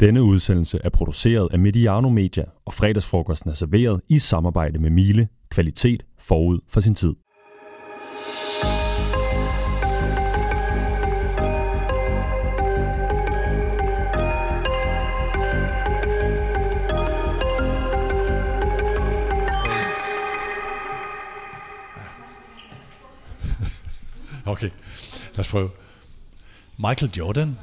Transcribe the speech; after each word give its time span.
Denne 0.00 0.22
udsendelse 0.22 0.78
er 0.84 0.88
produceret 0.88 1.48
af 1.52 1.58
Mediano 1.58 2.08
Media, 2.08 2.44
og 2.64 2.74
fredagsfrokosten 2.74 3.50
er 3.50 3.54
serveret 3.54 4.00
i 4.08 4.18
samarbejde 4.18 4.78
med 4.78 4.90
Miele. 4.90 5.28
Kvalitet 5.50 6.04
forud 6.18 6.58
for 6.68 6.80
sin 6.80 6.94
tid. 6.94 7.14
Okay, 24.46 24.70
lad 25.34 25.38
os 25.38 25.48
prøve. 25.48 25.70
Michael 26.78 27.12
Jordan, 27.18 27.58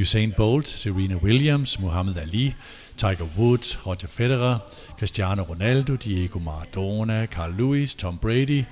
Usain 0.00 0.32
Bolt, 0.32 0.68
Serena 0.68 1.14
Williams, 1.14 1.80
Muhammad 1.80 2.16
Ali, 2.16 2.54
Tiger 2.96 3.26
Woods, 3.38 3.86
Roger 3.86 4.08
Federer, 4.08 4.58
Cristiano 4.98 5.42
Ronaldo, 5.42 5.94
Diego 5.96 6.38
Maradona, 6.38 7.26
Carl 7.26 7.54
Lewis, 7.58 7.94
Tom 7.94 8.18
Brady. 8.18 8.64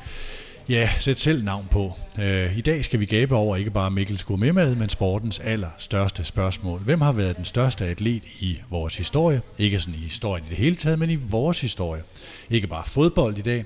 Ja, 0.69 0.91
sæt 0.98 1.19
selv 1.19 1.45
navn 1.45 1.69
på. 1.70 1.92
Uh, 2.19 2.59
I 2.59 2.60
dag 2.60 2.84
skal 2.84 3.00
vi 3.00 3.06
gabe 3.06 3.34
over 3.34 3.56
ikke 3.56 3.70
bare 3.70 3.91
Mikkels 3.91 4.24
gourmetmad, 4.24 4.74
men 4.74 4.88
sportens 4.88 5.38
allerstørste 5.38 6.24
spørgsmål. 6.24 6.80
Hvem 6.80 7.00
har 7.00 7.12
været 7.12 7.36
den 7.36 7.45
største 7.45 7.84
atlet 7.84 8.22
i 8.41 8.59
vores 8.70 8.97
historie? 8.97 9.42
Ikke 9.59 9.80
sådan 9.80 9.95
i 9.95 10.02
historien 10.02 10.45
i 10.47 10.48
det 10.48 10.56
hele 10.56 10.77
taget, 10.77 10.98
men 10.98 11.11
i 11.11 11.14
vores 11.14 11.61
historie. 11.61 12.02
Ikke 12.50 12.66
bare 12.66 12.84
fodbold 12.86 13.38
i 13.38 13.42
dag. 13.42 13.64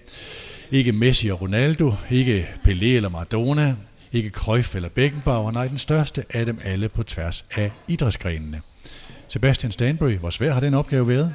Ikke 0.71 0.93
Messi 0.93 1.29
og 1.29 1.41
Ronaldo, 1.41 1.95
ikke 2.11 2.49
Pelé 2.69 2.85
eller 2.85 3.09
Maradona, 3.09 3.75
ikke 4.13 4.31
Cruyff 4.31 4.75
eller 4.75 4.89
Beckenbauer, 4.89 5.51
nej, 5.51 5.69
den 5.69 5.79
største 5.79 6.25
af 6.31 6.47
dem 6.47 6.61
alle 6.65 6.89
på 6.89 7.03
tværs 7.03 7.45
af 7.57 7.73
idrætsgrenene. 7.89 8.63
Sebastian 9.29 9.73
Stanbury, 9.73 10.17
hvor 10.17 10.31
svær 10.31 10.53
har 10.53 10.61
den 10.61 10.75
opgave 10.75 11.09
været? 11.09 11.35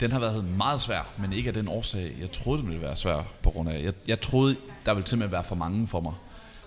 Den 0.00 0.12
har 0.12 0.18
været 0.18 0.44
meget 0.56 0.80
svær, 0.80 1.08
men 1.18 1.32
ikke 1.32 1.48
af 1.48 1.54
den 1.54 1.68
årsag, 1.68 2.12
jeg 2.20 2.32
troede, 2.32 2.60
den 2.60 2.68
ville 2.68 2.82
være 2.82 2.96
svær 2.96 3.28
på 3.42 3.50
grund 3.50 3.68
af. 3.68 3.82
Jeg, 3.84 3.92
jeg 4.06 4.20
troede, 4.20 4.56
der 4.86 4.94
ville 4.94 5.08
simpelthen 5.08 5.32
være 5.32 5.44
for 5.44 5.54
mange 5.54 5.88
for 5.88 6.00
mig. 6.00 6.12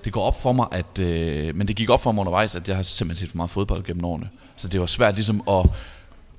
Det 0.04 0.14
går 0.14 0.22
op 0.22 0.42
for 0.42 0.52
mig, 0.52 0.68
at, 0.72 1.00
øh, 1.00 1.56
men 1.56 1.68
det 1.68 1.76
gik 1.76 1.90
op 1.90 2.02
for 2.02 2.12
mig 2.12 2.22
undervejs, 2.22 2.56
at 2.56 2.68
jeg 2.68 2.76
har 2.76 2.84
simpelthen 2.84 3.26
set 3.26 3.32
for 3.32 3.38
meget 3.38 3.50
fodbold 3.50 3.84
gennem 3.84 4.06
årene. 4.06 4.30
Så 4.56 4.68
det 4.68 4.80
var 4.80 4.86
svært 4.86 5.16
ligesom 5.16 5.44
at 5.50 5.70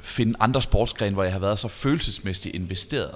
finde 0.01 0.35
andre 0.41 0.63
sportsgrene, 0.63 1.15
hvor 1.15 1.23
jeg 1.23 1.33
har 1.33 1.41
været 1.41 1.59
så 1.59 1.69
følelsesmæssigt 1.69 2.55
investeret 2.55 3.15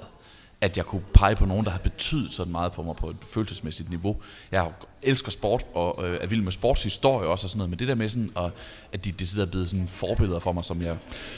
at 0.61 0.77
jeg 0.77 0.85
kunne 0.85 1.01
pege 1.13 1.35
på 1.35 1.45
nogen, 1.45 1.65
der 1.65 1.71
har 1.71 1.79
betydet 1.79 2.31
sådan 2.31 2.51
meget 2.51 2.73
for 2.73 2.83
mig 2.83 2.95
på 2.95 3.09
et 3.09 3.15
følelsesmæssigt 3.31 3.89
niveau. 3.89 4.17
Jeg 4.51 4.61
har 4.61 4.71
elsker 5.03 5.31
sport 5.31 5.63
og 5.73 6.03
øh, 6.07 6.17
er 6.21 6.27
vild 6.27 6.41
med 6.41 6.51
sportshistorie 6.51 7.27
også 7.27 7.45
og 7.45 7.49
sådan 7.49 7.57
noget, 7.57 7.69
men 7.69 7.79
det 7.79 7.87
der 7.87 7.95
med 7.95 8.09
sådan, 8.09 8.29
og, 8.35 8.51
at 8.93 9.05
de 9.05 9.11
decideret 9.11 9.47
er 9.47 9.51
blevet 9.51 9.69
sådan 9.69 9.87
forbilleder 9.87 10.39
for 10.39 10.51
mig, 10.51 10.65
som 10.65 10.81
jeg 10.81 10.95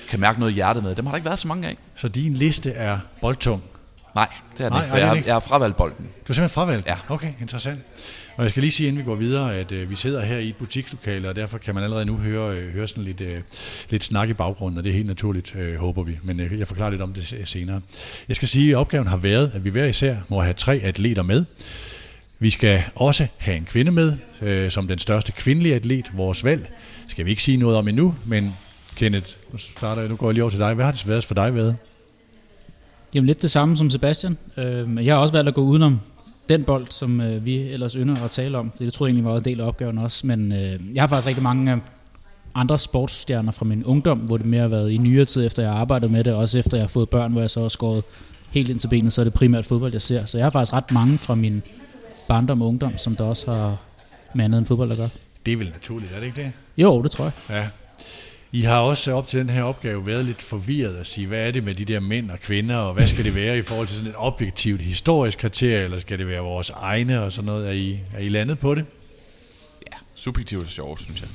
kan 0.09 0.19
mærke 0.19 0.39
noget 0.39 0.55
hjerte 0.55 0.81
med, 0.81 0.95
dem 0.95 1.05
har 1.05 1.11
der 1.11 1.17
ikke 1.17 1.25
været 1.25 1.39
så 1.39 1.47
mange 1.47 1.67
af. 1.67 1.77
Så 1.95 2.07
din 2.07 2.33
liste 2.33 2.71
er 2.71 2.99
boldtung? 3.21 3.63
Nej, 4.15 4.27
det 4.57 4.65
er 4.65 4.69
det 4.69 4.77
ikke, 4.77 4.89
for 4.89 4.97
jeg, 4.97 5.07
har, 5.07 5.15
jeg 5.25 5.33
har 5.35 5.39
fravalgt 5.39 5.77
bolden. 5.77 6.03
Du 6.05 6.09
har 6.27 6.33
simpelthen 6.33 6.49
fravalgt 6.49 6.87
Ja. 6.87 6.95
Okay, 7.09 7.33
interessant. 7.41 7.79
Og 8.37 8.43
jeg 8.43 8.51
skal 8.51 8.61
lige 8.63 8.71
sige, 8.71 8.87
inden 8.87 8.99
vi 8.99 9.05
går 9.05 9.15
videre, 9.15 9.55
at 9.55 9.71
øh, 9.71 9.89
vi 9.89 9.95
sidder 9.95 10.21
her 10.21 10.37
i 10.37 10.49
et 10.49 10.55
butikslokale, 10.55 11.29
og 11.29 11.35
derfor 11.35 11.57
kan 11.57 11.75
man 11.75 11.83
allerede 11.83 12.05
nu 12.05 12.17
høre, 12.17 12.55
øh, 12.57 12.73
høre 12.73 12.87
sådan 12.87 13.03
lidt, 13.03 13.21
øh, 13.21 13.41
lidt 13.89 14.03
snak 14.03 14.29
i 14.29 14.33
baggrunden, 14.33 14.77
og 14.77 14.83
det 14.83 14.89
er 14.89 14.93
helt 14.93 15.07
naturligt, 15.07 15.55
øh, 15.55 15.75
håber 15.75 16.03
vi. 16.03 16.17
Men 16.23 16.39
øh, 16.39 16.59
jeg 16.59 16.67
forklarer 16.67 16.89
lidt 16.89 17.01
om 17.01 17.13
det 17.13 17.27
se- 17.27 17.45
senere. 17.45 17.81
Jeg 18.27 18.35
skal 18.35 18.47
sige, 18.47 18.71
at 18.71 18.75
opgaven 18.77 19.07
har 19.07 19.17
været, 19.17 19.51
at 19.55 19.63
vi 19.65 19.69
hver 19.69 19.85
især 19.85 20.15
må 20.27 20.41
have 20.41 20.53
tre 20.53 20.75
atleter 20.83 21.23
med. 21.23 21.45
Vi 22.39 22.49
skal 22.49 22.83
også 22.95 23.27
have 23.37 23.57
en 23.57 23.65
kvinde 23.65 23.91
med, 23.91 24.13
øh, 24.41 24.71
som 24.71 24.87
den 24.87 24.99
største 24.99 25.31
kvindelige 25.31 25.75
atlet, 25.75 26.11
vores 26.13 26.43
valg. 26.43 26.71
Skal 27.07 27.25
vi 27.25 27.29
ikke 27.29 27.43
sige 27.43 27.57
noget 27.57 27.77
om 27.77 27.87
endnu, 27.87 28.15
men 28.25 28.55
Kenneth, 28.95 29.27
nu, 29.51 29.57
starter, 29.57 30.01
jeg- 30.01 30.09
nu 30.09 30.15
går 30.15 30.27
jeg 30.27 30.33
lige 30.33 30.43
over 30.43 30.49
til 30.51 30.59
dig. 30.59 30.73
Hvad 30.73 30.85
har 30.85 30.91
det 30.91 31.07
været 31.07 31.25
for 31.25 31.33
dig 31.35 31.55
været? 31.55 31.75
Jamen 33.13 33.27
lidt 33.27 33.41
det 33.41 33.51
samme 33.51 33.77
som 33.77 33.89
Sebastian. 33.89 34.37
Øh, 34.57 34.87
men 34.89 35.05
jeg 35.05 35.15
har 35.15 35.21
også 35.21 35.33
valgt 35.33 35.47
at 35.47 35.53
gå 35.53 35.61
udenom 35.61 35.99
den 36.49 36.63
bold, 36.63 36.85
som 36.89 37.21
øh, 37.21 37.45
vi 37.45 37.57
ellers 37.57 37.93
ynder 37.93 38.23
at 38.23 38.31
tale 38.31 38.57
om. 38.57 38.71
Det 38.79 38.93
tror 38.93 39.05
jeg 39.05 39.09
egentlig 39.13 39.25
var 39.31 39.37
en 39.37 39.45
del 39.45 39.59
af 39.61 39.65
opgaven 39.65 39.97
også. 39.97 40.27
Men 40.27 40.51
øh, 40.51 40.79
jeg 40.93 41.03
har 41.03 41.07
faktisk 41.07 41.27
rigtig 41.27 41.43
mange 41.43 41.71
øh, 41.73 41.77
andre 42.55 42.79
sportsstjerner 42.79 43.51
fra 43.51 43.65
min 43.65 43.83
ungdom, 43.85 44.17
hvor 44.17 44.37
det 44.37 44.45
mere 44.45 44.61
har 44.61 44.67
været 44.67 44.91
i 44.91 44.97
nyere 44.97 45.25
tid, 45.25 45.45
efter 45.45 45.63
jeg 45.63 45.71
har 45.71 45.79
arbejdet 45.79 46.11
med 46.11 46.23
det, 46.23 46.33
også 46.33 46.59
efter 46.59 46.77
jeg 46.77 46.83
har 46.83 46.87
fået 46.89 47.09
børn, 47.09 47.31
hvor 47.31 47.41
jeg 47.41 47.49
så 47.49 47.61
har 47.61 47.69
skåret 47.69 48.03
helt 48.51 48.69
ind 48.69 48.79
til 48.79 48.87
benet, 48.87 49.13
så 49.13 49.21
er 49.21 49.23
det 49.23 49.33
primært 49.33 49.65
fodbold, 49.65 49.91
jeg 49.93 50.01
ser. 50.01 50.25
Så 50.25 50.37
jeg 50.37 50.45
har 50.45 50.51
faktisk 50.51 50.73
ret 50.73 50.91
mange 50.91 51.17
fra 51.17 51.35
min 51.35 51.63
barndom 52.29 52.61
og 52.61 52.67
ungdom, 52.67 52.97
som 52.97 53.15
der 53.15 53.23
også 53.23 53.51
har 53.51 53.77
med 54.35 54.45
andet 54.45 54.57
end 54.57 54.65
fodbold 54.65 54.91
at 54.91 54.97
gøre. 54.97 55.09
Det 55.45 55.53
er 55.53 55.57
vel 55.57 55.69
naturligt, 55.69 56.11
er 56.11 56.19
det 56.19 56.25
ikke 56.25 56.41
det? 56.41 56.51
Jo, 56.77 57.03
det 57.03 57.11
tror 57.11 57.23
jeg. 57.25 57.33
Ja. 57.49 57.67
I 58.51 58.61
har 58.61 58.79
også 58.79 59.11
op 59.11 59.27
til 59.27 59.39
den 59.39 59.49
her 59.49 59.63
opgave 59.63 60.05
været 60.05 60.25
lidt 60.25 60.41
forvirret 60.41 60.95
at 60.95 61.07
sige, 61.07 61.27
hvad 61.27 61.47
er 61.47 61.51
det 61.51 61.63
med 61.63 61.75
de 61.75 61.85
der 61.85 61.99
mænd 61.99 62.31
og 62.31 62.39
kvinder, 62.39 62.77
og 62.77 62.93
hvad 62.93 63.07
skal 63.07 63.25
det 63.25 63.35
være 63.35 63.57
i 63.57 63.61
forhold 63.61 63.87
til 63.87 63.95
sådan 63.95 64.09
et 64.09 64.15
objektivt 64.17 64.81
historisk 64.81 65.37
kriterie, 65.37 65.83
eller 65.83 65.99
skal 65.99 66.19
det 66.19 66.27
være 66.27 66.41
vores 66.41 66.69
egne 66.69 67.21
og 67.21 67.31
sådan 67.31 67.45
noget? 67.45 67.67
Er 67.67 67.71
I, 67.71 67.99
er 68.13 68.19
I 68.19 68.29
landet 68.29 68.59
på 68.59 68.75
det? 68.75 68.85
Subjektivt 70.15 70.63
og 70.63 70.69
sjovt, 70.69 71.01
synes 71.01 71.21
jeg. 71.21 71.29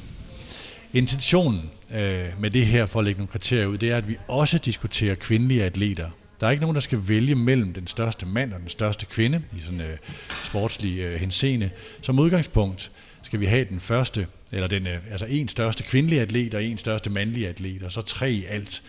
Intentionen 0.92 1.70
øh, 1.94 2.26
med 2.38 2.50
det 2.50 2.66
her, 2.66 2.86
for 2.86 2.98
at 2.98 3.04
lægge 3.04 3.18
nogle 3.18 3.32
kriterier 3.32 3.66
ud, 3.66 3.78
det 3.78 3.90
er, 3.90 3.96
at 3.96 4.08
vi 4.08 4.16
også 4.28 4.58
diskuterer 4.58 5.14
kvindelige 5.14 5.64
atleter. 5.64 6.10
Der 6.40 6.46
er 6.46 6.50
ikke 6.50 6.60
nogen, 6.60 6.74
der 6.74 6.80
skal 6.80 7.08
vælge 7.08 7.34
mellem 7.34 7.72
den 7.72 7.86
største 7.86 8.26
mand 8.26 8.52
og 8.52 8.60
den 8.60 8.68
største 8.68 9.06
kvinde 9.06 9.42
i 9.56 9.60
sådan 9.60 9.80
øh, 9.80 9.96
sportslig 10.44 10.98
øh, 10.98 11.20
henseende. 11.20 11.70
Som 12.02 12.18
udgangspunkt 12.18 12.90
skal 13.22 13.40
vi 13.40 13.46
have 13.46 13.64
den 13.64 13.80
første, 13.80 14.26
eller 14.52 14.66
den, 14.66 14.86
øh, 14.86 14.98
altså 15.10 15.26
en 15.26 15.48
største 15.48 15.82
kvindelige 15.82 16.20
atlet 16.20 16.54
og 16.54 16.64
en 16.64 16.78
største 16.78 17.10
mandlige 17.10 17.48
atlet, 17.48 17.82
og 17.82 17.92
så 17.92 18.02
tre 18.02 18.32
i 18.32 18.44
alt. 18.44 18.82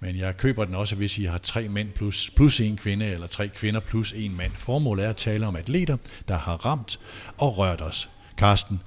Men 0.00 0.16
jeg 0.16 0.36
køber 0.36 0.64
den 0.64 0.74
også, 0.74 0.96
hvis 0.96 1.18
I 1.18 1.24
har 1.24 1.38
tre 1.38 1.68
mænd 1.68 1.88
plus, 1.88 2.30
plus 2.36 2.60
en 2.60 2.76
kvinde, 2.76 3.06
eller 3.06 3.26
tre 3.26 3.48
kvinder 3.48 3.80
plus 3.80 4.12
en 4.12 4.36
mand. 4.36 4.52
Formålet 4.56 5.04
er 5.04 5.10
at 5.10 5.16
tale 5.16 5.46
om 5.46 5.56
atleter, 5.56 5.96
der 6.28 6.38
har 6.38 6.66
ramt 6.66 7.00
og 7.36 7.58
rørt 7.58 7.80
os. 7.80 8.08
Karsten 8.36 8.80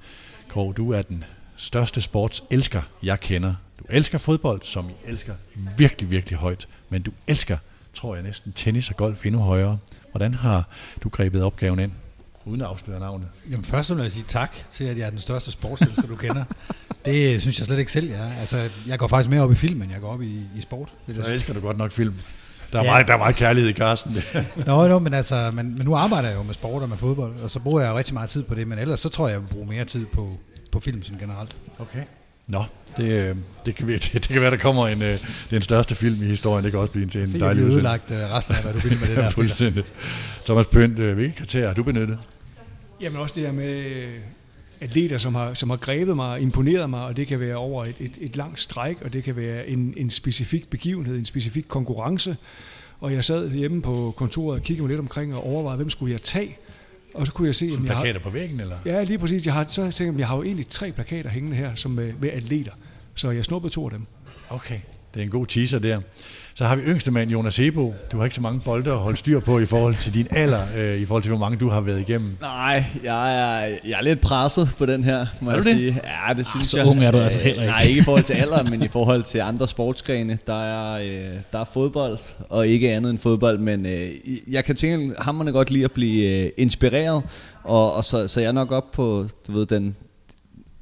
Krog, 0.48 0.76
du 0.76 0.92
er 0.92 1.02
den 1.02 1.24
største 1.56 2.00
sportselsker, 2.00 2.82
jeg 3.02 3.20
kender. 3.20 3.54
Du 3.78 3.84
elsker 3.88 4.18
fodbold, 4.18 4.62
som 4.62 4.90
I 4.90 4.92
elsker 5.06 5.34
virkelig, 5.78 6.10
virkelig 6.10 6.38
højt. 6.38 6.68
Men 6.88 7.02
du 7.02 7.10
elsker, 7.26 7.58
tror 7.94 8.14
jeg 8.14 8.24
næsten, 8.24 8.52
tennis 8.52 8.90
og 8.90 8.96
golf 8.96 9.26
endnu 9.26 9.40
højere. 9.40 9.78
Hvordan 10.10 10.34
har 10.34 10.68
du 11.02 11.08
grebet 11.08 11.42
opgaven 11.42 11.78
ind? 11.78 11.92
Uden 12.44 12.60
at 12.60 12.66
afsløre 12.66 13.00
navnet. 13.00 13.28
Jamen 13.50 13.64
først 13.64 13.96
vil 13.96 14.02
jeg 14.02 14.12
sige 14.12 14.24
tak 14.28 14.56
til, 14.70 14.84
at 14.84 14.98
jeg 14.98 15.06
er 15.06 15.10
den 15.10 15.18
største 15.18 15.50
sportselsker, 15.52 16.06
du 16.08 16.16
kender. 16.16 16.44
Det 17.04 17.42
synes 17.42 17.58
jeg 17.58 17.66
slet 17.66 17.78
ikke 17.78 17.92
selv, 17.92 18.08
jeg 18.10 18.18
er. 18.30 18.40
Altså, 18.40 18.70
jeg 18.86 18.98
går 18.98 19.06
faktisk 19.06 19.30
mere 19.30 19.40
op 19.42 19.52
i 19.52 19.54
film, 19.54 19.82
end 19.82 19.92
jeg 19.92 20.00
går 20.00 20.12
op 20.12 20.22
i, 20.22 20.34
i 20.56 20.60
sport. 20.60 20.88
Vil 21.06 21.16
jeg 21.16 21.34
elsker 21.34 21.54
du 21.54 21.60
godt 21.60 21.78
nok 21.78 21.92
film. 21.92 22.14
Der 22.72 22.78
er, 22.78 22.84
Ja. 22.84 22.90
meget, 22.90 23.06
der 23.06 23.12
er 23.14 23.18
meget 23.18 23.36
kærlighed 23.36 23.70
i 23.70 23.72
Karsten. 23.72 24.16
Nå, 24.66 24.88
nå, 24.88 24.98
men 24.98 25.14
altså, 25.14 25.50
men, 25.54 25.74
men 25.78 25.86
nu 25.86 25.94
arbejder 25.96 26.28
jeg 26.28 26.38
jo 26.38 26.42
med 26.42 26.54
sport 26.54 26.82
og 26.82 26.88
med 26.88 26.96
fodbold, 26.96 27.40
og 27.40 27.50
så 27.50 27.60
bruger 27.60 27.80
jeg 27.80 27.90
jo 27.90 27.98
rigtig 27.98 28.14
meget 28.14 28.30
tid 28.30 28.42
på 28.42 28.54
det, 28.54 28.68
men 28.68 28.78
ellers 28.78 29.00
så 29.00 29.08
tror 29.08 29.28
jeg, 29.28 29.32
jeg 29.34 29.42
vil 29.42 29.48
bruge 29.48 29.66
mere 29.66 29.84
tid 29.84 30.06
på, 30.06 30.38
på 30.72 30.80
film 30.80 31.02
sådan 31.02 31.18
generelt. 31.20 31.56
Okay. 31.78 32.02
Nå, 32.48 32.64
det, 32.96 33.04
øh, 33.04 33.36
det, 33.66 33.74
kan, 33.74 33.88
det, 33.88 34.12
det 34.12 34.28
kan 34.28 34.40
være, 34.40 34.50
der 34.50 34.56
kommer 34.56 34.88
en, 34.88 35.02
øh, 35.02 35.18
den 35.50 35.62
største 35.62 35.94
film 35.94 36.22
i 36.22 36.26
historien. 36.26 36.64
Det 36.64 36.72
kan 36.72 36.80
også 36.80 36.92
blive 36.92 37.06
til 37.06 37.20
en 37.20 37.26
Fik 37.28 37.40
jeg 37.40 37.46
dejlig 37.46 37.64
udsendelse. 37.64 37.76
ødelagt 37.78 38.10
uh, 38.10 38.36
resten 38.36 38.54
af, 38.54 38.62
hvad 38.62 38.72
du 38.72 38.78
vil 38.78 38.98
med 39.00 39.08
det 39.08 39.16
der. 39.16 39.30
Fuldstændig. 39.30 39.84
Thomas 40.44 40.66
Pønt, 40.66 40.98
øh, 40.98 41.14
hvilke 41.14 41.36
kriterier 41.36 41.66
har 41.66 41.74
du 41.74 41.82
benyttet? 41.82 42.18
Jamen 43.00 43.20
også 43.20 43.34
det 43.34 43.42
her 43.42 43.52
med 43.52 43.74
øh, 43.86 44.12
atleter, 44.80 45.18
som 45.18 45.34
har, 45.34 45.54
som 45.54 45.70
har 45.70 45.76
grebet 45.76 46.16
mig, 46.16 46.40
imponeret 46.40 46.90
mig, 46.90 47.04
og 47.04 47.16
det 47.16 47.26
kan 47.26 47.40
være 47.40 47.56
over 47.56 47.84
et, 47.84 47.94
et, 48.00 48.12
et 48.20 48.36
langt 48.36 48.60
stræk, 48.60 48.96
og 49.04 49.12
det 49.12 49.24
kan 49.24 49.36
være 49.36 49.68
en, 49.68 49.94
en 49.96 50.10
specifik 50.10 50.70
begivenhed, 50.70 51.16
en 51.18 51.24
specifik 51.24 51.64
konkurrence. 51.68 52.36
Og 53.00 53.12
jeg 53.12 53.24
sad 53.24 53.50
hjemme 53.50 53.82
på 53.82 54.14
kontoret 54.16 54.58
og 54.58 54.62
kiggede 54.64 54.82
mig 54.82 54.88
lidt 54.88 55.00
omkring 55.00 55.34
og 55.34 55.46
overvejede, 55.46 55.76
hvem 55.76 55.90
skulle 55.90 56.12
jeg 56.12 56.22
tage? 56.22 56.56
Og 57.14 57.26
så 57.26 57.32
kunne 57.32 57.46
jeg 57.46 57.54
se, 57.54 57.72
Som 57.72 57.82
at 57.82 57.88
jeg 57.88 57.96
har, 57.96 58.02
plakater 58.02 58.20
på 58.20 58.30
væggen, 58.30 58.60
eller? 58.60 58.76
ja, 58.86 59.02
lige 59.04 59.18
præcis. 59.18 59.46
Jeg 59.46 59.54
har, 59.54 59.64
så 59.68 59.82
tænkte 59.82 60.04
jeg, 60.04 60.18
jeg 60.18 60.28
har 60.28 60.36
jo 60.36 60.42
egentlig 60.42 60.68
tre 60.68 60.92
plakater 60.92 61.30
hængende 61.30 61.56
her 61.56 61.74
som 61.74 61.90
med, 61.90 62.12
med 62.20 62.30
atleter. 62.30 62.72
Så 63.14 63.30
jeg 63.30 63.44
snuppede 63.44 63.74
to 63.74 63.84
af 63.84 63.90
dem. 63.90 64.06
Okay, 64.50 64.78
det 65.14 65.20
er 65.20 65.24
en 65.24 65.30
god 65.30 65.46
teaser 65.46 65.78
der. 65.78 66.00
Så 66.56 66.64
har 66.64 66.76
vi 66.76 66.82
yngste 66.82 67.10
mand, 67.10 67.30
Jonas 67.30 67.56
Hebo. 67.56 67.94
Du 68.12 68.16
har 68.18 68.24
ikke 68.24 68.34
så 68.36 68.40
mange 68.42 68.60
bolde 68.64 68.90
at 68.90 68.96
holde 68.98 69.16
styr 69.16 69.40
på 69.40 69.58
i 69.58 69.66
forhold 69.66 69.94
til 69.94 70.14
din 70.14 70.26
alder, 70.30 70.60
øh, 70.78 71.00
i 71.00 71.04
forhold 71.04 71.22
til 71.22 71.30
hvor 71.30 71.38
mange 71.38 71.56
du 71.58 71.68
har 71.70 71.80
været 71.80 72.00
igennem. 72.00 72.36
Nej, 72.40 72.84
jeg 73.04 73.34
er, 73.40 73.60
jeg 73.84 73.98
er 73.98 74.02
lidt 74.02 74.20
presset 74.20 74.68
på 74.78 74.86
den 74.86 75.04
her, 75.04 75.26
må 75.40 75.50
Er 75.50 75.54
jeg 75.54 75.64
det? 75.64 75.76
sige. 75.76 76.00
Ja, 76.28 76.34
det 76.34 76.46
synes 76.46 76.66
så 76.68 76.76
jeg. 76.78 76.86
ung 76.86 77.04
er 77.04 77.10
du 77.10 77.18
altså 77.18 77.40
Øh, 77.40 77.44
heller 77.46 77.62
ikke. 77.62 77.70
Nej, 77.72 77.82
ikke 77.82 78.00
i 78.00 78.02
forhold 78.02 78.22
til 78.22 78.32
alder, 78.34 78.62
men 78.62 78.82
i 78.82 78.88
forhold 78.88 79.22
til 79.22 79.38
andre 79.38 79.68
sportsgrene. 79.68 80.38
Der 80.46 80.62
er, 80.62 81.00
øh, 81.02 81.36
der 81.52 81.58
er 81.60 81.64
fodbold, 81.74 82.18
og 82.48 82.66
ikke 82.68 82.92
andet 82.92 83.10
end 83.10 83.18
fodbold, 83.18 83.58
men 83.58 83.86
øh, 83.86 84.08
jeg 84.50 84.64
kan 84.64 84.76
tænke 84.76 85.14
hammerne 85.22 85.52
godt 85.52 85.70
lide 85.70 85.84
at 85.84 85.92
blive 85.92 86.44
øh, 86.44 86.50
inspireret, 86.56 87.22
og, 87.64 87.94
og 87.94 88.04
så, 88.04 88.28
så 88.28 88.40
jeg 88.40 88.48
er 88.48 88.52
nok 88.52 88.72
op 88.72 88.90
på, 88.90 89.26
du 89.46 89.52
ved, 89.52 89.66
den, 89.66 89.96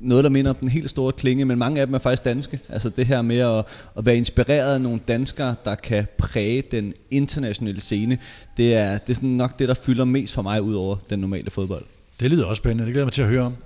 noget, 0.03 0.25
der 0.25 0.31
minder 0.31 0.51
om 0.51 0.57
den 0.57 0.69
helt 0.69 0.91
store 0.91 1.13
klinge, 1.13 1.45
men 1.45 1.59
mange 1.59 1.81
af 1.81 1.87
dem 1.87 1.95
er 1.95 1.99
faktisk 1.99 2.25
danske. 2.25 2.61
Altså 2.69 2.89
det 2.89 3.07
her 3.07 3.23
med 3.23 3.39
at, 3.39 3.65
at 3.97 4.07
være 4.07 4.17
inspireret 4.17 4.75
af 4.75 4.81
nogle 4.81 5.01
danskere, 5.09 5.55
der 5.65 5.75
kan 5.75 6.07
præge 6.19 6.63
den 6.71 6.95
internationale 7.11 7.81
scene, 7.81 8.19
det 8.57 8.75
er, 8.75 8.99
det 8.99 9.11
er 9.11 9.15
sådan 9.15 9.29
nok 9.29 9.59
det, 9.59 9.69
der 9.69 9.75
fylder 9.75 10.05
mest 10.05 10.35
for 10.35 10.43
mig 10.43 10.63
ud 10.63 10.75
over 10.75 10.97
den 11.11 11.19
normale 11.19 11.51
fodbold. 11.51 11.85
Det 12.21 12.31
lyder 12.31 12.45
også 12.45 12.61
spændende, 12.61 12.85
det 12.85 12.93
glæder 12.93 13.03
jeg 13.03 13.07
mig 13.07 13.13
til 13.13 13.23
at 13.23 13.29
høre 13.29 13.43
om. 13.43 13.57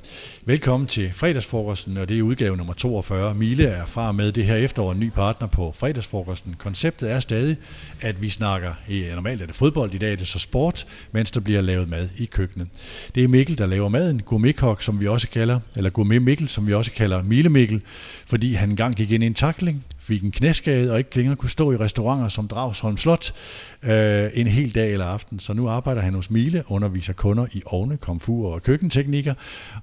Velkommen 0.44 0.86
til 0.86 1.10
fredagsfrokosten, 1.14 1.96
og 1.96 2.08
det 2.08 2.18
er 2.18 2.22
udgave 2.22 2.56
nummer 2.56 2.74
42. 2.74 3.34
Mille 3.34 3.64
er 3.64 3.86
fra 3.86 4.12
med 4.12 4.32
det 4.32 4.44
her 4.44 4.56
efterår 4.56 4.92
en 4.92 5.00
ny 5.00 5.10
partner 5.10 5.48
på 5.48 5.74
fredagsfrokosten. 5.78 6.54
Konceptet 6.58 7.10
er 7.10 7.20
stadig, 7.20 7.56
at 8.00 8.22
vi 8.22 8.30
snakker, 8.30 8.72
ja, 8.88 9.14
normalt 9.14 9.42
er 9.42 9.46
det 9.46 9.54
fodbold, 9.54 9.94
i 9.94 9.98
dag 9.98 10.12
er 10.12 10.16
det 10.16 10.28
så 10.28 10.38
sport, 10.38 10.86
mens 11.12 11.30
der 11.30 11.40
bliver 11.40 11.60
lavet 11.60 11.88
mad 11.88 12.08
i 12.16 12.24
køkkenet. 12.24 12.68
Det 13.14 13.24
er 13.24 13.28
Mikkel, 13.28 13.58
der 13.58 13.66
laver 13.66 13.88
maden, 13.88 14.22
gourmetkok, 14.22 14.82
som 14.82 15.00
vi 15.00 15.06
også 15.06 15.28
kalder, 15.28 15.60
eller 15.76 15.90
gourmet 15.90 16.22
Mikkel, 16.22 16.48
som 16.48 16.66
vi 16.66 16.74
også 16.74 16.92
kalder 16.92 17.22
Mille 17.22 17.50
Mikkel, 17.50 17.82
fordi 18.26 18.52
han 18.52 18.70
engang 18.70 18.96
gik 18.96 19.12
ind 19.12 19.22
i 19.22 19.26
en 19.26 19.34
takling, 19.34 19.84
fik 20.06 20.22
en 20.22 20.32
knæskade 20.32 20.92
og 20.92 20.98
ikke 20.98 21.16
længere 21.16 21.36
kunne 21.36 21.50
stå 21.50 21.72
i 21.72 21.76
restauranter 21.76 22.28
som 22.28 22.48
Dragsholm 22.48 22.96
Slot 22.96 23.34
øh, 23.82 24.30
en 24.34 24.46
hel 24.46 24.74
dag 24.74 24.92
eller 24.92 25.06
aften. 25.06 25.38
Så 25.38 25.52
nu 25.52 25.68
arbejder 25.68 26.00
han 26.00 26.14
hos 26.14 26.30
Mile, 26.30 26.64
underviser 26.68 27.12
kunder 27.12 27.46
i 27.52 27.62
ovne, 27.66 27.96
komfur 27.96 28.54
og 28.54 28.62
køkkenteknikker, 28.62 29.34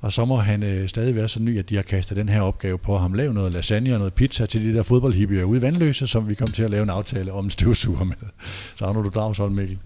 og 0.01 0.13
så 0.13 0.25
må 0.25 0.35
han 0.35 0.63
øh, 0.63 0.89
stadig 0.89 1.15
være 1.15 1.27
så 1.27 1.41
ny, 1.41 1.59
at 1.59 1.69
de 1.69 1.75
har 1.75 1.83
kastet 1.83 2.17
den 2.17 2.29
her 2.29 2.41
opgave 2.41 2.77
på 2.77 2.97
ham. 2.97 3.13
Lav 3.13 3.33
noget 3.33 3.53
lasagne 3.53 3.93
og 3.93 3.97
noget 3.97 4.13
pizza 4.13 4.45
til 4.45 4.65
de 4.65 4.73
der 4.73 4.83
fodboldhippier 4.83 5.43
ude 5.43 5.59
i 5.59 5.61
Vandløse, 5.61 6.07
som 6.07 6.29
vi 6.29 6.35
kom 6.35 6.47
til 6.47 6.63
at 6.63 6.71
lave 6.71 6.83
en 6.83 6.89
aftale 6.89 7.31
om 7.31 7.45
en 7.45 7.51
støvsuger 7.51 8.03
med. 8.03 8.15
Så 8.75 8.85
har 8.85 8.93
du 8.93 9.09
Dragsholm, 9.09 9.55
Mikkel. 9.55 9.77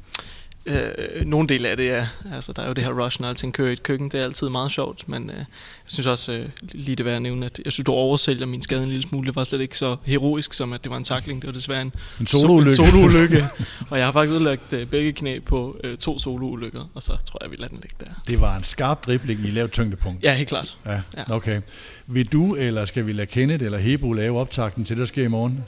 Øh, 0.68 1.26
nogle 1.26 1.48
del 1.50 1.66
af 1.66 1.78
det 1.78 1.92
er, 1.92 2.08
altså 2.34 2.54
der 2.54 2.62
er 2.62 2.68
jo 2.68 2.74
det 2.74 2.84
her 2.84 3.04
rush, 3.06 3.22
når 3.22 3.28
alting 3.30 3.54
kører 3.54 3.70
i 3.70 3.74
et 3.74 3.84
køkken, 3.84 4.10
det 4.12 4.20
er 4.20 4.24
altid 4.24 4.50
meget 4.50 4.72
sjovt, 4.72 5.10
men 5.10 5.30
øh, 5.30 5.36
jeg 5.38 5.46
synes 5.88 6.08
også 6.08 6.32
øh, 6.32 6.50
lige 6.72 6.96
det 6.96 7.06
værd 7.06 7.16
at 7.16 7.22
nævne, 7.22 7.46
at 7.46 7.60
jeg 7.66 7.74
synes, 7.74 7.86
du 7.86 7.92
oversælger 7.92 8.46
min 8.46 8.62
skade 8.62 8.84
en 8.84 8.90
lille 8.90 9.02
smule. 9.04 9.28
Det 9.28 9.36
var 9.36 9.44
slet 9.44 9.62
ikke 9.62 9.78
så 9.78 9.98
heroisk, 10.04 10.54
som 10.54 10.74
at 10.74 10.84
det 10.84 10.90
var 10.90 10.98
en 10.98 11.04
takling. 11.04 11.42
Det 11.42 11.48
var 11.48 11.54
desværre 11.54 11.82
en, 11.82 11.94
En 12.20 12.28
soloulykke. 12.28 12.72
So, 12.76 12.84
en 12.84 12.90
soloulykke. 12.92 13.46
og 13.90 13.98
jeg 13.98 14.06
har 14.08 14.12
faktisk 14.12 14.34
udlagt 14.34 14.74
øh, 14.74 14.86
begge 14.88 15.14
knæ 15.14 15.40
på 15.40 15.80
øh, 15.84 15.98
to 15.98 16.20
soloulykker, 16.20 16.90
og 16.94 17.04
så 17.04 17.12
tror 17.26 17.40
jeg, 17.44 17.52
vi 17.52 17.56
lader 17.56 17.68
den 17.70 17.80
ligge 17.82 17.96
der. 18.00 18.12
Det 18.28 18.42
var 18.42 18.58
en 18.58 18.64
skarp 18.64 19.06
dribling 19.06 19.40
i 19.46 19.52
lavt 19.52 19.72
tyngdepunkt. 19.72 20.24
Ja, 20.24 20.36
helt 20.36 20.50
klart. 20.50 20.78
Ja, 20.86 21.02
Ja. 21.18 21.24
okay. 21.32 21.62
Vil 22.08 22.32
du, 22.32 22.56
eller 22.56 22.86
skal 22.86 23.06
vi 23.08 23.14
lade 23.14 23.28
Kenneth 23.28 23.66
eller 23.66 23.78
Hebo 23.78 24.14
lave 24.14 24.40
optakten 24.40 24.86
til 24.86 24.96
det, 24.96 25.00
der 25.02 25.06
sker 25.08 25.24
i 25.24 25.28
morgen? 25.28 25.64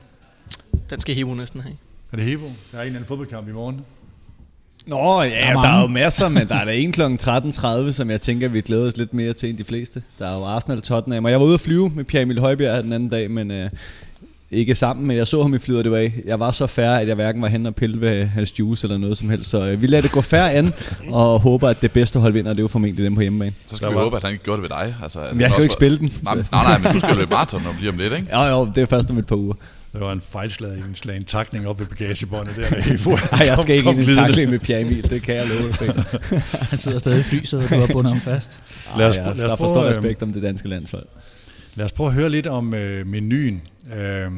Den 0.89 1.01
skal 1.01 1.15
Hebo 1.15 1.33
næsten 1.33 1.61
have. 1.61 1.75
Er 2.11 2.15
det 2.15 2.25
Hebo? 2.25 2.45
Der 2.45 2.77
er 2.77 2.81
en 2.81 2.85
eller 2.85 2.97
anden 2.97 3.07
fodboldkamp 3.07 3.47
i 3.47 3.51
morgen. 3.51 3.81
Nå, 4.89 5.21
ja, 5.21 5.29
Der 5.29 5.35
er 5.35 5.57
er, 5.57 5.61
der 5.61 5.69
er 5.69 5.81
jo 5.81 5.87
masser, 5.87 6.29
men 6.29 6.47
der 6.47 6.55
er 6.55 6.65
der 6.65 6.71
en 6.71 6.91
kl. 6.91 7.01
13.30, 7.01 7.91
som 7.99 8.11
jeg 8.11 8.21
tænker, 8.21 8.47
vi 8.47 8.61
glæder 8.61 8.87
os 8.87 8.97
lidt 8.97 9.13
mere 9.13 9.33
til 9.33 9.49
end 9.49 9.57
de 9.57 9.63
fleste. 9.63 10.01
Der 10.19 10.27
er 10.27 10.35
jo 10.37 10.43
Arsenal 10.45 10.77
og 10.77 10.83
Tottenham, 10.83 11.25
og 11.25 11.31
jeg 11.31 11.39
var 11.39 11.45
ude 11.45 11.53
at 11.53 11.59
flyve 11.59 11.91
med 11.95 12.03
Pierre 12.03 12.21
Emil 12.23 12.39
Højbjerg 12.39 12.83
den 12.83 12.93
anden 12.93 13.09
dag, 13.09 13.31
men 13.31 13.51
øh, 13.51 13.69
ikke 14.51 14.75
sammen, 14.75 15.07
men 15.07 15.17
jeg 15.17 15.27
så 15.27 15.41
ham 15.41 15.53
i 15.53 15.59
flyet, 15.59 15.83
det 15.85 15.91
var 15.91 15.97
af. 15.97 16.13
Jeg 16.25 16.39
var 16.39 16.51
så 16.51 16.67
færre, 16.67 17.01
at 17.01 17.07
jeg 17.07 17.15
hverken 17.15 17.41
var 17.41 17.47
hen 17.47 17.65
og 17.65 17.75
pille 17.75 18.01
ved 18.01 18.25
hans 18.25 18.59
juice 18.59 18.85
eller 18.87 18.97
noget 18.97 19.17
som 19.17 19.29
helst, 19.29 19.49
så 19.49 19.67
øh, 19.69 19.81
vi 19.81 19.87
lader 19.87 20.01
det 20.01 20.11
gå 20.11 20.21
færre 20.21 20.53
an, 20.53 20.73
og 21.09 21.39
håber, 21.39 21.69
at 21.69 21.81
det 21.81 21.91
bedste 21.91 22.19
hold 22.19 22.33
vinder, 22.33 22.51
det 22.53 22.59
er 22.59 22.63
jo 22.63 22.67
formentlig 22.67 23.05
dem 23.05 23.15
på 23.15 23.21
hjemmebane. 23.21 23.53
Så 23.67 23.75
skal 23.75 23.85
Der 23.85 23.91
vi 23.91 23.95
var- 23.97 24.03
håbe, 24.03 24.15
at 24.15 24.23
han 24.23 24.31
ikke 24.31 24.43
gjorde 24.43 24.61
det 24.61 24.69
ved 24.71 24.77
dig. 24.77 24.95
Altså, 25.03 25.19
Men 25.31 25.41
jeg 25.41 25.49
kan 25.49 25.57
jo 25.57 25.63
ikke 25.63 25.73
spille 25.73 25.97
den. 25.97 26.13
Nej, 26.23 26.35
nej, 26.35 26.43
nej, 26.51 26.77
men 26.77 26.91
du 26.93 26.99
skal 26.99 27.15
løbe 27.15 27.29
maraton 27.29 27.61
om 27.69 27.75
lige 27.79 27.89
om 27.91 27.97
lidt, 27.97 28.13
ikke? 28.13 28.27
Jo, 28.37 28.43
jo, 28.43 28.71
det 28.75 28.81
er 28.81 28.85
først 28.85 29.11
om 29.11 29.17
et 29.17 29.25
par 29.27 29.35
uger. 29.35 29.53
Der 29.93 29.99
var 29.99 30.11
en 30.11 30.21
fejlslag, 30.21 30.77
en 30.77 30.95
slagen 30.95 31.23
takning 31.25 31.67
op 31.67 31.79
ved 31.79 31.85
bagagebåndet 31.87 32.55
der. 32.55 32.61
med 32.75 32.81
Hebo. 32.83 33.09
Ej, 33.11 33.45
jeg 33.45 33.57
skal 33.61 33.75
ikke 33.75 33.89
ind 33.89 33.99
i 33.99 34.09
en 34.09 34.15
takling 34.15 34.49
med 34.51 34.59
Pierre 34.59 34.81
Emil, 34.81 35.09
det 35.09 35.21
kan 35.21 35.35
jeg 35.35 35.47
love 35.47 35.61
dig. 35.79 36.03
Han 36.69 36.77
sidder 36.77 36.97
stadig 36.99 37.19
i 37.19 37.23
flysædet, 37.23 37.63
og 37.65 37.69
du 37.69 37.75
har 37.79 37.87
bundet 37.93 38.13
ham 38.13 38.21
fast. 38.21 38.63
Lad 38.97 39.07
os- 39.07 39.17
Ej, 39.17 39.23
lad 39.23 39.31
os 39.31 39.37
jeg, 39.37 39.45
der 39.45 39.51
er 39.51 39.55
for 39.55 39.55
prøve, 39.55 39.69
stor 39.69 39.81
øh, 39.83 39.89
respekt 39.89 40.23
om 40.23 40.33
det 40.33 40.43
danske 40.43 40.67
landshold. 40.67 41.05
Lad 41.75 41.85
os 41.85 41.91
prøve 41.91 42.07
at 42.07 42.13
høre 42.13 42.29
lidt 42.29 42.47
om 42.47 42.73
øh, 42.73 43.07
menuen. 43.07 43.61
Øh, 43.95 44.31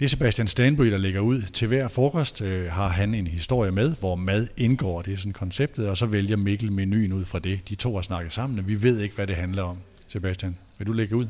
det 0.00 0.04
er 0.04 0.08
Sebastian 0.08 0.48
Stanbury, 0.48 0.86
der 0.86 0.98
lægger 0.98 1.20
ud. 1.20 1.42
Til 1.42 1.68
hver 1.68 1.88
frokost 1.88 2.40
øh, 2.42 2.72
har 2.72 2.88
han 2.88 3.14
en 3.14 3.26
historie 3.26 3.70
med, 3.72 3.94
hvor 4.00 4.16
mad 4.16 4.46
indgår. 4.56 5.02
Det 5.02 5.12
er 5.12 5.16
sådan 5.16 5.32
konceptet, 5.32 5.88
og 5.88 5.96
så 5.96 6.06
vælger 6.06 6.36
Mikkel 6.36 6.72
menuen 6.72 7.12
ud 7.12 7.24
fra 7.24 7.38
det. 7.38 7.60
De 7.68 7.74
to 7.74 7.94
har 7.94 8.02
snakket 8.02 8.32
sammen, 8.32 8.58
og 8.58 8.68
vi 8.68 8.82
ved 8.82 9.00
ikke, 9.00 9.14
hvad 9.14 9.26
det 9.26 9.36
handler 9.36 9.62
om. 9.62 9.76
Sebastian, 10.08 10.56
vil 10.78 10.86
du 10.86 10.92
lægge 10.92 11.16
ud? 11.16 11.26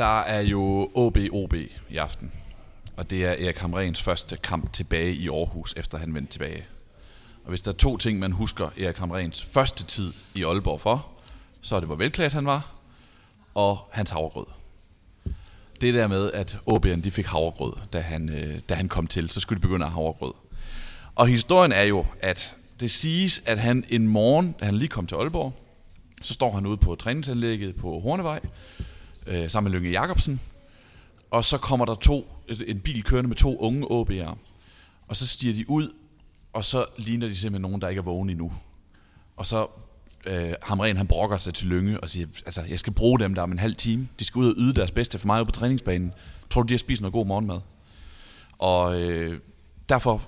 Der 0.00 0.20
er 0.20 0.40
jo 0.40 0.90
OB-OB 0.94 1.54
i 1.90 1.96
aften. 1.96 2.32
Og 2.96 3.10
det 3.10 3.24
er 3.24 3.30
Erik 3.30 3.58
Hamrens 3.58 4.02
første 4.02 4.36
kamp 4.36 4.72
tilbage 4.72 5.12
i 5.12 5.28
Aarhus, 5.28 5.74
efter 5.76 5.98
han 5.98 6.14
vendte 6.14 6.32
tilbage. 6.32 6.64
Og 7.44 7.48
hvis 7.48 7.60
der 7.60 7.72
er 7.72 7.76
to 7.76 7.96
ting, 7.96 8.18
man 8.18 8.32
husker 8.32 8.68
Erik 8.78 8.96
Hamrens 8.96 9.42
første 9.44 9.84
tid 9.84 10.12
i 10.34 10.44
Aalborg 10.44 10.80
for, 10.80 11.08
så 11.60 11.76
er 11.76 11.80
det, 11.80 11.88
hvor 11.88 11.96
velklædt 11.96 12.32
han 12.32 12.46
var, 12.46 12.72
og 13.54 13.78
hans 13.92 14.10
havregrød. 14.10 14.46
Det 15.80 15.94
der 15.94 16.06
med, 16.06 16.32
at 16.32 16.56
OB'erne 16.70 17.00
de 17.00 17.10
fik 17.10 17.26
havregrød, 17.26 17.72
da 17.92 18.00
han, 18.00 18.28
øh, 18.28 18.60
da 18.68 18.74
han 18.74 18.88
kom 18.88 19.06
til, 19.06 19.30
så 19.30 19.40
skulle 19.40 19.56
de 19.56 19.62
begynde 19.62 19.86
at 19.86 19.92
have 19.92 20.02
havregrød. 20.02 20.32
Og 21.14 21.26
historien 21.26 21.72
er 21.72 21.84
jo, 21.84 22.06
at 22.20 22.56
det 22.80 22.90
siges, 22.90 23.42
at 23.46 23.58
han 23.58 23.84
en 23.88 24.08
morgen, 24.08 24.54
da 24.60 24.64
han 24.64 24.74
lige 24.74 24.88
kom 24.88 25.06
til 25.06 25.14
Aalborg, 25.14 25.52
så 26.22 26.34
står 26.34 26.52
han 26.52 26.66
ude 26.66 26.76
på 26.76 26.94
træningsanlægget 26.94 27.76
på 27.76 28.00
Hornevej, 28.00 28.40
øh, 29.26 29.50
sammen 29.50 29.72
med 29.72 29.80
Lønge 29.80 30.00
Jacobsen, 30.00 30.40
og 31.30 31.44
så 31.44 31.58
kommer 31.58 31.86
der 31.86 31.94
to, 31.94 32.28
en 32.66 32.80
bil 32.80 33.02
kørende 33.02 33.28
med 33.28 33.36
to 33.36 33.58
unge 33.58 33.86
OB'ere, 33.86 34.36
og 35.08 35.16
så 35.16 35.26
stiger 35.26 35.54
de 35.54 35.70
ud, 35.70 35.92
og 36.52 36.64
så 36.64 36.84
ligner 36.98 37.28
de 37.28 37.36
simpelthen 37.36 37.62
nogen, 37.62 37.80
der 37.80 37.88
ikke 37.88 37.98
er 37.98 38.04
vågne 38.04 38.32
endnu. 38.32 38.52
Og 39.36 39.46
så 39.46 39.66
øh, 40.26 40.52
Hamren, 40.62 40.96
han 40.96 41.06
brokker 41.06 41.38
sig 41.38 41.54
til 41.54 41.66
Lønge 41.66 42.00
og 42.00 42.10
siger, 42.10 42.26
altså, 42.46 42.62
jeg 42.68 42.78
skal 42.78 42.92
bruge 42.92 43.18
dem 43.18 43.34
der 43.34 43.42
om 43.42 43.52
en 43.52 43.58
halv 43.58 43.74
time. 43.74 44.08
De 44.18 44.24
skal 44.24 44.38
ud 44.38 44.48
og 44.48 44.54
yde 44.58 44.74
deres 44.74 44.90
bedste 44.90 45.18
for 45.18 45.26
mig 45.26 45.40
ude 45.40 45.44
på 45.44 45.52
træningsbanen. 45.52 46.12
Tror 46.50 46.62
du, 46.62 46.68
de 46.68 46.72
har 46.72 46.78
spist 46.78 47.02
noget 47.02 47.12
god 47.12 47.26
morgenmad? 47.26 47.60
Og 48.58 49.00
øh, 49.00 49.40
derfor 49.88 50.22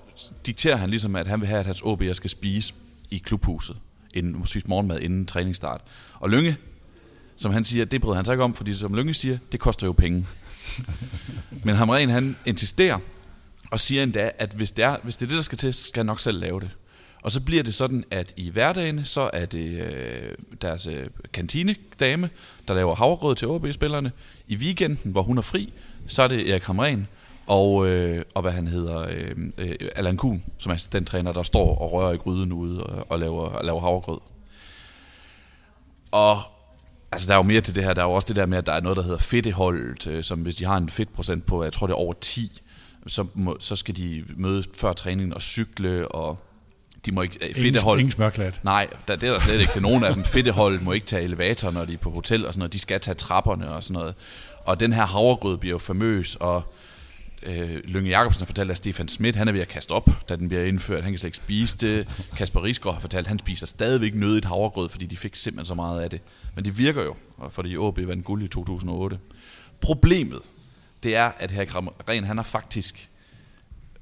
dikterer 0.45 0.75
han 0.75 0.89
ligesom, 0.89 1.15
at 1.15 1.27
han 1.27 1.39
vil 1.39 1.47
have, 1.47 1.59
at 1.59 1.65
hans 1.65 1.81
OB'er 1.81 2.13
skal 2.13 2.29
spise 2.29 2.73
i 3.11 3.17
klubhuset, 3.17 3.77
inden, 4.13 4.45
spise 4.45 4.67
morgenmad 4.67 4.99
inden 4.99 5.25
træningsstart. 5.25 5.81
Og 6.19 6.29
Lønge, 6.29 6.57
som 7.35 7.51
han 7.51 7.65
siger, 7.65 7.85
det 7.85 8.01
bryder 8.01 8.15
han 8.15 8.25
sig 8.25 8.33
ikke 8.33 8.43
om, 8.43 8.53
fordi 8.53 8.73
som 8.73 8.93
Lønge 8.93 9.13
siger, 9.13 9.37
det 9.51 9.59
koster 9.59 9.87
jo 9.87 9.93
penge. 9.93 10.27
Men 11.63 11.75
Hamren, 11.75 12.09
han 12.09 12.35
insisterer 12.45 12.97
og 13.71 13.79
siger 13.79 14.03
endda, 14.03 14.31
at 14.39 14.51
hvis 14.51 14.71
det, 14.71 14.85
er, 14.85 14.97
hvis 15.03 15.17
det 15.17 15.25
er 15.25 15.29
det, 15.29 15.35
der 15.35 15.41
skal 15.41 15.57
til, 15.57 15.73
så 15.73 15.83
skal 15.83 15.99
han 15.99 16.05
nok 16.05 16.19
selv 16.19 16.39
lave 16.39 16.59
det. 16.59 16.69
Og 17.21 17.31
så 17.31 17.41
bliver 17.41 17.63
det 17.63 17.73
sådan, 17.73 18.03
at 18.11 18.33
i 18.37 18.49
hverdagen, 18.49 19.05
så 19.05 19.29
er 19.33 19.45
det 19.45 19.81
øh, 19.81 20.35
deres 20.61 20.87
øh, 20.87 21.07
kantinedame, 21.33 22.29
der 22.67 22.73
laver 22.73 22.95
havregrød 22.95 23.35
til 23.35 23.47
OB-spillerne. 23.47 24.11
I 24.47 24.55
weekenden, 24.55 25.11
hvor 25.11 25.21
hun 25.21 25.37
er 25.37 25.41
fri, 25.41 25.73
så 26.07 26.21
er 26.23 26.27
det 26.27 26.49
Erik 26.51 26.63
Hamren 26.63 27.07
og, 27.47 27.87
øh, 27.87 28.25
og 28.35 28.41
hvad 28.41 28.51
han 28.51 28.67
hedder, 28.67 29.07
øh, 29.09 29.35
øh, 29.57 29.75
Allan 29.95 30.17
Kuhn, 30.17 30.43
som 30.57 30.71
er 30.71 30.87
den 30.91 31.05
træner, 31.05 31.31
der 31.31 31.43
står 31.43 31.75
og 31.75 31.91
rører 31.91 32.13
i 32.13 32.17
gryden 32.17 32.51
ude 32.51 32.83
og, 32.83 33.05
og, 33.09 33.19
laver, 33.19 33.41
og 33.41 33.65
laver 33.65 33.79
havregrød. 33.79 34.19
Og 36.11 36.41
altså, 37.13 37.27
der 37.27 37.33
er 37.33 37.37
jo 37.37 37.43
mere 37.43 37.61
til 37.61 37.75
det 37.75 37.83
her. 37.83 37.93
Der 37.93 38.01
er 38.01 38.05
jo 38.05 38.11
også 38.13 38.27
det 38.27 38.35
der 38.35 38.45
med, 38.45 38.57
at 38.57 38.65
der 38.65 38.73
er 38.73 38.81
noget, 38.81 38.97
der 38.97 39.03
hedder 39.03 39.17
fedteholdet, 39.17 40.07
øh, 40.07 40.23
som 40.23 40.39
hvis 40.39 40.55
de 40.55 40.65
har 40.65 40.77
en 40.77 40.89
fedtprocent 40.89 41.45
på, 41.45 41.63
jeg 41.63 41.73
tror 41.73 41.87
det 41.87 41.93
er 41.93 41.97
over 41.97 42.13
10, 42.21 42.61
så, 43.07 43.25
må, 43.33 43.57
så 43.59 43.75
skal 43.75 43.95
de 43.97 44.23
mødes 44.37 44.69
før 44.75 44.93
træningen 44.93 45.33
og 45.33 45.41
cykle, 45.41 46.07
og 46.07 46.39
de 47.05 47.11
må 47.11 47.21
ikke... 47.21 47.37
øh, 47.41 47.49
Ingen, 47.49 47.63
Fedtehold, 47.63 47.99
ingen 47.99 48.11
smørklat. 48.11 48.59
Nej, 48.63 48.87
der, 49.07 49.15
det 49.15 49.29
er 49.29 49.33
der 49.33 49.39
slet 49.39 49.59
ikke 49.59 49.71
til 49.73 49.81
nogen 49.81 50.03
af 50.03 50.13
dem. 50.15 50.23
Fedteholdet 50.23 50.81
må 50.81 50.91
ikke 50.91 51.05
tage 51.05 51.23
elevator, 51.23 51.71
når 51.71 51.85
de 51.85 51.93
er 51.93 51.97
på 51.97 52.09
hotel 52.09 52.47
og 52.47 52.53
sådan 52.53 52.59
noget. 52.59 52.73
De 52.73 52.79
skal 52.79 52.99
tage 52.99 53.15
trapperne 53.15 53.69
og 53.71 53.83
sådan 53.83 53.93
noget. 53.93 54.15
Og 54.65 54.79
den 54.79 54.93
her 54.93 55.05
havregrød 55.05 55.57
bliver 55.57 55.73
jo 55.73 55.77
famøs, 55.77 56.35
og 56.35 56.63
øh, 57.45 57.81
Lønge 57.85 58.09
Jacobsen 58.09 58.41
har 58.41 58.45
fortalt, 58.45 58.71
at 58.71 58.77
Stefan 58.77 59.07
Schmidt, 59.07 59.35
han 59.35 59.47
er 59.47 59.51
ved 59.51 59.61
at 59.61 59.67
kaste 59.67 59.91
op, 59.91 60.09
da 60.29 60.35
den 60.35 60.49
bliver 60.49 60.63
indført. 60.63 61.03
Han 61.03 61.11
kan 61.11 61.19
slet 61.19 61.27
ikke 61.27 61.37
spise 61.37 61.77
det. 61.77 62.25
Kasper 62.37 62.63
Risgaard 62.63 62.95
har 62.95 63.01
fortalt, 63.01 63.25
at 63.25 63.27
han 63.27 63.39
spiser 63.39 63.67
stadigvæk 63.67 64.15
nødigt 64.15 64.45
havregrød, 64.45 64.89
fordi 64.89 65.05
de 65.05 65.17
fik 65.17 65.35
simpelthen 65.35 65.65
så 65.65 65.75
meget 65.75 66.01
af 66.01 66.09
det. 66.09 66.21
Men 66.55 66.65
det 66.65 66.77
virker 66.77 67.03
jo, 67.03 67.15
fordi 67.49 67.75
AB 67.75 68.07
vandt 68.07 68.25
guld 68.25 68.43
i 68.43 68.47
2008. 68.47 69.19
Problemet, 69.81 70.41
det 71.03 71.15
er, 71.15 71.31
at 71.39 71.51
her 71.51 71.87
Ren, 72.09 72.23
han 72.23 72.37
har 72.37 72.43
faktisk 72.43 73.09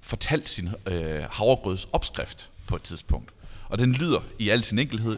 fortalt 0.01 0.49
sin 0.49 0.69
øh, 0.87 1.23
havregrøds 1.31 1.87
opskrift 1.93 2.49
på 2.67 2.75
et 2.75 2.81
tidspunkt. 2.81 3.31
Og 3.69 3.79
den 3.79 3.93
lyder 3.93 4.19
i 4.39 4.49
al 4.49 4.63
sin 4.63 4.79
enkelhed. 4.79 5.17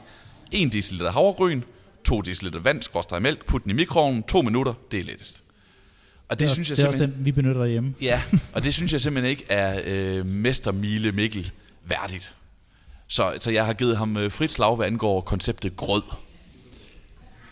1 0.51 0.73
dl 0.73 1.05
havregryn, 1.07 1.61
2 2.03 2.21
dl 2.21 2.57
vand, 2.63 2.81
skorstræk 2.81 3.21
mælk, 3.21 3.45
put 3.45 3.63
den 3.63 3.71
i 3.71 3.73
mikroovnen, 3.73 4.23
2 4.23 4.41
minutter, 4.41 4.73
det 4.91 4.99
er 4.99 5.03
lettest. 5.03 5.42
Og 6.29 6.39
det, 6.39 6.45
Det, 6.47 6.49
synes 6.51 6.69
jeg 6.69 6.77
det 6.77 6.83
er 6.83 6.87
også 6.87 6.97
simpelthen... 6.99 7.17
den, 7.19 7.25
vi 7.25 7.31
benytter 7.31 7.61
derhjemme. 7.61 7.93
Ja, 8.01 8.21
og 8.53 8.63
det 8.63 8.73
synes 8.73 8.93
jeg 8.93 9.01
simpelthen 9.01 9.29
ikke 9.31 9.45
er 9.49 9.79
øh, 9.85 10.25
Mester 10.25 10.71
Mile 10.71 11.11
Mikkel 11.11 11.51
værdigt. 11.85 12.35
Så, 13.07 13.33
så 13.39 13.51
jeg 13.51 13.65
har 13.65 13.73
givet 13.73 13.97
ham 13.97 14.17
øh, 14.17 14.31
frit 14.31 14.51
slag, 14.51 14.75
hvad 14.75 14.87
angår 14.87 15.21
konceptet 15.21 15.75
grød. 15.75 16.01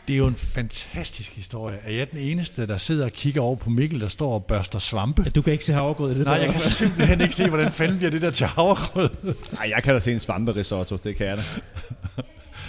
Det 0.07 0.13
er 0.13 0.17
jo 0.17 0.27
en 0.27 0.35
fantastisk 0.35 1.31
historie. 1.35 1.77
Er 1.83 1.91
jeg 1.91 2.11
den 2.11 2.19
eneste, 2.19 2.67
der 2.67 2.77
sidder 2.77 3.05
og 3.05 3.11
kigger 3.11 3.41
over 3.41 3.55
på 3.55 3.69
Mikkel, 3.69 3.99
der 4.01 4.07
står 4.07 4.33
og 4.33 4.45
børster 4.45 4.79
svampe? 4.79 5.29
Du 5.35 5.41
kan 5.41 5.53
ikke 5.53 5.65
se 5.65 5.73
havregrød 5.73 6.11
i 6.15 6.17
det 6.17 6.25
Nej, 6.25 6.37
der. 6.37 6.43
jeg 6.45 6.53
kan 6.53 6.61
simpelthen 6.61 7.21
ikke 7.21 7.35
se, 7.35 7.49
hvordan 7.49 7.71
fanden 7.71 7.97
bliver 7.97 8.11
det 8.11 8.21
der 8.21 8.31
til 8.31 8.45
havregrød. 8.45 9.09
Nej, 9.53 9.69
jeg 9.75 9.83
kan 9.83 9.93
da 9.93 9.99
se 9.99 10.11
en 10.11 10.19
svamperisotto, 10.19 10.95
det 10.97 11.15
kan 11.15 11.27
jeg 11.27 11.37
da. 11.37 11.43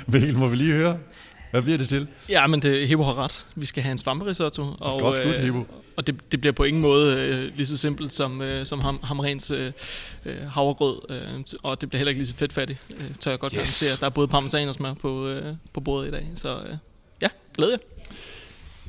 Mikkel, 0.07 0.37
må 0.37 0.49
vi 0.49 0.57
lige 0.57 0.73
høre? 0.73 0.99
Hvad 1.53 1.63
bliver 1.63 1.79
det 1.79 1.89
til? 1.89 2.07
Ja, 2.29 2.47
men 2.47 2.63
det, 2.63 2.89
Hebo 2.89 3.03
har 3.03 3.19
ret. 3.25 3.47
Vi 3.55 3.67
skal 3.67 3.83
have 3.83 3.93
en 3.93 3.99
svamperisotto. 3.99 4.63
Og, 4.81 5.01
Godt 5.01 5.17
skudt, 5.17 5.39
øh, 5.39 5.45
Hebo. 5.45 5.67
Og 5.97 6.07
det, 6.07 6.33
det 6.33 6.41
bliver 6.41 6.53
på 6.53 6.65
ingen 6.65 6.83
måde 6.83 7.21
øh, 7.21 7.57
lige 7.57 7.67
så 7.67 7.77
simpelt 7.79 8.13
som, 8.13 8.43
øh, 8.43 8.67
som 8.67 8.81
ham, 8.81 9.01
hamrens 9.03 9.51
øh, 9.51 9.73
øh, 10.25 10.37
havregrød. 10.51 10.99
Øh, 11.11 11.41
og 11.63 11.81
det 11.81 11.89
bliver 11.89 11.99
heller 11.99 12.11
ikke 12.11 12.21
lige 12.21 12.29
så 12.29 12.35
fedtfattigt, 12.35 12.79
øh, 12.91 13.15
tør 13.21 13.31
jeg 13.31 13.41
godt 13.41 13.53
Yes. 13.53 13.61
yes. 13.61 13.99
Der 14.01 14.07
er 14.07 14.11
både 14.11 14.29
parmesan 14.29 14.69
og 14.69 14.75
smør 14.75 14.95
på, 14.95 15.29
øh, 15.29 15.55
på 15.73 15.81
bordet 15.81 16.09
i 16.09 16.11
dag. 16.11 16.27
Så 16.35 16.59
øh, 16.59 16.77
ja, 17.23 17.29
glæder 17.55 17.73
jeg. 17.73 17.81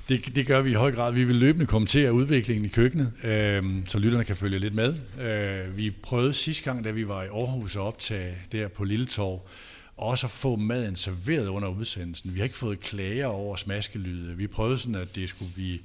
Det, 0.10 0.36
det 0.36 0.48
gør 0.48 0.62
vi 0.62 0.72
i 0.72 0.74
høj 0.74 0.92
grad. 0.92 1.14
Vi 1.14 1.24
vil 1.24 1.36
løbende 1.36 1.66
kommentere 1.66 2.14
udviklingen 2.14 2.66
i 2.66 2.68
køkkenet, 2.68 3.12
øh, 3.24 3.64
så 3.90 4.00
lytterne 4.00 4.24
kan 4.24 4.36
følge 4.36 4.60
lidt 4.60 4.74
med. 4.74 4.96
Øh, 5.22 5.78
vi 5.78 5.92
prøvede 5.92 6.34
sidste 6.34 6.64
gang, 6.64 6.84
da 6.84 6.92
vi 6.92 7.08
var 7.08 7.24
i 7.24 7.28
Aarhus 7.28 7.76
og 7.76 7.88
optage 7.88 8.36
der 8.52 8.68
på 8.68 8.84
Lille 8.84 9.06
Torv, 9.06 9.42
også 9.98 10.28
at 10.28 10.32
få 10.32 10.56
maden 10.56 10.96
serveret 10.96 11.48
under 11.48 11.70
udsendelsen. 11.70 12.34
Vi 12.34 12.40
har 12.40 12.44
ikke 12.44 12.58
fået 12.58 12.80
klager 12.80 13.26
over 13.26 13.56
smaskelyde. 13.56 14.38
Vi 14.38 14.48
prøvede 14.48 14.78
sådan, 14.78 14.96
at 14.96 15.16
det 15.16 15.30
skulle 15.30 15.54
blive... 15.54 15.80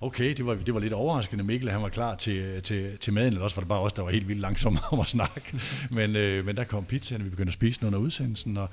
Okay, 0.00 0.34
det 0.36 0.46
var, 0.46 0.54
det 0.54 0.74
var 0.74 0.80
lidt 0.80 0.92
overraskende. 0.92 1.44
Mikkel 1.44 1.70
han 1.70 1.82
var 1.82 1.88
klar 1.88 2.14
til, 2.14 2.62
til, 2.62 2.98
til 2.98 3.12
maden, 3.12 3.28
eller 3.28 3.44
også 3.44 3.56
var 3.56 3.60
det 3.60 3.68
bare 3.68 3.80
os, 3.80 3.92
der 3.92 4.02
var 4.02 4.10
helt 4.10 4.28
vildt 4.28 4.40
langsomme 4.40 4.78
om 4.92 5.00
at 5.00 5.06
snakke. 5.06 5.60
Men, 5.90 6.16
øh, 6.16 6.46
men 6.46 6.56
der 6.56 6.64
kom 6.64 6.84
pizzaen, 6.84 7.20
og 7.20 7.24
vi 7.24 7.30
begyndte 7.30 7.50
at 7.50 7.54
spise 7.54 7.80
den 7.80 7.86
under 7.86 7.98
udsendelsen, 7.98 8.56
og 8.56 8.68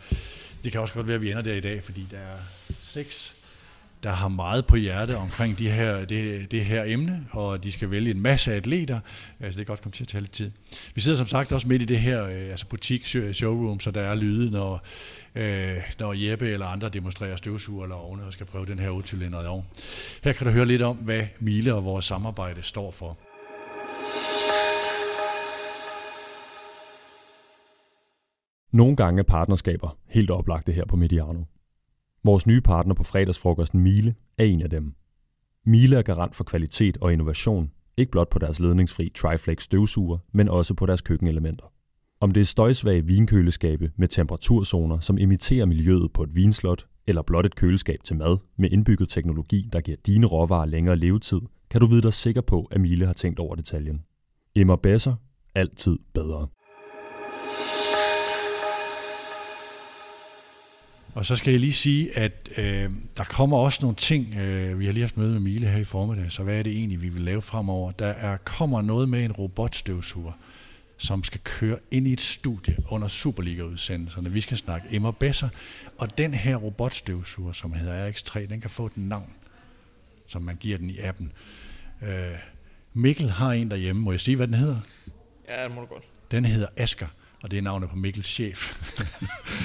det 0.63 0.71
kan 0.71 0.81
også 0.81 0.93
godt 0.93 1.07
være, 1.07 1.15
at 1.15 1.21
vi 1.21 1.29
ender 1.29 1.43
der 1.43 1.53
i 1.53 1.61
dag, 1.61 1.83
fordi 1.83 2.07
der 2.11 2.17
er 2.17 2.37
seks 2.81 3.35
der 4.03 4.09
har 4.09 4.27
meget 4.27 4.65
på 4.65 4.75
hjerte 4.75 5.17
omkring 5.17 5.57
de 5.57 5.69
her, 5.69 6.05
det, 6.05 6.51
det 6.51 6.65
her 6.65 6.83
emne, 6.87 7.25
og 7.31 7.63
de 7.63 7.71
skal 7.71 7.91
vælge 7.91 8.11
en 8.11 8.21
masse 8.21 8.53
atleter, 8.53 8.99
altså 9.39 9.57
det 9.57 9.65
kan 9.65 9.71
godt 9.71 9.81
komme 9.81 9.93
til 9.93 10.03
at 10.03 10.07
tage 10.07 10.21
lidt 10.21 10.31
tid. 10.31 10.51
Vi 10.95 11.01
sidder 11.01 11.17
som 11.17 11.27
sagt 11.27 11.51
også 11.51 11.67
midt 11.67 11.81
i 11.81 11.85
det 11.85 11.99
her 11.99 12.25
øh, 12.25 12.49
altså 12.49 12.65
butik 12.65 13.05
showroom, 13.33 13.79
så 13.79 13.91
der 13.91 14.01
er 14.01 14.15
lyde, 14.15 14.51
når, 14.51 14.85
øh, 15.35 15.77
når 15.99 16.13
Jeppe 16.13 16.49
eller 16.49 16.65
andre 16.65 16.89
demonstrerer 16.89 17.35
støvsuger 17.35 17.83
eller 17.83 17.95
ovne 17.95 18.23
og 18.23 18.33
skal 18.33 18.45
prøve 18.45 18.65
den 18.65 18.79
her 18.79 18.89
8 18.89 19.15
ovn. 19.47 19.65
Her 20.23 20.33
kan 20.33 20.47
du 20.47 20.53
høre 20.53 20.65
lidt 20.65 20.81
om, 20.81 20.95
hvad 20.95 21.23
Mile 21.39 21.73
og 21.73 21.85
vores 21.85 22.05
samarbejde 22.05 22.63
står 22.63 22.91
for. 22.91 23.17
Nogle 28.73 28.95
gange 28.95 29.19
er 29.19 29.23
partnerskaber 29.23 29.97
helt 30.07 30.31
oplagte 30.31 30.71
her 30.71 30.85
på 30.85 30.95
Mediano. 30.95 31.43
Vores 32.23 32.47
nye 32.47 32.61
partner 32.61 32.93
på 32.93 33.03
fredagsfrokosten 33.03 33.79
Miele 33.79 34.15
er 34.37 34.43
en 34.43 34.61
af 34.61 34.69
dem. 34.69 34.93
Miele 35.65 35.95
er 35.95 36.01
garant 36.01 36.35
for 36.35 36.43
kvalitet 36.43 36.97
og 36.97 37.13
innovation, 37.13 37.71
ikke 37.97 38.11
blot 38.11 38.29
på 38.29 38.39
deres 38.39 38.59
ledningsfri 38.59 39.11
Triflex 39.15 39.63
støvsuger, 39.63 40.17
men 40.31 40.49
også 40.49 40.73
på 40.73 40.85
deres 40.85 41.01
køkkenelementer. 41.01 41.65
Om 42.19 42.31
det 42.31 42.41
er 42.41 42.45
støjsvage 42.45 43.05
vinkøleskabe 43.05 43.91
med 43.95 44.07
temperaturzoner, 44.07 44.99
som 44.99 45.17
imiterer 45.17 45.65
miljøet 45.65 46.13
på 46.13 46.23
et 46.23 46.35
vinslot, 46.35 46.87
eller 47.07 47.21
blot 47.21 47.45
et 47.45 47.55
køleskab 47.55 48.03
til 48.03 48.15
mad 48.15 48.37
med 48.57 48.71
indbygget 48.71 49.09
teknologi, 49.09 49.69
der 49.73 49.81
giver 49.81 49.97
dine 50.05 50.25
råvarer 50.27 50.65
længere 50.65 50.95
levetid, 50.95 51.41
kan 51.69 51.81
du 51.81 51.87
vide 51.87 52.01
dig 52.01 52.13
sikker 52.13 52.41
på, 52.41 52.67
at 52.71 52.81
Miele 52.81 53.05
har 53.05 53.13
tænkt 53.13 53.39
over 53.39 53.55
detaljen. 53.55 54.01
Emmer 54.55 54.75
Besser. 54.75 55.15
Altid 55.55 55.97
bedre. 56.13 56.47
Og 61.13 61.25
så 61.25 61.35
skal 61.35 61.51
jeg 61.51 61.59
lige 61.59 61.73
sige, 61.73 62.17
at 62.17 62.49
øh, 62.57 62.91
der 63.17 63.23
kommer 63.23 63.57
også 63.57 63.79
nogle 63.81 63.95
ting, 63.95 64.35
øh, 64.35 64.79
vi 64.79 64.85
har 64.85 64.93
lige 64.93 65.01
haft 65.01 65.17
møde 65.17 65.31
med 65.31 65.39
Mile 65.39 65.67
her 65.67 65.77
i 65.77 65.83
formiddag, 65.83 66.31
så 66.31 66.43
hvad 66.43 66.59
er 66.59 66.63
det 66.63 66.73
egentlig, 66.73 67.01
vi 67.01 67.09
vil 67.09 67.21
lave 67.21 67.41
fremover? 67.41 67.91
Der 67.91 68.07
er, 68.07 68.37
kommer 68.37 68.81
noget 68.81 69.09
med 69.09 69.25
en 69.25 69.31
robotstøvsuger, 69.31 70.31
som 70.97 71.23
skal 71.23 71.41
køre 71.43 71.77
ind 71.91 72.07
i 72.07 72.13
et 72.13 72.21
studie 72.21 72.77
under 72.89 73.07
Superliga-udsendelserne. 73.07 74.31
Vi 74.31 74.41
skal 74.41 74.57
snakke 74.57 74.87
Emma 74.91 75.11
Besser, 75.11 75.49
og 75.97 76.17
den 76.17 76.33
her 76.33 76.55
robotstøvsuger, 76.55 77.53
som 77.53 77.73
hedder 77.73 78.11
RX3, 78.11 78.39
den 78.39 78.61
kan 78.61 78.69
få 78.69 78.85
et 78.85 78.97
navn, 78.97 79.33
som 80.27 80.41
man 80.41 80.55
giver 80.55 80.77
den 80.77 80.89
i 80.89 80.97
appen. 80.99 81.31
Øh, 82.01 82.35
Mikkel 82.93 83.29
har 83.29 83.51
en 83.51 83.71
derhjemme, 83.71 84.01
må 84.01 84.11
jeg 84.11 84.19
sige, 84.19 84.35
hvad 84.35 84.47
den 84.47 84.55
hedder? 84.55 84.79
Ja, 85.49 85.63
det 85.63 85.75
må 85.75 85.81
du 85.81 85.87
godt. 85.87 86.03
Den 86.31 86.45
hedder 86.45 86.67
Asker, 86.77 87.07
og 87.43 87.51
det 87.51 87.57
er 87.57 87.61
navnet 87.61 87.89
på 87.89 87.95
Mikkels 87.95 88.27
chef. 88.35 88.73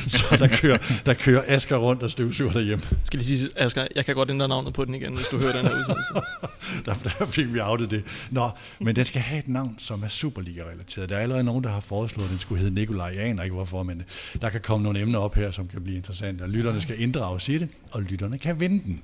så 0.09 0.37
der 0.39 0.49
kører, 0.49 0.79
der 1.07 1.15
kører 1.15 1.43
Asker 1.47 1.77
rundt 1.77 2.03
og 2.03 2.11
støvsuger 2.11 2.53
derhjemme. 2.53 2.85
Skal 3.03 3.19
lige 3.19 3.39
sige, 3.39 3.51
Asger, 3.57 3.87
jeg 3.97 4.05
kan 4.05 4.15
godt 4.15 4.31
ændre 4.31 4.49
navnet 4.49 4.75
på 4.75 4.85
den 4.85 4.95
igen, 4.95 5.15
hvis 5.15 5.27
du 5.27 5.39
hører 5.39 5.57
den 5.57 5.67
her 5.67 5.79
udsendelse. 5.79 6.13
der, 6.87 6.95
der 7.19 7.27
fik 7.27 7.55
vi 7.55 7.61
outet 7.61 7.91
det. 7.91 8.05
Nå, 8.31 8.51
men 8.81 8.97
den 8.97 9.05
skal 9.05 9.21
have 9.21 9.39
et 9.39 9.49
navn, 9.49 9.75
som 9.79 10.03
er 10.03 10.09
Superliga-relateret. 10.09 11.09
Der 11.09 11.17
er 11.17 11.21
allerede 11.21 11.45
nogen, 11.45 11.65
der 11.65 11.71
har 11.71 11.81
foreslået, 11.81 12.27
at 12.27 12.31
den 12.31 12.39
skulle 12.39 12.61
hedde 12.61 12.75
Nikolaj. 12.75 13.13
Jeg 13.17 13.25
aner 13.25 13.43
ikke 13.43 13.55
hvorfor, 13.55 13.83
men 13.83 14.03
der 14.43 14.51
kan 14.51 14.61
komme 14.61 14.85
nogle 14.85 15.01
emner 15.01 15.19
op 15.19 15.35
her, 15.35 15.51
som 15.51 15.69
kan 15.69 15.83
blive 15.83 15.97
interessante. 15.97 16.43
Og 16.43 16.49
lytterne 16.49 16.81
skal 16.81 17.01
inddrages 17.01 17.49
i 17.49 17.59
det, 17.59 17.69
og 17.91 18.03
lytterne 18.03 18.39
kan 18.39 18.61
vinde 18.61 18.85
den. 18.85 19.03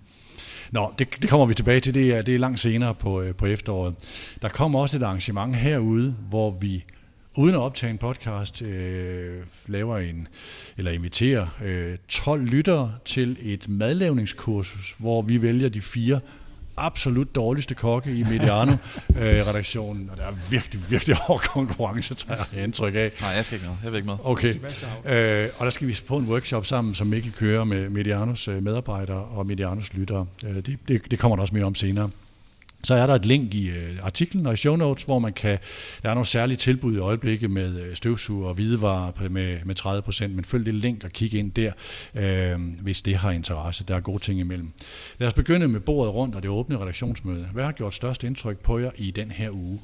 Nå, 0.71 0.93
det, 0.99 1.09
det 1.23 1.31
kommer 1.31 1.47
vi 1.47 1.55
tilbage 1.55 1.81
til. 1.81 1.95
Det 1.95 2.15
er, 2.15 2.23
det 2.23 2.35
er 2.35 2.39
langt 2.39 2.61
senere 2.61 2.95
på, 2.95 3.21
øh, 3.21 3.35
på 3.35 3.47
efteråret. 3.47 3.95
Der 4.43 4.49
kommer 4.49 4.81
også 4.81 4.97
et 4.97 5.03
arrangement 5.03 5.57
herude, 5.57 6.17
hvor 6.29 6.51
vi 6.61 6.85
uden 7.35 7.55
at 7.55 7.61
optage 7.61 7.91
en 7.91 7.99
podcast, 7.99 8.63
øh, 8.63 9.43
laver 9.67 9.99
en, 9.99 10.29
eller 10.77 10.91
inviterer 10.91 11.47
øh, 11.65 11.97
12 12.09 12.43
lyttere 12.43 12.95
til 13.05 13.37
et 13.41 13.69
madlavningskursus, 13.69 14.95
hvor 14.99 15.23
vi 15.23 15.43
vælger 15.43 15.69
de 15.69 15.81
fire 15.81 16.21
absolut 16.77 17.35
dårligste 17.35 17.75
kokke 17.75 18.13
i 18.13 18.23
Mediano-redaktionen, 18.23 20.09
og 20.11 20.17
der 20.17 20.23
er 20.23 20.33
virkelig, 20.51 20.91
virkelig 20.91 21.17
hård 21.17 21.41
konkurrence, 21.41 22.15
tror 22.15 22.35
jeg, 22.35 22.45
jeg 22.55 22.65
indtryk 22.65 22.95
af. 22.95 23.13
Nej, 23.21 23.31
jeg 23.31 23.45
skal 23.45 23.57
ikke 23.57 23.69
med. 23.69 23.77
Jeg 23.85 23.93
vil 23.93 23.97
ikke 23.97 24.09
med. 24.09 24.17
Okay, 24.25 24.55
øh, 25.05 25.49
og 25.59 25.65
der 25.65 25.71
skal 25.71 25.89
vi 25.89 26.01
på 26.07 26.17
en 26.17 26.29
workshop 26.29 26.67
sammen, 26.67 26.95
som 26.95 27.07
Mikkel 27.07 27.33
kører 27.33 27.65
med 27.65 27.89
Medianos 27.89 28.49
øh, 28.49 28.63
medarbejdere 28.63 29.25
og 29.25 29.47
Medianos 29.47 29.95
lyttere. 29.95 30.27
Øh, 30.45 30.55
det, 30.55 30.79
det, 30.89 31.11
det 31.11 31.19
kommer 31.19 31.37
der 31.37 31.41
også 31.41 31.55
mere 31.55 31.65
om 31.65 31.75
senere. 31.75 32.11
Så 32.85 32.95
er 32.95 33.07
der 33.07 33.15
et 33.15 33.27
link 33.27 33.55
i 33.55 33.69
øh, 33.69 33.99
artiklen 34.03 34.47
og 34.47 34.53
i 34.53 34.57
show 34.57 34.77
notes, 34.77 35.05
hvor 35.05 35.19
man 35.19 35.33
kan, 35.33 35.59
der 36.03 36.11
er 36.11 36.15
nogle 36.15 36.27
særlige 36.27 36.57
tilbud 36.57 36.95
i 36.95 36.99
øjeblikket 36.99 37.51
med 37.51 37.81
øh, 37.81 37.97
støvsuger 37.97 38.49
og 38.49 38.55
hvidevarer 38.55 39.29
med, 39.29 39.59
med 39.65 40.27
30%, 40.27 40.35
men 40.35 40.45
følg 40.45 40.67
det 40.67 40.75
link 40.75 41.05
og 41.05 41.11
kig 41.11 41.35
ind 41.35 41.53
der, 41.53 41.73
øh, 42.15 42.61
hvis 42.81 43.03
det 43.03 43.17
har 43.17 43.31
interesse. 43.31 43.85
Der 43.85 43.97
er 43.97 44.01
gode 44.01 44.23
ting 44.23 44.41
imellem. 44.41 44.73
Lad 45.19 45.29
os 45.29 45.35
begynde 45.35 45.69
med 45.69 45.81
bordet 45.81 46.15
rundt 46.15 46.35
og 46.35 46.43
det 46.43 46.51
åbne 46.51 46.79
redaktionsmøde. 46.79 47.49
Hvad 47.53 47.65
har 47.65 47.73
gjort 47.73 47.95
størst 47.95 48.25
indtryk 48.25 48.59
på 48.59 48.79
jer 48.79 48.91
i 48.97 49.11
den 49.11 49.31
her 49.31 49.51
uge? 49.51 49.81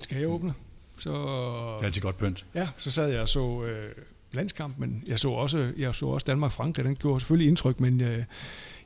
Skal 0.00 0.18
jeg 0.18 0.28
åbne? 0.28 0.54
Så, 0.98 1.10
Det 1.10 1.82
er 1.82 1.84
altid 1.84 2.02
godt 2.02 2.18
pynt. 2.18 2.46
ja, 2.54 2.68
så 2.76 2.90
sad 2.90 3.08
jeg 3.08 3.20
og 3.20 3.28
så 3.28 3.62
øh, 3.64 3.90
landskamp, 4.32 4.78
men 4.78 5.04
jeg 5.06 5.18
så 5.18 5.30
også, 5.30 5.72
jeg 5.78 5.94
så 5.94 6.06
også 6.06 6.24
Danmark-Frankrig. 6.24 6.84
Den 6.84 6.96
gjorde 6.96 7.20
selvfølgelig 7.20 7.48
indtryk, 7.48 7.80
men 7.80 8.00
øh, 8.00 8.24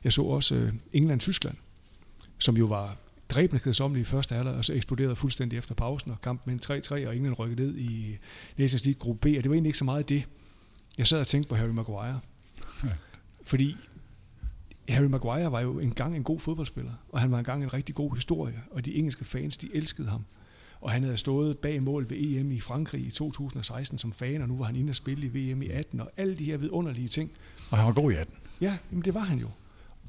jeg 0.03 0.13
så 0.13 0.21
også 0.21 0.55
øh, 0.55 0.73
England-Tyskland, 0.93 1.55
som 2.37 2.57
jo 2.57 2.65
var 2.65 2.97
dræbende 3.29 3.63
kedsommelige 3.63 4.01
i 4.01 4.05
første 4.05 4.35
halvleg, 4.35 4.53
og 4.53 4.65
så 4.65 4.73
eksploderede 4.73 5.15
fuldstændig 5.15 5.57
efter 5.57 5.75
pausen, 5.75 6.11
og 6.11 6.21
kampen 6.21 6.53
med 6.53 6.69
en 6.69 6.81
3-3, 7.03 7.07
og 7.07 7.15
England 7.15 7.39
rykkede 7.39 7.61
ned 7.61 7.77
i 7.77 8.17
Nations 8.57 8.85
League 8.85 8.99
gruppe 8.99 9.19
B, 9.21 9.25
og 9.37 9.43
det 9.43 9.49
var 9.49 9.53
egentlig 9.53 9.69
ikke 9.69 9.77
så 9.77 9.85
meget 9.85 10.09
det. 10.09 10.27
Jeg 10.97 11.07
sad 11.07 11.19
og 11.19 11.27
tænkte 11.27 11.49
på 11.49 11.55
Harry 11.55 11.69
Maguire. 11.69 12.19
Fordi 13.43 13.75
Harry 14.89 15.05
Maguire 15.05 15.51
var 15.51 15.61
jo 15.61 15.79
engang 15.79 16.15
en 16.15 16.23
god 16.23 16.39
fodboldspiller, 16.39 16.91
og 17.09 17.21
han 17.21 17.31
var 17.31 17.37
engang 17.37 17.63
en 17.63 17.73
rigtig 17.73 17.95
god 17.95 18.15
historie, 18.15 18.61
og 18.71 18.85
de 18.85 18.95
engelske 18.95 19.25
fans, 19.25 19.57
de 19.57 19.69
elskede 19.73 20.09
ham. 20.09 20.25
Og 20.81 20.91
han 20.91 21.03
havde 21.03 21.17
stået 21.17 21.57
bag 21.57 21.83
mål 21.83 22.09
ved 22.09 22.17
EM 22.17 22.51
i 22.51 22.59
Frankrig 22.59 23.05
i 23.05 23.11
2016 23.11 23.97
som 23.99 24.11
fan, 24.13 24.41
og 24.41 24.47
nu 24.47 24.57
var 24.57 24.65
han 24.65 24.75
inde 24.75 24.91
og 24.91 24.95
spille 24.95 25.27
i 25.27 25.29
VM 25.29 25.61
i 25.61 25.69
18, 25.69 25.99
og 25.99 26.11
alle 26.17 26.35
de 26.35 26.43
her 26.43 26.57
vidunderlige 26.57 27.07
ting. 27.07 27.31
Og 27.71 27.77
han 27.77 27.87
var 27.87 27.93
god 27.93 28.11
i 28.11 28.15
18. 28.15 28.35
Ja, 28.61 28.77
jamen 28.91 29.05
det 29.05 29.13
var 29.13 29.19
han 29.19 29.39
jo. 29.39 29.49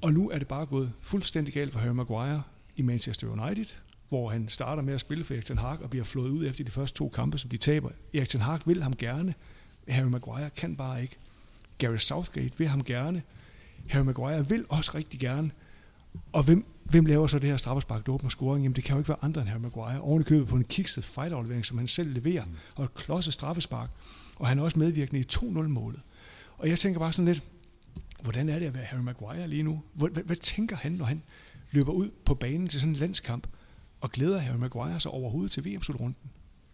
Og 0.02 0.12
nu 0.12 0.30
er 0.30 0.38
det 0.38 0.48
bare 0.48 0.66
gået 0.66 0.92
fuldstændig 1.00 1.54
galt 1.54 1.72
for 1.72 1.78
Harry 1.78 1.92
Maguire 1.92 2.42
i 2.76 2.82
Manchester 2.82 3.28
United, 3.28 3.66
hvor 4.08 4.28
han 4.30 4.48
starter 4.48 4.82
med 4.82 4.94
at 4.94 5.00
spille 5.00 5.24
for 5.24 5.34
Erik 5.34 5.44
Ten 5.44 5.58
Hag 5.58 5.82
og 5.82 5.90
bliver 5.90 6.04
flået 6.04 6.30
ud 6.30 6.46
efter 6.46 6.64
de 6.64 6.70
første 6.70 6.98
to 6.98 7.08
kampe, 7.08 7.38
som 7.38 7.50
de 7.50 7.56
taber. 7.56 7.90
Erik 8.14 8.28
Ten 8.28 8.40
Hag 8.40 8.60
vil 8.66 8.82
ham 8.82 8.96
gerne. 8.96 9.34
Harry 9.88 10.08
Maguire 10.08 10.50
kan 10.50 10.76
bare 10.76 11.02
ikke. 11.02 11.16
Gary 11.78 11.96
Southgate 11.96 12.58
vil 12.58 12.68
ham 12.68 12.84
gerne. 12.84 13.22
Harry 13.88 14.04
Maguire 14.04 14.48
vil 14.48 14.64
også 14.68 14.90
rigtig 14.94 15.20
gerne. 15.20 15.50
Og 16.32 16.42
hvem, 16.42 16.64
hvem 16.84 17.06
laver 17.06 17.26
så 17.26 17.38
det 17.38 17.50
her 17.50 17.56
straffespark, 17.56 18.06
der 18.06 18.12
åbner 18.12 18.30
scoring? 18.30 18.62
Jamen 18.62 18.76
det 18.76 18.84
kan 18.84 18.94
jo 18.94 18.98
ikke 18.98 19.08
være 19.08 19.18
andre 19.22 19.40
end 19.40 19.50
Harry 19.50 19.60
Maguire. 19.60 20.00
Oven 20.00 20.20
i 20.20 20.24
købet 20.24 20.48
på 20.48 20.56
en 20.56 20.64
kikset 20.64 21.04
fejlaflevering, 21.04 21.66
som 21.66 21.78
han 21.78 21.88
selv 21.88 22.12
leverer, 22.14 22.44
og 22.74 22.84
et 22.84 22.94
klodset 22.94 23.34
straffespark. 23.34 23.90
Og 24.36 24.46
han 24.46 24.58
er 24.58 24.62
også 24.62 24.78
medvirkende 24.78 25.20
i 25.20 25.24
2-0-målet. 25.32 26.00
Og 26.58 26.68
jeg 26.68 26.78
tænker 26.78 27.00
bare 27.00 27.12
sådan 27.12 27.32
lidt, 27.32 27.42
hvordan 28.22 28.48
er 28.48 28.58
det 28.58 28.66
at 28.66 28.74
være 28.74 28.84
Harry 28.84 29.00
Maguire 29.00 29.48
lige 29.48 29.62
nu? 29.62 29.82
Hvad, 29.94 30.08
hvad, 30.10 30.22
hvad 30.22 30.36
tænker 30.36 30.76
han, 30.76 30.92
når 30.92 31.04
han 31.04 31.22
løber 31.70 31.92
ud 31.92 32.10
på 32.24 32.34
banen 32.34 32.68
til 32.68 32.80
sådan 32.80 32.92
en 32.92 32.96
landskamp, 32.96 33.46
og 34.00 34.10
glæder 34.12 34.38
Harry 34.38 34.56
Maguire 34.56 35.00
sig 35.00 35.10
overhovedet 35.10 35.50
til 35.52 35.64
VM-slutrunden? 35.64 36.16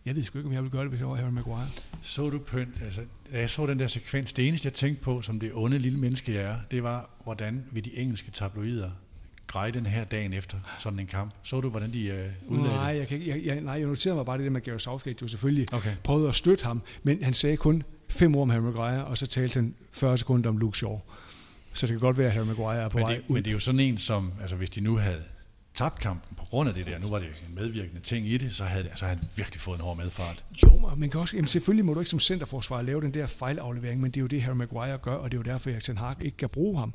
Jeg 0.04 0.16
ved 0.16 0.24
sgu 0.24 0.38
ikke, 0.38 0.46
om 0.48 0.52
jeg 0.52 0.62
ville 0.62 0.70
gøre 0.72 0.82
det, 0.82 0.88
hvis 0.90 1.00
jeg 1.00 1.08
var 1.08 1.14
Harry 1.14 1.30
Maguire. 1.30 1.68
Så 2.02 2.30
du 2.30 2.38
pynt, 2.38 2.82
altså, 2.84 3.00
da 3.32 3.38
jeg 3.40 3.50
så 3.50 3.66
den 3.66 3.78
der 3.78 3.86
sekvens, 3.86 4.32
det 4.32 4.48
eneste 4.48 4.66
jeg 4.66 4.72
tænkte 4.72 5.02
på, 5.02 5.22
som 5.22 5.40
det 5.40 5.50
onde 5.54 5.78
lille 5.78 5.98
menneske 5.98 6.34
jeg 6.34 6.42
er, 6.42 6.56
det 6.70 6.82
var, 6.82 7.10
hvordan 7.24 7.64
vil 7.72 7.84
de 7.84 7.96
engelske 7.96 8.30
tabloider 8.30 8.90
greje 9.46 9.70
den 9.70 9.86
her 9.86 10.04
dagen 10.04 10.32
efter 10.32 10.58
sådan 10.78 10.98
en 10.98 11.06
kamp. 11.06 11.34
Så 11.42 11.60
du, 11.60 11.68
hvordan 11.70 11.92
de 11.92 12.04
øh, 12.06 12.30
udlagde 12.48 12.70
Nej, 12.76 12.84
jeg, 12.96 13.08
kan, 13.08 13.18
ikke- 13.20 13.30
jeg, 13.36 13.44
jeg, 13.46 13.60
nej, 13.60 13.74
jeg 13.74 13.86
noterede 13.86 14.16
mig 14.16 14.26
bare 14.26 14.38
det 14.38 14.44
der 14.44 14.50
med 14.50 14.60
Gary 14.60 14.78
Southgate, 14.78 15.18
jo 15.22 15.28
selvfølgelig 15.28 15.72
Okay. 15.74 15.96
prøvede 16.04 16.28
at 16.28 16.34
støtte 16.34 16.64
ham, 16.64 16.82
men 17.02 17.22
han 17.22 17.34
sagde 17.34 17.56
kun 17.56 17.82
fem 18.08 18.34
ord 18.36 18.42
om 18.42 18.50
Harry 18.50 18.60
Maguire, 18.62 19.04
og 19.04 19.18
så 19.18 19.26
talte 19.26 19.54
han 19.54 19.74
40 19.92 20.18
sekunder 20.18 20.48
om 20.50 20.56
Luke 20.58 20.78
Shaw. 20.78 21.00
Så 21.74 21.86
det 21.86 21.92
kan 21.92 22.00
godt 22.00 22.18
være, 22.18 22.26
at 22.26 22.32
Harry 22.32 22.46
Maguire 22.46 22.82
er 22.82 22.88
på 22.88 22.98
men 22.98 23.06
vej 23.06 23.14
det, 23.14 23.22
ud. 23.28 23.34
men 23.34 23.44
det 23.44 23.50
er 23.50 23.52
jo 23.52 23.58
sådan 23.58 23.80
en, 23.80 23.98
som, 23.98 24.32
altså 24.40 24.56
hvis 24.56 24.70
de 24.70 24.80
nu 24.80 24.96
havde 24.96 25.22
tabt 25.74 26.00
kampen 26.00 26.36
på 26.36 26.44
grund 26.44 26.68
af 26.68 26.74
det 26.74 26.86
der, 26.86 26.98
nu 26.98 27.08
var 27.08 27.18
det 27.18 27.42
en 27.48 27.54
medvirkende 27.54 28.00
ting 28.00 28.26
i 28.26 28.36
det, 28.36 28.54
så 28.54 28.64
havde, 28.64 28.90
så 28.94 29.04
havde 29.04 29.18
han 29.18 29.28
virkelig 29.36 29.60
fået 29.60 29.76
en 29.76 29.82
hård 29.82 29.96
medfart. 29.96 30.44
Jo, 30.62 30.90
men 30.96 31.10
kan 31.10 31.20
også, 31.20 31.36
jamen 31.36 31.48
selvfølgelig 31.48 31.84
må 31.84 31.94
du 31.94 32.00
ikke 32.00 32.10
som 32.10 32.20
centerforsvarer 32.20 32.82
lave 32.82 33.00
den 33.00 33.14
der 33.14 33.26
fejlaflevering, 33.26 34.00
men 34.00 34.10
det 34.10 34.16
er 34.16 34.20
jo 34.20 34.26
det, 34.26 34.42
Harry 34.42 34.54
Maguire 34.54 34.98
gør, 34.98 35.14
og 35.14 35.30
det 35.30 35.36
er 35.36 35.38
jo 35.38 35.52
derfor, 35.52 35.70
at 35.70 35.82
Ten 35.82 35.98
Hag 35.98 36.16
ikke 36.20 36.36
kan 36.36 36.48
bruge 36.48 36.78
ham. 36.78 36.94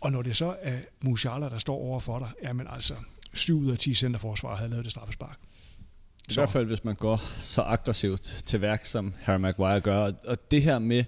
Og 0.00 0.12
når 0.12 0.22
det 0.22 0.36
så 0.36 0.56
er 0.62 0.78
Musiala, 1.00 1.48
der 1.48 1.58
står 1.58 1.76
over 1.76 2.00
for 2.00 2.18
dig, 2.18 2.30
jamen 2.42 2.66
altså, 2.70 2.94
7 3.32 3.58
ud 3.58 3.70
af 3.70 3.78
10 3.78 3.94
centerforsvarer 3.94 4.56
havde 4.56 4.70
lavet 4.70 4.84
det 4.84 4.92
straffespark. 4.92 5.38
I 6.30 6.34
hvert 6.34 6.50
fald, 6.50 6.66
hvis 6.66 6.84
man 6.84 6.94
går 6.94 7.16
så 7.38 7.62
aggressivt 7.62 8.22
til 8.22 8.60
værk, 8.60 8.86
som 8.86 9.14
Harry 9.20 9.38
Maguire 9.38 9.80
gør. 9.80 10.12
Og 10.26 10.50
det 10.50 10.62
her 10.62 10.78
med, 10.78 11.04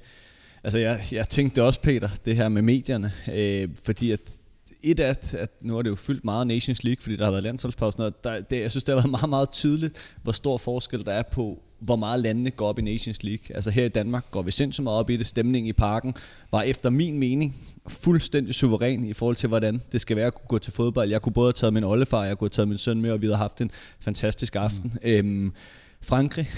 altså 0.65 0.79
jeg, 0.79 1.01
jeg 1.13 1.29
tænkte 1.29 1.63
også, 1.63 1.81
Peter, 1.81 2.09
det 2.25 2.37
her 2.37 2.49
med 2.49 2.63
medierne, 2.63 3.13
øh, 3.33 3.69
fordi 3.83 4.11
at 4.11 4.21
et 4.83 5.01
af, 5.01 5.11
at, 5.11 5.35
at 5.35 5.51
nu 5.61 5.79
er 5.79 5.83
det 5.83 5.91
jo 5.91 5.95
fyldt 5.95 6.25
meget 6.25 6.47
Nations 6.47 6.85
League, 6.85 7.03
fordi 7.03 7.17
der 7.17 7.25
har 7.25 7.31
været 7.31 7.43
landsholdspause, 7.43 7.99
og 7.99 8.25
der, 8.25 8.41
det, 8.41 8.61
jeg 8.61 8.71
synes, 8.71 8.85
det 8.85 8.95
har 8.95 9.01
været 9.01 9.11
meget, 9.11 9.29
meget 9.29 9.51
tydeligt, 9.51 9.95
hvor 10.23 10.33
stor 10.33 10.59
forskel 10.59 11.05
der 11.05 11.13
er 11.13 11.23
på, 11.23 11.63
hvor 11.79 11.97
meget 11.97 12.21
landene 12.21 12.51
går 12.51 12.69
op 12.69 12.79
i 12.79 12.83
Nations 12.83 13.23
League. 13.23 13.57
Altså 13.57 13.71
her 13.71 13.85
i 13.85 13.89
Danmark 13.89 14.25
går 14.31 14.43
vi 14.43 14.51
sindssygt 14.51 14.83
meget 14.83 14.99
op 14.99 15.11
i 15.11 15.17
det. 15.17 15.27
Stemningen 15.27 15.69
i 15.69 15.73
parken 15.73 16.15
var 16.51 16.63
efter 16.63 16.91
min 16.91 17.19
mening 17.19 17.57
fuldstændig 17.89 18.55
suveræn 18.55 19.05
i 19.05 19.13
forhold 19.13 19.37
til, 19.37 19.49
hvordan 19.49 19.83
det 19.93 20.01
skal 20.01 20.17
være 20.17 20.27
at 20.27 20.35
kunne 20.35 20.49
gå 20.49 20.59
til 20.59 20.73
fodbold. 20.73 21.11
Jeg 21.11 21.23
kunne 21.23 21.33
både 21.33 21.47
have 21.47 21.53
taget 21.53 21.73
min 21.73 21.85
oldefar, 21.85 22.25
jeg 22.25 22.39
kunne 22.39 22.47
have 22.47 22.51
taget 22.51 22.69
min 22.69 22.79
søn 22.79 23.01
med, 23.01 23.11
og 23.11 23.21
vi 23.21 23.27
havde 23.27 23.37
haft 23.37 23.61
en 23.61 23.71
fantastisk 24.01 24.57
aften. 24.57 24.93
Mm. 25.03 25.09
Øhm, 25.09 25.53
Frankrig, 26.01 26.49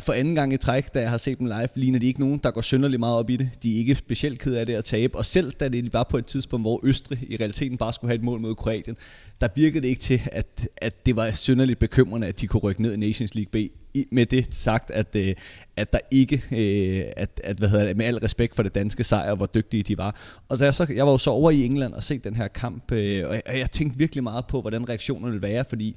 for 0.00 0.12
anden 0.12 0.34
gang 0.34 0.52
i 0.52 0.56
træk, 0.56 0.94
da 0.94 1.00
jeg 1.00 1.10
har 1.10 1.18
set 1.18 1.38
dem 1.38 1.46
live, 1.46 1.68
ligner 1.74 1.98
de 1.98 2.06
ikke 2.06 2.20
nogen, 2.20 2.40
der 2.44 2.50
går 2.50 2.60
synderligt 2.60 3.00
meget 3.00 3.16
op 3.16 3.30
i 3.30 3.36
det. 3.36 3.50
De 3.62 3.74
er 3.74 3.78
ikke 3.78 3.94
specielt 3.94 4.38
ked 4.38 4.54
af 4.54 4.66
det 4.66 4.74
at 4.74 4.84
tabe. 4.84 5.18
Og 5.18 5.26
selv 5.26 5.50
da 5.50 5.68
det 5.68 5.94
var 5.94 6.02
på 6.02 6.18
et 6.18 6.26
tidspunkt, 6.26 6.64
hvor 6.64 6.80
Østrig 6.82 7.18
i 7.28 7.36
realiteten 7.36 7.78
bare 7.78 7.92
skulle 7.92 8.08
have 8.08 8.16
et 8.16 8.24
mål 8.24 8.40
mod 8.40 8.54
Kroatien, 8.54 8.96
der 9.40 9.48
virkede 9.56 9.82
det 9.82 9.88
ikke 9.88 10.00
til, 10.00 10.20
at, 10.32 10.68
at 10.76 11.06
det 11.06 11.16
var 11.16 11.30
synderligt 11.30 11.78
bekymrende, 11.78 12.26
at 12.26 12.40
de 12.40 12.46
kunne 12.46 12.60
rykke 12.60 12.82
ned 12.82 12.94
i 12.94 12.96
Nations 12.96 13.34
League 13.34 13.50
B. 13.50 13.72
Med 14.12 14.26
det 14.26 14.54
sagt, 14.54 14.90
at, 14.90 15.16
øh, 15.16 15.34
at 15.76 15.92
der 15.92 15.98
ikke, 16.10 16.42
øh, 16.52 17.12
at, 17.16 17.40
at, 17.44 17.56
hvad 17.56 17.68
hedder 17.68 17.84
det, 17.84 17.96
med 17.96 18.06
al 18.06 18.16
respekt 18.18 18.56
for 18.56 18.62
det 18.62 18.74
danske 18.74 19.04
sejr, 19.04 19.34
hvor 19.34 19.46
dygtige 19.46 19.82
de 19.82 19.98
var. 19.98 20.16
Og 20.48 20.58
så 20.58 20.64
jeg, 20.64 20.74
så, 20.74 20.86
jeg 20.94 21.06
var 21.06 21.12
jo 21.12 21.18
så 21.18 21.30
over 21.30 21.50
i 21.50 21.64
England 21.64 21.94
og 21.94 22.02
set 22.02 22.24
den 22.24 22.36
her 22.36 22.48
kamp, 22.48 22.92
øh, 22.92 23.28
og 23.28 23.34
jeg, 23.34 23.42
og 23.46 23.58
jeg 23.58 23.70
tænkte 23.70 23.98
virkelig 23.98 24.22
meget 24.22 24.46
på, 24.46 24.60
hvordan 24.60 24.88
reaktionerne 24.88 25.32
ville 25.32 25.48
være, 25.48 25.64
fordi 25.68 25.96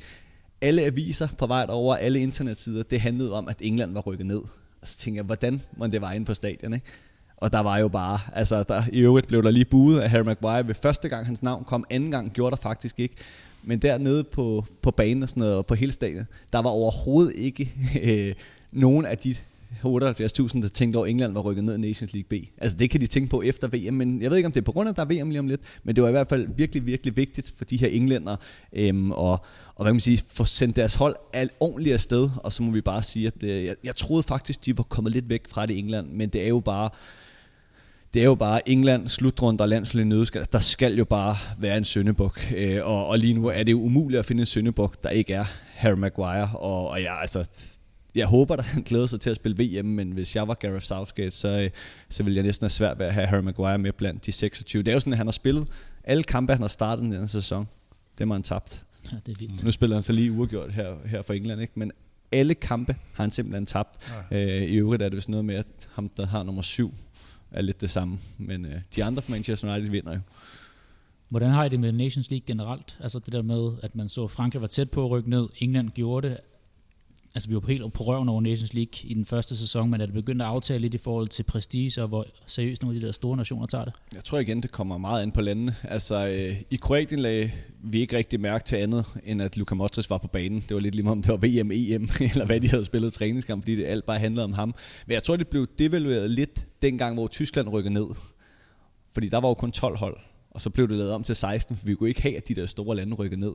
alle 0.65 0.81
aviser 0.81 1.27
på 1.37 1.47
vej 1.47 1.65
over, 1.69 1.95
alle 1.95 2.19
internetsider, 2.19 2.83
det 2.83 3.01
handlede 3.01 3.33
om, 3.33 3.47
at 3.47 3.57
England 3.61 3.93
var 3.93 4.01
rykket 4.01 4.25
ned. 4.25 4.41
Og 4.81 4.87
så 4.87 4.97
tænkte 4.97 5.17
jeg, 5.17 5.25
hvordan 5.25 5.61
må 5.77 5.87
det 5.87 6.01
var 6.01 6.11
inde 6.11 6.25
på 6.25 6.33
stadion, 6.33 6.73
ikke? 6.73 6.85
Og 7.37 7.51
der 7.51 7.59
var 7.59 7.77
jo 7.77 7.87
bare, 7.87 8.19
altså 8.33 8.63
der, 8.63 8.83
i 8.91 8.99
øvrigt 8.99 9.27
blev 9.27 9.43
der 9.43 9.51
lige 9.51 9.65
buet 9.65 9.99
af 9.99 10.09
Harry 10.09 10.23
Maguire 10.23 10.67
ved 10.67 10.75
første 10.75 11.09
gang 11.09 11.25
hans 11.25 11.43
navn 11.43 11.63
kom, 11.63 11.85
anden 11.89 12.11
gang 12.11 12.31
gjorde 12.33 12.51
der 12.51 12.61
faktisk 12.61 12.99
ikke. 12.99 13.15
Men 13.63 13.79
dernede 13.79 14.23
på, 14.23 14.65
på 14.81 14.91
banen 14.91 15.23
og 15.23 15.29
sådan 15.29 15.41
noget, 15.41 15.55
og 15.55 15.65
på 15.65 15.75
hele 15.75 15.91
stadion, 15.91 16.25
der 16.53 16.61
var 16.61 16.69
overhovedet 16.69 17.33
ikke 17.35 17.71
øh, 18.03 18.35
nogen 18.71 19.05
af 19.05 19.17
de 19.17 19.35
78.000, 19.83 20.61
der 20.61 20.69
tænkte 20.73 20.97
over, 20.97 21.05
at 21.05 21.11
England 21.11 21.33
var 21.33 21.41
rykket 21.41 21.63
ned 21.63 21.75
i 21.75 21.77
Nations 21.77 22.13
League 22.13 22.27
B. 22.29 22.33
Altså 22.57 22.77
det 22.77 22.89
kan 22.89 23.01
de 23.01 23.07
tænke 23.07 23.29
på 23.29 23.41
efter 23.41 23.67
VM, 23.67 23.93
men 23.93 24.21
jeg 24.21 24.29
ved 24.29 24.37
ikke, 24.37 24.47
om 24.47 24.51
det 24.51 24.59
er 24.59 24.65
på 24.65 24.71
grund 24.71 24.89
af, 24.89 24.93
at 24.93 24.97
der 24.97 25.03
er 25.03 25.23
VM 25.23 25.29
lige 25.29 25.39
om 25.39 25.47
lidt, 25.47 25.61
men 25.83 25.95
det 25.95 26.03
var 26.03 26.09
i 26.09 26.11
hvert 26.11 26.27
fald 26.27 26.47
virkelig, 26.55 26.85
virkelig 26.85 27.17
vigtigt 27.17 27.53
for 27.57 27.65
de 27.65 27.77
her 27.77 27.87
englænder, 27.87 28.35
øhm, 28.73 29.11
og, 29.11 29.31
og 29.75 29.83
hvad 29.83 29.85
kan 29.85 29.95
man 29.95 29.99
sige, 29.99 30.23
få 30.33 30.45
sendt 30.45 30.75
deres 30.75 30.95
hold 30.95 31.15
alt 31.33 31.51
ordentligt 31.59 31.93
afsted, 31.93 32.29
og 32.37 32.53
så 32.53 32.63
må 32.63 32.71
vi 32.71 32.81
bare 32.81 33.03
sige, 33.03 33.27
at 33.27 33.43
øh, 33.43 33.65
jeg, 33.65 33.75
jeg 33.83 33.95
troede 33.95 34.23
faktisk, 34.23 34.65
de 34.65 34.77
var 34.77 34.83
kommet 34.83 35.13
lidt 35.13 35.29
væk 35.29 35.47
fra 35.47 35.65
det 35.65 35.77
England, 35.77 36.07
men 36.07 36.29
det 36.29 36.43
er 36.43 36.49
jo 36.49 36.59
bare, 36.59 36.89
det 38.13 38.21
er 38.21 38.25
jo 38.25 38.35
bare 38.35 38.69
England, 38.69 39.07
slutrunde 39.07 39.61
og 39.61 39.69
landslig 39.69 40.05
nødskal. 40.05 40.47
Der 40.51 40.59
skal 40.59 40.97
jo 40.97 41.05
bare 41.05 41.35
være 41.59 41.77
en 41.77 41.85
søndebuk. 41.85 42.53
Øh, 42.55 42.85
og, 42.85 43.07
og 43.07 43.19
lige 43.19 43.33
nu 43.33 43.47
er 43.47 43.63
det 43.63 43.71
jo 43.71 43.81
umuligt 43.81 44.19
at 44.19 44.25
finde 44.25 44.39
en 44.39 44.45
søndebuk, 44.45 45.03
der 45.03 45.09
ikke 45.09 45.33
er 45.33 45.45
Harry 45.73 45.97
Maguire. 45.97 46.49
Og, 46.53 46.87
og 46.89 47.01
jeg, 47.01 47.17
altså, 47.21 47.45
jeg 48.15 48.27
håber, 48.27 48.55
der 48.55 48.63
han 48.63 48.83
glæder 48.83 49.07
sig 49.07 49.21
til 49.21 49.29
at 49.29 49.35
spille 49.35 49.63
VM, 49.63 49.85
men 49.85 50.11
hvis 50.11 50.35
jeg 50.35 50.47
var 50.47 50.53
Gareth 50.53 50.85
Southgate, 50.85 51.31
så, 51.31 51.59
øh, 51.59 51.69
så 52.09 52.23
ville 52.23 52.37
jeg 52.37 52.43
næsten 52.43 52.65
have 52.65 52.69
svært 52.69 52.99
ved 52.99 53.05
at 53.05 53.13
have 53.13 53.27
Harry 53.27 53.41
Maguire 53.41 53.77
med 53.77 53.93
blandt 53.93 54.25
de 54.25 54.31
26. 54.31 54.83
Det 54.83 54.91
er 54.91 54.93
jo 54.93 54.99
sådan, 54.99 55.13
at 55.13 55.17
han 55.17 55.27
har 55.27 55.31
spillet 55.31 55.67
alle 56.03 56.23
kampe, 56.23 56.53
han 56.53 56.61
har 56.61 56.67
startet 56.67 57.05
i 57.05 57.11
denne 57.11 57.27
sæson. 57.27 57.67
Dem 58.17 58.29
har 58.29 58.35
han 58.35 58.43
tabt. 58.43 58.83
Ja, 59.11 59.17
det 59.25 59.31
er 59.31 59.39
vildt. 59.39 59.63
Nu 59.63 59.71
spiller 59.71 59.95
han 59.95 60.03
så 60.03 60.13
lige 60.13 60.31
uafgjort 60.31 60.73
her, 60.73 60.95
her 61.05 61.21
for 61.21 61.33
England, 61.33 61.61
ikke? 61.61 61.73
men 61.75 61.91
alle 62.31 62.55
kampe 62.55 62.95
har 63.13 63.23
han 63.23 63.31
simpelthen 63.31 63.65
tabt. 63.65 64.13
Ja. 64.31 64.37
Øh, 64.37 64.63
I 64.63 64.75
øvrigt 64.75 65.03
er 65.03 65.09
det 65.09 65.15
vist 65.15 65.29
noget 65.29 65.45
med, 65.45 65.55
at 65.55 65.67
ham, 65.93 66.09
der 66.09 66.25
har 66.25 66.43
nummer 66.43 66.61
syv, 66.61 66.93
er 67.51 67.61
lidt 67.61 67.81
det 67.81 67.89
samme. 67.89 68.19
Men 68.37 68.65
øh, 68.65 68.81
de 68.95 69.03
andre 69.03 69.21
fra 69.21 69.31
Manchester 69.31 69.73
United 69.73 69.91
vinder 69.91 70.13
jo. 70.13 70.19
Hvordan 71.29 71.49
har 71.49 71.63
I 71.63 71.69
det 71.69 71.79
med 71.79 71.91
Nations 71.91 72.29
League 72.29 72.45
generelt? 72.47 72.97
Altså 73.01 73.19
det 73.19 73.33
der 73.33 73.41
med, 73.41 73.71
at 73.83 73.95
man 73.95 74.09
så, 74.09 74.23
at 74.23 74.31
Frankrig 74.31 74.61
var 74.61 74.67
tæt 74.67 74.91
på 74.91 75.05
at 75.05 75.11
rykke 75.11 75.29
ned, 75.29 75.49
England 75.59 75.89
gjorde 75.89 76.29
det. 76.29 76.37
Altså 77.35 77.49
vi 77.49 77.55
var 77.55 77.59
på 77.59 77.67
helt 77.67 77.93
på 77.93 78.03
røven 78.03 78.29
over 78.29 78.41
Nations 78.41 78.73
League 78.73 78.93
i 79.03 79.13
den 79.13 79.25
første 79.25 79.57
sæson, 79.57 79.91
men 79.91 80.01
er 80.01 80.05
det 80.05 80.13
begyndt 80.13 80.41
at 80.41 80.47
aftale 80.47 80.79
lidt 80.79 80.93
i 80.93 80.97
forhold 80.97 81.27
til 81.27 81.43
prestige, 81.43 82.01
og 82.01 82.07
hvor 82.07 82.25
seriøst 82.45 82.81
nogle 82.81 82.95
af 82.95 83.01
de 83.01 83.05
der 83.05 83.11
store 83.11 83.37
nationer 83.37 83.65
tager 83.65 83.85
det? 83.85 83.93
Jeg 84.13 84.23
tror 84.23 84.39
igen, 84.39 84.61
det 84.61 84.71
kommer 84.71 84.97
meget 84.97 85.23
ind 85.23 85.31
på 85.31 85.41
landene. 85.41 85.75
Altså, 85.83 86.27
øh, 86.27 86.61
i 86.69 86.75
Kroatien 86.75 87.19
lagde 87.19 87.51
vi 87.83 87.99
ikke 87.99 88.17
rigtig 88.17 88.39
mærke 88.39 88.63
til 88.63 88.75
andet, 88.75 89.05
end 89.25 89.41
at 89.41 89.57
Luka 89.57 89.75
Modric 89.75 90.09
var 90.09 90.17
på 90.17 90.27
banen. 90.27 90.65
Det 90.69 90.75
var 90.75 90.79
lidt 90.79 90.95
lige 90.95 91.09
om 91.09 91.21
det 91.21 91.31
var 91.31 91.37
VM, 91.37 91.71
EM, 91.71 92.09
eller 92.31 92.45
hvad 92.45 92.61
de 92.61 92.69
havde 92.69 92.85
spillet 92.85 93.13
træningskamp, 93.13 93.63
fordi 93.63 93.75
det 93.75 93.85
alt 93.85 94.05
bare 94.05 94.19
handlede 94.19 94.43
om 94.43 94.53
ham. 94.53 94.75
Men 95.07 95.13
jeg 95.13 95.23
tror, 95.23 95.35
det 95.35 95.47
blev 95.47 95.67
devalueret 95.79 96.31
lidt 96.31 96.65
dengang, 96.81 97.13
hvor 97.13 97.27
Tyskland 97.27 97.69
rykkede 97.69 97.93
ned. 97.93 98.07
Fordi 99.13 99.29
der 99.29 99.37
var 99.37 99.47
jo 99.47 99.53
kun 99.53 99.71
12 99.71 99.97
hold, 99.97 100.17
og 100.51 100.61
så 100.61 100.69
blev 100.69 100.87
det 100.87 100.97
lavet 100.97 101.13
om 101.13 101.23
til 101.23 101.35
16, 101.35 101.77
for 101.77 101.85
vi 101.85 101.95
kunne 101.95 102.09
ikke 102.09 102.21
have, 102.21 102.37
at 102.37 102.47
de 102.47 102.53
der 102.53 102.65
store 102.65 102.95
lande 102.95 103.15
rykkede 103.15 103.39
ned. 103.39 103.51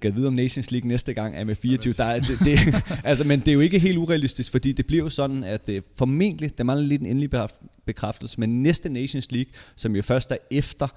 Kan 0.00 0.16
vide 0.16 0.26
om 0.26 0.34
Nations 0.34 0.70
League 0.70 0.88
næste 0.88 1.12
gang 1.14 1.36
er 1.36 1.44
med 1.44 1.54
24. 1.54 1.92
Der 1.94 2.04
er, 2.04 2.20
det, 2.20 2.38
det, 2.44 2.58
altså, 3.04 3.24
men 3.24 3.40
det 3.40 3.48
er 3.48 3.52
jo 3.52 3.60
ikke 3.60 3.78
helt 3.78 3.98
urealistisk, 3.98 4.50
fordi 4.52 4.72
det 4.72 4.86
bliver 4.86 5.04
jo 5.04 5.10
sådan, 5.10 5.44
at 5.44 5.68
øh, 5.68 5.82
formentlig, 5.96 6.58
der 6.58 6.64
mangler 6.64 6.86
lidt 6.86 7.00
en 7.00 7.06
endelig 7.06 7.34
bekræft- 7.34 7.66
bekræftelse, 7.86 8.40
men 8.40 8.62
næste 8.62 8.88
Nations 8.88 9.30
League, 9.30 9.52
som 9.76 9.96
jo 9.96 10.02
først 10.02 10.30
er 10.30 10.36
efter 10.50 10.88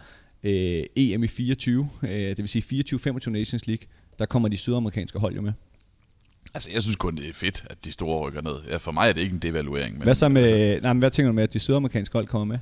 øh, 0.43 0.83
EM 0.95 1.23
i 1.23 1.27
24, 1.27 1.89
øh, 2.03 2.09
det 2.09 2.37
vil 2.37 2.47
sige 2.47 2.83
24-25 2.95 3.29
Nations 3.29 3.67
League, 3.67 3.85
der 4.19 4.25
kommer 4.25 4.49
de 4.49 4.57
sydamerikanske 4.57 5.19
hold 5.19 5.35
jo 5.35 5.41
med. 5.41 5.53
Altså, 6.53 6.69
jeg 6.73 6.83
synes 6.83 6.95
kun, 6.95 7.15
det 7.15 7.29
er 7.29 7.33
fedt, 7.33 7.63
at 7.69 7.85
de 7.85 7.91
store 7.91 8.27
rykker 8.27 8.41
ned. 8.41 8.55
Ja, 8.69 8.77
for 8.77 8.91
mig 8.91 9.09
er 9.09 9.13
det 9.13 9.21
ikke 9.21 9.33
en 9.33 9.39
devaluering. 9.39 9.93
Men, 9.93 10.03
Hvad 10.03 10.15
så 10.15 10.29
med, 10.29 10.43
Altså, 10.43 10.83
nej, 10.83 10.93
men 10.93 10.99
hvad 10.99 11.11
tænker 11.11 11.29
du 11.29 11.33
med, 11.35 11.43
at 11.43 11.53
de 11.53 11.59
sydamerikanske 11.59 12.13
hold 12.13 12.27
kommer 12.27 12.45
med? 12.45 12.59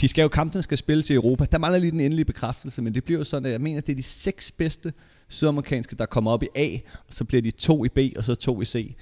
De 0.00 0.08
skal 0.08 0.22
jo, 0.22 0.28
kampen 0.28 0.62
skal 0.62 0.78
spilles 0.78 1.10
i 1.10 1.14
Europa. 1.14 1.44
Der 1.52 1.58
mangler 1.58 1.78
lige 1.78 1.90
den 1.90 2.00
endelige 2.00 2.24
bekræftelse, 2.24 2.82
men 2.82 2.94
det 2.94 3.04
bliver 3.04 3.18
jo 3.18 3.24
sådan, 3.24 3.46
at 3.46 3.52
jeg 3.52 3.60
mener, 3.60 3.78
at 3.78 3.86
det 3.86 3.92
er 3.92 3.96
de 3.96 4.02
seks 4.02 4.50
bedste 4.50 4.92
sydamerikanske, 5.28 5.96
der 5.96 6.06
kommer 6.06 6.30
op 6.30 6.42
i 6.42 6.46
A, 6.54 6.76
og 7.08 7.14
så 7.14 7.24
bliver 7.24 7.42
de 7.42 7.50
to 7.50 7.84
i 7.84 7.88
B, 7.88 7.98
og 8.16 8.24
så 8.24 8.34
to 8.34 8.60
i 8.62 8.64
C. 8.64 8.94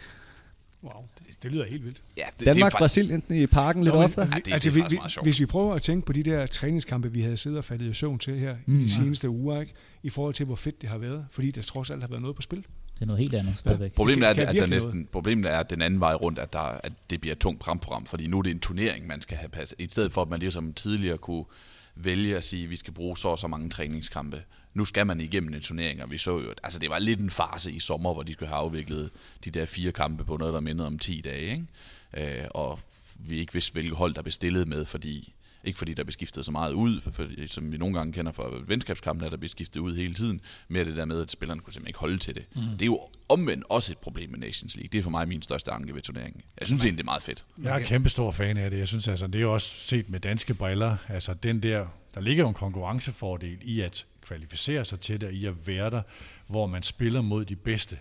Wow, 0.82 0.92
det, 1.18 1.42
det 1.42 1.52
lyder 1.52 1.64
helt 1.66 1.84
vildt. 1.84 2.02
ja, 2.16 2.22
det, 2.38 2.46
Danmark, 2.46 2.72
det 2.72 2.76
er 2.76 2.78
Brasilien 2.78 3.22
i 3.30 3.46
parken 3.46 3.84
lidt 3.84 3.94
men 3.94 4.04
oftere. 4.04 4.26
vi- 4.26 4.30
Ja, 4.32 4.37
det- 4.37 4.44
det 4.44 4.50
er 4.50 4.54
altså, 4.54 4.70
vi, 4.70 4.80
meget 4.96 5.12
sjovt. 5.12 5.26
hvis 5.26 5.40
vi 5.40 5.46
prøver 5.46 5.74
at 5.74 5.82
tænke 5.82 6.06
på 6.06 6.12
de 6.12 6.22
der 6.22 6.46
træningskampe, 6.46 7.12
vi 7.12 7.20
havde 7.20 7.37
siddet 7.37 7.58
og 7.58 7.64
faldet 7.64 7.90
i 7.90 7.94
søvn 7.94 8.18
til 8.18 8.38
her 8.38 8.54
mm, 8.66 8.74
Mm, 8.74 8.78
de 8.78 8.84
ja. 8.84 8.90
seneste 8.90 9.28
uger, 9.28 9.60
ikke? 9.60 9.72
i 10.02 10.08
forhold 10.10 10.34
til, 10.34 10.46
hvor 10.46 10.54
fedt 10.54 10.80
det 10.82 10.88
har 10.88 10.98
været, 10.98 11.26
fordi 11.30 11.50
der 11.50 11.62
trods 11.62 11.90
alt 11.90 12.00
har 12.02 12.08
været 12.08 12.22
noget 12.22 12.37
på 12.37 12.42
spil. 12.42 12.64
Det 12.94 13.02
er 13.02 13.07
noget 13.07 13.20
helt 13.20 13.35
andet 13.35 13.59
stadigvæk. 13.59 13.94
Problemet 13.94 14.22
Det 14.22 14.26
er, 14.26 14.48
at, 14.48 14.48
at 14.48 14.54
der 14.54 14.66
næsten, 14.66 15.09
problemet 15.12 15.50
er 15.50 15.59
at 15.59 15.70
den 15.70 15.83
anden 15.83 16.00
vej 16.00 16.14
rundt, 16.14 16.38
at, 16.38 16.52
der, 16.52 16.59
at 16.59 16.92
det 17.11 17.20
bliver 17.20 17.35
et 17.35 17.38
tungt 17.38 17.61
program, 17.61 18.07
fordi 18.07 18.26
nu 18.26 18.38
er 18.38 18.42
det 18.42 18.50
en 18.50 18.61
turnering, 18.61 19.07
man 19.07 19.20
skal 19.20 19.37
have 19.37 19.48
passet. 19.48 19.80
I 19.80 19.88
stedet 19.88 20.12
for, 20.12 20.22
at 20.22 20.28
man 20.28 20.40
ligesom 20.40 20.72
tidligere 20.72 21.18
kunne 21.18 21.44
vælge 21.94 22.37
at 22.37 22.44
sige, 22.44 22.64
at 22.64 22.70
vi 22.70 22.76
skal 22.76 22.92
bruge 22.92 23.18
så 23.18 23.28
og 23.28 23.38
så 23.38 23.46
mange 23.46 23.70
træningskampe. 23.70 24.42
Nu 24.74 24.85
skal 24.85 25.07
man 25.07 25.20
igennem 25.20 25.54
en 25.54 25.61
turnering, 25.61 26.02
og 26.02 26.11
vi 26.11 26.18
så 26.18 26.38
jo, 26.38 26.54
altså 26.62 26.78
det 26.78 26.90
var 26.90 26.98
lidt 26.98 27.20
en 27.20 27.30
fase 27.30 27.72
i 27.72 27.80
sommer, 27.80 28.12
hvor 28.12 28.22
de 28.22 28.33
skulle 28.33 28.48
have 28.48 28.59
afviklet 28.59 29.11
de 29.44 29.50
der 29.50 29.66
fire 29.66 29.92
kampe 29.92 30.24
på 30.24 30.37
noget, 30.37 30.54
der 30.54 30.61
mindede 30.61 30.87
om 30.87 30.98
10 30.98 31.20
dage, 31.20 31.40
ikke? 31.40 32.38
Øh, 32.40 32.44
og 32.50 32.80
vi 33.18 33.38
ikke 33.38 33.52
vidste, 33.52 33.72
hvilket 33.72 33.96
hold 33.96 34.14
der 34.14 34.22
blev 34.22 34.33
stillet 34.33 34.68
med, 34.68 34.85
fordi 34.85 35.35
ikke 35.64 35.79
fordi 35.79 35.94
der 35.94 36.05
blev 36.05 36.12
skiftet 36.12 36.44
så 36.44 36.50
meget 36.50 36.72
ud, 36.72 37.00
for, 37.00 37.11
for, 37.11 37.27
som 37.46 37.72
vi 37.72 37.77
nogle 37.77 37.98
gange 37.98 38.12
kender 38.12 38.33
fra 38.33 38.50
venskabskampen, 38.66 39.24
at 39.24 39.33
der 39.33 39.37
bliver 39.37 39.48
skiftet 39.48 39.81
ud 39.81 39.96
hele 39.96 40.14
tiden, 40.14 40.40
med 40.68 40.85
det 40.85 40.96
der 40.96 41.05
med, 41.05 41.22
at 41.22 41.31
spillerne 41.31 41.61
kunne 41.61 41.72
simpelthen 41.72 41.90
ikke 41.90 41.98
holde 41.98 42.18
til 42.18 42.35
det. 42.35 42.44
Mm. 42.55 42.62
Det 42.62 42.83
er 42.83 42.87
jo 42.87 43.00
omvendt 43.29 43.64
også 43.68 43.92
et 43.92 43.98
problem 43.98 44.31
med 44.31 44.38
Nations 44.38 44.77
League. 44.77 44.88
Det 44.92 44.98
er 44.98 45.03
for 45.03 45.11
mig 45.11 45.29
min 45.29 45.42
største 45.42 45.70
anke 45.70 45.94
ved 45.94 46.03
turneringen. 46.03 46.42
Jeg 46.61 46.66
synes 46.66 46.85
egentlig, 46.85 46.98
det 46.98 47.05
er 47.05 47.12
meget 47.12 47.22
fedt. 47.22 47.44
Jeg 47.62 47.81
er 47.81 47.87
kæmpe 47.87 48.09
stor 48.09 48.31
fan 48.31 48.57
af 48.57 48.70
det. 48.70 48.79
Jeg 48.79 48.88
synes 48.88 49.09
altså, 49.09 49.27
det 49.27 49.35
er 49.35 49.40
jo 49.40 49.55
også 49.55 49.77
set 49.77 50.09
med 50.09 50.20
danske 50.20 50.55
briller. 50.55 50.96
Altså 51.09 51.35
den 51.35 51.62
der, 51.62 51.87
der 52.14 52.20
ligger 52.20 52.44
jo 52.44 52.48
en 52.48 52.55
konkurrencefordel 52.55 53.59
i 53.62 53.81
at 53.81 54.07
kvalificere 54.22 54.85
sig 54.85 55.00
til 55.00 55.20
det, 55.20 55.33
i 55.33 55.46
at 55.46 55.66
være 55.66 55.90
der, 55.90 56.03
hvor 56.46 56.66
man 56.66 56.83
spiller 56.83 57.20
mod 57.20 57.44
de 57.44 57.57
bedste, 57.57 57.98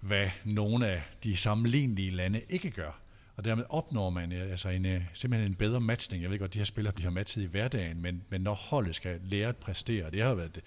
hvad 0.00 0.26
nogle 0.44 0.88
af 0.88 1.02
de 1.24 1.36
sammenlignelige 1.36 2.10
lande 2.10 2.40
ikke 2.48 2.70
gør. 2.70 3.03
Og 3.36 3.44
dermed 3.44 3.64
opnår 3.68 4.10
man 4.10 4.32
øh, 4.32 4.50
altså 4.50 4.68
en, 4.68 4.86
øh, 4.86 5.02
simpelthen 5.12 5.50
en 5.50 5.56
bedre 5.56 5.80
matchning. 5.80 6.22
Jeg 6.22 6.30
ved 6.30 6.38
godt, 6.38 6.48
at 6.48 6.54
de 6.54 6.58
her 6.58 6.64
spillere 6.64 6.92
bliver 6.92 7.10
matchet 7.10 7.42
i 7.42 7.46
hverdagen, 7.46 8.02
men, 8.02 8.22
men 8.28 8.40
når 8.40 8.54
holdet 8.54 8.94
skal 8.94 9.20
lære 9.24 9.48
at 9.48 9.56
præstere, 9.56 10.10
det 10.10 10.22
har 10.22 10.34
været, 10.34 10.60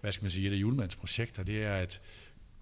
hvad 0.00 0.12
skal 0.12 0.24
man 0.24 0.30
sige, 0.30 0.48
et 0.48 0.52
af 0.52 0.56
julemands 0.56 0.96
projekter, 0.96 1.42
det 1.42 1.64
er 1.64 1.74
at 1.74 2.00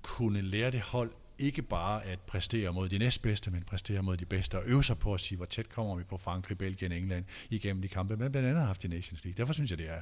kunne 0.03 0.43
lære 0.43 0.71
det 0.71 0.81
hold 0.81 1.11
ikke 1.39 1.63
bare 1.63 2.05
at 2.05 2.21
præstere 2.21 2.73
mod 2.73 2.89
de 2.89 2.99
næstbedste, 2.99 3.51
men 3.51 3.63
præstere 3.63 4.03
mod 4.03 4.17
de 4.17 4.25
bedste, 4.25 4.59
og 4.59 4.63
øve 4.67 4.85
sig 4.85 4.99
på 4.99 5.15
at 5.15 5.21
sige, 5.21 5.37
hvor 5.37 5.47
tæt 5.47 5.69
kommer 5.69 5.97
vi 5.97 6.05
på 6.05 6.17
Frankrig, 6.17 6.59
Belgien, 6.59 6.93
England 6.93 7.25
igennem 7.51 7.83
de 7.83 7.89
kampe, 7.89 8.17
men 8.17 8.33
blandt 8.33 8.49
andet 8.49 8.61
har 8.61 8.67
haft 8.67 8.85
i 8.85 8.89
Nations 8.89 9.25
League. 9.25 9.37
Derfor 9.37 9.53
synes 9.53 9.71
jeg, 9.71 9.79
det 9.79 9.89
er, 9.89 10.01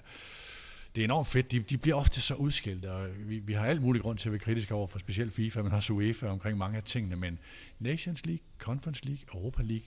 det 0.95 1.01
er 1.01 1.05
enormt 1.05 1.29
fedt. 1.29 1.53
De, 1.53 1.59
de 1.59 1.79
bliver 1.79 1.97
ofte 1.97 2.21
så 2.21 2.35
udskilt, 2.35 2.85
og 2.85 3.07
vi, 3.27 3.39
vi 3.39 3.53
har 3.53 3.67
alt 3.67 3.83
muligt 3.83 4.03
grund 4.03 4.19
til 4.19 4.29
at 4.29 4.33
være 4.33 4.39
kritiske 4.39 4.75
over 4.75 4.87
for 4.87 4.99
specielt 4.99 5.33
FIFA, 5.33 5.63
men 5.63 5.73
også 5.73 5.93
UEFA 5.93 6.27
omkring 6.27 6.59
mange 6.59 6.77
af 6.77 6.83
tingene, 6.83 7.17
men 7.17 7.39
Nations 7.79 8.27
League, 8.27 8.45
Conference 8.59 9.05
League, 9.05 9.25
Europa 9.35 9.63
League, 9.63 9.87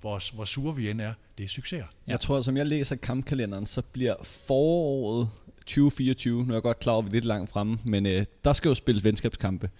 hvor, 0.00 0.34
hvor 0.34 0.44
sure 0.44 0.76
vi 0.76 0.90
end 0.90 1.00
er, 1.00 1.12
det 1.38 1.44
er 1.44 1.48
succeser. 1.48 1.86
Jeg 2.06 2.20
tror, 2.20 2.42
som 2.42 2.56
jeg 2.56 2.66
læser 2.66 2.96
kampkalenderen, 2.96 3.66
så 3.66 3.82
bliver 3.82 4.14
foråret 4.22 5.28
2024, 5.58 6.44
nu 6.44 6.50
er 6.50 6.54
jeg 6.54 6.62
godt 6.62 6.78
klar 6.78 6.92
over, 6.92 7.02
at 7.02 7.04
vi 7.04 7.08
er 7.08 7.12
lidt 7.12 7.24
langt 7.24 7.50
fremme, 7.50 7.78
men 7.84 8.06
øh, 8.06 8.24
der 8.44 8.52
skal 8.52 8.68
jo 8.68 8.74
spilles 8.74 9.04
venskabskampe. 9.04 9.70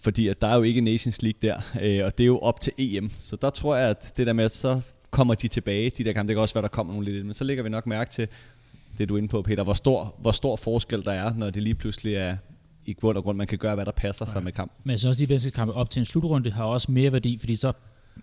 Fordi 0.00 0.28
at 0.28 0.40
der 0.40 0.46
er 0.46 0.56
jo 0.56 0.62
ikke 0.62 0.80
Nations 0.80 1.22
League 1.22 1.38
der, 1.42 1.56
øh, 1.82 2.04
og 2.04 2.18
det 2.18 2.24
er 2.24 2.26
jo 2.26 2.38
op 2.38 2.60
til 2.60 2.72
EM. 2.78 3.10
Så 3.20 3.36
der 3.36 3.50
tror 3.50 3.76
jeg, 3.76 3.90
at 3.90 4.12
det 4.16 4.26
der 4.26 4.32
med, 4.32 4.44
at 4.44 4.54
så 4.54 4.80
kommer 5.10 5.34
de 5.34 5.48
tilbage, 5.48 5.90
de 5.90 6.04
der 6.04 6.12
kampe, 6.12 6.28
det 6.28 6.36
kan 6.36 6.40
også 6.42 6.54
være, 6.54 6.62
der 6.62 6.68
kommer 6.68 6.92
nogle 6.92 7.12
lidt, 7.12 7.26
men 7.26 7.34
så 7.34 7.44
lægger 7.44 7.62
vi 7.62 7.68
nok 7.68 7.86
mærke 7.86 8.10
til, 8.10 8.28
det 8.98 9.08
du 9.08 9.14
er 9.14 9.18
inde 9.18 9.28
på, 9.28 9.42
Peter, 9.42 9.64
hvor 9.64 9.74
stor, 9.74 10.14
hvor 10.18 10.32
stor 10.32 10.56
forskel 10.56 11.04
der 11.04 11.12
er, 11.12 11.34
når 11.34 11.50
det 11.50 11.62
lige 11.62 11.74
pludselig 11.74 12.14
er 12.14 12.36
i 12.86 12.92
grund 12.92 13.18
og 13.18 13.24
grund, 13.24 13.38
man 13.38 13.46
kan 13.46 13.58
gøre, 13.58 13.74
hvad 13.74 13.84
der 13.84 13.92
passer 13.92 14.26
sig 14.26 14.42
med 14.42 14.52
kamp. 14.52 14.72
Men 14.84 14.98
synes 14.98 15.08
også, 15.08 15.24
de 15.24 15.28
venskabskampe 15.28 15.74
op 15.74 15.90
til 15.90 16.00
en 16.00 16.06
slutrunde 16.06 16.50
har 16.50 16.64
også 16.64 16.92
mere 16.92 17.12
værdi, 17.12 17.38
fordi 17.38 17.56
så 17.56 17.72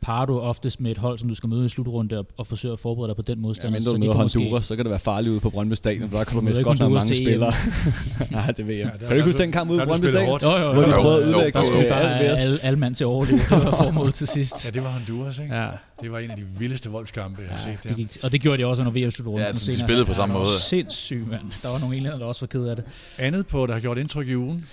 parer 0.02 0.26
du 0.26 0.40
oftest 0.40 0.82
med 0.82 0.92
et 0.92 0.98
hold, 0.98 1.20
som 1.20 1.28
du 1.28 1.36
skal 1.36 1.50
møde 1.50 1.66
i 1.66 1.70
slutrunde 1.70 2.20
og, 2.20 2.26
og 2.38 2.48
forsøge 2.48 2.74
at 2.74 2.80
forberede 2.80 3.08
dig 3.08 3.16
på 3.16 3.22
den 3.22 3.42
modstander. 3.42 3.80
Ja, 3.80 3.92
men 3.92 3.94
du 3.94 4.00
møder 4.00 4.14
Honduras, 4.14 4.52
måske... 4.52 4.68
så 4.68 4.76
kan 4.76 4.86
det 4.86 4.90
være 4.90 5.00
farligt 5.00 5.32
ude 5.32 5.40
på 5.40 5.50
Brøndby 5.50 5.74
Stadion, 5.74 6.10
for 6.10 6.18
der 6.18 6.24
kan 6.24 6.36
du 6.36 6.42
miste 6.42 6.64
godt 6.64 6.80
nok 6.80 6.92
mange 6.92 7.16
spillere. 7.16 7.54
Nej, 8.32 8.52
det 8.52 8.68
ved 8.68 8.76
jeg. 8.76 8.86
Ja, 8.86 8.98
kan 8.98 9.08
du 9.08 9.14
ikke 9.14 9.26
huske 9.26 9.40
den 9.40 9.52
kamp 9.52 9.72
ude 9.72 9.80
på 9.80 9.86
Brøndby 9.86 10.06
Stadion? 10.06 10.42
Jo, 10.42 10.52
jo, 10.52 10.58
jo. 10.58 10.74
Hvor 10.74 10.82
de 10.84 10.92
prøvede 10.92 11.24
at 11.24 11.28
udlægge 11.28 11.60
Der 11.60 11.64
skulle 11.64 11.90
bare 11.90 12.20
alle, 12.20 12.60
alle 12.64 12.80
mand 12.80 12.96
til 12.96 13.06
overleve. 13.06 13.40
Det 13.40 13.52
var 13.52 13.76
formålet 13.84 14.14
til 14.14 14.28
sidst. 14.28 14.66
Ja, 14.66 14.72
det 14.72 14.84
var 14.84 14.90
Honduras, 14.90 15.40
ikke? 15.40 15.56
Ja. 15.56 15.68
Det 16.02 16.12
var 16.12 16.20
en 16.20 16.32
af 16.32 16.38
de 16.38 16.44
vildeste 16.58 16.90
voldskampe, 16.90 17.42
jeg 17.42 17.50
har 17.50 17.58
set. 17.58 17.84
Det 17.84 17.96
gik, 17.96 18.18
og 18.24 18.32
det 18.32 18.42
gjorde 18.42 18.58
de 18.62 18.66
også 18.68 18.82
under 18.82 19.06
VM-slutrunden. 19.06 19.46
Ja, 19.46 19.52
de 19.52 19.80
spillede 19.80 20.06
på 20.06 20.14
samme 20.14 20.34
måde. 20.34 20.48
Sindssygt, 20.48 21.28
mand. 21.28 21.42
Der 21.64 21.70
var 21.70 21.80
nogle 21.80 21.96
englænder, 21.96 22.20
der 22.20 22.26
også 22.26 22.42
var 22.42 22.48
ked 22.48 22.66
af 22.66 22.76
det. 22.76 22.86
Andet 23.18 23.48
på, 23.48 23.66
der 23.66 23.74
har 23.74 23.80
gjort 23.80 23.98
indtryk 23.98 24.28
i 24.28 24.36
ugen, 24.36 24.66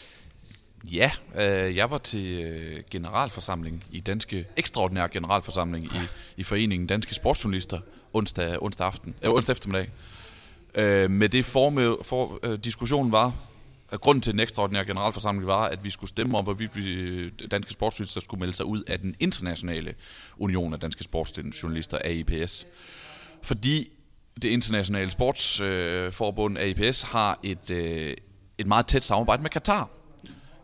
Ja, 0.84 1.10
øh, 1.34 1.76
jeg 1.76 1.90
var 1.90 1.98
til 1.98 2.44
øh, 2.44 2.82
generalforsamling 2.90 3.84
i 3.92 4.00
Danske, 4.00 4.46
ekstraordinær 4.56 5.06
generalforsamling 5.06 5.84
i, 5.84 6.00
i 6.36 6.42
foreningen 6.42 6.86
Danske 6.86 7.14
Sportsjournalister 7.14 7.80
onsdag, 8.12 8.62
onsdag, 8.62 8.86
aften, 8.86 9.14
øh, 9.22 9.30
onsdag 9.30 9.52
eftermiddag. 9.52 9.88
Øh, 10.74 11.10
med 11.10 11.28
det 11.28 11.44
form, 11.44 12.04
for, 12.04 12.38
øh, 12.42 12.58
diskussionen 12.58 13.12
var, 13.12 13.32
at 13.90 14.00
grunden 14.00 14.22
til 14.22 14.32
den 14.32 14.40
ekstraordinære 14.40 14.84
generalforsamling 14.84 15.46
var, 15.46 15.64
at 15.64 15.84
vi 15.84 15.90
skulle 15.90 16.08
stemme 16.08 16.38
om, 16.38 16.44
hvorvidt 16.44 16.76
vi 16.76 16.92
øh, 16.92 17.32
danske 17.50 17.72
sportsjournalister 17.72 18.20
skulle 18.20 18.40
melde 18.40 18.54
sig 18.54 18.66
ud 18.66 18.82
af 18.82 18.98
den 18.98 19.14
internationale 19.20 19.94
union 20.38 20.74
af 20.74 20.80
danske 20.80 21.04
sportsjournalister, 21.04 21.98
AIPS. 22.04 22.66
Fordi 23.42 23.90
det 24.42 24.48
internationale 24.48 25.10
sportsforbund, 25.10 26.58
øh, 26.58 26.64
AIPS, 26.64 27.02
har 27.02 27.38
et, 27.42 27.70
øh, 27.70 28.16
et 28.58 28.66
meget 28.66 28.86
tæt 28.86 29.02
samarbejde 29.02 29.42
med 29.42 29.50
Katar. 29.50 29.97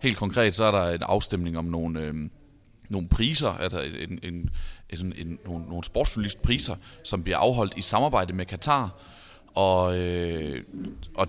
Helt 0.04 0.16
konkret 0.16 0.54
så 0.54 0.64
er 0.64 0.70
der 0.70 0.90
en 0.90 1.02
afstemning 1.02 1.58
om 1.58 1.64
nogle, 1.64 2.00
øh, 2.00 2.14
nogle 2.88 3.08
priser, 3.08 3.48
altså 3.48 3.80
en, 3.80 4.18
en, 4.22 4.50
en, 4.90 5.12
en, 5.16 5.38
nogle, 5.44 5.64
nogle 5.64 5.84
sportsjournalistpriser, 5.84 6.76
som 7.04 7.22
bliver 7.22 7.38
afholdt 7.38 7.78
i 7.78 7.82
samarbejde 7.82 8.32
med 8.32 8.46
Katar. 8.46 9.00
Og, 9.54 9.98
øh, 9.98 10.64
og 11.14 11.28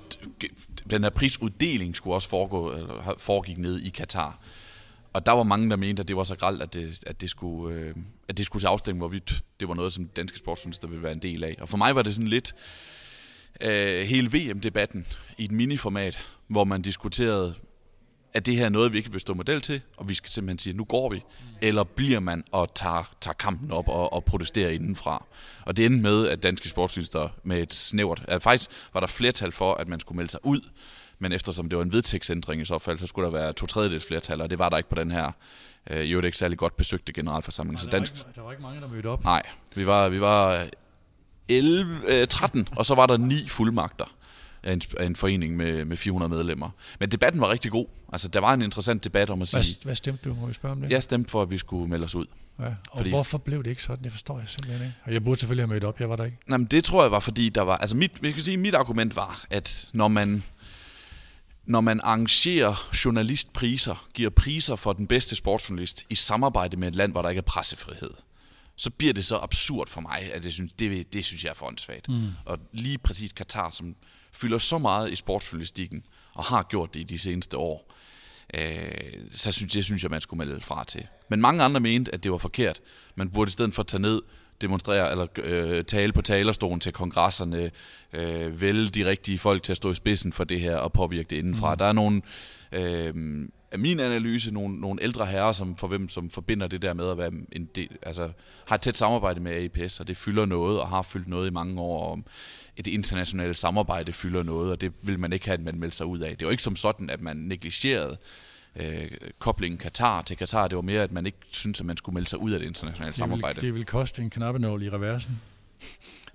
den 0.90 1.04
her 1.04 1.10
prisuddeling 1.10 1.96
skulle 1.96 2.16
også 2.16 2.30
foregå, 2.30 2.72
eller 2.72 3.16
foregik 3.18 3.58
ned 3.58 3.80
i 3.80 3.90
Katar. 3.90 4.40
Og 5.14 5.26
der 5.26 5.32
var 5.32 5.44
mange, 5.44 5.70
der 5.70 5.76
mente, 5.76 6.02
at 6.02 6.08
det 6.08 6.16
var 6.16 6.24
så 6.24 6.36
gralt, 6.36 6.62
at 6.62 6.74
det, 6.74 7.04
at 7.08 7.22
det 7.22 7.30
skulle, 7.30 7.76
øh, 7.76 7.96
at 8.28 8.38
det 8.38 8.46
skulle 8.46 8.62
til 8.62 8.68
afstemning, 8.68 9.00
hvorvidt 9.00 9.44
det 9.60 9.68
var 9.68 9.74
noget, 9.74 9.94
som 9.94 10.08
danske 10.08 10.38
sportsjournalister 10.38 10.88
ville 10.88 11.04
være 11.04 11.14
en 11.14 11.22
del 11.22 11.44
af. 11.44 11.56
Og 11.62 11.70
for 11.70 11.78
mig 11.78 11.96
var 11.96 12.02
det 12.02 12.14
sådan 12.14 12.28
lidt 12.28 12.56
øh, 13.62 14.02
hele 14.02 14.32
VM-debatten 14.32 15.06
i 15.38 15.46
et 15.46 15.52
miniformat, 15.52 16.26
hvor 16.48 16.64
man 16.64 16.82
diskuterede, 16.82 17.54
at 18.36 18.46
det 18.46 18.56
her 18.56 18.66
er 18.66 18.70
noget, 18.70 18.94
vi 18.94 18.98
ikke 18.98 19.12
vil 19.12 19.22
stå 19.22 19.34
model 19.34 19.62
til, 19.62 19.82
og 19.98 20.10
vi 20.10 20.14
skal 20.14 20.32
simpelthen 20.32 20.60
sige, 20.60 20.74
nu 20.74 20.84
går 20.84 21.10
vi, 21.10 21.24
eller 21.62 21.84
bliver 21.84 22.20
man 22.20 22.44
og 22.52 22.74
tager, 22.76 23.16
tager 23.22 23.34
kampen 23.34 23.72
op 23.72 23.88
og, 23.88 24.14
og 24.14 24.26
protesterer 24.26 24.70
indenfra. 24.70 25.26
Og 25.66 25.78
det 25.78 25.86
endte 25.86 26.02
med, 26.02 26.28
at 26.28 26.44
danske 26.44 26.70
sportslister 26.70 27.30
med 27.44 27.62
et 27.62 27.74
snævert, 27.74 28.26
at 28.28 28.44
faktisk 28.44 28.70
var 28.94 29.00
der 29.00 29.08
flertal 29.08 29.52
for, 29.52 29.74
at 29.74 29.88
man 29.88 30.00
skulle 30.00 30.16
melde 30.16 30.32
sig 30.32 30.40
ud, 30.44 30.62
men 31.20 31.32
eftersom 31.32 31.70
det 31.70 31.78
var 31.78 31.84
en 31.84 31.92
vedtægtsændring 31.92 32.62
i 32.62 32.66
så 32.66 32.80
fald, 32.80 33.00
så 33.00 33.08
skulle 33.08 33.26
der 33.26 33.32
være 33.32 33.54
to 33.54 33.66
tredjedels 33.66 34.06
flertal, 34.06 34.42
og 34.42 34.50
det 34.50 34.60
var 34.60 34.70
der 34.70 34.78
ikke 34.78 34.90
på 34.90 34.96
den 34.96 35.12
her 35.12 35.32
øh, 35.90 36.12
jo 36.12 36.18
det 36.18 36.26
ikke 36.26 36.38
særlig 36.38 36.58
godt 36.58 36.78
besøgte 36.78 37.14
generalforsamling. 37.14 37.74
Nej, 37.74 37.84
så 37.84 37.90
dansk... 37.90 38.16
der, 38.16 38.22
var 38.22 38.28
ikke, 38.28 38.36
der 38.36 38.42
var 38.42 38.52
ikke 38.52 38.64
mange, 38.64 38.82
der 38.82 38.88
mødte 38.88 39.08
op. 39.08 39.24
Nej, 39.24 39.42
vi 39.76 39.86
var, 39.86 40.10
vi 40.10 40.22
var 40.22 40.66
11, 41.50 42.02
øh, 42.08 42.28
13, 42.28 42.68
og 42.76 42.86
så 42.86 42.96
var 42.96 43.06
der 43.06 43.18
ni 43.18 43.48
fuldmagter 43.48 44.15
af 44.66 44.74
en, 44.74 44.82
af 44.98 45.06
en 45.06 45.16
forening 45.16 45.56
med, 45.56 45.86
med 45.86 45.98
400 45.98 46.30
medlemmer. 46.30 46.70
Men 47.00 47.12
debatten 47.12 47.42
var 47.42 47.52
rigtig 47.52 47.72
god. 47.72 47.86
Altså, 48.14 48.28
der 48.28 48.40
var 48.40 48.54
en 48.54 48.62
interessant 48.62 49.04
debat 49.04 49.30
om 49.30 49.42
at 49.42 49.48
sige... 49.48 49.62
Hvad, 49.62 49.86
hvad 49.86 49.96
stemte 49.96 50.30
du, 50.30 50.36
må 50.36 50.48
vi 50.48 50.54
spørge 50.54 50.72
om 50.72 50.82
det? 50.82 50.92
Jeg 50.92 51.04
stemte 51.04 51.32
for, 51.32 51.42
at 51.42 51.52
vi 51.52 51.58
skulle 51.58 51.90
melde 51.90 52.04
os 52.04 52.16
ud. 52.16 52.26
Ja, 52.60 52.66
og 52.66 52.98
fordi, 52.98 53.10
hvorfor 53.10 53.38
blev 53.38 53.64
det 53.64 53.70
ikke 53.70 53.84
sådan? 53.84 54.04
Det 54.04 54.12
forstår 54.12 54.40
jeg 54.40 54.48
simpelthen 54.48 54.82
ikke. 54.88 54.98
Og 55.04 55.14
jeg 55.14 55.24
burde 55.24 55.40
selvfølgelig 55.40 55.64
have 55.64 55.74
mødt 55.74 55.84
op, 55.84 56.00
jeg 56.00 56.10
var 56.10 56.16
der 56.16 56.26
ikke. 56.26 56.38
Nej, 56.48 56.58
men 56.58 56.68
det 56.68 56.84
tror 56.84 57.02
jeg 57.02 57.12
var, 57.12 57.20
fordi 57.20 57.50
der 57.50 57.62
var... 57.62 57.78
Altså, 57.78 57.96
mit, 57.96 58.24
vi 58.24 58.32
kan 58.32 58.44
sige, 58.44 58.58
mit 58.58 58.76
argument 58.76 59.16
var, 59.16 59.46
at 59.50 59.90
når 59.94 60.08
man 60.08 60.44
når 61.66 61.82
man 61.82 62.00
arrangerer 62.04 62.90
journalistpriser, 63.06 64.08
giver 64.14 64.30
priser 64.30 64.76
for 64.76 64.94
den 64.94 65.08
bedste 65.08 65.36
sportsjournalist 65.36 66.06
i 66.10 66.16
samarbejde 66.16 66.78
med 66.78 66.88
et 66.88 66.96
land, 66.96 67.12
hvor 67.12 67.22
der 67.22 67.30
ikke 67.30 67.40
er 67.40 67.44
pressefrihed, 67.44 68.12
så 68.76 68.90
bliver 68.90 69.14
det 69.14 69.26
så 69.26 69.38
absurd 69.38 69.88
for 69.88 70.02
mig, 70.02 70.30
at 70.34 70.44
det 70.44 70.54
synes, 70.54 70.74
det, 70.74 71.14
det 71.14 71.26
synes 71.26 71.44
jeg 71.44 71.50
er 71.50 71.54
for 71.54 71.66
åndssvagt. 71.66 72.10
Mm. 72.10 72.30
Og 72.46 72.60
lige 72.74 72.98
præcis 72.98 73.34
Katar, 73.34 73.70
som 73.70 73.96
fylder 74.36 74.58
så 74.58 74.78
meget 74.78 75.12
i 75.12 75.16
sportsjournalistikken, 75.16 76.04
og 76.34 76.44
har 76.44 76.64
gjort 76.64 76.94
det 76.94 77.00
i 77.00 77.04
de 77.04 77.20
seneste 77.20 77.58
år, 77.58 77.94
øh, 78.54 79.14
så 79.34 79.52
synes, 79.52 79.74
det 79.74 79.86
synes 79.86 80.04
jeg, 80.04 80.12
man 80.12 80.22
skulle 80.22 80.46
melde 80.46 80.62
fra 80.62 80.84
til. 80.84 81.08
Men 81.30 81.42
mange 81.42 81.64
andre 81.64 81.80
mente, 81.80 82.14
at 82.14 82.24
det 82.24 82.32
var 82.32 82.38
forkert. 82.38 82.82
Man 83.16 83.30
burde 83.30 83.50
i 83.50 83.52
stedet 83.52 83.74
for 83.74 83.84
tage 83.84 84.02
ned, 84.02 84.22
demonstrere 84.62 85.12
eller 85.12 85.28
øh, 85.38 85.84
tale 85.84 86.14
på 86.14 86.22
talerstolen 86.22 86.80
til 86.80 86.92
kongresserne, 86.92 87.72
øh, 88.14 88.62
vælge 88.62 88.90
de 88.90 89.06
rigtige 89.06 89.40
folk 89.40 89.64
til 89.64 89.74
at 89.74 89.78
stå 89.78 89.92
i 89.92 89.96
spidsen 89.96 90.34
for 90.34 90.44
det 90.44 90.60
her 90.60 90.78
og 90.78 90.94
påvirke 90.94 91.28
det 91.30 91.36
indenfra. 91.36 91.74
Mm. 91.74 91.78
Der 91.78 91.86
er 91.86 91.94
nogle 91.94 92.22
øh, 92.72 93.14
af 93.72 93.80
min 93.80 94.00
analyse 94.00 94.52
nogle, 94.52 94.80
nogle 94.80 95.04
ældre 95.04 95.26
herrer, 95.26 95.52
som, 95.52 95.76
for 95.76 95.88
hvem, 95.88 96.10
som 96.10 96.30
forbinder 96.30 96.68
det 96.68 96.82
der 96.82 96.94
med 96.94 97.10
at 97.10 97.18
være 97.18 97.32
en 97.52 97.70
del, 97.76 97.90
altså 98.02 98.32
har 98.68 98.76
et 98.76 98.82
tæt 98.82 98.98
samarbejde 98.98 99.40
med 99.40 99.52
AIPS, 99.52 100.00
og 100.00 100.08
det 100.08 100.18
fylder 100.18 100.46
noget, 100.46 100.80
og 100.80 100.88
har 100.88 101.02
fyldt 101.02 101.28
noget 101.28 101.48
i 101.48 101.52
mange 101.52 101.82
år, 101.82 102.12
og 102.12 102.20
et 102.78 102.88
internationalt 102.88 103.58
samarbejde 103.58 104.14
fylder 104.14 104.44
noget, 104.44 104.72
og 104.72 104.82
det 104.82 104.94
vil 105.04 105.20
man 105.20 105.34
ikke 105.34 105.46
have, 105.46 105.54
at 105.54 105.64
man 105.64 105.80
melder 105.80 105.96
sig 105.96 106.06
ud 106.06 106.20
af. 106.20 106.30
Det 106.30 106.42
er 106.42 106.46
jo 106.46 106.52
ikke 106.52 106.64
som 106.64 106.76
sådan, 106.76 107.10
at 107.10 107.22
man 107.22 107.38
negligerede 107.38 108.18
øh, 108.76 109.12
koblingen 109.40 109.78
Katar 109.78 110.22
til 110.22 110.38
Katar. 110.38 110.68
Det 110.68 110.76
var 110.76 110.82
mere, 110.82 111.04
at 111.04 111.12
man 111.12 111.26
ikke 111.26 111.38
synes, 111.48 111.80
at 111.80 111.86
man 111.86 111.98
skulle 111.98 112.14
melde 112.14 112.30
sig 112.30 112.40
ud 112.40 112.52
af 112.52 112.60
det 112.60 112.68
internationale 112.68 113.12
det 113.12 113.18
samarbejde. 113.18 113.56
Vil, 113.56 113.68
det 113.68 113.76
vil 113.76 113.86
koste 113.86 114.22
en 114.22 114.30
knappenål 114.30 114.84
i 114.84 114.90
reversen. 114.90 115.42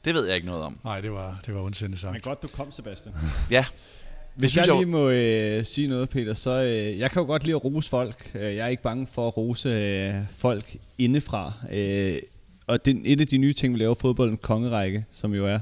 Det 0.05 0.15
ved 0.15 0.27
jeg 0.27 0.35
ikke 0.35 0.47
noget 0.47 0.63
om. 0.63 0.79
Nej, 0.85 1.01
det 1.01 1.13
var, 1.13 1.41
det 1.47 1.55
var 1.55 1.61
ondsindet 1.61 2.01
sagt. 2.01 2.13
Men 2.13 2.21
godt, 2.21 2.43
du 2.43 2.49
kom, 2.49 2.73
Sebastian. 2.73 3.15
ja, 3.51 3.65
hvis 4.41 4.57
jeg 4.57 4.67
lige 4.67 4.87
må 4.87 5.11
øh, 5.11 5.65
sige 5.65 5.89
noget, 5.89 6.09
Peter, 6.09 6.35
så 6.35 6.63
øh, 6.63 6.99
jeg 6.99 7.11
kan 7.11 7.23
jo 7.23 7.27
godt 7.27 7.45
lide 7.45 7.57
at 7.57 7.65
rose 7.65 7.89
folk. 7.89 8.31
Øh, 8.35 8.57
jeg 8.57 8.65
er 8.65 8.69
ikke 8.69 8.83
bange 8.83 9.07
for 9.07 9.29
at 9.29 9.37
rose 9.37 9.69
øh, 9.69 10.15
folk 10.31 10.77
indefra. 10.99 11.53
Øh, 11.73 12.15
og 12.67 12.85
det, 12.85 13.01
et 13.05 13.21
af 13.21 13.27
de 13.27 13.39
nye 13.39 13.53
ting, 13.53 13.75
vi 13.75 13.79
laver 13.79 13.95
fodbolden 13.95 14.37
kongerække, 14.37 15.05
som 15.11 15.35
jo 15.35 15.47
er 15.47 15.59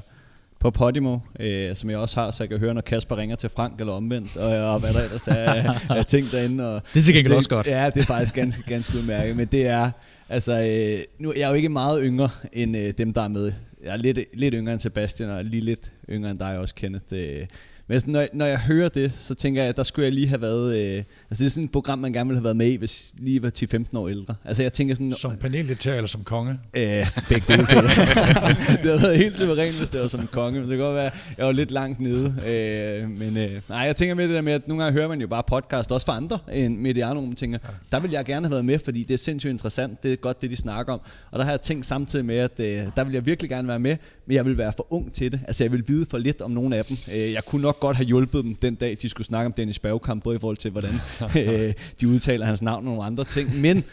på 0.59 0.71
Podimo, 0.71 1.17
øh, 1.39 1.75
som 1.75 1.89
jeg 1.89 1.97
også 1.97 2.19
har, 2.19 2.31
så 2.31 2.43
jeg 2.43 2.49
kan 2.49 2.59
høre, 2.59 2.73
når 2.73 2.81
Kasper 2.81 3.17
ringer 3.17 3.35
til 3.35 3.49
Frank 3.49 3.79
eller 3.79 3.93
omvendt, 3.93 4.37
og, 4.37 4.73
og 4.73 4.79
hvad 4.79 4.93
der 4.93 5.03
ellers 5.03 5.27
er 5.27 5.73
af 5.89 6.05
ting 6.15 6.31
derinde. 6.31 6.75
Og 6.75 6.81
det 6.93 6.99
er 6.99 7.03
til 7.03 7.13
gengæld 7.13 7.33
også 7.33 7.49
godt. 7.49 7.67
Ja, 7.67 7.89
det 7.95 8.01
er 8.01 8.05
faktisk 8.05 8.35
ganske, 8.35 8.63
ganske 8.67 8.97
udmærket, 8.97 9.35
men 9.35 9.47
det 9.47 9.67
er, 9.67 9.91
altså, 10.29 10.51
øh, 10.51 11.03
nu, 11.19 11.33
jeg 11.35 11.43
er 11.43 11.49
jo 11.49 11.53
ikke 11.53 11.69
meget 11.69 12.01
yngre 12.03 12.29
end 12.53 12.77
øh, 12.77 12.93
dem, 12.97 13.13
der 13.13 13.21
er 13.21 13.27
med. 13.27 13.51
Jeg 13.83 13.93
er 13.93 13.97
lidt, 13.97 14.19
lidt 14.33 14.53
yngre 14.57 14.73
end 14.73 14.79
Sebastian, 14.79 15.29
og 15.29 15.45
lige 15.45 15.61
lidt 15.61 15.91
yngre 16.09 16.31
end 16.31 16.39
dig 16.39 16.57
også, 16.57 16.75
Kenneth. 16.75 17.05
Øh, 17.11 17.45
men 17.89 17.99
sådan, 17.99 18.13
når, 18.13 18.27
når 18.33 18.45
jeg 18.45 18.59
hører 18.59 18.89
det, 18.89 19.11
så 19.15 19.35
tænker 19.35 19.61
jeg, 19.61 19.69
at 19.69 19.77
der 19.77 19.83
skulle 19.83 20.05
jeg 20.05 20.13
lige 20.13 20.27
have 20.27 20.41
været... 20.41 20.75
Øh, 20.75 21.03
altså 21.29 21.43
det 21.43 21.45
er 21.45 21.49
sådan 21.49 21.63
et 21.63 21.71
program, 21.71 21.99
man 21.99 22.13
gerne 22.13 22.27
ville 22.27 22.37
have 22.37 22.43
været 22.43 22.55
med 22.55 22.67
i, 22.67 22.75
hvis 22.75 23.13
lige 23.17 23.43
var 23.43 23.51
10-15 23.93 23.97
år 23.97 24.07
ældre. 24.07 24.35
Altså 24.45 24.63
jeg 24.63 24.73
tænker 24.73 24.95
sådan... 24.95 25.13
Som 25.13 25.37
paneldeltager 25.37 25.97
eller 25.97 26.07
som 26.07 26.23
konge? 26.23 26.59
Øh, 26.73 27.07
begge 27.29 27.47
dele. 27.47 27.63
det 27.67 28.85
havde 28.85 29.01
været 29.01 29.17
helt 29.17 29.37
suverænt, 29.37 29.77
hvis 29.77 29.89
det 29.89 30.01
var 30.01 30.07
som 30.07 30.27
konge. 30.27 30.59
Men 30.59 30.69
det 30.69 30.77
kan 30.77 30.85
godt 30.85 30.95
være, 30.95 31.11
jeg 31.37 31.45
var 31.45 31.51
lidt 31.51 31.71
langt 31.71 31.99
nede. 31.99 32.35
Øh, 32.47 33.09
men 33.09 33.37
øh, 33.37 33.61
nej, 33.69 33.79
jeg 33.79 33.95
tænker 33.95 34.15
med 34.15 34.27
det 34.27 34.35
der 34.35 34.41
med, 34.41 34.53
at 34.53 34.67
nogle 34.67 34.83
gange 34.83 34.99
hører 34.99 35.07
man 35.07 35.21
jo 35.21 35.27
bare 35.27 35.43
podcast, 35.47 35.91
også 35.91 36.05
fra 36.05 36.17
andre 36.17 36.39
end 36.53 36.77
Mediano, 36.77 37.21
man 37.21 37.35
tænker, 37.35 37.57
der 37.91 37.99
vil 37.99 38.11
jeg 38.11 38.25
gerne 38.25 38.45
have 38.45 38.51
været 38.51 38.65
med, 38.65 38.79
fordi 38.79 39.03
det 39.03 39.13
er 39.13 39.17
sindssygt 39.17 39.51
interessant. 39.51 40.03
Det 40.03 40.13
er 40.13 40.15
godt, 40.15 40.41
det 40.41 40.49
de 40.49 40.55
snakker 40.55 40.93
om. 40.93 41.01
Og 41.31 41.39
der 41.39 41.45
har 41.45 41.51
jeg 41.51 41.61
tænkt 41.61 41.85
samtidig 41.85 42.25
med, 42.25 42.37
at 42.37 42.59
øh, 42.59 42.81
der 42.95 43.03
vil 43.03 43.13
jeg 43.13 43.25
virkelig 43.25 43.49
gerne 43.49 43.67
være 43.67 43.79
med, 43.79 43.97
men 44.29 44.35
jeg 44.35 44.45
vil 44.45 44.57
være 44.57 44.73
for 44.75 44.87
ung 44.89 45.13
til 45.13 45.31
det. 45.31 45.39
Altså 45.47 45.63
jeg 45.63 45.71
vil 45.71 45.83
vide 45.87 46.05
for 46.05 46.17
lidt 46.17 46.41
om 46.41 46.51
nogle 46.51 46.75
af 46.75 46.85
dem. 46.85 46.97
Øh, 47.11 47.31
jeg 47.31 47.45
kunne 47.45 47.61
nok 47.61 47.79
godt 47.79 47.97
have 47.97 48.05
hjulpet 48.05 48.43
dem 48.43 48.55
den 48.55 48.75
dag, 48.75 48.97
de 49.01 49.09
skulle 49.09 49.27
snakke 49.27 49.45
om 49.45 49.53
Dennis 49.53 49.79
Bergkamp, 49.79 50.23
både 50.23 50.35
i 50.35 50.39
forhold 50.39 50.57
til, 50.57 50.71
hvordan 50.71 50.93
øh, 51.37 51.73
de 52.01 52.07
udtaler 52.07 52.45
hans 52.45 52.61
navn 52.61 52.77
og 52.77 52.83
nogle 52.83 53.03
andre 53.03 53.23
ting. 53.23 53.59
Men 53.59 53.83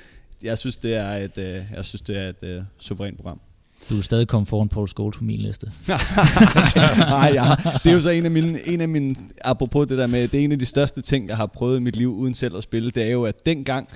jeg 0.42 0.58
synes, 0.58 0.76
det 0.76 0.94
er 0.94 1.10
et, 1.10 1.38
øh, 1.38 1.62
jeg 1.76 1.84
synes, 1.84 2.02
det 2.02 2.18
er 2.18 2.28
et 2.28 2.42
øh, 2.42 2.62
suverænt 2.78 3.16
program. 3.16 3.40
Du 3.88 3.94
vil 3.94 4.04
stadig 4.04 4.28
komme 4.28 4.46
foran 4.46 4.68
Paul 4.68 4.88
Scholes 4.88 5.16
på 5.16 5.24
min 5.24 5.40
liste. 5.40 5.70
Nej, 6.98 7.30
ja. 7.34 7.44
det 7.84 7.90
er 7.90 7.92
jo 7.92 8.00
så 8.00 8.10
en 8.10 8.24
af 8.24 8.30
mine, 8.30 8.68
en 8.68 8.80
af 8.80 8.88
mine, 8.88 9.16
apropos 9.44 9.86
det 9.86 9.98
der 9.98 10.06
med, 10.06 10.28
det 10.28 10.40
er 10.40 10.44
en 10.44 10.52
af 10.52 10.58
de 10.58 10.66
største 10.66 11.00
ting, 11.02 11.28
jeg 11.28 11.36
har 11.36 11.46
prøvet 11.46 11.76
i 11.76 11.80
mit 11.80 11.96
liv 11.96 12.14
uden 12.14 12.34
selv 12.34 12.56
at 12.56 12.62
spille, 12.62 12.90
det 12.90 13.02
er 13.02 13.10
jo, 13.10 13.24
at 13.24 13.46
dengang 13.46 13.88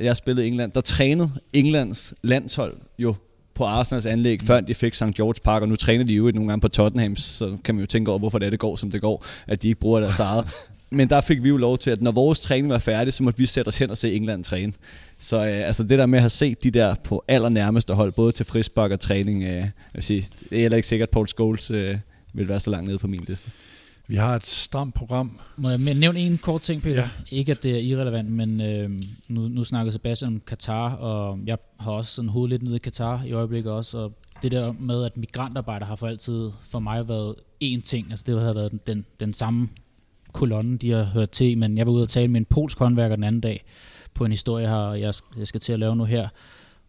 jeg 0.00 0.16
spillede 0.16 0.46
i 0.46 0.48
England, 0.48 0.72
der 0.72 0.80
trænede 0.80 1.30
Englands 1.52 2.14
landshold 2.22 2.76
jo 2.98 3.14
på 3.54 3.64
Arsenals 3.64 4.06
anlæg, 4.06 4.42
før 4.42 4.60
de 4.60 4.74
fik 4.74 4.94
St. 4.94 5.14
George 5.16 5.40
Park, 5.44 5.62
og 5.62 5.68
nu 5.68 5.76
træner 5.76 6.04
de 6.04 6.14
jo 6.14 6.30
nogle 6.34 6.48
gange 6.48 6.60
på 6.60 6.68
Tottenham, 6.68 7.16
så 7.16 7.56
kan 7.64 7.74
man 7.74 7.82
jo 7.82 7.86
tænke 7.86 8.10
over, 8.10 8.18
hvorfor 8.18 8.38
det, 8.38 8.46
er, 8.46 8.50
det 8.50 8.58
går, 8.58 8.76
som 8.76 8.90
det 8.90 9.00
går, 9.00 9.24
at 9.46 9.62
de 9.62 9.68
ikke 9.68 9.80
bruger 9.80 10.00
deres 10.00 10.18
eget. 10.28 10.46
Men 10.90 11.08
der 11.08 11.20
fik 11.20 11.42
vi 11.42 11.48
jo 11.48 11.56
lov 11.56 11.78
til, 11.78 11.90
at 11.90 12.02
når 12.02 12.12
vores 12.12 12.40
træning 12.40 12.68
var 12.68 12.78
færdig, 12.78 13.12
så 13.12 13.22
måtte 13.22 13.38
vi 13.38 13.46
sætte 13.46 13.68
os 13.68 13.78
hen 13.78 13.90
og 13.90 13.98
se 13.98 14.14
England 14.14 14.44
træne. 14.44 14.72
Så 15.18 15.36
øh, 15.36 15.66
altså 15.66 15.82
det 15.82 15.98
der 15.98 16.06
med 16.06 16.18
at 16.18 16.22
have 16.22 16.30
set 16.30 16.64
de 16.64 16.70
der 16.70 16.94
på 16.94 17.24
allernærmeste 17.28 17.94
hold, 17.94 18.12
både 18.12 18.32
til 18.32 18.46
frisbak 18.46 18.90
og 18.90 19.00
træning, 19.00 19.42
øh, 19.42 19.48
jeg 19.48 19.72
vil 19.94 20.02
sige, 20.02 20.26
det 20.50 20.58
er 20.58 20.62
heller 20.62 20.76
ikke 20.76 20.88
sikkert, 20.88 21.08
at 21.08 21.10
Paul 21.10 21.28
Scholes 21.28 21.70
øh, 21.70 21.98
vil 22.32 22.48
være 22.48 22.60
så 22.60 22.70
langt 22.70 22.86
nede 22.86 22.98
på 22.98 23.06
min 23.06 23.24
liste. 23.28 23.50
Vi 24.10 24.16
har 24.16 24.36
et 24.36 24.46
stramt 24.46 24.94
program. 24.94 25.40
Må 25.56 25.70
jeg 25.70 25.78
nævne 25.78 26.18
en 26.18 26.38
kort 26.38 26.62
ting, 26.62 26.82
Peter? 26.82 26.96
Ja. 26.96 27.08
Ikke 27.30 27.52
at 27.52 27.62
det 27.62 27.70
er 27.70 27.78
irrelevant, 27.78 28.30
men 28.30 28.60
øh, 28.60 28.90
nu, 29.28 29.48
nu 29.48 29.64
snakker 29.64 29.92
Sebastian 29.92 30.32
om 30.32 30.40
Katar, 30.46 30.94
og 30.94 31.38
jeg 31.46 31.58
har 31.80 31.92
også 31.92 32.14
sådan 32.14 32.28
hovedet 32.28 32.50
lidt 32.50 32.62
nede 32.62 32.76
i 32.76 32.78
Katar 32.78 33.22
i 33.24 33.32
øjeblikket 33.32 33.72
også, 33.72 33.98
og 33.98 34.12
det 34.42 34.52
der 34.52 34.72
med, 34.72 35.04
at 35.04 35.16
migrantarbejder 35.16 35.86
har 35.86 35.96
for 35.96 36.06
altid 36.06 36.50
for 36.70 36.78
mig 36.78 37.08
været 37.08 37.34
én 37.64 37.80
ting. 37.80 38.06
Altså 38.10 38.24
det 38.26 38.40
har 38.40 38.52
været 38.52 38.70
den, 38.70 38.80
den, 38.86 39.04
den 39.20 39.32
samme 39.32 39.68
kolonne, 40.32 40.78
de 40.78 40.90
har 40.90 41.04
hørt 41.04 41.30
til, 41.30 41.58
men 41.58 41.78
jeg 41.78 41.86
var 41.86 41.92
ude 41.92 42.02
og 42.02 42.08
tale 42.08 42.28
med 42.28 42.40
en 42.40 42.46
polsk 42.46 42.78
håndværker 42.78 43.16
den 43.16 43.24
anden 43.24 43.40
dag 43.40 43.64
på 44.14 44.24
en 44.24 44.30
historie, 44.30 44.68
her, 44.68 44.92
jeg, 44.92 45.14
jeg 45.38 45.46
skal 45.46 45.60
til 45.60 45.72
at 45.72 45.78
lave 45.78 45.96
nu 45.96 46.04
her, 46.04 46.28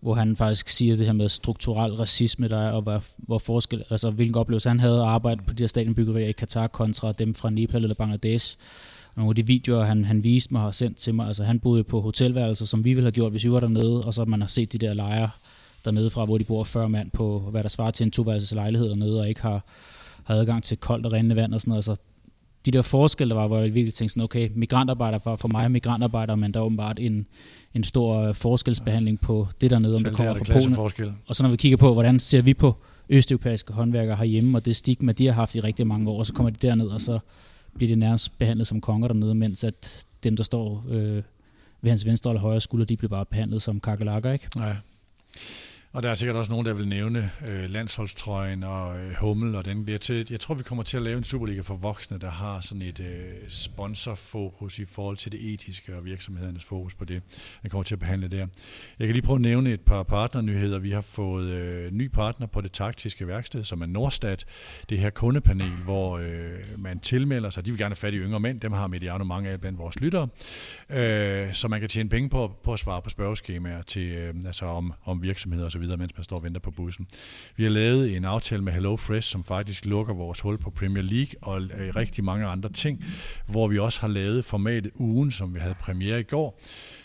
hvor 0.01 0.13
han 0.13 0.35
faktisk 0.35 0.69
siger 0.69 0.95
det 0.95 1.05
her 1.05 1.13
med 1.13 1.29
strukturel 1.29 1.93
racisme, 1.93 2.47
der 2.47 2.57
er, 2.57 2.71
og 2.71 2.81
hvor, 2.81 3.03
hvor 3.17 3.37
forskel, 3.37 3.83
altså 3.89 4.11
hvilken 4.11 4.35
oplevelse 4.35 4.69
han 4.69 4.79
havde 4.79 4.99
at 4.99 5.07
arbejde 5.07 5.41
på 5.47 5.53
de 5.53 5.63
her 5.63 5.67
stadionbyggerier 5.67 6.27
i 6.27 6.31
Katar 6.31 6.67
kontra 6.67 7.11
dem 7.11 7.33
fra 7.33 7.49
Nepal 7.49 7.83
eller 7.83 7.95
Bangladesh. 7.95 8.57
Og 9.09 9.17
nogle 9.17 9.31
af 9.31 9.35
de 9.35 9.47
videoer, 9.47 9.83
han, 9.83 10.05
han 10.05 10.23
viste 10.23 10.53
mig 10.53 10.65
og 10.65 10.75
sendt 10.75 10.97
til 10.97 11.15
mig, 11.15 11.27
altså 11.27 11.43
han 11.43 11.59
boede 11.59 11.83
på 11.83 12.01
hotelværelser, 12.01 12.65
som 12.65 12.83
vi 12.83 12.93
ville 12.93 13.05
have 13.05 13.11
gjort, 13.11 13.31
hvis 13.31 13.43
vi 13.43 13.51
var 13.51 13.59
dernede, 13.59 14.03
og 14.03 14.13
så 14.13 14.25
man 14.25 14.41
har 14.41 14.47
set 14.47 14.73
de 14.73 14.77
der 14.77 14.93
lejre 14.93 15.29
dernede 15.85 16.09
fra, 16.09 16.25
hvor 16.25 16.37
de 16.37 16.43
bor 16.43 16.63
40 16.63 16.89
mand 16.89 17.11
på, 17.11 17.39
hvad 17.39 17.63
der 17.63 17.69
svarer 17.69 17.91
til 17.91 18.03
en 18.03 18.11
toværelses 18.11 18.51
lejlighed 18.51 18.89
dernede, 18.89 19.19
og 19.19 19.29
ikke 19.29 19.41
har, 19.41 19.65
har 20.23 20.35
adgang 20.35 20.63
til 20.63 20.77
koldt 20.77 21.05
og 21.05 21.11
rindende 21.11 21.35
vand 21.35 21.53
og 21.53 21.61
sådan 21.61 21.69
noget. 21.69 21.89
Altså, 21.89 21.95
de 22.65 22.71
der 22.71 22.81
forskelle, 22.81 23.35
der 23.35 23.39
var, 23.41 23.47
hvor 23.47 23.59
jeg 23.59 23.73
virkelig 23.73 23.93
tænkte 23.93 24.13
sådan, 24.13 24.23
okay, 24.23 24.49
migrantarbejder 24.55 25.19
for, 25.19 25.35
for 25.35 25.47
mig 25.47 25.63
er 25.63 25.67
migrantarbejder, 25.67 26.35
men 26.35 26.53
der 26.53 26.59
er 26.59 26.63
åbenbart 26.63 26.99
en, 26.99 27.25
en 27.73 27.83
stor 27.83 28.19
øh, 28.19 28.35
forskelsbehandling 28.35 29.19
på 29.19 29.47
det 29.61 29.71
dernede, 29.71 29.95
om 29.95 30.03
det 30.03 30.13
kommer 30.13 30.33
fra 30.35 30.43
Polen. 30.53 30.75
Og 31.27 31.35
så 31.35 31.43
når 31.43 31.49
vi 31.49 31.55
kigger 31.57 31.77
på, 31.77 31.93
hvordan 31.93 32.19
ser 32.19 32.41
vi 32.41 32.53
på 32.53 32.75
østeuropæiske 33.09 33.73
håndværkere 33.73 34.15
herhjemme, 34.15 34.57
og 34.57 34.65
det 34.65 34.75
stigma, 34.75 35.11
de 35.11 35.25
har 35.25 35.33
haft 35.33 35.55
i 35.55 35.59
rigtig 35.59 35.87
mange 35.87 36.09
år, 36.09 36.19
og 36.19 36.25
så 36.25 36.33
kommer 36.33 36.49
de 36.49 36.67
derned, 36.67 36.87
og 36.87 37.01
så 37.01 37.19
bliver 37.75 37.89
de 37.89 37.95
nærmest 37.95 38.37
behandlet 38.37 38.67
som 38.67 38.81
konger 38.81 39.07
dernede, 39.07 39.35
mens 39.35 39.63
at 39.63 40.05
dem, 40.23 40.35
der 40.35 40.43
står 40.43 40.85
øh, 40.89 41.23
ved 41.81 41.91
hans 41.91 42.05
venstre 42.05 42.31
eller 42.31 42.41
højre 42.41 42.61
skulder, 42.61 42.85
de 42.85 42.97
bliver 42.97 43.09
bare 43.09 43.25
behandlet 43.25 43.61
som 43.61 43.79
kakelakker, 43.79 44.31
ikke? 44.31 44.47
Nej. 44.55 44.75
Og 45.93 46.03
der 46.03 46.09
er 46.09 46.15
sikkert 46.15 46.35
også 46.35 46.51
nogen, 46.51 46.65
der 46.65 46.73
vil 46.73 46.87
nævne 46.87 47.31
øh, 47.49 47.69
landsholdstrøjen 47.69 48.63
og 48.63 48.99
øh, 48.99 49.13
Hummel 49.13 49.55
og 49.55 49.65
den. 49.65 49.89
Jeg, 49.89 50.01
til, 50.01 50.27
jeg 50.29 50.39
tror, 50.39 50.55
vi 50.55 50.63
kommer 50.63 50.83
til 50.83 50.97
at 50.97 51.03
lave 51.03 51.17
en 51.17 51.23
Superliga 51.23 51.61
for 51.61 51.75
voksne, 51.75 52.19
der 52.19 52.29
har 52.29 52.61
sådan 52.61 52.81
et 52.81 52.99
øh, 52.99 53.33
sponsorfokus 53.47 54.79
i 54.79 54.85
forhold 54.85 55.17
til 55.17 55.31
det 55.31 55.53
etiske 55.53 55.95
og 55.95 56.05
virksomhedernes 56.05 56.63
fokus 56.63 56.95
på 56.95 57.05
det. 57.05 57.21
Jeg 57.63 57.71
kommer 57.71 57.83
til 57.83 57.95
at 57.95 57.99
behandle 57.99 58.27
der. 58.27 58.47
Jeg 58.99 59.07
kan 59.07 59.13
lige 59.13 59.21
prøve 59.21 59.35
at 59.35 59.41
nævne 59.41 59.73
et 59.73 59.81
par 59.81 60.03
partnernyheder. 60.03 60.79
Vi 60.79 60.91
har 60.91 61.01
fået 61.01 61.47
øh, 61.47 61.91
ny 61.91 62.07
partner 62.07 62.47
på 62.47 62.61
det 62.61 62.71
taktiske 62.71 63.27
værksted, 63.27 63.63
som 63.63 63.81
er 63.81 63.85
Nordstat. 63.85 64.45
Det 64.89 64.99
her 64.99 65.09
kundepanel, 65.09 65.71
hvor 65.71 66.17
øh, 66.17 66.59
man 66.77 66.99
tilmelder 66.99 67.49
sig. 67.49 67.65
De 67.65 67.71
vil 67.71 67.79
gerne 67.79 67.89
have 67.89 67.95
fat 67.95 68.13
i 68.13 68.17
yngre 68.17 68.39
mænd. 68.39 68.59
Dem 68.59 68.71
har 68.71 68.87
Mediano 68.87 69.23
mange 69.23 69.49
af 69.49 69.61
blandt 69.61 69.79
vores 69.79 69.99
lyttere. 69.99 70.27
Øh, 70.89 71.53
så 71.53 71.67
man 71.67 71.79
kan 71.79 71.89
tjene 71.89 72.09
penge 72.09 72.29
på, 72.29 72.51
på 72.63 72.73
at 72.73 72.79
svare 72.79 73.01
på 73.01 73.09
spørgeskemaer 73.09 73.81
til, 73.81 74.07
øh, 74.07 74.33
altså 74.45 74.65
om, 74.65 74.93
om 75.05 75.23
virksomheder 75.23 75.65
osv 75.65 75.80
videre, 75.81 75.97
mens 75.97 76.17
man 76.17 76.23
står 76.23 76.37
og 76.37 76.43
venter 76.43 76.61
på 76.61 76.71
bussen. 76.71 77.07
Vi 77.55 77.63
har 77.63 77.69
lavet 77.69 78.15
en 78.15 78.25
aftale 78.25 78.61
med 78.61 78.73
Hello 78.73 78.95
Fresh, 78.95 79.31
som 79.31 79.43
faktisk 79.43 79.85
lukker 79.85 80.13
vores 80.13 80.39
hul 80.39 80.57
på 80.57 80.69
Premier 80.69 81.03
League 81.03 81.33
og 81.41 81.61
øh, 81.61 81.95
rigtig 81.95 82.23
mange 82.23 82.45
andre 82.45 82.69
ting, 82.69 83.05
hvor 83.47 83.67
vi 83.67 83.79
også 83.79 84.01
har 84.01 84.07
lavet 84.07 84.45
formatet 84.45 84.91
ugen, 84.95 85.31
som 85.31 85.55
vi 85.55 85.59
havde 85.59 85.75
premiere 85.75 86.19
i 86.19 86.23
går. 86.23 86.61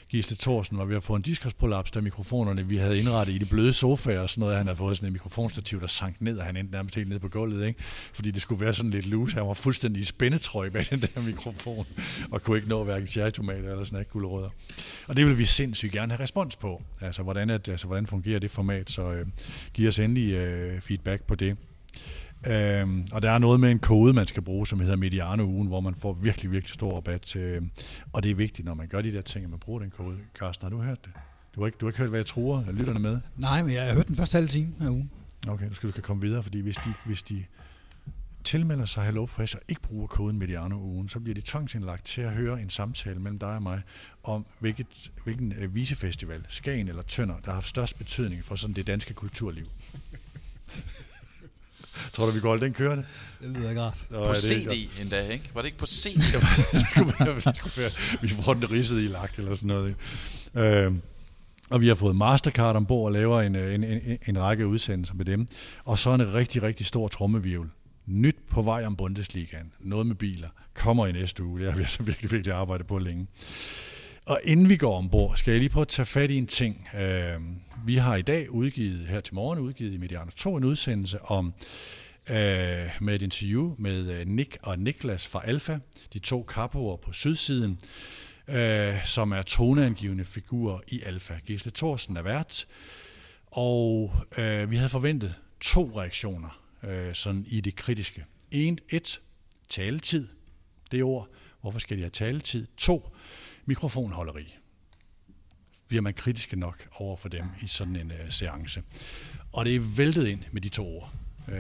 Gisle 0.08 0.36
Thorsen, 0.40 0.78
var 0.78 0.84
vi 0.84 0.94
har 0.94 1.00
fået 1.00 1.18
en 1.18 1.22
diskusprolaps, 1.22 1.90
der 1.90 2.00
mikrofonerne, 2.00 2.68
vi 2.68 2.76
havde 2.76 2.98
indrettet 2.98 3.34
i 3.34 3.38
de 3.38 3.44
bløde 3.44 3.72
sofaer 3.72 4.20
og 4.20 4.30
sådan 4.30 4.40
noget. 4.40 4.56
Han 4.56 4.66
havde 4.66 4.76
fået 4.76 4.96
sådan 4.96 5.06
en 5.06 5.12
mikrofonstativ, 5.12 5.80
der 5.80 5.86
sank 5.86 6.16
ned, 6.20 6.38
og 6.38 6.46
han 6.46 6.56
endte 6.56 6.72
nærmest 6.72 6.94
helt 6.94 7.08
ned 7.08 7.18
på 7.18 7.28
gulvet, 7.28 7.66
ikke? 7.66 7.80
fordi 8.12 8.30
det 8.30 8.42
skulle 8.42 8.60
være 8.64 8.74
sådan 8.74 8.90
lidt 8.90 9.06
loose. 9.06 9.36
Han 9.36 9.46
var 9.46 9.54
fuldstændig 9.54 10.00
i 10.00 10.04
spændetrøje 10.04 10.70
bag 10.70 10.86
den 10.90 11.00
der 11.00 11.22
mikrofon, 11.22 11.86
og 12.30 12.42
kunne 12.42 12.56
ikke 12.56 12.68
nå 12.68 12.84
hverken 12.84 13.06
cherrytomater 13.06 13.70
eller 13.70 13.84
sådan 13.84 14.04
gulerødder. 14.10 14.50
Og 15.06 15.16
det 15.16 15.26
vil 15.26 15.38
vi 15.38 15.44
sindssygt 15.44 15.92
gerne 15.92 16.12
have 16.12 16.22
respons 16.22 16.56
på. 16.56 16.82
Altså, 17.00 17.22
hvordan, 17.22 17.50
at, 17.50 17.68
altså, 17.68 17.86
hvordan 17.86 18.06
fungerer 18.06 18.38
det 18.38 18.50
format? 18.50 18.90
Så 18.90 19.12
øh, 19.12 19.26
giv 19.74 19.88
os 19.88 19.98
endelig 19.98 20.32
øh, 20.32 20.80
feedback 20.80 21.22
på 21.22 21.34
det. 21.34 21.56
Øhm, 22.46 23.06
og 23.12 23.22
der 23.22 23.30
er 23.30 23.38
noget 23.38 23.60
med 23.60 23.70
en 23.70 23.78
kode, 23.78 24.12
man 24.12 24.26
skal 24.26 24.42
bruge, 24.42 24.66
som 24.66 24.80
hedder 24.80 24.96
Mediano-ugen, 24.96 25.68
hvor 25.68 25.80
man 25.80 25.94
får 25.94 26.12
virkelig, 26.12 26.50
virkelig 26.50 26.74
stor 26.74 26.96
rabat. 26.96 27.20
Til, 27.20 27.70
og 28.12 28.22
det 28.22 28.30
er 28.30 28.34
vigtigt, 28.34 28.66
når 28.66 28.74
man 28.74 28.88
gør 28.88 29.02
de 29.02 29.12
der 29.12 29.20
ting, 29.20 29.44
at 29.44 29.50
man 29.50 29.58
bruger 29.58 29.80
den 29.80 29.90
kode. 29.90 30.16
Carsten, 30.38 30.64
har 30.64 30.70
du 30.70 30.82
hørt 30.82 31.04
det? 31.04 31.12
Du 31.54 31.60
har 31.60 31.66
ikke, 31.66 31.78
du 31.80 31.86
har 31.86 31.90
ikke 31.90 31.98
hørt, 31.98 32.08
hvad 32.08 32.18
jeg 32.18 32.26
tror, 32.26 32.62
jeg 32.66 32.74
lytter 32.74 32.98
med? 32.98 33.20
Nej, 33.36 33.62
men 33.62 33.74
jeg 33.74 33.86
har 33.86 33.94
hørt 33.94 34.08
den 34.08 34.16
første 34.16 34.36
halve 34.36 34.48
time 34.48 34.74
af 34.80 34.88
ugen. 34.88 35.10
Okay, 35.48 35.66
nu 35.66 35.74
skal 35.74 35.86
du 35.86 35.92
skal 35.92 36.02
komme 36.02 36.22
videre, 36.22 36.42
fordi 36.42 36.60
hvis 36.60 36.76
de, 36.76 36.92
hvis 37.04 37.22
de 37.22 37.44
tilmelder 38.44 38.84
sig 38.84 39.04
Hello 39.04 39.26
Fresh 39.26 39.56
og 39.56 39.62
ikke 39.68 39.82
bruger 39.82 40.06
koden 40.06 40.38
Mediano-ugen, 40.38 41.08
så 41.08 41.20
bliver 41.20 41.34
de 41.34 41.40
tvangsindlagt 41.40 42.06
til 42.06 42.20
at 42.20 42.32
høre 42.32 42.62
en 42.62 42.70
samtale 42.70 43.20
mellem 43.20 43.38
dig 43.38 43.54
og 43.54 43.62
mig 43.62 43.82
om, 44.22 44.46
hvilket, 44.58 45.10
hvilken 45.24 45.54
uh, 45.64 45.74
visefestival, 45.74 46.44
Skagen 46.48 46.88
eller 46.88 47.02
Tønder, 47.02 47.34
der 47.34 47.46
har 47.46 47.52
haft 47.52 47.68
størst 47.68 47.98
betydning 47.98 48.44
for 48.44 48.56
sådan 48.56 48.76
det 48.76 48.86
danske 48.86 49.14
kulturliv. 49.14 49.66
Tror 52.12 52.26
du, 52.26 52.32
vi 52.32 52.40
går 52.40 52.48
holde 52.48 52.64
den 52.64 52.72
kørende? 52.72 53.04
Det 53.42 53.56
lyder 53.56 53.68
ikke 53.68 53.82
rart. 53.82 54.06
På 54.10 54.34
CD 54.34 54.90
endda, 55.00 55.28
ikke? 55.28 55.50
Var 55.54 55.62
det 55.62 55.66
ikke 55.66 55.78
på 55.78 55.86
CD? 55.86 56.18
vi 58.22 58.28
får 58.28 58.54
den 58.54 58.70
ridset 58.70 59.02
i 59.02 59.08
lak 59.08 59.38
eller 59.38 59.54
sådan 59.54 59.68
noget. 59.68 59.88
Ikke? 59.88 60.68
Øh, 60.68 60.92
og 61.70 61.80
vi 61.80 61.88
har 61.88 61.94
fået 61.94 62.16
Mastercard 62.16 62.76
ombord 62.76 63.04
og 63.04 63.12
laver 63.12 63.40
en, 63.40 63.56
en, 63.56 63.84
en, 63.84 64.18
en 64.26 64.38
række 64.38 64.66
udsendelser 64.66 65.14
med 65.14 65.24
dem. 65.24 65.48
Og 65.84 65.98
så 65.98 66.10
en 66.10 66.34
rigtig, 66.34 66.62
rigtig 66.62 66.86
stor 66.86 67.08
trommevivl. 67.08 67.70
Nyt 68.06 68.36
på 68.50 68.62
vej 68.62 68.84
om 68.84 68.96
Bundesligaen. 68.96 69.72
Noget 69.80 70.06
med 70.06 70.14
biler. 70.14 70.48
Kommer 70.74 71.06
i 71.06 71.12
næste 71.12 71.44
uge. 71.44 71.60
Det 71.60 71.70
har 71.70 71.76
vi 71.76 71.82
altså 71.82 72.02
virkelig, 72.02 72.30
virkelig 72.30 72.54
arbejdet 72.54 72.86
på 72.86 72.98
længe. 72.98 73.26
Og 74.26 74.40
inden 74.44 74.68
vi 74.68 74.76
går 74.76 74.98
ombord, 74.98 75.36
skal 75.36 75.50
jeg 75.50 75.60
lige 75.60 75.70
prøve 75.70 75.82
at 75.82 75.88
tage 75.88 76.06
fat 76.06 76.30
i 76.30 76.36
en 76.36 76.46
ting. 76.46 76.88
Øh, 76.94 77.40
vi 77.84 77.96
har 77.96 78.16
i 78.16 78.22
dag 78.22 78.50
udgivet, 78.50 79.06
her 79.06 79.20
til 79.20 79.34
morgen 79.34 79.58
udgivet 79.58 79.92
i 79.92 79.96
Mediano 79.96 80.30
2, 80.30 80.56
en 80.56 80.64
udsendelse 80.64 81.22
om 81.22 81.54
øh, 82.30 82.36
med 83.00 83.14
et 83.14 83.22
interview 83.22 83.74
med 83.78 84.10
øh, 84.10 84.26
Nick 84.26 84.58
og 84.62 84.78
Niklas 84.78 85.26
fra 85.26 85.42
Alfa, 85.44 85.78
de 86.12 86.18
to 86.18 86.42
kapoer 86.42 86.96
på 86.96 87.12
sydsiden, 87.12 87.78
øh, 88.48 89.06
som 89.06 89.32
er 89.32 89.42
toneangivende 89.42 90.24
figurer 90.24 90.80
i 90.88 91.02
Alfa. 91.02 91.34
Gisle 91.46 91.70
Thorsen 91.70 92.16
er 92.16 92.22
vært, 92.22 92.66
og 93.46 94.12
øh, 94.38 94.70
vi 94.70 94.76
havde 94.76 94.90
forventet 94.90 95.34
to 95.60 95.90
reaktioner 95.96 96.60
øh, 96.82 97.14
sådan 97.14 97.44
i 97.48 97.60
det 97.60 97.76
kritiske. 97.76 98.24
En, 98.50 98.78
et, 98.88 99.20
taletid, 99.68 100.28
det 100.90 101.02
ord. 101.02 101.28
Hvorfor 101.60 101.78
skal 101.78 101.96
de 101.96 102.02
have 102.02 102.10
taletid? 102.10 102.66
To, 102.76 103.15
mikrofonholderi. 103.66 104.56
Bliver 105.88 106.02
man 106.02 106.14
kritiske 106.14 106.56
nok 106.56 106.88
over 106.96 107.16
for 107.16 107.28
dem 107.28 107.44
i 107.62 107.66
sådan 107.66 107.96
en 107.96 108.10
uh, 108.10 108.30
seance? 108.30 108.82
Og 109.52 109.64
det 109.64 109.76
er 109.76 109.80
væltet 109.80 110.26
ind 110.26 110.40
med 110.52 110.60
de 110.60 110.68
to 110.68 110.96
ord. 110.96 111.12
Uh, 111.48 111.54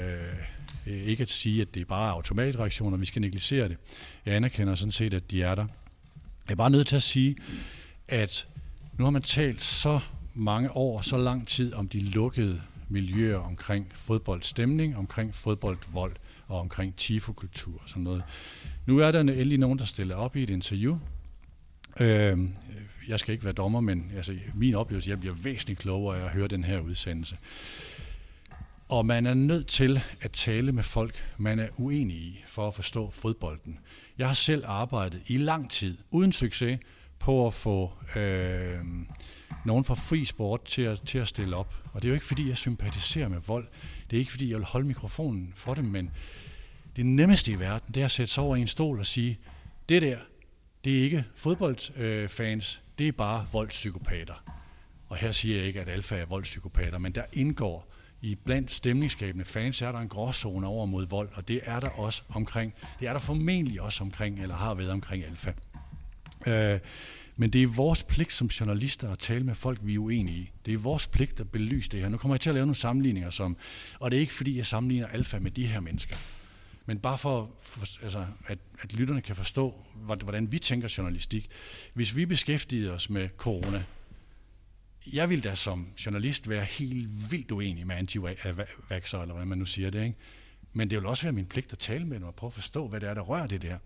ikke 0.86 1.22
at 1.22 1.28
sige, 1.28 1.62
at 1.62 1.74
det 1.74 1.80
er 1.80 1.84
bare 1.84 2.12
automatreaktioner, 2.12 2.96
vi 2.96 3.06
skal 3.06 3.22
negligere 3.22 3.68
det. 3.68 3.76
Jeg 4.26 4.34
anerkender 4.34 4.74
sådan 4.74 4.92
set, 4.92 5.14
at 5.14 5.30
de 5.30 5.42
er 5.42 5.54
der. 5.54 5.66
Jeg 6.46 6.52
er 6.52 6.56
bare 6.56 6.70
nødt 6.70 6.86
til 6.86 6.96
at 6.96 7.02
sige, 7.02 7.36
at 8.08 8.48
nu 8.98 9.04
har 9.04 9.10
man 9.10 9.22
talt 9.22 9.62
så 9.62 10.00
mange 10.34 10.70
år, 10.70 11.00
så 11.00 11.16
lang 11.16 11.48
tid 11.48 11.74
om 11.74 11.88
de 11.88 12.00
lukkede 12.00 12.62
miljøer 12.88 13.38
omkring 13.38 13.92
fodboldstemning, 13.94 14.96
omkring 14.96 15.34
fodboldvold 15.34 16.16
og 16.48 16.60
omkring 16.60 16.96
tifokultur 16.96 17.80
og 17.82 17.88
sådan 17.88 18.02
noget. 18.02 18.22
Nu 18.86 18.98
er 18.98 19.10
der 19.10 19.20
endelig 19.20 19.58
nogen, 19.58 19.78
der 19.78 19.84
stiller 19.84 20.14
op 20.14 20.36
i 20.36 20.42
et 20.42 20.50
interview, 20.50 20.98
Øh, 22.00 22.38
jeg 23.08 23.20
skal 23.20 23.32
ikke 23.32 23.44
være 23.44 23.52
dommer, 23.52 23.80
men 23.80 24.12
altså, 24.16 24.34
min 24.54 24.74
oplevelse, 24.74 25.10
jeg 25.10 25.20
bliver 25.20 25.34
væsentligt 25.34 25.80
klogere 25.80 26.20
af 26.20 26.24
at 26.24 26.30
høre 26.30 26.48
den 26.48 26.64
her 26.64 26.80
udsendelse. 26.80 27.36
Og 28.88 29.06
man 29.06 29.26
er 29.26 29.34
nødt 29.34 29.66
til 29.66 30.00
at 30.20 30.32
tale 30.32 30.72
med 30.72 30.82
folk, 30.82 31.24
man 31.38 31.58
er 31.58 31.68
uenig 31.76 32.16
i, 32.16 32.44
for 32.46 32.68
at 32.68 32.74
forstå 32.74 33.10
fodbolden. 33.10 33.78
Jeg 34.18 34.26
har 34.26 34.34
selv 34.34 34.64
arbejdet 34.66 35.22
i 35.26 35.36
lang 35.36 35.70
tid, 35.70 35.98
uden 36.10 36.32
succes, 36.32 36.78
på 37.18 37.46
at 37.46 37.54
få 37.54 37.92
øh, 38.16 38.78
nogen 39.64 39.84
fra 39.84 39.94
fri 39.94 40.24
sport 40.24 40.64
til 40.64 40.82
at, 40.82 41.00
til 41.00 41.18
at 41.18 41.28
stille 41.28 41.56
op. 41.56 41.74
Og 41.92 42.02
det 42.02 42.08
er 42.08 42.10
jo 42.10 42.14
ikke, 42.14 42.26
fordi 42.26 42.48
jeg 42.48 42.56
sympatiserer 42.56 43.28
med 43.28 43.40
vold. 43.46 43.66
Det 44.10 44.16
er 44.16 44.20
ikke, 44.20 44.30
fordi 44.30 44.50
jeg 44.50 44.58
vil 44.58 44.66
holde 44.66 44.86
mikrofonen 44.86 45.52
for 45.54 45.74
dem, 45.74 45.84
men 45.84 46.10
det 46.96 47.06
nemmeste 47.06 47.52
i 47.52 47.58
verden, 47.58 47.94
det 47.94 48.00
er 48.00 48.04
at 48.04 48.10
sætte 48.10 48.32
sig 48.32 48.42
over 48.42 48.56
i 48.56 48.60
en 48.60 48.66
stol 48.66 48.98
og 48.98 49.06
sige, 49.06 49.38
det 49.88 50.02
der, 50.02 50.18
det 50.86 50.98
er 50.98 51.02
ikke 51.02 51.24
fodboldfans, 51.34 52.82
øh, 52.82 52.98
det 52.98 53.08
er 53.08 53.12
bare 53.12 53.46
voldspsykopater. 53.52 54.34
Og 55.08 55.16
her 55.16 55.32
siger 55.32 55.56
jeg 55.56 55.66
ikke, 55.66 55.80
at 55.80 55.88
alfa 55.88 56.16
er 56.16 56.26
voldspsykopater, 56.26 56.98
men 56.98 57.12
der 57.12 57.22
indgår 57.32 57.92
i 58.22 58.34
blandt 58.34 58.72
stemningsskabende 58.72 59.44
fans, 59.44 59.82
er 59.82 59.92
der 59.92 59.98
en 59.98 60.08
gråzone 60.08 60.66
over 60.66 60.86
mod 60.86 61.06
vold, 61.06 61.28
og 61.34 61.48
det 61.48 61.60
er 61.64 61.80
der 61.80 61.88
også 61.88 62.22
omkring, 62.28 62.74
det 63.00 63.08
er 63.08 63.12
der 63.12 63.20
formentlig 63.20 63.80
også 63.80 64.04
omkring, 64.04 64.42
eller 64.42 64.54
har 64.54 64.74
været 64.74 64.90
omkring 64.90 65.24
alfa. 65.24 65.52
Øh, 66.46 66.80
men 67.36 67.50
det 67.50 67.62
er 67.62 67.66
vores 67.66 68.02
pligt 68.02 68.32
som 68.32 68.46
journalister 68.46 69.10
at 69.12 69.18
tale 69.18 69.44
med 69.44 69.54
folk, 69.54 69.78
vi 69.82 69.94
er 69.94 69.98
uenige 69.98 70.38
i. 70.38 70.50
Det 70.66 70.74
er 70.74 70.78
vores 70.78 71.06
pligt 71.06 71.40
at 71.40 71.50
belyse 71.50 71.90
det 71.90 72.00
her. 72.00 72.08
Nu 72.08 72.16
kommer 72.16 72.34
jeg 72.34 72.40
til 72.40 72.50
at 72.50 72.54
lave 72.54 72.66
nogle 72.66 72.76
sammenligninger, 72.76 73.30
som, 73.30 73.56
og 73.98 74.10
det 74.10 74.16
er 74.16 74.20
ikke 74.20 74.34
fordi, 74.34 74.56
jeg 74.56 74.66
sammenligner 74.66 75.06
alfa 75.06 75.38
med 75.38 75.50
de 75.50 75.66
her 75.66 75.80
mennesker. 75.80 76.16
Men 76.86 76.98
bare 76.98 77.18
for, 77.18 77.50
for 77.60 78.02
altså, 78.02 78.26
at, 78.46 78.58
at 78.82 78.92
lytterne 78.92 79.20
kan 79.20 79.36
forstå, 79.36 79.74
hvordan 79.94 80.52
vi 80.52 80.58
tænker 80.58 80.94
journalistik. 80.98 81.50
Hvis 81.94 82.16
vi 82.16 82.26
beskæftiger 82.26 82.92
os 82.92 83.10
med 83.10 83.28
corona, 83.36 83.84
jeg 85.12 85.30
vil 85.30 85.44
da 85.44 85.54
som 85.54 85.88
journalist 86.06 86.48
være 86.48 86.64
helt 86.64 87.30
vildt 87.30 87.50
uenig 87.50 87.86
med 87.86 87.96
anti 87.96 88.18
eller 88.18 89.24
hvordan 89.24 89.48
man 89.48 89.58
nu 89.58 89.64
siger 89.64 89.90
det. 89.90 90.04
Ikke? 90.04 90.16
Men 90.72 90.90
det 90.90 90.98
vil 90.98 91.06
også 91.06 91.22
være 91.22 91.32
min 91.32 91.46
pligt 91.46 91.72
at 91.72 91.78
tale 91.78 92.04
med 92.04 92.16
dem 92.16 92.26
og 92.26 92.34
prøve 92.34 92.48
at 92.48 92.54
forstå, 92.54 92.88
hvad 92.88 93.00
det 93.00 93.08
er, 93.08 93.14
der 93.14 93.22
rører 93.22 93.46
det 93.46 93.62
der 93.62 93.78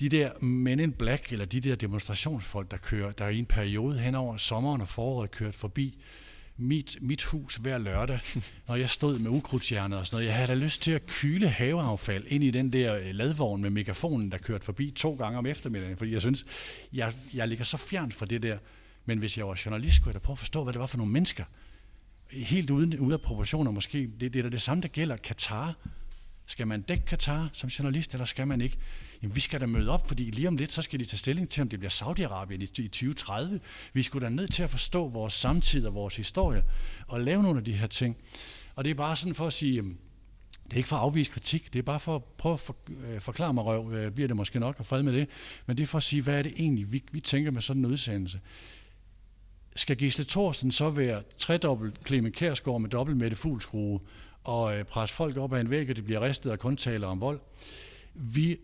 de 0.00 0.08
der 0.08 0.44
men 0.44 0.80
in 0.80 0.92
black, 0.92 1.32
eller 1.32 1.44
de 1.44 1.60
der 1.60 1.74
demonstrationsfolk, 1.74 2.70
der 2.70 2.76
kører, 2.76 3.12
der 3.12 3.28
i 3.28 3.38
en 3.38 3.46
periode 3.46 3.98
hen 3.98 4.14
over 4.14 4.36
sommeren 4.36 4.80
og 4.80 4.88
foråret 4.88 5.30
kørt 5.30 5.54
forbi 5.54 5.98
mit, 6.60 6.98
mit 7.00 7.22
hus 7.22 7.56
hver 7.56 7.78
lørdag, 7.78 8.20
når 8.68 8.76
jeg 8.76 8.90
stod 8.90 9.18
med 9.18 9.30
ukrudtshjernet 9.30 9.98
og 9.98 10.06
sådan 10.06 10.16
noget. 10.16 10.26
Jeg 10.26 10.34
havde 10.34 10.48
da 10.48 10.54
lyst 10.54 10.82
til 10.82 10.90
at 10.90 11.06
kyle 11.06 11.48
haveaffald 11.48 12.24
ind 12.26 12.44
i 12.44 12.50
den 12.50 12.72
der 12.72 12.96
øh, 12.96 13.14
ladvogn 13.14 13.62
med 13.62 13.70
megafonen, 13.70 14.32
der 14.32 14.38
kørte 14.38 14.64
forbi 14.64 14.90
to 14.90 15.14
gange 15.14 15.38
om 15.38 15.46
eftermiddagen, 15.46 15.96
fordi 15.96 16.12
jeg 16.12 16.20
synes, 16.20 16.46
jeg, 16.92 17.12
jeg 17.34 17.48
ligger 17.48 17.64
så 17.64 17.76
fjernt 17.76 18.14
fra 18.14 18.26
det 18.26 18.42
der. 18.42 18.58
Men 19.04 19.18
hvis 19.18 19.38
jeg 19.38 19.48
var 19.48 19.62
journalist, 19.64 19.96
skulle 19.96 20.08
jeg 20.08 20.14
da 20.14 20.24
prøve 20.24 20.34
at 20.34 20.38
forstå, 20.38 20.64
hvad 20.64 20.72
det 20.72 20.80
var 20.80 20.86
for 20.86 20.96
nogle 20.96 21.12
mennesker. 21.12 21.44
Helt 22.30 22.70
uden, 22.70 22.98
ude 22.98 23.14
af 23.14 23.20
proportioner 23.20 23.70
måske. 23.70 24.10
Det, 24.20 24.32
det 24.32 24.38
er 24.38 24.42
da 24.42 24.48
det 24.48 24.62
samme, 24.62 24.82
der 24.82 24.88
gælder 24.88 25.16
Katar. 25.16 25.74
Skal 26.46 26.66
man 26.66 26.82
dække 26.82 27.04
Katar 27.04 27.50
som 27.52 27.68
journalist, 27.68 28.12
eller 28.12 28.24
skal 28.24 28.46
man 28.46 28.60
ikke? 28.60 28.76
Jamen 29.22 29.34
vi 29.34 29.40
skal 29.40 29.60
da 29.60 29.66
møde 29.66 29.90
op, 29.90 30.08
fordi 30.08 30.22
lige 30.22 30.48
om 30.48 30.56
lidt, 30.56 30.72
så 30.72 30.82
skal 30.82 31.00
de 31.00 31.04
tage 31.04 31.18
stilling 31.18 31.48
til, 31.48 31.60
om 31.60 31.68
det 31.68 31.78
bliver 31.78 31.90
Saudi-Arabien 31.90 32.62
i 32.62 32.66
2030. 32.66 33.60
Vi 33.92 34.02
skulle 34.02 34.24
da 34.24 34.30
nødt 34.30 34.52
til 34.52 34.62
at 34.62 34.70
forstå 34.70 35.08
vores 35.08 35.34
samtid 35.34 35.86
og 35.86 35.94
vores 35.94 36.16
historie, 36.16 36.62
og 37.06 37.20
lave 37.20 37.42
nogle 37.42 37.58
af 37.58 37.64
de 37.64 37.72
her 37.72 37.86
ting. 37.86 38.16
Og 38.74 38.84
det 38.84 38.90
er 38.90 38.94
bare 38.94 39.16
sådan 39.16 39.34
for 39.34 39.46
at 39.46 39.52
sige, 39.52 39.82
det 40.64 40.72
er 40.72 40.76
ikke 40.76 40.88
for 40.88 40.96
at 40.96 41.02
afvise 41.02 41.30
kritik, 41.30 41.72
det 41.72 41.78
er 41.78 41.82
bare 41.82 42.00
for 42.00 42.16
at 42.16 42.24
prøve 42.24 42.52
at 42.52 42.60
for, 42.60 42.76
øh, 42.88 43.20
forklare 43.20 43.54
mig 43.54 43.64
røv, 43.64 43.92
øh, 43.92 44.10
bliver 44.10 44.28
det 44.28 44.36
måske 44.36 44.60
nok, 44.60 44.76
og 44.78 44.86
fred 44.86 45.02
med 45.02 45.12
det, 45.12 45.28
men 45.66 45.76
det 45.76 45.82
er 45.82 45.86
for 45.86 45.98
at 45.98 46.04
sige, 46.04 46.22
hvad 46.22 46.38
er 46.38 46.42
det 46.42 46.52
egentlig, 46.56 46.92
vi, 46.92 47.04
vi 47.12 47.20
tænker 47.20 47.50
med 47.50 47.62
sådan 47.62 47.84
en 47.84 47.90
udsendelse. 47.90 48.40
Skal 49.76 49.96
Gisle 49.96 50.24
Thorsten 50.24 50.72
så 50.72 50.90
være 50.90 51.22
tredobbelt 51.38 52.06
Clemen 52.06 52.32
Kærsgaard 52.32 52.80
med 52.80 52.90
dobbelt 52.90 53.18
Mette 53.18 53.36
Fuglskrue, 53.36 54.00
og 54.44 54.78
øh, 54.78 54.84
presse 54.84 55.16
folk 55.16 55.36
op 55.36 55.52
ad 55.52 55.60
en 55.60 55.70
væg, 55.70 55.90
og 55.90 55.96
det 55.96 56.04
bliver 56.04 56.20
ristet 56.20 56.52
og 56.52 56.58
kun 56.58 56.76
taler 56.76 57.06
om 57.06 57.20
vold? 57.20 57.40
Vi 58.14 58.58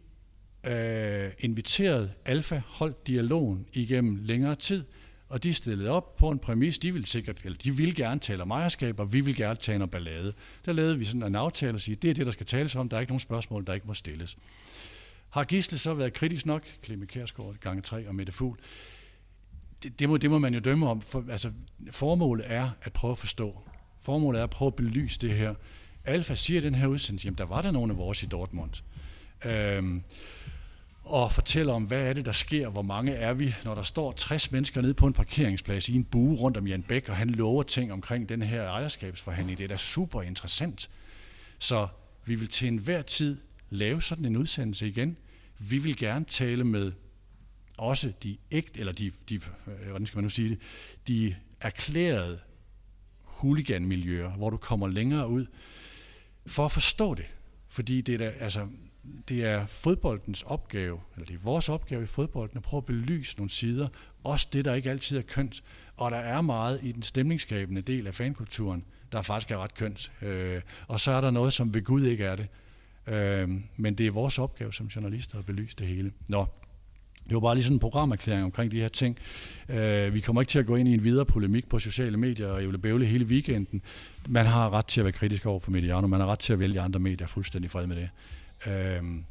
øh, 0.66 1.30
inviteret 1.38 2.12
Alfa, 2.24 2.62
holdt 2.66 3.06
dialogen 3.06 3.66
igennem 3.72 4.16
længere 4.22 4.54
tid, 4.54 4.84
og 5.28 5.44
de 5.44 5.54
stillede 5.54 5.90
op 5.90 6.16
på 6.16 6.30
en 6.30 6.38
præmis, 6.38 6.78
de 6.78 6.92
ville 6.92 7.06
sikkert, 7.06 7.40
eller 7.44 7.58
de 7.58 7.76
ville 7.76 7.94
gerne 7.94 8.20
tale 8.20 8.42
om 8.42 8.50
ejerskab, 8.50 9.00
og 9.00 9.12
vi 9.12 9.20
vil 9.20 9.36
gerne 9.36 9.56
tale 9.56 9.82
om 9.82 9.88
ballade. 9.88 10.32
Der 10.64 10.72
lavede 10.72 10.98
vi 10.98 11.04
sådan 11.04 11.22
en 11.22 11.34
aftale 11.34 11.74
og 11.74 11.80
sige, 11.80 11.94
det 11.94 12.10
er 12.10 12.14
det, 12.14 12.26
der 12.26 12.32
skal 12.32 12.46
tales 12.46 12.76
om, 12.76 12.88
der 12.88 12.96
er 12.96 13.00
ikke 13.00 13.10
nogen 13.10 13.20
spørgsmål, 13.20 13.66
der 13.66 13.74
ikke 13.74 13.86
må 13.86 13.94
stilles. 13.94 14.36
Har 15.30 15.44
Gisle 15.44 15.78
så 15.78 15.94
været 15.94 16.12
kritisk 16.12 16.46
nok? 16.46 16.62
Klemme 16.82 17.06
Kærsgaard, 17.06 17.54
gange 17.60 17.82
3 17.82 18.08
og 18.08 18.14
Mette 18.14 18.32
Fugl. 18.32 18.58
Det, 19.82 19.98
det, 19.98 20.08
må, 20.08 20.16
det 20.16 20.30
må 20.30 20.38
man 20.38 20.54
jo 20.54 20.60
dømme 20.60 20.88
om. 20.88 21.02
For, 21.02 21.24
altså, 21.30 21.50
formålet 21.90 22.44
er 22.48 22.70
at 22.82 22.92
prøve 22.92 23.12
at 23.12 23.18
forstå. 23.18 23.62
Formålet 24.00 24.38
er 24.38 24.44
at 24.44 24.50
prøve 24.50 24.66
at 24.66 24.74
belyse 24.74 25.20
det 25.20 25.30
her. 25.32 25.54
Alfa 26.04 26.34
siger 26.34 26.60
i 26.60 26.64
den 26.64 26.74
her 26.74 26.86
udsendelse, 26.86 27.26
jamen 27.26 27.38
der 27.38 27.44
var 27.44 27.62
der 27.62 27.70
nogle 27.70 27.92
af 27.92 27.98
vores 27.98 28.22
i 28.22 28.26
Dortmund. 28.26 28.70
Øhm, 29.44 30.02
og 31.06 31.32
fortæller 31.32 31.72
om, 31.72 31.84
hvad 31.84 32.02
er 32.02 32.12
det, 32.12 32.24
der 32.24 32.32
sker, 32.32 32.68
hvor 32.68 32.82
mange 32.82 33.12
er 33.12 33.34
vi, 33.34 33.54
når 33.64 33.74
der 33.74 33.82
står 33.82 34.12
60 34.12 34.52
mennesker 34.52 34.80
nede 34.80 34.94
på 34.94 35.06
en 35.06 35.12
parkeringsplads 35.12 35.88
i 35.88 35.94
en 35.94 36.04
bue 36.04 36.36
rundt 36.36 36.56
om 36.56 36.66
Jan 36.66 36.82
Bæk, 36.82 37.08
og 37.08 37.16
han 37.16 37.30
lover 37.30 37.62
ting 37.62 37.92
omkring 37.92 38.28
den 38.28 38.42
her 38.42 38.62
ejerskabsforhandling. 38.62 39.58
Det 39.58 39.64
er 39.64 39.68
da 39.68 39.76
super 39.76 40.22
interessant. 40.22 40.90
Så 41.58 41.88
vi 42.24 42.34
vil 42.34 42.48
til 42.48 42.68
enhver 42.68 43.02
tid 43.02 43.36
lave 43.70 44.02
sådan 44.02 44.24
en 44.24 44.36
udsendelse 44.36 44.88
igen. 44.88 45.18
Vi 45.58 45.78
vil 45.78 45.96
gerne 45.96 46.24
tale 46.24 46.64
med 46.64 46.92
også 47.76 48.12
de 48.22 48.36
ægte, 48.50 48.80
eller 48.80 48.92
de, 48.92 49.12
de 49.28 49.34
øh, 49.34 49.88
hvordan 49.88 50.06
skal 50.06 50.16
man 50.16 50.24
nu 50.24 50.30
sige 50.30 50.48
det, 50.48 50.58
de 51.08 51.36
erklærede 51.60 52.38
huliganmiljøer, 53.22 54.30
hvor 54.30 54.50
du 54.50 54.56
kommer 54.56 54.88
længere 54.88 55.28
ud, 55.28 55.46
for 56.46 56.64
at 56.64 56.72
forstå 56.72 57.14
det. 57.14 57.26
Fordi 57.68 58.00
det 58.00 58.14
er 58.14 58.18
da, 58.18 58.32
altså, 58.40 58.68
det 59.28 59.44
er 59.44 59.66
fodboldens 59.66 60.42
opgave, 60.42 61.00
eller 61.14 61.26
det 61.26 61.34
er 61.34 61.38
vores 61.38 61.68
opgave 61.68 62.02
i 62.02 62.06
fodbolden, 62.06 62.56
at 62.56 62.62
prøve 62.62 62.78
at 62.78 62.84
belyse 62.84 63.36
nogle 63.36 63.50
sider, 63.50 63.88
også 64.24 64.48
det, 64.52 64.64
der 64.64 64.74
ikke 64.74 64.90
altid 64.90 65.18
er 65.18 65.22
kønt. 65.22 65.62
Og 65.96 66.10
der 66.10 66.16
er 66.16 66.40
meget 66.40 66.80
i 66.82 66.92
den 66.92 67.02
stemningsskabende 67.02 67.82
del 67.82 68.06
af 68.06 68.14
fankulturen, 68.14 68.84
der 69.12 69.22
faktisk 69.22 69.50
er 69.50 69.58
ret 69.58 69.74
kønt. 69.74 70.12
Øh, 70.22 70.60
og 70.88 71.00
så 71.00 71.10
er 71.10 71.20
der 71.20 71.30
noget, 71.30 71.52
som 71.52 71.74
ved 71.74 71.82
Gud 71.82 72.04
ikke 72.04 72.24
er 72.24 72.36
det. 72.36 72.46
Øh, 73.06 73.50
men 73.76 73.94
det 73.94 74.06
er 74.06 74.10
vores 74.10 74.38
opgave 74.38 74.72
som 74.72 74.86
journalister 74.86 75.38
at 75.38 75.46
belyse 75.46 75.76
det 75.76 75.86
hele. 75.86 76.12
Nå, 76.28 76.46
det 77.28 77.34
var 77.34 77.40
bare 77.40 77.54
lige 77.54 77.64
sådan 77.64 77.76
en 77.76 77.80
programerklæring 77.80 78.44
omkring 78.44 78.72
de 78.72 78.80
her 78.80 78.88
ting. 78.88 79.18
Øh, 79.68 80.14
vi 80.14 80.20
kommer 80.20 80.42
ikke 80.42 80.50
til 80.50 80.58
at 80.58 80.66
gå 80.66 80.76
ind 80.76 80.88
i 80.88 80.94
en 80.94 81.04
videre 81.04 81.24
polemik 81.24 81.68
på 81.68 81.78
sociale 81.78 82.16
medier, 82.16 82.48
og 82.48 82.60
jeg 82.60 82.70
vil 82.70 82.78
bævle 82.78 83.06
hele 83.06 83.24
weekenden. 83.24 83.82
Man 84.28 84.46
har 84.46 84.70
ret 84.70 84.86
til 84.86 85.00
at 85.00 85.04
være 85.04 85.12
kritisk 85.12 85.46
over 85.46 85.60
for 85.60 85.70
Mediano, 85.70 86.06
man 86.06 86.20
har 86.20 86.26
ret 86.26 86.38
til 86.38 86.52
at 86.52 86.58
vælge 86.58 86.80
andre 86.80 87.00
medier, 87.00 87.26
fuldstændig 87.26 87.70
fred 87.70 87.86
med 87.86 87.96
det. 87.96 88.08
Øhm, 88.66 89.24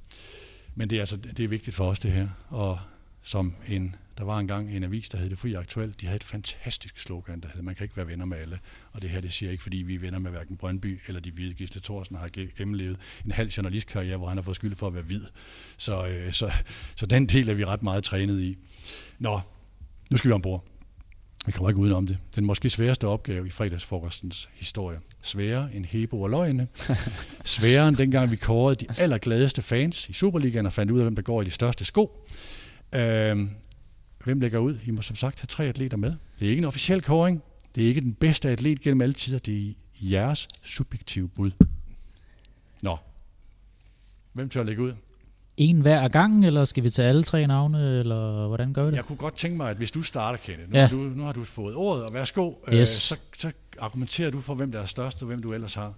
men 0.75 0.89
det 0.89 0.95
er, 0.95 0.99
altså, 0.99 1.17
det 1.17 1.39
er 1.39 1.47
vigtigt 1.47 1.75
for 1.75 1.89
os 1.89 1.99
det 1.99 2.11
her, 2.11 2.29
og 2.49 2.79
som 3.21 3.55
en, 3.67 3.95
der 4.17 4.23
var 4.23 4.39
engang 4.39 4.75
en 4.75 4.83
avis, 4.83 5.09
der 5.09 5.17
hed 5.17 5.29
Det 5.29 5.37
Fri 5.37 5.53
Aktuelt, 5.53 6.01
de 6.01 6.05
havde 6.05 6.15
et 6.15 6.23
fantastisk 6.23 6.97
slogan, 6.97 7.39
der 7.39 7.47
hed, 7.53 7.61
man 7.61 7.75
kan 7.75 7.83
ikke 7.83 7.97
være 7.97 8.07
venner 8.07 8.25
med 8.25 8.37
alle. 8.37 8.59
Og 8.91 9.01
det 9.01 9.09
her, 9.09 9.21
det 9.21 9.33
siger 9.33 9.51
ikke, 9.51 9.63
fordi 9.63 9.77
vi 9.77 9.95
er 9.95 9.99
venner 9.99 10.19
med 10.19 10.31
hverken 10.31 10.57
Brøndby 10.57 10.99
eller 11.07 11.21
de 11.21 11.31
hvide. 11.31 11.53
Gisle 11.53 11.81
Thorsen 11.81 12.15
har 12.15 12.29
gennemlevet 12.57 12.97
en 13.25 13.31
halv 13.31 13.49
journalistkarriere, 13.49 14.17
hvor 14.17 14.27
han 14.27 14.37
har 14.37 14.41
fået 14.41 14.55
skyld 14.55 14.75
for 14.75 14.87
at 14.87 14.93
være 14.93 15.03
hvid. 15.03 15.21
Så, 15.77 16.07
øh, 16.07 16.33
så, 16.33 16.51
så 16.95 17.05
den 17.05 17.25
del 17.25 17.49
er 17.49 17.53
vi 17.53 17.65
ret 17.65 17.83
meget 17.83 18.03
trænet 18.03 18.41
i. 18.41 18.57
Nå, 19.19 19.41
nu 20.11 20.17
skal 20.17 20.29
vi 20.29 20.33
ombord. 20.33 20.74
Vi 21.45 21.51
kommer 21.51 21.69
ikke 21.69 21.81
udenom 21.81 22.07
det. 22.07 22.17
Den 22.35 22.45
måske 22.45 22.69
sværeste 22.69 23.07
opgave 23.07 23.47
i 23.47 23.49
fredagsfrokostens 23.49 24.49
historie. 24.53 24.99
Sværere 25.21 25.69
end 25.73 25.85
Hebo 25.85 26.21
og 26.21 26.29
Løgne. 26.29 26.67
Sværere 27.43 27.87
end 27.87 27.95
dengang 27.95 28.31
vi 28.31 28.35
kårede 28.35 28.75
de 28.75 28.85
allergladeste 28.97 29.61
fans 29.61 30.09
i 30.09 30.13
Superligaen 30.13 30.65
og 30.65 30.73
fandt 30.73 30.91
ud 30.91 30.99
af, 30.99 31.05
hvem 31.05 31.15
der 31.15 31.21
går 31.21 31.41
i 31.41 31.45
de 31.45 31.51
største 31.51 31.85
sko. 31.85 32.27
Øhm, 32.93 33.49
hvem 34.23 34.39
lægger 34.39 34.59
ud? 34.59 34.77
I 34.85 34.91
må 34.91 35.01
som 35.01 35.15
sagt 35.15 35.39
have 35.39 35.47
tre 35.47 35.65
atleter 35.65 35.97
med. 35.97 36.13
Det 36.39 36.45
er 36.45 36.49
ikke 36.49 36.59
en 36.59 36.65
officiel 36.65 37.01
kåring. 37.01 37.43
Det 37.75 37.83
er 37.83 37.87
ikke 37.87 38.01
den 38.01 38.13
bedste 38.13 38.49
atlet 38.49 38.81
gennem 38.81 39.01
alle 39.01 39.13
tider. 39.13 39.39
Det 39.39 39.69
er 39.69 39.73
jeres 40.01 40.47
subjektive 40.63 41.27
bud. 41.27 41.51
Nå. 42.81 42.97
Hvem 44.33 44.49
tør 44.49 44.59
at 44.59 44.65
lægge 44.65 44.81
ud? 44.81 44.93
En 45.57 45.81
hver 45.81 45.99
af 45.99 46.11
gangen, 46.11 46.43
eller 46.43 46.65
skal 46.65 46.83
vi 46.83 46.89
tage 46.89 47.09
alle 47.09 47.23
tre 47.23 47.47
navne, 47.47 47.99
eller 47.99 48.47
hvordan 48.47 48.73
gør 48.73 48.83
vi 48.83 48.89
det? 48.89 48.95
Jeg 48.95 49.05
kunne 49.05 49.17
godt 49.17 49.35
tænke 49.35 49.57
mig, 49.57 49.69
at 49.69 49.77
hvis 49.77 49.91
du 49.91 50.01
starter, 50.01 50.37
Kenneth, 50.37 50.71
nu, 50.71 50.77
ja. 50.79 50.87
du, 50.87 50.95
nu 50.95 51.23
har 51.23 51.31
du 51.31 51.43
fået 51.43 51.75
ordet, 51.75 52.03
og 52.03 52.13
værsgo, 52.13 52.53
øh, 52.67 52.73
yes. 52.73 53.11
øh, 53.11 53.17
så, 53.17 53.17
så 53.37 53.51
argumenterer 53.79 54.31
du 54.31 54.41
for, 54.41 54.55
hvem 54.55 54.71
der 54.71 54.81
er 54.81 54.85
størst, 54.85 55.21
og 55.21 55.27
hvem 55.27 55.41
du 55.41 55.53
ellers 55.53 55.73
har. 55.73 55.93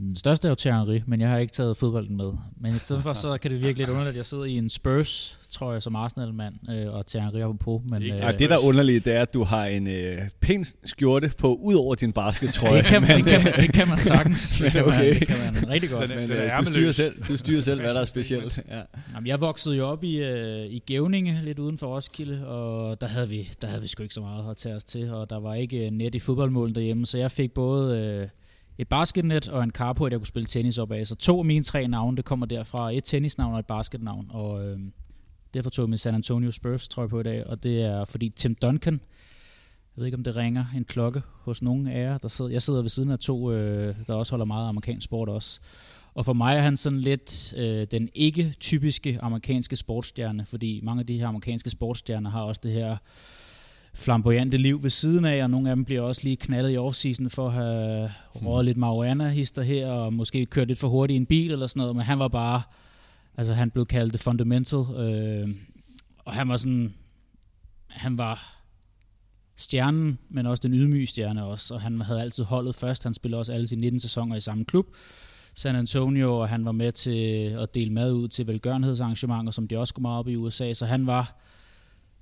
Den 0.00 0.16
største 0.16 0.48
er 0.48 0.50
jo 0.50 0.54
Thierry, 0.54 1.00
men 1.06 1.20
jeg 1.20 1.28
har 1.28 1.38
ikke 1.38 1.52
taget 1.52 1.76
fodbolden 1.76 2.16
med. 2.16 2.32
Men 2.60 2.76
i 2.76 2.78
stedet 2.78 3.02
for, 3.02 3.12
så 3.24 3.38
kan 3.38 3.50
det 3.50 3.60
virkelig 3.60 3.76
lidt 3.76 3.88
underligt, 3.88 4.10
at 4.10 4.16
jeg 4.16 4.26
sidder 4.26 4.44
i 4.44 4.56
en 4.56 4.70
Spurs, 4.70 5.38
tror 5.50 5.72
jeg, 5.72 5.82
som 5.82 5.96
Arsenal-mand, 5.96 6.54
øh, 6.70 6.94
og 6.94 7.06
Thierry 7.06 7.38
er 7.38 7.56
på. 7.60 7.82
Men, 7.88 8.02
det, 8.02 8.12
øh, 8.12 8.32
det, 8.38 8.50
der 8.50 8.56
er 8.56 8.64
underligt, 8.64 9.04
det 9.04 9.16
er, 9.16 9.22
at 9.22 9.34
du 9.34 9.44
har 9.44 9.66
en 9.66 9.88
øh, 9.88 10.18
pæn 10.40 10.64
skjorte 10.84 11.32
på, 11.38 11.54
ud 11.54 11.74
over 11.74 11.94
din 11.94 12.12
baskettrøje. 12.12 12.76
det, 12.76 12.84
kan, 12.84 13.02
man, 13.02 13.16
det, 13.16 13.24
kan 13.24 13.44
man, 13.44 13.52
det 13.52 13.72
kan 13.72 13.88
man 13.88 13.98
sagtens. 13.98 14.50
Det 14.60 14.72
kan, 14.72 14.84
okay. 14.84 15.04
man, 15.04 15.14
det 15.14 15.28
kan 15.28 15.36
man 15.38 15.70
rigtig 15.70 15.90
godt. 15.90 16.10
Men, 16.10 16.30
øh, 16.30 16.58
du, 16.58 16.64
styrer 16.64 16.92
selv, 16.92 17.22
du 17.28 17.36
styrer 17.36 17.60
selv, 17.60 17.80
hvad 17.80 17.94
der 17.94 18.00
er 18.00 18.04
specielt. 18.04 18.62
Ja. 18.68 18.80
Jamen, 19.14 19.26
jeg 19.26 19.40
voksede 19.40 19.76
jo 19.76 19.88
op 19.88 20.04
i, 20.04 20.16
øh, 20.16 20.66
i 20.66 20.78
Gævninge, 20.78 21.40
lidt 21.44 21.58
uden 21.58 21.78
for 21.78 21.94
Roskilde, 21.94 22.46
og 22.46 23.00
der 23.00 23.06
havde, 23.06 23.28
vi, 23.28 23.50
der 23.62 23.68
havde 23.68 23.82
vi 23.82 23.88
sgu 23.88 24.02
ikke 24.02 24.14
så 24.14 24.20
meget 24.20 24.50
at 24.50 24.56
tage 24.56 24.74
os 24.74 24.84
til, 24.84 25.12
og 25.12 25.30
der 25.30 25.40
var 25.40 25.54
ikke 25.54 25.90
net 25.90 26.14
i 26.14 26.18
fodboldmålen 26.18 26.74
derhjemme, 26.74 27.06
så 27.06 27.18
jeg 27.18 27.30
fik 27.30 27.52
både... 27.52 27.98
Øh, 27.98 28.28
et 28.80 28.88
basketnet 28.88 29.48
og 29.48 29.64
en 29.64 29.70
carport, 29.70 30.12
jeg 30.12 30.20
kunne 30.20 30.26
spille 30.26 30.46
tennis 30.46 30.78
op 30.78 30.92
af. 30.92 31.06
Så 31.06 31.16
to 31.16 31.38
af 31.38 31.44
mine 31.44 31.64
tre 31.64 31.88
navne, 31.88 32.16
det 32.16 32.24
kommer 32.24 32.46
derfra. 32.46 32.90
Et 32.90 33.04
tennisnavn 33.04 33.52
og 33.52 33.58
et 33.58 33.66
basketnavn. 33.66 34.26
Og 34.30 34.66
øh, 34.66 34.78
derfor 35.54 35.70
tog 35.70 35.82
jeg 35.82 35.88
min 35.88 35.98
San 35.98 36.14
Antonio 36.14 36.50
Spurs 36.50 36.88
trøje 36.88 37.08
på 37.08 37.20
i 37.20 37.22
dag. 37.22 37.46
Og 37.46 37.62
det 37.62 37.82
er 37.82 38.04
fordi 38.04 38.28
Tim 38.28 38.54
Duncan, 38.54 38.92
jeg 38.92 39.00
ved 39.96 40.04
ikke 40.04 40.16
om 40.16 40.24
det 40.24 40.36
ringer 40.36 40.64
en 40.76 40.84
klokke 40.84 41.22
hos 41.42 41.62
nogen 41.62 41.86
af 41.86 42.02
jer. 42.02 42.18
Der 42.18 42.28
sidder, 42.28 42.50
jeg 42.50 42.62
sidder 42.62 42.80
ved 42.80 42.88
siden 42.88 43.10
af 43.10 43.18
to, 43.18 43.52
øh, 43.52 43.94
der 44.06 44.14
også 44.14 44.32
holder 44.32 44.44
meget 44.46 44.68
amerikansk 44.68 45.04
sport 45.04 45.28
også. 45.28 45.60
Og 46.14 46.24
for 46.24 46.32
mig 46.32 46.56
er 46.56 46.60
han 46.60 46.76
sådan 46.76 47.00
lidt 47.00 47.54
øh, 47.56 47.86
den 47.90 48.08
ikke 48.14 48.54
typiske 48.60 49.18
amerikanske 49.22 49.76
sportsstjerne, 49.76 50.46
fordi 50.46 50.80
mange 50.82 51.00
af 51.00 51.06
de 51.06 51.18
her 51.18 51.26
amerikanske 51.26 51.70
sportsstjerner 51.70 52.30
har 52.30 52.42
også 52.42 52.60
det 52.64 52.72
her 52.72 52.96
flamboyante 53.94 54.56
liv 54.56 54.82
ved 54.82 54.90
siden 54.90 55.24
af, 55.24 55.42
og 55.42 55.50
nogle 55.50 55.70
af 55.70 55.76
dem 55.76 55.84
bliver 55.84 56.00
også 56.00 56.20
lige 56.24 56.36
knaldet 56.36 56.72
i 56.72 56.76
offseason 56.76 57.30
for 57.30 57.46
at 57.46 57.52
have 57.52 58.10
røget 58.34 58.64
lidt 58.64 58.76
marijuana-hister 58.76 59.62
her, 59.62 59.88
og 59.88 60.14
måske 60.14 60.46
kørt 60.46 60.68
lidt 60.68 60.78
for 60.78 60.88
hurtigt 60.88 61.14
i 61.14 61.16
en 61.16 61.26
bil 61.26 61.52
eller 61.52 61.66
sådan 61.66 61.80
noget, 61.80 61.96
men 61.96 62.04
han 62.04 62.18
var 62.18 62.28
bare, 62.28 62.62
altså 63.36 63.54
han 63.54 63.70
blev 63.70 63.86
kaldt 63.86 64.12
the 64.12 64.18
fundamental, 64.18 64.78
øh, 64.78 65.48
og 66.24 66.32
han 66.32 66.48
var 66.48 66.56
sådan, 66.56 66.94
han 67.88 68.18
var 68.18 68.60
stjernen, 69.56 70.18
men 70.28 70.46
også 70.46 70.60
den 70.60 70.74
ydmyge 70.74 71.06
stjerne 71.06 71.44
også, 71.44 71.74
og 71.74 71.80
han 71.80 72.00
havde 72.00 72.20
altid 72.20 72.44
holdet 72.44 72.74
først, 72.74 73.02
han 73.02 73.14
spillede 73.14 73.40
også 73.40 73.52
alle 73.52 73.66
sine 73.66 73.80
19 73.80 74.00
sæsoner 74.00 74.36
i 74.36 74.40
samme 74.40 74.64
klub, 74.64 74.86
San 75.54 75.76
Antonio, 75.76 76.38
og 76.38 76.48
han 76.48 76.64
var 76.64 76.72
med 76.72 76.92
til 76.92 77.44
at 77.60 77.74
dele 77.74 77.92
mad 77.92 78.12
ud 78.12 78.28
til 78.28 78.46
velgørenhedsarrangementer, 78.46 79.52
som 79.52 79.68
de 79.68 79.78
også 79.78 79.94
kommer 79.94 80.10
op 80.10 80.28
i 80.28 80.36
USA, 80.36 80.72
så 80.72 80.86
han 80.86 81.06
var 81.06 81.40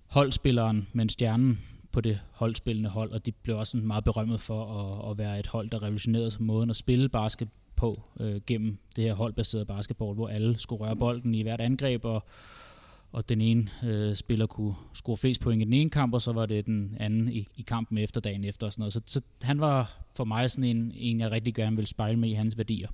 holdspilleren, 0.08 0.88
men 0.92 1.08
stjernen 1.08 1.60
på 1.92 2.00
det 2.00 2.20
holdspillende 2.32 2.90
hold, 2.90 3.12
og 3.12 3.26
de 3.26 3.32
blev 3.32 3.56
også 3.58 3.76
meget 3.76 4.04
berømmet 4.04 4.40
for 4.40 4.64
at, 4.64 5.10
at 5.10 5.18
være 5.18 5.38
et 5.38 5.46
hold, 5.46 5.70
der 5.70 5.82
revolutionerede 5.82 6.30
måden 6.38 6.70
at 6.70 6.76
spille 6.76 7.08
basket 7.08 7.48
på 7.76 8.02
øh, 8.20 8.40
gennem 8.46 8.78
det 8.96 9.04
her 9.04 9.14
holdbaserede 9.14 9.66
basketball, 9.66 10.14
hvor 10.14 10.28
alle 10.28 10.58
skulle 10.58 10.84
røre 10.84 10.96
bolden 10.96 11.34
i 11.34 11.42
hvert 11.42 11.60
angreb, 11.60 12.04
og, 12.04 12.26
og 13.12 13.28
den 13.28 13.40
ene 13.40 13.70
øh, 13.84 14.16
spiller 14.16 14.46
kunne 14.46 14.74
score 14.94 15.16
flest 15.16 15.40
point 15.40 15.62
i 15.62 15.64
den 15.64 15.72
ene 15.72 15.90
kamp, 15.90 16.14
og 16.14 16.22
så 16.22 16.32
var 16.32 16.46
det 16.46 16.66
den 16.66 16.96
anden 17.00 17.32
i, 17.32 17.46
i 17.56 17.62
kampen 17.62 17.98
efter 17.98 18.20
dagen 18.20 18.44
efter 18.44 18.66
og 18.66 18.72
sådan 18.72 18.80
noget. 18.80 18.92
Så, 18.92 19.00
så 19.06 19.20
han 19.42 19.60
var 19.60 19.98
for 20.16 20.24
mig 20.24 20.50
sådan 20.50 20.64
en, 20.64 20.92
en, 20.94 21.20
jeg 21.20 21.30
rigtig 21.30 21.54
gerne 21.54 21.76
vil 21.76 21.86
spejle 21.86 22.18
med 22.18 22.28
i 22.28 22.32
hans 22.32 22.58
værdier 22.58 22.88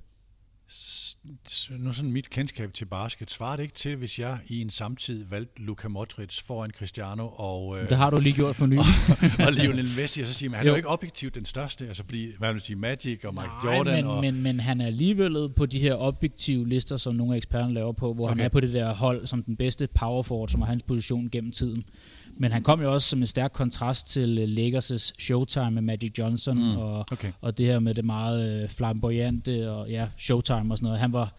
nu 1.79 1.93
sådan 1.93 2.11
mit 2.11 2.29
kendskab 2.29 2.73
til 2.73 2.85
basket, 2.85 3.31
svarer 3.31 3.55
det 3.55 3.63
ikke 3.63 3.75
til, 3.75 3.95
hvis 3.95 4.19
jeg 4.19 4.37
i 4.47 4.61
en 4.61 4.69
samtid 4.69 5.25
valgte 5.29 5.61
Luka 5.61 5.87
Modric 5.87 6.41
foran 6.41 6.71
Cristiano 6.71 7.27
og... 7.27 7.79
Øh, 7.79 7.89
det 7.89 7.97
har 7.97 8.09
du 8.09 8.19
lige 8.19 8.35
gjort 8.35 8.55
for 8.55 8.65
nylig. 8.65 8.83
og, 9.39 9.45
og 9.45 9.53
Lionel 9.53 9.89
Messi, 9.97 10.21
og 10.21 10.27
så 10.27 10.33
siger 10.33 10.49
man, 10.49 10.57
han 10.57 10.65
jo. 10.65 10.71
er 10.71 10.73
jo 10.73 10.77
ikke 10.77 10.89
objektivt 10.89 11.35
den 11.35 11.45
største, 11.45 11.87
altså 11.87 12.03
fordi, 12.03 12.31
hvad 12.37 12.53
vil 12.53 12.61
sige, 12.61 12.75
Magic 12.75 13.25
og 13.25 13.33
Mike 13.33 13.47
Nej, 13.63 13.75
Jordan 13.75 13.95
men, 13.95 14.05
og... 14.05 14.21
men, 14.21 14.43
men 14.43 14.59
han 14.59 14.81
er 14.81 14.85
alligevel 14.85 15.49
på 15.55 15.65
de 15.65 15.79
her 15.79 15.95
objektive 15.95 16.69
lister, 16.69 16.97
som 16.97 17.15
nogle 17.15 17.33
af 17.33 17.37
eksperterne 17.37 17.73
laver 17.73 17.91
på, 17.91 18.13
hvor 18.13 18.25
okay. 18.25 18.37
han 18.37 18.45
er 18.45 18.49
på 18.49 18.59
det 18.59 18.73
der 18.73 18.93
hold 18.93 19.27
som 19.27 19.43
den 19.43 19.55
bedste 19.55 19.87
power 19.87 20.23
forward, 20.23 20.49
som 20.49 20.61
er 20.61 20.65
hans 20.65 20.83
position 20.83 21.29
gennem 21.29 21.51
tiden. 21.51 21.83
Men 22.37 22.51
han 22.51 22.63
kom 22.63 22.81
jo 22.81 22.93
også 22.93 23.09
som 23.09 23.19
en 23.19 23.25
stærk 23.25 23.51
kontrast 23.53 24.07
til 24.07 24.39
øh, 24.39 24.47
Lakers' 24.47 25.11
Showtime 25.19 25.71
med 25.71 25.81
Magic 25.81 26.13
Johnson, 26.17 26.57
mm, 26.57 26.77
og, 26.77 27.05
okay. 27.11 27.31
og 27.41 27.57
det 27.57 27.65
her 27.65 27.79
med 27.79 27.93
det 27.93 28.05
meget 28.05 28.63
øh, 28.63 28.69
flamboyante, 28.69 29.71
og 29.71 29.89
ja, 29.89 30.09
Showtime 30.17 30.73
og 30.73 30.77
sådan 30.77 30.85
noget. 30.85 30.99
Han 30.99 31.13
var, 31.13 31.33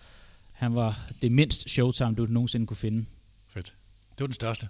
han 0.53 0.75
var 0.75 1.09
det 1.23 1.33
mindst 1.33 1.71
Showtime, 1.71 2.15
du 2.15 2.27
nogensinde 2.29 2.67
kunne 2.67 2.77
finde. 2.77 3.07
Fedt. 3.49 3.73
Det 4.11 4.21
var 4.21 4.27
den 4.27 4.35
største. 4.35 4.69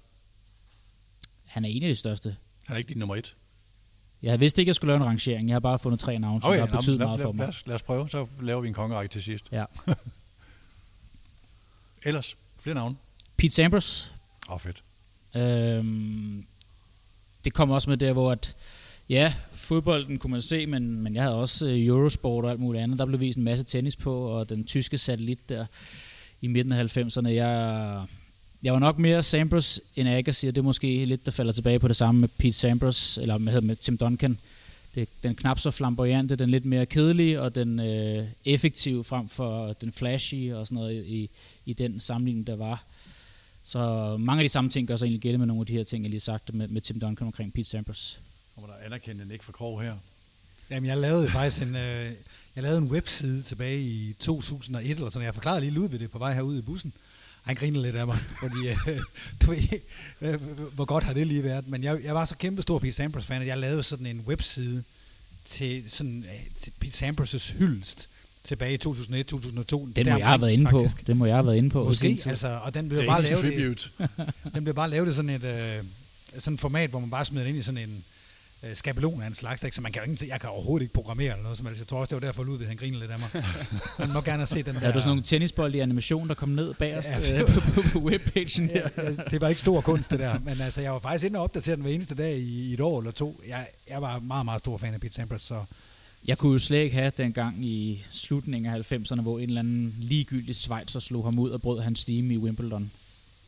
Han 1.44 1.64
er 1.64 1.68
en 1.68 1.82
af 1.82 1.88
de 1.88 1.94
største. 1.94 2.36
Han 2.66 2.74
er 2.74 2.78
ikke 2.78 2.88
din 2.88 2.98
nummer 2.98 3.16
et. 3.16 3.36
Jeg 4.22 4.40
vidste 4.40 4.62
ikke, 4.62 4.68
at 4.68 4.70
jeg 4.70 4.74
skulle 4.74 4.88
lave 4.92 4.96
en 4.96 5.06
rangering. 5.06 5.48
Jeg 5.48 5.54
har 5.54 5.60
bare 5.60 5.78
fundet 5.78 6.00
tre 6.00 6.18
navne, 6.18 6.40
som 6.40 6.50
okay, 6.50 6.60
har 6.60 6.66
betydet 6.66 6.98
meget 6.98 7.20
for 7.20 7.32
mig. 7.32 7.42
Lad 7.42 7.48
os, 7.48 7.66
lad 7.66 7.74
os 7.74 7.82
prøve, 7.82 8.08
så 8.08 8.26
laver 8.40 8.60
vi 8.60 8.68
en 8.68 8.74
kongerække 8.74 9.12
til 9.12 9.22
sidst. 9.22 9.52
Ja. 9.52 9.64
Ellers, 12.06 12.36
flere 12.60 12.74
navne. 12.74 12.96
Pete 13.36 13.54
Sampras. 13.54 14.12
Åh, 14.48 14.54
oh, 14.54 14.60
fedt. 14.60 14.82
Øhm, 15.36 16.44
det 17.44 17.54
kommer 17.54 17.74
også 17.74 17.90
med 17.90 17.96
der, 17.96 18.12
hvor 18.12 18.32
at, 18.32 18.56
ja, 19.08 19.32
fodbolden 19.52 20.18
kunne 20.18 20.30
man 20.30 20.42
se, 20.42 20.66
men, 20.66 21.00
men 21.00 21.14
jeg 21.14 21.22
havde 21.22 21.36
også 21.36 21.66
øh, 21.66 21.86
Eurosport 21.86 22.44
og 22.44 22.50
alt 22.50 22.60
muligt 22.60 22.82
andet. 22.82 22.98
Der 22.98 23.06
blev 23.06 23.20
vist 23.20 23.38
en 23.38 23.44
masse 23.44 23.64
tennis 23.64 23.96
på, 23.96 24.14
og 24.18 24.48
den 24.48 24.64
tyske 24.64 24.98
satellit 24.98 25.48
der 25.48 25.66
i 26.40 26.46
midten 26.46 26.72
af 26.72 26.96
90'erne. 26.96 27.28
Jeg, 27.28 28.04
jeg 28.62 28.72
var 28.72 28.78
nok 28.78 28.98
mere 28.98 29.22
Sampras 29.22 29.80
end 29.96 30.08
Agassi, 30.08 30.46
og 30.46 30.54
det 30.54 30.60
er 30.60 30.64
måske 30.64 31.04
lidt, 31.04 31.26
der 31.26 31.32
falder 31.32 31.52
tilbage 31.52 31.78
på 31.78 31.88
det 31.88 31.96
samme 31.96 32.20
med 32.20 32.28
Pete 32.38 32.52
Sampras, 32.52 33.18
eller 33.22 33.38
med, 33.38 33.60
med 33.60 33.76
Tim 33.76 33.98
Duncan. 33.98 34.38
Det, 34.94 35.08
den 35.22 35.34
knap 35.34 35.58
så 35.58 35.70
flamboyante, 35.70 36.36
den 36.36 36.50
lidt 36.50 36.64
mere 36.64 36.86
kedelige, 36.86 37.40
og 37.42 37.54
den 37.54 37.80
øh, 37.80 38.24
effektive 38.44 39.04
frem 39.04 39.28
for 39.28 39.72
den 39.72 39.92
flashy 39.92 40.52
og 40.52 40.66
sådan 40.66 40.76
noget 40.76 41.04
i, 41.06 41.30
i 41.66 41.72
den 41.72 42.00
sammenligning, 42.00 42.46
der 42.46 42.56
var. 42.56 42.84
Så 43.68 44.16
mange 44.20 44.40
af 44.40 44.44
de 44.44 44.48
samme 44.48 44.70
ting 44.70 44.88
gør 44.88 44.96
sig 44.96 45.06
egentlig 45.06 45.22
gælde 45.22 45.38
med 45.38 45.46
nogle 45.46 45.60
af 45.60 45.66
de 45.66 45.72
her 45.72 45.84
ting, 45.84 46.04
jeg 46.04 46.10
lige 46.10 46.20
sagt 46.20 46.54
med, 46.54 46.68
med 46.68 46.80
Tim 46.80 47.00
Duncan 47.00 47.26
omkring 47.26 47.52
Pete 47.52 47.68
Sampras. 47.68 48.20
Kommer 48.54 48.70
der 48.70 48.84
anerkendt 48.84 49.22
en 49.22 49.30
ikke 49.30 49.44
for 49.44 49.52
Krog 49.52 49.82
her? 49.82 49.94
Jamen, 50.70 50.88
jeg 50.88 50.96
lavede 50.96 51.30
faktisk 51.30 51.62
en, 51.62 51.76
øh, 51.76 52.12
jeg 52.56 52.62
lavede 52.62 52.78
en 52.78 52.90
webside 52.90 53.42
tilbage 53.42 53.80
i 53.80 54.12
2001, 54.12 54.90
eller 54.90 55.10
sådan, 55.10 55.26
jeg 55.26 55.34
forklarede 55.34 55.60
lige 55.60 55.80
ud 55.80 55.88
ved 55.88 55.98
det 55.98 56.10
på 56.10 56.18
vej 56.18 56.34
herude 56.34 56.58
i 56.58 56.62
bussen. 56.62 56.92
Han 57.42 57.54
griner 57.56 57.80
lidt 57.80 57.96
af 57.96 58.06
mig, 58.06 58.16
fordi 58.42 58.68
øh, 58.68 59.00
du 59.42 59.50
ved, 59.50 59.80
øh, 60.20 60.42
hvor 60.74 60.84
godt 60.84 61.04
har 61.04 61.12
det 61.12 61.26
lige 61.26 61.42
været. 61.42 61.68
Men 61.68 61.84
jeg, 61.84 62.04
jeg 62.04 62.14
var 62.14 62.24
så 62.24 62.36
kæmpe 62.36 62.62
stor 62.62 62.78
Pete 62.78 62.92
Sampras-fan, 62.92 63.40
at 63.40 63.46
jeg 63.46 63.58
lavede 63.58 63.82
sådan 63.82 64.06
en 64.06 64.20
webside 64.20 64.84
til, 65.44 65.90
sådan, 65.90 66.24
øh, 66.24 66.56
til 66.60 66.72
Pete 66.80 67.08
Sampras' 67.08 67.58
hyldest 67.58 68.08
tilbage 68.46 68.74
i 68.74 68.78
2001-2002. 68.86 69.92
Den 69.96 70.08
må 70.08 70.16
jeg 70.16 70.26
have 70.26 70.40
været 70.40 70.52
inde 70.52 70.70
på. 70.70 70.80
Det 71.06 71.16
må 71.16 71.26
jeg 71.26 71.34
have 71.34 71.46
været 71.46 71.56
inde 71.56 71.70
på. 71.70 71.84
Måske, 71.84 72.18
altså, 72.26 72.58
og 72.62 72.74
den 72.74 72.88
blev 72.88 73.06
bare 73.06 73.22
lavet 73.22 73.92
den 74.54 74.64
blev 74.64 74.74
bare 74.74 74.90
lavet 74.90 75.08
i 75.08 75.12
sådan 75.12 75.30
et 75.30 75.44
øh, 75.44 75.84
sådan 76.38 76.54
et 76.54 76.60
format, 76.60 76.90
hvor 76.90 77.00
man 77.00 77.10
bare 77.10 77.24
smider 77.24 77.46
ind 77.46 77.56
i 77.56 77.62
sådan 77.62 77.78
en 77.78 78.04
øh, 78.62 78.76
skabelon 78.76 79.22
af 79.22 79.26
en 79.26 79.34
slags, 79.34 79.64
ikke? 79.64 79.76
så 79.76 79.82
man 79.82 79.92
kan 79.92 80.02
jo 80.04 80.10
ikke, 80.10 80.28
jeg 80.28 80.40
kan 80.40 80.50
overhovedet 80.50 80.84
ikke 80.84 80.94
programmere 80.94 81.32
eller 81.32 81.42
noget 81.42 81.58
som 81.58 81.66
helst. 81.66 81.80
Jeg 81.80 81.88
tror 81.88 81.98
også, 81.98 82.16
det 82.16 82.22
var 82.22 82.28
derfor, 82.28 82.44
Ludvig 82.44 82.68
han 82.68 82.76
griner 82.76 82.98
lidt 82.98 83.10
af 83.10 83.18
mig. 83.18 83.28
Man 83.98 84.12
må 84.12 84.20
gerne 84.20 84.46
se 84.46 84.62
den 84.62 84.74
der... 84.74 84.80
Er 84.80 84.92
du 84.92 84.98
sådan 84.98 85.08
nogle 85.08 85.22
tennisbold 85.22 85.74
i 85.74 85.78
animation, 85.78 86.28
der 86.28 86.34
kom 86.34 86.48
ned 86.48 86.74
bagerst 86.74 87.08
ja, 87.08 87.40
øh, 87.40 87.46
på, 87.46 87.60
på, 87.74 87.82
på 87.92 87.98
webpagen 87.98 88.68
her? 88.68 88.88
Ja, 88.96 89.12
det 89.30 89.40
var 89.40 89.48
ikke 89.48 89.60
stor 89.60 89.80
kunst, 89.80 90.10
det 90.10 90.18
der. 90.18 90.38
Men 90.38 90.60
altså, 90.60 90.80
jeg 90.80 90.92
var 90.92 90.98
faktisk 90.98 91.24
inde 91.24 91.38
og 91.38 91.44
opdatere 91.44 91.76
den 91.76 91.82
hver 91.82 91.92
eneste 91.92 92.14
dag 92.14 92.36
i, 92.36 92.70
i 92.70 92.74
et 92.74 92.80
år 92.80 92.98
eller 92.98 93.10
to. 93.10 93.40
Jeg, 93.48 93.66
jeg 93.88 94.02
var 94.02 94.18
meget, 94.18 94.44
meget 94.44 94.58
stor 94.58 94.78
fan 94.78 94.94
af 94.94 95.00
Pete 95.00 95.14
Sampras, 95.14 95.42
så 95.42 95.64
jeg 96.26 96.38
kunne 96.38 96.52
jo 96.52 96.58
slet 96.58 96.78
ikke 96.78 96.96
have 96.96 97.12
dengang 97.16 97.64
i 97.64 98.04
slutningen 98.10 98.74
af 98.74 98.92
90'erne, 98.92 99.20
hvor 99.20 99.38
en 99.38 99.48
eller 99.48 99.60
anden 99.60 99.96
ligegyldig 99.98 100.56
Schweizer 100.56 101.00
slog 101.00 101.24
ham 101.24 101.38
ud 101.38 101.50
og 101.50 101.62
brød 101.62 101.80
hans 101.80 101.98
stime 101.98 102.34
i 102.34 102.38
Wimbledon. 102.38 102.90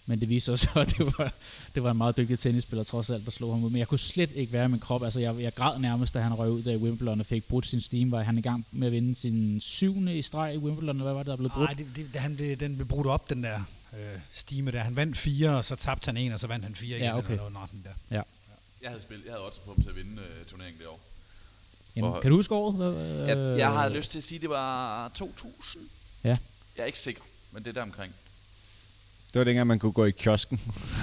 Men 0.07 0.21
det 0.21 0.29
viser 0.29 0.57
sig, 0.57 0.77
at 0.83 0.95
det 0.99 1.19
var, 1.19 1.33
det 1.75 1.83
var 1.83 1.91
en 1.91 1.97
meget 1.97 2.17
dygtig 2.17 2.39
tennisspiller 2.39 2.85
trods 2.85 3.11
alt, 3.11 3.25
der 3.25 3.31
slog 3.31 3.55
ham 3.55 3.65
ud. 3.65 3.71
Men 3.71 3.79
jeg 3.79 3.89
kunne 3.89 3.99
slet 3.99 4.31
ikke 4.35 4.53
være 4.53 4.65
i 4.65 4.69
min 4.69 4.81
krop. 4.81 5.05
Altså, 5.05 5.21
jeg, 5.21 5.41
jeg 5.41 5.55
græd 5.55 5.79
nærmest, 5.79 6.15
da 6.15 6.21
han 6.21 6.35
røg 6.35 6.51
ud 6.51 6.63
af 6.63 6.77
Wimbledon 6.77 7.21
og 7.21 7.27
fik 7.27 7.45
brudt 7.45 7.67
sin 7.67 7.81
stime. 7.81 8.11
Var 8.11 8.23
han 8.23 8.39
i 8.39 8.41
gang 8.41 8.67
med 8.73 8.87
at 8.87 8.93
vinde 8.93 9.17
sin 9.17 9.61
syvende 9.61 10.19
i 10.19 10.23
streg 10.23 10.55
i 10.55 10.59
Wimbledon, 10.59 11.01
hvad 11.01 11.13
var 11.13 11.19
det, 11.19 11.27
der 11.27 11.37
blev 11.37 11.51
brudt? 11.51 11.71
Nej, 11.71 11.87
det, 11.97 12.13
det, 12.13 12.21
han, 12.21 12.39
det, 12.39 12.61
den 12.61 12.75
blev 12.75 12.89
brudt 12.89 13.07
op, 13.07 13.31
den 13.31 13.43
der 13.43 13.61
øh, 13.93 14.21
stime 14.33 14.71
der. 14.71 14.81
Han 14.81 14.97
vandt 14.97 15.17
fire, 15.17 15.57
og 15.57 15.65
så 15.65 15.77
tabte 15.77 16.09
han 16.09 16.17
en, 16.17 16.33
og 16.33 16.41
så 16.41 16.47
vandt 16.47 16.65
han 16.65 16.75
fire 16.75 16.97
igen. 16.97 17.07
Ja, 17.09 17.19
okay. 17.19 17.31
Eller 17.31 17.49
noget, 17.49 17.71
der. 17.85 18.17
Ja. 18.17 18.23
Jeg 18.83 18.91
havde, 18.91 19.03
spillet, 19.03 19.25
jeg 19.25 19.33
havde 19.33 19.45
også 19.45 19.61
på 19.61 19.75
ham 19.75 19.83
til 19.83 19.91
at 19.91 19.97
vinde 19.97 20.13
uh, 20.13 20.47
turneringen 20.47 20.79
det 20.79 20.87
år. 20.87 21.08
Jamen, 21.99 22.13
og, 22.13 22.21
kan 22.21 22.31
du 22.31 22.37
huske 22.37 22.55
året? 22.55 22.95
Jeg, 23.29 23.59
jeg 23.59 23.73
har 23.73 23.89
lyst 23.89 24.11
til 24.11 24.19
at 24.19 24.25
sige, 24.25 24.37
at 24.37 24.43
det 24.43 24.51
var 24.51 25.11
2000. 25.15 25.85
Ja. 26.25 26.29
Jeg 26.77 26.83
er 26.83 26.85
ikke 26.85 26.99
sikker, 26.99 27.23
men 27.53 27.63
det 27.63 27.69
er 27.69 27.75
der 27.75 27.83
omkring. 27.83 28.15
Det 29.33 29.39
var 29.39 29.45
dengang, 29.45 29.67
man 29.67 29.79
kunne 29.79 29.93
gå 29.93 30.05
i 30.05 30.11
kiosken. 30.11 30.61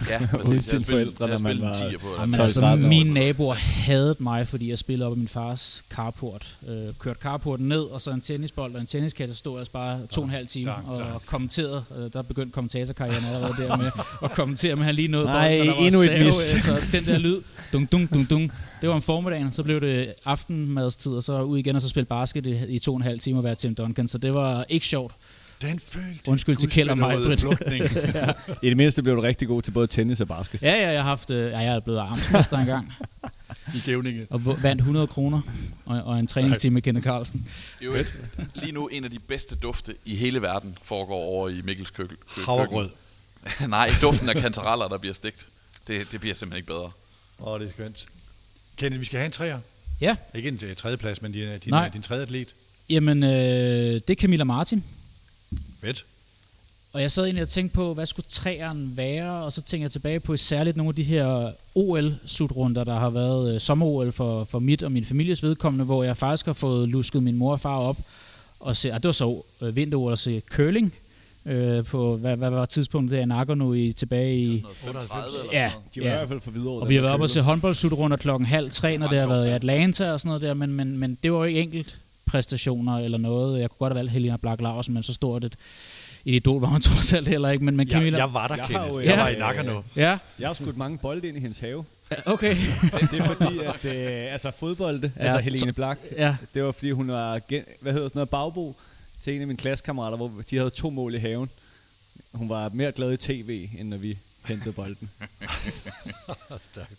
Ja, 0.10 0.20
uden 0.50 0.64
sine 0.64 0.86
forældre, 0.86 1.28
når 1.28 1.38
man 1.38 1.62
var 1.62 1.92
på. 2.02 2.08
Jamen, 2.20 2.40
altså, 2.40 2.76
mine 2.76 3.14
naboer 3.14 3.54
havde 3.54 4.16
mig, 4.20 4.48
fordi 4.48 4.70
jeg 4.70 4.80
spillede 4.80 5.10
op 5.10 5.16
i 5.16 5.20
min 5.20 5.28
fars 5.28 5.84
carport. 5.90 6.58
Øh, 6.68 6.88
kørte 7.00 7.20
carporten 7.20 7.68
ned, 7.68 7.82
og 7.82 8.02
så 8.02 8.12
en 8.12 8.22
tennisbold 8.22 8.76
og 8.76 8.82
en 8.82 8.88
tenniskasse 8.88 9.36
stod 9.36 9.60
jeg 9.60 9.68
bare 9.74 10.06
to 10.12 10.22
og 10.22 10.26
en 10.26 10.32
halv 10.34 10.48
time 10.48 10.76
og 10.76 11.00
ja. 11.00 11.18
kommenterede. 11.26 11.84
Øh, 11.98 12.14
der 12.14 12.22
begyndte 12.22 12.54
kommentatorkarrieren 12.54 13.26
allerede 13.26 13.54
der 13.58 13.78
med 13.78 13.92
at 14.24 14.32
kommentere, 14.32 14.76
men 14.76 14.86
han 14.86 14.96
lige 14.96 15.08
nåede 15.08 15.26
Nej, 15.26 15.58
bolden, 15.58 15.86
endnu 15.86 16.02
et 16.02 16.26
mis. 16.26 16.54
Altså, 16.54 16.82
den 16.92 17.06
der 17.06 17.18
lyd, 17.18 17.42
dung, 17.74 17.92
dung, 17.92 18.14
dung, 18.14 18.30
dung. 18.30 18.52
Det 18.82 18.90
var 18.90 18.96
om 18.96 19.02
formiddagen, 19.02 19.52
så 19.52 19.64
blev 19.64 19.82
det 19.82 20.14
aftenmadstid, 20.26 21.12
og 21.12 21.24
så 21.24 21.42
ud 21.42 21.58
igen 21.58 21.76
og 21.76 21.82
så 21.82 21.90
spille 21.90 22.06
basket 22.06 22.46
i, 22.46 22.76
i 22.76 22.80
to 22.80 22.92
og 22.92 22.98
en 22.98 23.04
halv 23.04 23.20
time 23.20 23.40
og 23.40 23.44
være 23.44 23.56
Tim 23.56 23.76
Duncan, 23.76 24.08
så 24.08 24.18
det 24.18 24.34
var 24.34 24.66
ikke 24.70 24.86
sjovt. 24.86 25.14
Den 25.62 25.80
følte 25.80 26.30
Undskyld 26.30 26.58
til 26.58 26.70
Kjell 26.70 26.90
og 26.90 26.98
mig, 26.98 27.18
ja. 28.14 28.32
I 28.62 28.70
det 28.70 28.78
mindste 28.78 29.04
blev 29.04 29.16
du 29.16 29.22
rigtig 29.22 29.48
god 29.48 29.62
til 29.62 29.72
både 29.72 29.88
tennis 29.88 30.22
og 30.22 30.28
basket. 30.28 30.62
Ja, 30.62 30.72
ja, 30.72 30.92
jeg 30.92 31.04
har 31.04 31.10
haft, 31.10 31.32
øh, 31.32 31.52
ja, 31.52 31.60
jeg 31.60 31.76
er 31.76 31.80
blevet 31.80 32.00
armsmester 32.00 32.58
engang. 32.58 32.94
I 33.76 33.80
Gævninge. 33.86 34.28
Og 34.30 34.46
vandt 34.64 34.80
100 34.80 35.08
kroner 35.08 35.42
og, 35.86 36.04
og 36.04 36.20
en 36.20 36.28
træningstime 36.28 36.74
med 36.74 36.82
Kenneth 36.82 37.06
Carlsen. 37.06 37.48
Jo, 37.82 37.96
lige 38.54 38.72
nu 38.72 38.88
en 38.88 39.04
af 39.04 39.12
de 39.12 39.20
bedste 39.20 39.56
dufte 39.56 39.96
i 40.06 40.16
hele 40.16 40.42
verden 40.42 40.78
foregår 40.84 41.16
over 41.16 41.50
i 41.50 41.62
Mikkels 41.62 41.90
køkken. 41.90 42.18
Havregrød. 42.46 42.90
Nej, 43.68 43.90
duften 44.02 44.30
af 44.30 44.36
kantareller, 44.36 44.88
der 44.88 44.98
bliver 44.98 45.14
stegt. 45.14 45.48
Det, 45.88 46.12
det 46.12 46.20
bliver 46.20 46.36
simpelthen 46.36 46.58
ikke 46.58 46.68
bedre. 46.68 46.92
Åh, 47.40 47.48
oh, 47.48 47.60
det 47.60 47.68
er 47.68 47.72
skønt. 47.72 48.06
Kenneth, 48.78 49.00
vi 49.00 49.06
skal 49.06 49.18
have 49.18 49.26
en 49.26 49.32
træer. 49.32 49.60
Ja. 50.02 50.16
Ikke 50.36 50.50
en 50.50 50.76
tredje 50.78 50.98
plads, 50.98 51.22
men 51.22 51.32
din, 51.32 51.48
din, 51.66 51.74
din 51.94 52.02
tredje 52.02 52.24
atlet. 52.24 52.48
Jamen, 52.90 53.24
øh, 53.24 53.30
det 53.30 54.10
er 54.10 54.16
Camilla 54.16 54.44
Martin. 54.44 54.84
Fedt. 55.82 56.06
Og 56.94 57.02
jeg 57.02 57.12
sad 57.12 57.24
egentlig 57.24 57.44
og 57.44 57.50
tænkte 57.50 57.76
på, 57.76 57.94
hvad 57.94 58.06
skulle 58.06 58.26
træeren 58.30 58.98
være, 58.98 59.32
og 59.32 59.54
så 59.54 59.62
tænkte 59.62 59.84
jeg 59.84 59.92
tilbage 59.92 60.20
på 60.20 60.38
særligt 60.38 60.78
nogle 60.78 60.90
af 60.90 60.96
de 60.96 61.04
her 61.04 61.52
OL-slutrunder, 61.76 62.84
der 62.84 63.00
har 63.00 63.10
været 63.10 63.56
øh, 63.56 63.62
sommer-OL 63.62 64.12
for, 64.12 64.44
for 64.44 64.60
mit 64.60 64.84
og 64.84 64.92
min 64.92 65.06
families 65.06 65.44
vedkommende, 65.44 65.86
hvor 65.86 66.04
jeg 66.04 66.18
faktisk 66.18 66.46
har 66.46 66.54
fået 66.54 66.90
lusket 66.90 67.24
min 67.24 67.36
mor 67.36 67.52
og 67.52 67.60
far 67.62 67.78
op, 67.78 67.98
og 68.60 68.76
se, 68.76 68.94
ah, 68.94 68.98
det 69.04 69.08
var 69.08 69.12
så 69.12 69.44
øh, 69.62 69.76
vinter-OL 69.76 70.12
at 70.12 70.20
se 70.20 70.42
curling, 70.50 70.94
øh, 71.46 71.86
på, 71.86 72.16
hvad, 72.18 72.36
hvad 72.38 72.50
var 72.50 72.66
tidspunktet 72.66 73.16
der 73.18 73.22
i 73.22 73.26
Nagano 73.26 73.74
i, 73.74 73.94
tilbage 73.94 74.38
i... 74.38 74.66
35 74.76 75.24
eller 75.42 75.54
Ja, 75.54 75.70
sådan 75.70 75.84
De 75.96 76.02
var 76.02 76.06
i 76.08 76.10
ja. 76.10 76.16
hvert 76.18 76.28
fald 76.28 76.42
for 76.42 76.52
videre. 76.52 76.70
Og 76.74 76.90
vi 76.90 76.96
har 76.96 77.02
været 77.02 77.14
oppe 77.14 77.24
og 77.26 77.30
se 77.30 77.42
håndboldslutrunder 77.42 78.18
klokken 78.18 78.46
halv 78.46 78.72
tre, 78.72 78.98
når 78.98 79.08
det 79.08 79.20
har 79.20 79.28
været 79.28 79.48
i 79.48 79.50
Atlanta 79.50 80.12
og 80.12 80.20
sådan 80.20 80.30
noget 80.30 80.42
der, 80.42 80.54
men, 80.54 80.74
men, 80.74 80.98
men 80.98 81.18
det 81.24 81.32
var 81.32 81.38
jo 81.38 81.44
ikke 81.44 81.62
enkelt 81.62 82.00
præstationer 82.26 82.98
eller 82.98 83.18
noget. 83.18 83.60
Jeg 83.62 83.70
kunne 83.70 83.78
godt 83.80 83.92
have 83.94 83.98
valgt 83.98 84.12
Helena 84.12 84.38
Black 84.38 84.62
Larsen, 84.62 84.94
men 84.94 85.04
så 85.04 85.14
stort 85.14 85.44
et, 85.44 85.54
et 86.26 86.34
idol 86.36 86.62
var 86.62 86.68
hun 86.68 86.82
trods 86.92 87.14
alt 87.14 87.28
heller 87.28 87.50
ikke. 87.50 87.66
Men, 87.66 87.76
men 87.78 87.88
Jeg, 87.88 87.94
Camilla... 87.94 88.18
jeg 88.18 88.34
var 88.34 88.48
der, 88.48 88.56
Jeg 88.56 88.66
Kenneth. 88.68 88.88
jo, 88.90 89.00
Jeg 89.00 89.12
øh, 89.14 89.18
var 89.20 89.28
i 89.30 89.36
Nagano. 89.40 89.82
Ja, 89.96 90.18
Jeg 90.40 90.48
har 90.50 90.54
skudt 90.54 90.78
mange 90.78 90.98
bolde 90.98 91.28
ind 91.28 91.38
i 91.38 91.40
hendes 91.40 91.60
have. 91.60 91.86
okay. 92.26 92.56
Det 93.12 93.20
er 93.20 93.26
fordi, 93.26 93.60
at 93.60 93.86
øh, 93.86 94.34
altså 94.34 94.52
fodbolde, 94.60 95.12
ja, 95.18 95.24
altså 95.24 95.40
Helene 95.40 95.74
Blak, 95.74 95.98
Ja, 96.18 96.36
det 96.54 96.64
var 96.64 96.72
fordi 96.72 96.92
hun 96.92 97.08
var, 97.08 97.40
gen, 97.50 97.64
hvad 97.82 97.94
hedder 97.94 98.08
sådan 98.08 98.18
noget, 98.20 98.30
bagbo 98.30 98.76
til 99.26 99.36
en 99.36 99.42
af 99.42 99.48
mine 99.48 99.58
klassekammerater, 99.58 100.18
hvor 100.18 100.32
de 100.50 100.58
havde 100.58 100.70
to 100.70 100.90
mål 100.90 101.16
i 101.16 101.18
haven. 101.18 101.50
Hun 102.34 102.50
var 102.50 102.70
mere 102.70 102.92
glad 102.92 103.14
i 103.14 103.18
tv, 103.18 103.70
end 103.80 103.90
når 103.90 103.98
vi 103.98 104.18
hentede 104.48 104.74
bolden. 104.74 105.10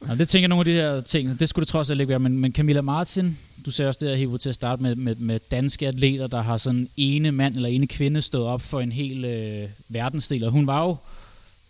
Nå, 0.01 0.15
det 0.15 0.29
tænker 0.29 0.43
jeg 0.43 0.49
nogle 0.49 0.61
af 0.61 0.65
de 0.65 0.73
her 0.73 1.01
ting, 1.01 1.41
det 1.41 1.49
skulle 1.49 1.63
det 1.65 1.69
trods 1.69 1.91
alt 1.91 2.01
ikke 2.01 2.09
være, 2.09 2.19
men, 2.19 2.39
men 2.39 2.53
Camilla 2.53 2.81
Martin, 2.81 3.39
du 3.65 3.71
sagde 3.71 3.89
også 3.89 3.99
det 4.01 4.09
her, 4.09 4.17
Hivo, 4.17 4.37
til 4.37 4.49
at 4.49 4.55
starte 4.55 4.83
med, 4.83 4.95
med, 4.97 5.15
med 5.15 5.41
danske 5.51 5.89
atleter, 5.89 6.27
der 6.27 6.43
har 6.43 6.57
sådan 6.57 6.89
ene 6.97 7.33
mand 7.33 7.57
eller 7.57 7.69
ene 7.69 7.87
kvinde 7.87 8.23
stået 8.23 8.47
op 8.47 8.63
for 8.63 8.81
en 8.81 8.93
hel 8.93 9.25
øh, 9.25 9.69
verdensdel, 9.89 10.45
og 10.45 10.51
hun 10.51 10.67
var 10.67 10.85
jo 10.85 10.97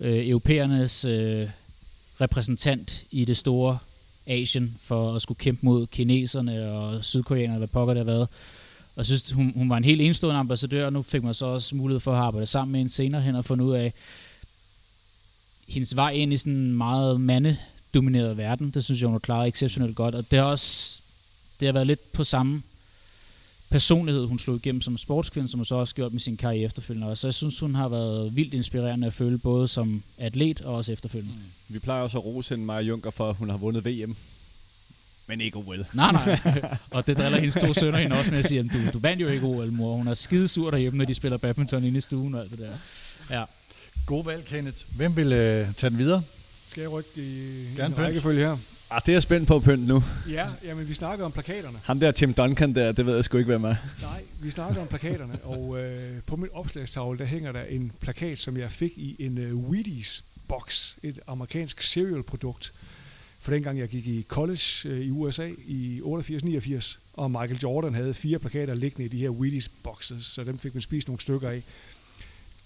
øh, 0.01 0.29
europæernes 0.29 1.05
øh, 1.05 1.49
repræsentant 2.21 3.05
i 3.11 3.25
det 3.25 3.37
store 3.37 3.79
Asien 4.27 4.77
for 4.83 5.15
at 5.15 5.23
skulle 5.23 5.39
kæmpe 5.39 5.67
mod 5.67 5.87
kineserne 5.87 6.71
og 6.71 7.05
sydkoreanerne, 7.05 7.59
hvad 7.59 7.69
pokker 7.69 7.95
det 7.95 8.07
har 8.07 8.13
været. 8.13 8.29
Og 8.97 9.01
jeg 9.01 9.07
synes, 9.07 9.31
hun, 9.31 9.53
hun 9.57 9.71
var 9.71 9.77
en 9.77 9.85
helt 9.85 10.01
enestående 10.01 10.41
ambassadør, 10.41 10.87
og 10.87 10.93
nu 10.93 11.03
fik 11.03 11.23
man 11.23 11.35
så 11.35 11.47
også 11.47 11.77
mulighed 11.77 12.01
for 12.01 12.13
at 12.13 12.19
arbejde 12.19 12.47
sammen 12.47 12.73
med 12.73 12.81
en 12.81 12.89
senere 12.89 13.23
hen 13.23 13.35
og 13.35 13.45
fundet 13.45 13.65
ud 13.65 13.75
af, 13.75 13.93
hendes 15.69 15.97
vej 15.97 16.11
ind 16.11 16.33
i 16.33 16.37
sådan 16.37 16.53
en 16.53 16.77
meget 16.77 17.21
mandedomineret 17.21 18.37
verden, 18.37 18.71
det 18.71 18.85
synes 18.85 19.01
jeg, 19.01 19.07
hun 19.07 19.15
har 19.15 19.19
klaret 19.19 19.49
exceptionelt 19.49 19.97
godt. 19.97 20.15
Og 20.15 20.31
det 20.31 20.39
har 20.39 20.47
også 20.47 21.01
det 21.61 21.67
har 21.67 21.73
været 21.73 21.87
lidt 21.87 22.13
på 22.13 22.25
samme 22.25 22.63
personlighed, 23.71 24.27
hun 24.27 24.39
slog 24.39 24.57
igennem 24.57 24.81
som 24.81 24.99
sportskvinde, 24.99 25.49
som 25.49 25.59
hun 25.59 25.65
så 25.65 25.75
også 25.75 25.95
gjort 25.95 26.13
med 26.13 26.21
sin 26.21 26.37
karriere 26.37 26.65
efterfølgende. 26.65 27.09
Og 27.09 27.19
så 27.19 27.27
jeg 27.27 27.35
synes, 27.35 27.61
hun 27.61 27.75
har 27.75 27.89
været 27.89 28.37
vildt 28.37 28.55
inspirerende 28.55 29.07
at 29.07 29.15
føle, 29.15 29.39
både 29.39 29.69
som 29.69 30.03
atlet 30.19 30.61
og 30.61 30.75
også 30.75 30.93
efterfølgende. 30.93 31.35
Mm. 31.35 31.75
Vi 31.75 31.79
plejer 31.79 32.03
også 32.03 32.19
at 32.19 32.25
rose 32.25 32.55
hende, 32.55 32.65
Maja 32.67 32.81
Junker, 32.81 33.11
for 33.11 33.31
at 33.31 33.37
hun 33.37 33.51
har 33.51 33.57
vundet 33.57 33.85
VM. 33.85 34.17
Men 35.27 35.41
ikke 35.41 35.57
OL. 35.59 35.87
Nej, 35.93 36.13
nej. 36.13 36.39
og 36.91 37.07
det 37.07 37.19
driller 37.19 37.39
hendes 37.39 37.55
to 37.55 37.75
sønner 37.75 37.99
hende 37.99 38.17
også 38.19 38.31
med 38.31 38.39
at 38.39 38.45
sige, 38.45 38.59
at 38.61 38.67
du, 38.73 38.79
du 38.93 38.99
vandt 38.99 39.23
jo 39.23 39.29
ikke 39.29 39.47
OL, 39.47 39.73
mor. 39.73 39.97
Hun 39.97 40.09
er 40.09 40.15
skide 40.15 40.49
sur 40.49 40.71
derhjemme, 40.71 40.99
når 40.99 41.05
de 41.05 41.15
spiller 41.15 41.39
badminton 41.39 41.85
inde 41.85 41.99
i 41.99 42.01
stuen 42.01 42.35
og 42.35 42.41
alt 42.41 42.51
det 42.51 42.59
der. 42.59 42.71
Ja. 43.31 43.45
God 44.07 44.25
valg, 44.25 44.45
Kenneth. 44.45 44.77
Hvem 44.97 45.17
vil 45.17 45.33
øh, 45.33 45.75
tage 45.75 45.91
den 45.91 45.99
videre? 45.99 46.23
Skal 46.69 46.81
jeg 46.81 46.91
rykke 46.91 47.11
i 47.17 47.23
Gerne 47.77 47.87
en 47.87 47.93
pynt. 47.93 47.99
rækkefølge 48.07 48.41
her? 48.47 48.57
Ah, 48.91 49.01
det 49.07 49.09
er 49.09 49.13
jeg 49.15 49.23
spændt 49.23 49.49
på 49.49 49.57
at 49.57 49.63
pynte 49.63 49.87
nu. 49.87 50.05
Ja, 50.31 50.47
jamen 50.65 50.89
vi 50.89 50.95
snakker 50.95 51.25
om 51.25 51.33
plakaterne. 51.33 51.79
Ham 51.85 52.01
der 52.01 52.11
Tim 52.11 52.35
Duncan 52.35 52.75
der, 52.75 52.93
det 52.93 53.07
ved 53.07 53.15
jeg 53.15 53.25
sgu 53.25 53.37
ikke, 53.39 53.49
hvem 53.49 53.65
er. 53.65 53.75
Nej, 54.03 54.23
vi 54.41 54.51
snakker 54.51 54.81
om 54.81 54.87
plakaterne, 54.87 55.39
og 55.45 55.79
øh, 55.85 56.23
på 56.27 56.37
min 56.37 56.49
opslagstavle, 56.53 57.19
der 57.19 57.25
hænger 57.25 57.53
der 57.53 57.63
en 57.63 57.93
plakat, 58.01 58.39
som 58.39 58.57
jeg 58.57 58.71
fik 58.71 58.91
i 58.97 59.17
en 59.19 59.39
øh, 59.39 59.57
Wheaties 59.57 60.25
box, 60.49 60.93
et 61.03 61.19
amerikansk 61.27 61.83
cereal-produkt. 61.83 62.73
For 63.47 63.53
dengang 63.53 63.79
jeg 63.79 63.89
gik 63.89 64.07
i 64.07 64.23
college 64.29 64.63
øh, 64.85 65.01
i 65.01 65.11
USA 65.11 65.51
i 65.67 66.01
88-89, 66.01 66.99
og 67.13 67.31
Michael 67.31 67.59
Jordan 67.63 67.95
havde 67.95 68.15
fire 68.15 68.39
plakater 68.39 68.75
liggende 68.75 69.05
i 69.05 69.09
de 69.09 69.19
her 69.19 69.31
Wheaties 69.31 69.69
boxes, 69.69 70.27
så 70.27 70.45
dem 70.45 70.59
fik 70.59 70.75
man 70.75 70.83
spist 70.83 71.09
nogle 71.09 71.21
stykker 71.21 71.51
af. 71.51 71.63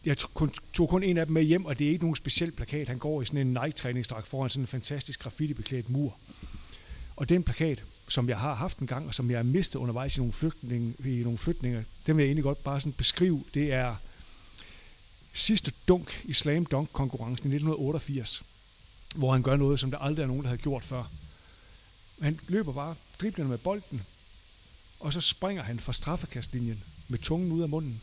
Jeg 0.05 0.19
tog 0.19 0.31
kun, 0.35 0.51
tog 0.73 0.89
kun 0.89 1.03
en 1.03 1.17
af 1.17 1.27
dem 1.27 1.33
med 1.33 1.43
hjem, 1.43 1.65
og 1.65 1.79
det 1.79 1.87
er 1.87 1.91
ikke 1.91 2.05
nogen 2.05 2.17
speciel 2.17 2.51
plakat. 2.51 2.89
Han 2.89 2.99
går 2.99 3.23
i 3.23 3.25
sådan 3.25 3.47
en 3.47 3.59
Nike-træningsdragt 3.63 4.27
foran 4.27 4.51
sådan 4.51 4.63
en 4.63 4.67
fantastisk 4.67 5.21
graffiti-beklædt 5.21 5.91
mur. 5.91 6.17
Og 7.17 7.29
den 7.29 7.43
plakat, 7.43 7.85
som 8.09 8.29
jeg 8.29 8.39
har 8.39 8.55
haft 8.55 8.79
en 8.79 8.87
gang, 8.87 9.07
og 9.07 9.15
som 9.15 9.31
jeg 9.31 9.39
har 9.39 9.45
mistet 9.45 9.79
undervejs 9.79 10.17
i 10.17 10.21
nogle, 10.21 10.33
flygtninge, 10.33 10.95
i 11.05 11.23
nogle 11.23 11.39
flytninger, 11.39 11.83
den 12.07 12.17
vil 12.17 12.23
jeg 12.23 12.29
egentlig 12.29 12.45
godt 12.45 12.65
bare 12.65 12.81
sådan 12.81 12.93
beskrive. 12.93 13.45
Det 13.55 13.73
er 13.73 13.95
sidste 15.33 15.73
dunk 15.89 16.25
i 16.25 16.33
slam 16.33 16.67
dunk 16.67 16.89
konkurrencen 16.93 17.53
i 17.53 17.55
1988, 17.55 18.43
hvor 19.15 19.33
han 19.33 19.43
gør 19.43 19.57
noget, 19.57 19.81
som 19.81 19.91
der 19.91 19.99
aldrig 19.99 20.23
er 20.23 20.27
nogen, 20.27 20.43
der 20.43 20.49
havde 20.49 20.63
gjort 20.63 20.85
før. 20.85 21.05
Han 22.23 22.41
løber 22.49 22.73
bare 22.73 22.95
driblende 23.21 23.51
med 23.51 23.59
bolden, 23.59 24.03
og 25.01 25.13
så 25.13 25.21
springer 25.21 25.63
han 25.63 25.81
fra 25.81 25.93
straffekastlinjen 25.93 26.83
med 27.09 27.19
tungen 27.19 27.53
ud 27.53 27.63
af 27.63 27.69
munden, 27.69 28.01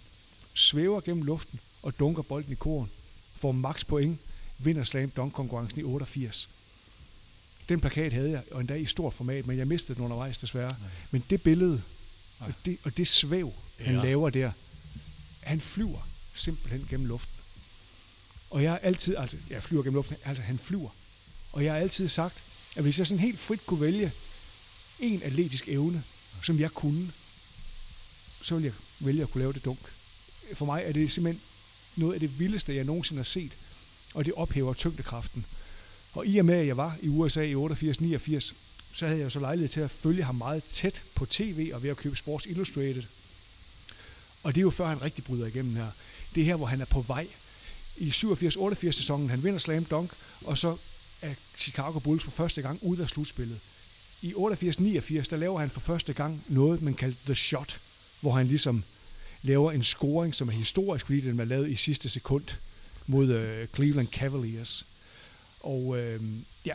svæver 0.53 1.01
gennem 1.01 1.23
luften 1.23 1.59
og 1.83 1.99
dunker 1.99 2.21
bolden 2.21 2.51
i 2.51 2.55
koren, 2.55 2.89
får 3.35 3.51
max 3.51 3.85
point, 3.85 4.19
vinder 4.57 4.83
slam 4.83 5.09
dunk 5.09 5.33
konkurrencen 5.33 5.79
i 5.79 5.83
88. 5.83 6.49
Den 7.69 7.81
plakat 7.81 8.13
havde 8.13 8.31
jeg, 8.31 8.43
og 8.51 8.59
endda 8.61 8.73
i 8.75 8.85
stort 8.85 9.13
format, 9.13 9.47
men 9.47 9.57
jeg 9.57 9.67
mistede 9.67 9.95
den 9.95 10.03
undervejs 10.03 10.37
desværre. 10.37 10.69
Nej. 10.79 10.89
Men 11.11 11.23
det 11.29 11.41
billede, 11.41 11.81
og 12.39 12.53
det, 12.65 12.77
og 12.83 12.97
det 12.97 13.07
svæv, 13.07 13.53
han 13.79 13.95
Ja. 13.95 14.01
laver 14.03 14.29
der, 14.29 14.51
han 15.41 15.61
flyver 15.61 16.07
simpelthen 16.33 16.87
gennem 16.89 17.05
luften. 17.07 17.33
Og 18.49 18.63
jeg 18.63 18.71
har 18.71 18.77
altid, 18.77 19.15
altså 19.17 19.37
jeg 19.49 19.63
flyver 19.63 19.83
gennem 19.83 19.95
luften, 19.95 20.15
altså 20.25 20.43
han 20.43 20.57
flyver. 20.57 20.89
Og 21.57 21.63
jeg 21.63 21.73
har 21.73 21.79
altid 21.79 22.07
sagt, 22.07 22.43
at 22.75 22.83
hvis 22.83 22.99
jeg 22.99 23.07
sådan 23.07 23.19
helt 23.19 23.39
frit 23.39 23.65
kunne 23.65 23.81
vælge 23.81 24.11
en 24.99 25.23
atletisk 25.23 25.67
evne, 25.67 26.03
som 26.43 26.59
jeg 26.59 26.71
kunne, 26.71 27.11
så 28.41 28.55
ville 28.55 28.65
jeg 28.65 28.73
vælge 28.99 29.21
at 29.21 29.31
kunne 29.31 29.41
lave 29.41 29.53
det 29.53 29.65
dunk. 29.65 29.79
For 30.53 30.65
mig 30.65 30.83
er 30.85 30.91
det 30.91 31.11
simpelthen 31.11 31.41
noget 31.95 32.13
af 32.13 32.19
det 32.19 32.39
vildeste, 32.39 32.75
jeg 32.75 32.83
nogensinde 32.83 33.19
har 33.19 33.23
set, 33.23 33.51
og 34.13 34.25
det 34.25 34.33
ophæver 34.33 34.73
tyngdekraften. 34.73 35.45
Og 36.13 36.27
i 36.27 36.37
og 36.37 36.45
med, 36.45 36.55
at 36.55 36.67
jeg 36.67 36.77
var 36.77 36.97
i 37.01 37.07
USA 37.07 37.41
i 37.41 37.55
88-89, 37.55 38.53
så 38.93 39.07
havde 39.07 39.19
jeg 39.19 39.31
så 39.31 39.39
lejlighed 39.39 39.69
til 39.69 39.81
at 39.81 39.91
følge 39.91 40.23
ham 40.23 40.35
meget 40.35 40.63
tæt 40.63 41.01
på 41.15 41.25
tv 41.25 41.71
og 41.73 41.83
ved 41.83 41.89
at 41.89 41.97
købe 41.97 42.15
Sports 42.15 42.45
Illustrated. 42.45 43.03
Og 44.43 44.55
det 44.55 44.61
er 44.61 44.63
jo 44.63 44.71
før 44.71 44.87
han 44.87 45.01
rigtig 45.01 45.23
bryder 45.23 45.47
igennem 45.47 45.75
her. 45.75 45.91
Det 46.35 46.41
er 46.41 46.45
her, 46.45 46.55
hvor 46.55 46.65
han 46.65 46.81
er 46.81 46.85
på 46.85 47.01
vej. 47.01 47.27
I 47.97 48.09
87-88 48.09 48.91
sæsonen, 48.91 49.29
han 49.29 49.43
vinder 49.43 49.59
Slam 49.59 49.85
Dunk, 49.85 50.11
og 50.45 50.57
så 50.57 50.77
af 51.21 51.35
Chicago 51.55 51.99
Bulls 51.99 52.23
for 52.23 52.31
første 52.31 52.61
gang 52.61 52.79
ud 52.81 52.97
af 52.97 53.09
slutspillet. 53.09 53.59
I 54.21 54.33
88-89, 54.33 55.29
der 55.29 55.37
laver 55.37 55.59
han 55.59 55.69
for 55.69 55.79
første 55.79 56.13
gang 56.13 56.43
noget, 56.47 56.81
man 56.81 56.93
kalder 56.93 57.17
The 57.25 57.35
Shot, 57.35 57.79
hvor 58.21 58.31
han 58.31 58.47
ligesom 58.47 58.83
laver 59.41 59.71
en 59.71 59.83
scoring, 59.83 60.35
som 60.35 60.47
er 60.47 60.53
historisk, 60.53 61.05
fordi 61.05 61.21
den 61.21 61.37
var 61.37 61.45
lavet 61.45 61.69
i 61.69 61.75
sidste 61.75 62.09
sekund 62.09 62.43
mod 63.07 63.29
øh, 63.29 63.67
Cleveland 63.67 64.07
Cavaliers. 64.07 64.85
Og 65.59 65.97
øh, 65.99 66.21
ja, 66.65 66.73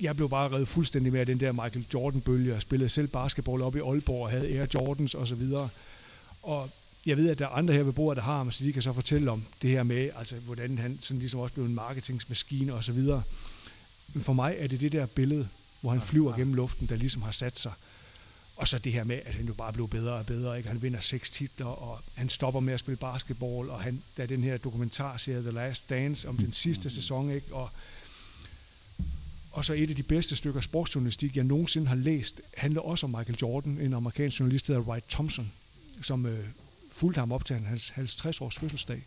jeg 0.00 0.16
blev 0.16 0.28
bare 0.28 0.50
reddet 0.50 0.68
fuldstændig 0.68 1.12
med 1.12 1.20
af 1.20 1.26
den 1.26 1.40
der 1.40 1.52
Michael 1.52 1.86
Jordan-bølge. 1.94 2.54
og 2.54 2.62
spillede 2.62 2.88
selv 2.88 3.08
basketball 3.08 3.62
op 3.62 3.76
i 3.76 3.78
Aalborg 3.78 4.22
og 4.22 4.30
havde 4.30 4.48
Air 4.48 4.66
Jordans 4.74 5.14
og 5.14 5.28
så 5.28 5.34
videre. 5.34 5.68
Og 6.42 6.70
jeg 7.06 7.16
ved, 7.16 7.30
at 7.30 7.38
der 7.38 7.44
er 7.44 7.50
andre 7.50 7.74
her 7.74 7.82
ved 7.82 7.92
bordet, 7.92 8.16
der 8.16 8.22
har 8.22 8.36
ham, 8.36 8.50
så 8.50 8.64
de 8.64 8.72
kan 8.72 8.82
så 8.82 8.92
fortælle 8.92 9.30
om 9.30 9.44
det 9.62 9.70
her 9.70 9.82
med, 9.82 10.10
altså 10.16 10.36
hvordan 10.36 10.78
han 10.78 10.98
sådan 11.00 11.18
ligesom 11.18 11.40
også 11.40 11.54
blev 11.54 11.64
en 11.64 11.74
marketingsmaskine 11.74 12.74
og 12.74 12.84
så 12.84 12.92
videre. 12.92 13.22
Men 14.14 14.22
for 14.22 14.32
mig 14.32 14.56
er 14.58 14.66
det 14.66 14.80
det 14.80 14.92
der 14.92 15.06
billede, 15.06 15.48
hvor 15.80 15.90
han 15.90 16.00
flyver 16.00 16.36
gennem 16.36 16.54
luften, 16.54 16.86
der 16.86 16.96
ligesom 16.96 17.22
har 17.22 17.32
sat 17.32 17.58
sig. 17.58 17.72
Og 18.56 18.68
så 18.68 18.78
det 18.78 18.92
her 18.92 19.04
med, 19.04 19.20
at 19.24 19.34
han 19.34 19.46
jo 19.46 19.54
bare 19.54 19.72
blev 19.72 19.88
bedre 19.88 20.12
og 20.12 20.26
bedre. 20.26 20.56
Ikke? 20.56 20.68
Han 20.68 20.82
vinder 20.82 21.00
seks 21.00 21.30
titler, 21.30 21.66
og 21.66 21.98
han 22.14 22.28
stopper 22.28 22.60
med 22.60 22.74
at 22.74 22.80
spille 22.80 22.96
basketball, 22.96 23.70
og 23.70 23.80
han, 23.80 24.02
der 24.16 24.22
er 24.22 24.26
den 24.26 24.42
her 24.42 24.56
dokumentarserie 24.56 25.42
The 25.42 25.50
Last 25.50 25.90
Dance 25.90 26.28
om 26.28 26.36
den 26.36 26.52
sidste 26.52 26.90
sæson, 26.90 27.30
ikke? 27.30 27.54
Og, 27.54 27.70
og 29.52 29.64
så 29.64 29.74
et 29.74 29.90
af 29.90 29.96
de 29.96 30.02
bedste 30.02 30.36
stykker 30.36 30.60
sportsjournalistik, 30.60 31.36
jeg 31.36 31.44
nogensinde 31.44 31.86
har 31.86 31.94
læst, 31.94 32.40
handler 32.56 32.80
også 32.80 33.06
om 33.06 33.10
Michael 33.10 33.38
Jordan, 33.42 33.78
en 33.80 33.94
amerikansk 33.94 34.40
journalist, 34.40 34.66
der 34.66 34.72
hedder 34.72 34.88
Wright 34.88 35.08
Thompson, 35.08 35.52
som 36.02 36.26
øh, 36.26 36.44
fulgte 36.92 37.18
ham 37.18 37.32
op 37.32 37.44
til 37.44 37.56
hans 37.56 37.90
50-års 37.90 38.58
fødselsdag. 38.58 39.02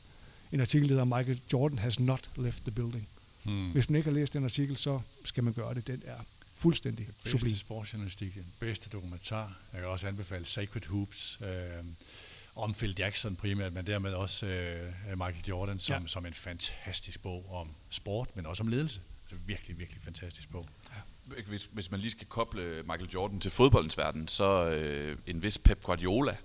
En 0.52 0.62
artikel, 0.62 0.90
der 0.90 0.94
hedder 0.94 1.18
Michael 1.18 1.42
Jordan 1.54 1.78
has 1.78 2.00
not 2.00 2.30
left 2.38 2.64
the 2.64 2.72
building. 2.72 3.08
Hmm. 3.44 3.70
Hvis 3.72 3.90
man 3.90 3.96
ikke 3.98 4.10
har 4.10 4.16
læst 4.16 4.34
den 4.34 4.44
artikel, 4.44 4.78
så 4.78 5.02
skal 5.26 5.44
man 5.44 5.54
gøre 5.54 5.74
det. 5.74 5.88
Den 5.88 6.02
er 6.06 6.18
fuldstændig 6.54 7.08
Bedste 7.08 7.30
sublim. 7.32 7.56
sportsjournalistik, 7.56 8.34
den 8.36 8.54
bedste 8.60 8.90
dokumentar. 8.90 9.58
Jeg 9.74 9.82
kan 9.82 9.90
også 9.90 10.08
anbefale 10.08 10.46
Sacred 10.46 10.86
Hoops, 10.88 11.40
øh, 11.42 11.84
om 12.56 12.74
Phil 12.74 12.96
Jackson 13.00 13.36
primært, 13.36 13.74
men 13.74 13.88
dermed 13.88 14.14
også 14.14 14.46
øh, 14.46 14.92
Michael 15.10 15.46
Jordan 15.48 15.80
som, 15.80 15.94
Ja. 15.94 16.02
ja. 16.02 16.08
som 16.08 16.26
en 16.26 16.34
fantastisk 16.34 17.22
bog 17.22 17.52
om 17.54 17.70
sport, 17.90 18.36
men 18.36 18.46
også 18.46 18.64
om 18.64 18.68
ledelse. 18.68 19.02
Så 19.30 19.36
virkelig, 19.46 19.80
virkelig 19.80 20.02
fantastisk 20.04 20.50
bog. 20.52 20.70
Hvis, 21.48 21.70
hvis 21.72 21.92
man 21.92 22.00
lige 22.00 22.12
skal 22.12 22.28
koble 22.28 22.84
Michael 22.84 23.10
Jordan 23.14 23.40
til 23.40 23.52
fodboldens 23.52 23.98
verden, 23.98 24.28
så 24.28 24.70
øh, 24.70 25.18
en 25.28 25.44
vis 25.44 25.58
Pep 25.58 25.84
Guardiola 25.84 26.38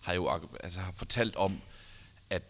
har 0.00 0.14
jo 0.14 0.48
altså, 0.64 0.80
har 0.80 0.92
fortalt 0.92 1.36
om, 1.36 1.60
at 2.30 2.42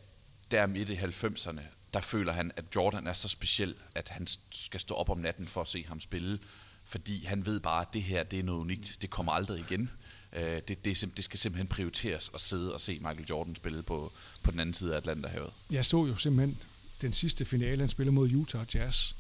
der 0.50 0.66
midt 0.66 0.88
i 0.90 0.94
90'erne, 0.94 1.60
der 1.94 2.00
føler 2.00 2.32
han, 2.32 2.52
at 2.56 2.64
Jordan 2.76 3.06
er 3.06 3.12
så 3.12 3.28
speciel, 3.28 3.74
at 3.94 4.08
han 4.08 4.26
skal 4.50 4.80
stå 4.80 4.94
op 4.94 5.10
om 5.10 5.18
natten 5.18 5.46
for 5.46 5.60
at 5.60 5.66
se 5.66 5.84
ham 5.88 6.00
spille, 6.00 6.38
fordi 6.84 7.24
han 7.24 7.46
ved 7.46 7.60
bare, 7.60 7.80
at 7.80 7.88
det 7.92 8.02
her 8.02 8.22
det 8.22 8.38
er 8.38 8.42
noget 8.42 8.60
unikt, 8.60 8.98
det 9.02 9.10
kommer 9.10 9.32
aldrig 9.32 9.60
igen. 9.60 9.90
Øh, 10.32 10.62
det, 10.68 10.84
det, 10.84 11.12
det 11.16 11.24
skal 11.24 11.38
simpelthen 11.38 11.68
prioriteres 11.68 12.30
at 12.34 12.40
sidde 12.40 12.74
og 12.74 12.80
se 12.80 12.92
Michael 12.92 13.26
Jordan 13.30 13.56
spille 13.56 13.82
på, 13.82 14.12
på 14.42 14.50
den 14.50 14.60
anden 14.60 14.74
side 14.74 14.92
af 14.92 14.96
Atlanterhavet. 14.96 15.50
Jeg 15.70 15.86
så 15.86 16.06
jo 16.06 16.16
simpelthen 16.16 16.58
den 17.02 17.12
sidste 17.12 17.44
finale, 17.44 17.78
han 17.78 17.88
spiller 17.88 18.12
mod 18.12 18.32
Utah 18.32 18.66
Jazz. 18.74 19.14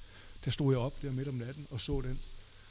Der 0.44 0.50
stod 0.50 0.72
jeg 0.72 0.78
op 0.78 1.02
der 1.02 1.12
midt 1.12 1.28
om 1.28 1.34
natten 1.34 1.66
og 1.70 1.80
så 1.80 2.00
den 2.00 2.18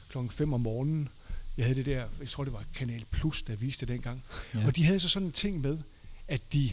klokken 0.08 0.30
5 0.30 0.52
om 0.52 0.60
morgenen. 0.60 1.08
Jeg 1.56 1.66
havde 1.66 1.76
det 1.76 1.86
der, 1.86 2.08
jeg 2.20 2.28
tror 2.28 2.44
det 2.44 2.52
var 2.52 2.64
Kanal 2.74 3.04
Plus, 3.10 3.42
der 3.42 3.56
viste 3.56 3.86
det 3.86 3.92
dengang. 3.92 4.24
Ja. 4.54 4.66
Og 4.66 4.76
de 4.76 4.84
havde 4.84 5.00
så 5.00 5.08
sådan 5.08 5.26
en 5.26 5.32
ting 5.32 5.60
med, 5.60 5.78
at 6.28 6.52
de 6.52 6.72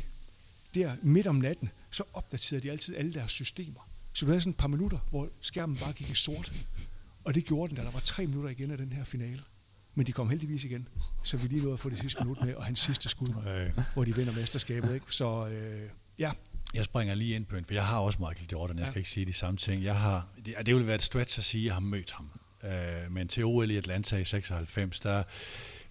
der 0.75 0.95
midt 1.01 1.27
om 1.27 1.35
natten, 1.35 1.69
så 1.91 2.03
opdaterede 2.13 2.63
de 2.63 2.71
altid 2.71 2.95
alle 2.95 3.13
deres 3.13 3.31
systemer. 3.31 3.89
Så 4.13 4.25
du 4.25 4.29
havde 4.29 4.41
sådan 4.41 4.51
et 4.51 4.57
par 4.57 4.67
minutter, 4.67 4.97
hvor 5.09 5.29
skærmen 5.41 5.77
bare 5.77 5.93
gik 5.93 6.09
i 6.09 6.15
sort. 6.15 6.51
Og 7.23 7.35
det 7.35 7.45
gjorde 7.45 7.69
den, 7.69 7.77
da 7.77 7.83
der 7.83 7.91
var 7.91 7.99
tre 7.99 8.27
minutter 8.27 8.49
igen 8.49 8.71
af 8.71 8.77
den 8.77 8.91
her 8.91 9.03
finale. 9.03 9.41
Men 9.95 10.07
de 10.07 10.11
kom 10.11 10.29
heldigvis 10.29 10.63
igen, 10.63 10.87
så 11.23 11.37
vi 11.37 11.47
lige 11.47 11.61
nåede 11.61 11.73
at 11.73 11.79
få 11.79 11.89
det 11.89 11.99
sidste 11.99 12.23
minut 12.23 12.45
med, 12.45 12.53
og 12.53 12.65
hans 12.65 12.79
sidste 12.79 13.09
skud, 13.09 13.27
øh. 13.47 13.83
hvor 13.93 14.03
de 14.03 14.15
vinder 14.15 14.33
mesterskabet. 14.33 14.93
Ikke? 14.93 15.05
Så 15.09 15.47
øh, 15.47 15.89
ja. 16.19 16.31
Jeg 16.73 16.85
springer 16.85 17.15
lige 17.15 17.35
ind 17.35 17.45
på 17.45 17.55
en, 17.55 17.65
for 17.65 17.73
jeg 17.73 17.85
har 17.85 17.99
også 17.99 18.19
Michael 18.19 18.49
Jordan, 18.51 18.77
jeg 18.77 18.85
ja. 18.85 18.91
skal 18.91 18.99
ikke 18.99 19.09
sige 19.09 19.25
de 19.25 19.33
samme 19.33 19.57
ting. 19.57 19.83
Jeg 19.83 19.95
har, 19.95 20.27
det, 20.45 20.55
det 20.65 20.75
vil 20.75 20.87
være 20.87 20.95
et 20.95 21.01
stretch 21.01 21.39
at 21.39 21.45
sige, 21.45 21.61
at 21.61 21.65
jeg 21.65 21.73
har 21.73 21.79
mødt 21.79 22.11
ham. 22.11 22.29
Øh, 22.63 23.11
men 23.11 23.27
til 23.27 23.45
OL 23.45 23.71
i 23.71 23.77
Atlanta 23.77 24.17
i 24.17 24.25
96, 24.25 24.99
der 24.99 25.23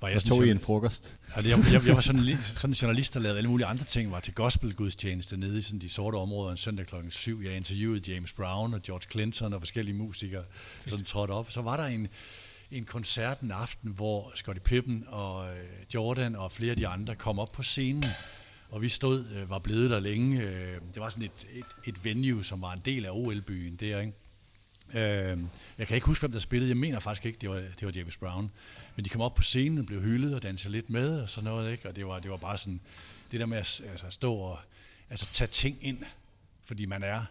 var 0.04 0.10
jeg 0.10 0.22
tog 0.22 0.46
i 0.46 0.50
en 0.50 0.60
frokost. 0.60 1.14
Altså, 1.34 1.50
jeg, 1.50 1.72
jeg, 1.72 1.86
jeg, 1.86 1.94
var 1.94 2.00
sådan, 2.00 2.38
sådan 2.56 2.70
en 2.70 2.74
journalist, 2.74 3.14
der 3.14 3.20
lavede 3.20 3.38
alle 3.38 3.50
mulige 3.50 3.66
andre 3.66 3.84
ting, 3.84 4.12
var 4.12 4.20
til 4.20 4.34
gospelgudstjeneste 4.34 5.36
nede 5.36 5.58
i 5.58 5.60
sådan 5.60 5.80
de 5.80 5.88
sorte 5.88 6.16
områder 6.16 6.50
en 6.50 6.56
søndag 6.56 6.86
klokken 6.86 7.10
7. 7.10 7.42
Jeg 7.42 7.56
interviewede 7.56 8.12
James 8.12 8.32
Brown 8.32 8.74
og 8.74 8.82
George 8.82 9.06
Clinton 9.10 9.52
og 9.52 9.60
forskellige 9.60 9.96
musikere, 9.96 10.44
sådan 10.86 11.04
trådte 11.04 11.32
op. 11.32 11.50
Så 11.50 11.62
var 11.62 11.76
der 11.76 11.84
en, 11.84 12.08
en 12.70 12.84
koncert 12.84 13.40
en 13.40 13.50
aften, 13.50 13.90
hvor 13.90 14.32
Scottie 14.34 14.62
Pippen 14.62 15.04
og 15.08 15.48
øh, 15.48 15.64
Jordan 15.94 16.36
og 16.36 16.52
flere 16.52 16.70
af 16.70 16.76
de 16.76 16.86
andre 16.86 17.14
kom 17.14 17.38
op 17.38 17.52
på 17.52 17.62
scenen, 17.62 18.04
og 18.70 18.82
vi 18.82 18.88
stod, 18.88 19.24
øh, 19.34 19.50
var 19.50 19.58
blevet 19.58 19.90
der 19.90 20.00
længe. 20.00 20.42
Øh, 20.42 20.80
det 20.94 21.00
var 21.00 21.08
sådan 21.08 21.24
et, 21.24 21.46
et, 21.52 21.88
et 21.88 22.04
venue, 22.04 22.44
som 22.44 22.62
var 22.62 22.72
en 22.72 22.82
del 22.84 23.04
af 23.04 23.10
OL-byen 23.10 23.76
der, 23.76 24.00
ikke? 24.00 24.12
Øh, 24.94 25.38
jeg 25.78 25.86
kan 25.86 25.94
ikke 25.94 26.06
huske, 26.06 26.22
hvem 26.22 26.32
der 26.32 26.38
spillede. 26.38 26.68
Jeg 26.68 26.76
mener 26.76 27.00
faktisk 27.00 27.26
ikke, 27.26 27.38
det 27.40 27.50
var, 27.50 27.56
det 27.56 27.82
var 27.82 27.92
James 27.96 28.16
Brown. 28.16 28.50
Men 28.96 29.04
de 29.04 29.10
kom 29.10 29.20
op 29.20 29.34
på 29.34 29.42
scenen 29.42 29.78
og 29.78 29.86
blev 29.86 30.00
hyldet 30.00 30.34
og 30.34 30.42
dansede 30.42 30.72
lidt 30.72 30.90
med 30.90 31.20
og 31.20 31.28
sådan 31.28 31.44
noget. 31.44 31.72
Ikke? 31.72 31.88
Og 31.88 31.96
det 31.96 32.06
var, 32.06 32.18
det 32.18 32.30
var 32.30 32.36
bare 32.36 32.58
sådan, 32.58 32.80
det 33.30 33.40
der 33.40 33.46
med 33.46 33.58
at 33.58 33.82
altså, 33.90 34.10
stå 34.10 34.34
og 34.34 34.58
altså, 35.10 35.26
tage 35.32 35.48
ting 35.48 35.78
ind, 35.80 35.98
fordi 36.64 36.86
man 36.86 37.02
er, 37.02 37.24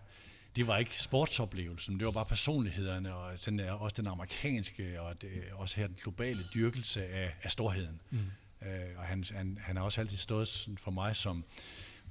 det 0.55 0.67
var 0.67 0.77
ikke 0.77 1.01
sportsoplevelsen, 1.01 1.97
det 1.97 2.05
var 2.05 2.11
bare 2.11 2.25
personlighederne, 2.25 3.15
og 3.15 3.45
den, 3.45 3.59
også 3.59 3.93
den 3.97 4.07
amerikanske, 4.07 5.01
og 5.01 5.21
det, 5.21 5.31
også 5.53 5.75
her 5.75 5.87
den 5.87 5.97
globale 6.03 6.39
dyrkelse 6.53 7.05
af, 7.05 7.35
af 7.43 7.51
storheden. 7.51 8.01
Mm. 8.09 8.19
Øh, 8.67 8.97
og 8.97 9.03
han, 9.03 9.23
han, 9.31 9.57
han 9.61 9.77
har 9.77 9.83
også 9.83 10.01
altid 10.01 10.17
stået 10.17 10.69
for 10.77 10.91
mig 10.91 11.15
som, 11.15 11.43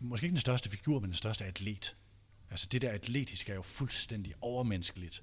måske 0.00 0.24
ikke 0.24 0.32
den 0.32 0.40
største 0.40 0.70
figur, 0.70 1.00
men 1.00 1.08
den 1.08 1.16
største 1.16 1.44
atlet. 1.44 1.94
Altså 2.50 2.66
det 2.72 2.82
der 2.82 2.90
atletiske 2.90 3.52
er 3.52 3.56
jo 3.56 3.62
fuldstændig 3.62 4.34
overmenneskeligt, 4.40 5.22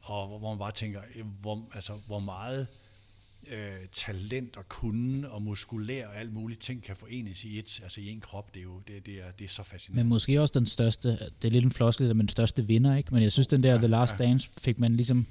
og 0.00 0.38
hvor 0.38 0.50
man 0.50 0.58
bare 0.58 0.72
tænker, 0.72 1.02
hvor, 1.22 1.68
altså, 1.74 1.92
hvor 2.06 2.18
meget 2.18 2.66
øh, 3.52 3.88
talent 3.92 4.56
og 4.56 4.68
kunde 4.68 5.30
og 5.30 5.42
muskulær 5.42 6.06
og 6.06 6.16
alt 6.16 6.32
muligt 6.32 6.60
ting 6.60 6.82
kan 6.82 6.96
forenes 6.96 7.44
i 7.44 7.58
et, 7.58 7.80
altså 7.82 8.00
i 8.00 8.08
en 8.08 8.20
krop, 8.20 8.54
det 8.54 8.60
er 8.60 8.64
jo 8.64 8.80
det, 8.88 9.06
det 9.06 9.14
er, 9.14 9.30
det 9.38 9.44
er 9.44 9.48
så 9.48 9.62
fascinerende. 9.62 10.04
Men 10.04 10.08
måske 10.08 10.40
også 10.40 10.58
den 10.58 10.66
største, 10.66 11.10
det 11.10 11.48
er 11.48 11.52
lidt 11.52 11.64
en 11.64 11.70
floskel, 11.70 12.06
men 12.06 12.18
den 12.18 12.28
største 12.28 12.66
vinder, 12.66 12.96
ikke? 12.96 13.14
Men 13.14 13.22
jeg 13.22 13.32
synes, 13.32 13.46
den 13.46 13.62
der 13.62 13.72
ja, 13.72 13.78
The 13.78 13.86
Last 13.86 14.12
ja. 14.18 14.24
Dance 14.24 14.48
fik 14.58 14.78
man 14.78 14.96
ligesom 14.96 15.26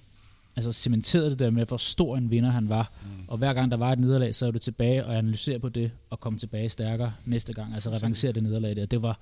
altså 0.56 0.72
cementeret 0.72 1.32
det 1.32 1.40
der 1.40 1.50
med, 1.50 1.66
hvor 1.66 1.78
stor 1.78 2.18
en 2.18 2.32
vinder 2.32 2.50
han 2.50 2.70
var. 2.70 2.92
Mm. 3.04 3.10
Og 3.28 3.38
hver 3.38 3.54
gang 3.54 3.72
der 3.72 3.78
var 3.78 3.92
et 3.92 4.00
nederlag, 4.00 4.36
så 4.36 4.46
er 4.46 4.52
du 4.52 4.60
tilbage 4.60 5.06
og 5.06 5.18
analyserer 5.18 5.60
på 5.60 5.70
det, 5.70 5.92
og 6.10 6.20
komme 6.20 6.40
tilbage 6.40 6.70
stærkere 6.70 7.14
næste 7.26 7.54
gang. 7.54 7.74
Altså 7.74 7.90
revancere 7.90 8.32
det 8.32 8.44
nederlag 8.44 8.76
der. 8.76 8.86
Det 8.86 9.02
var, 9.02 9.20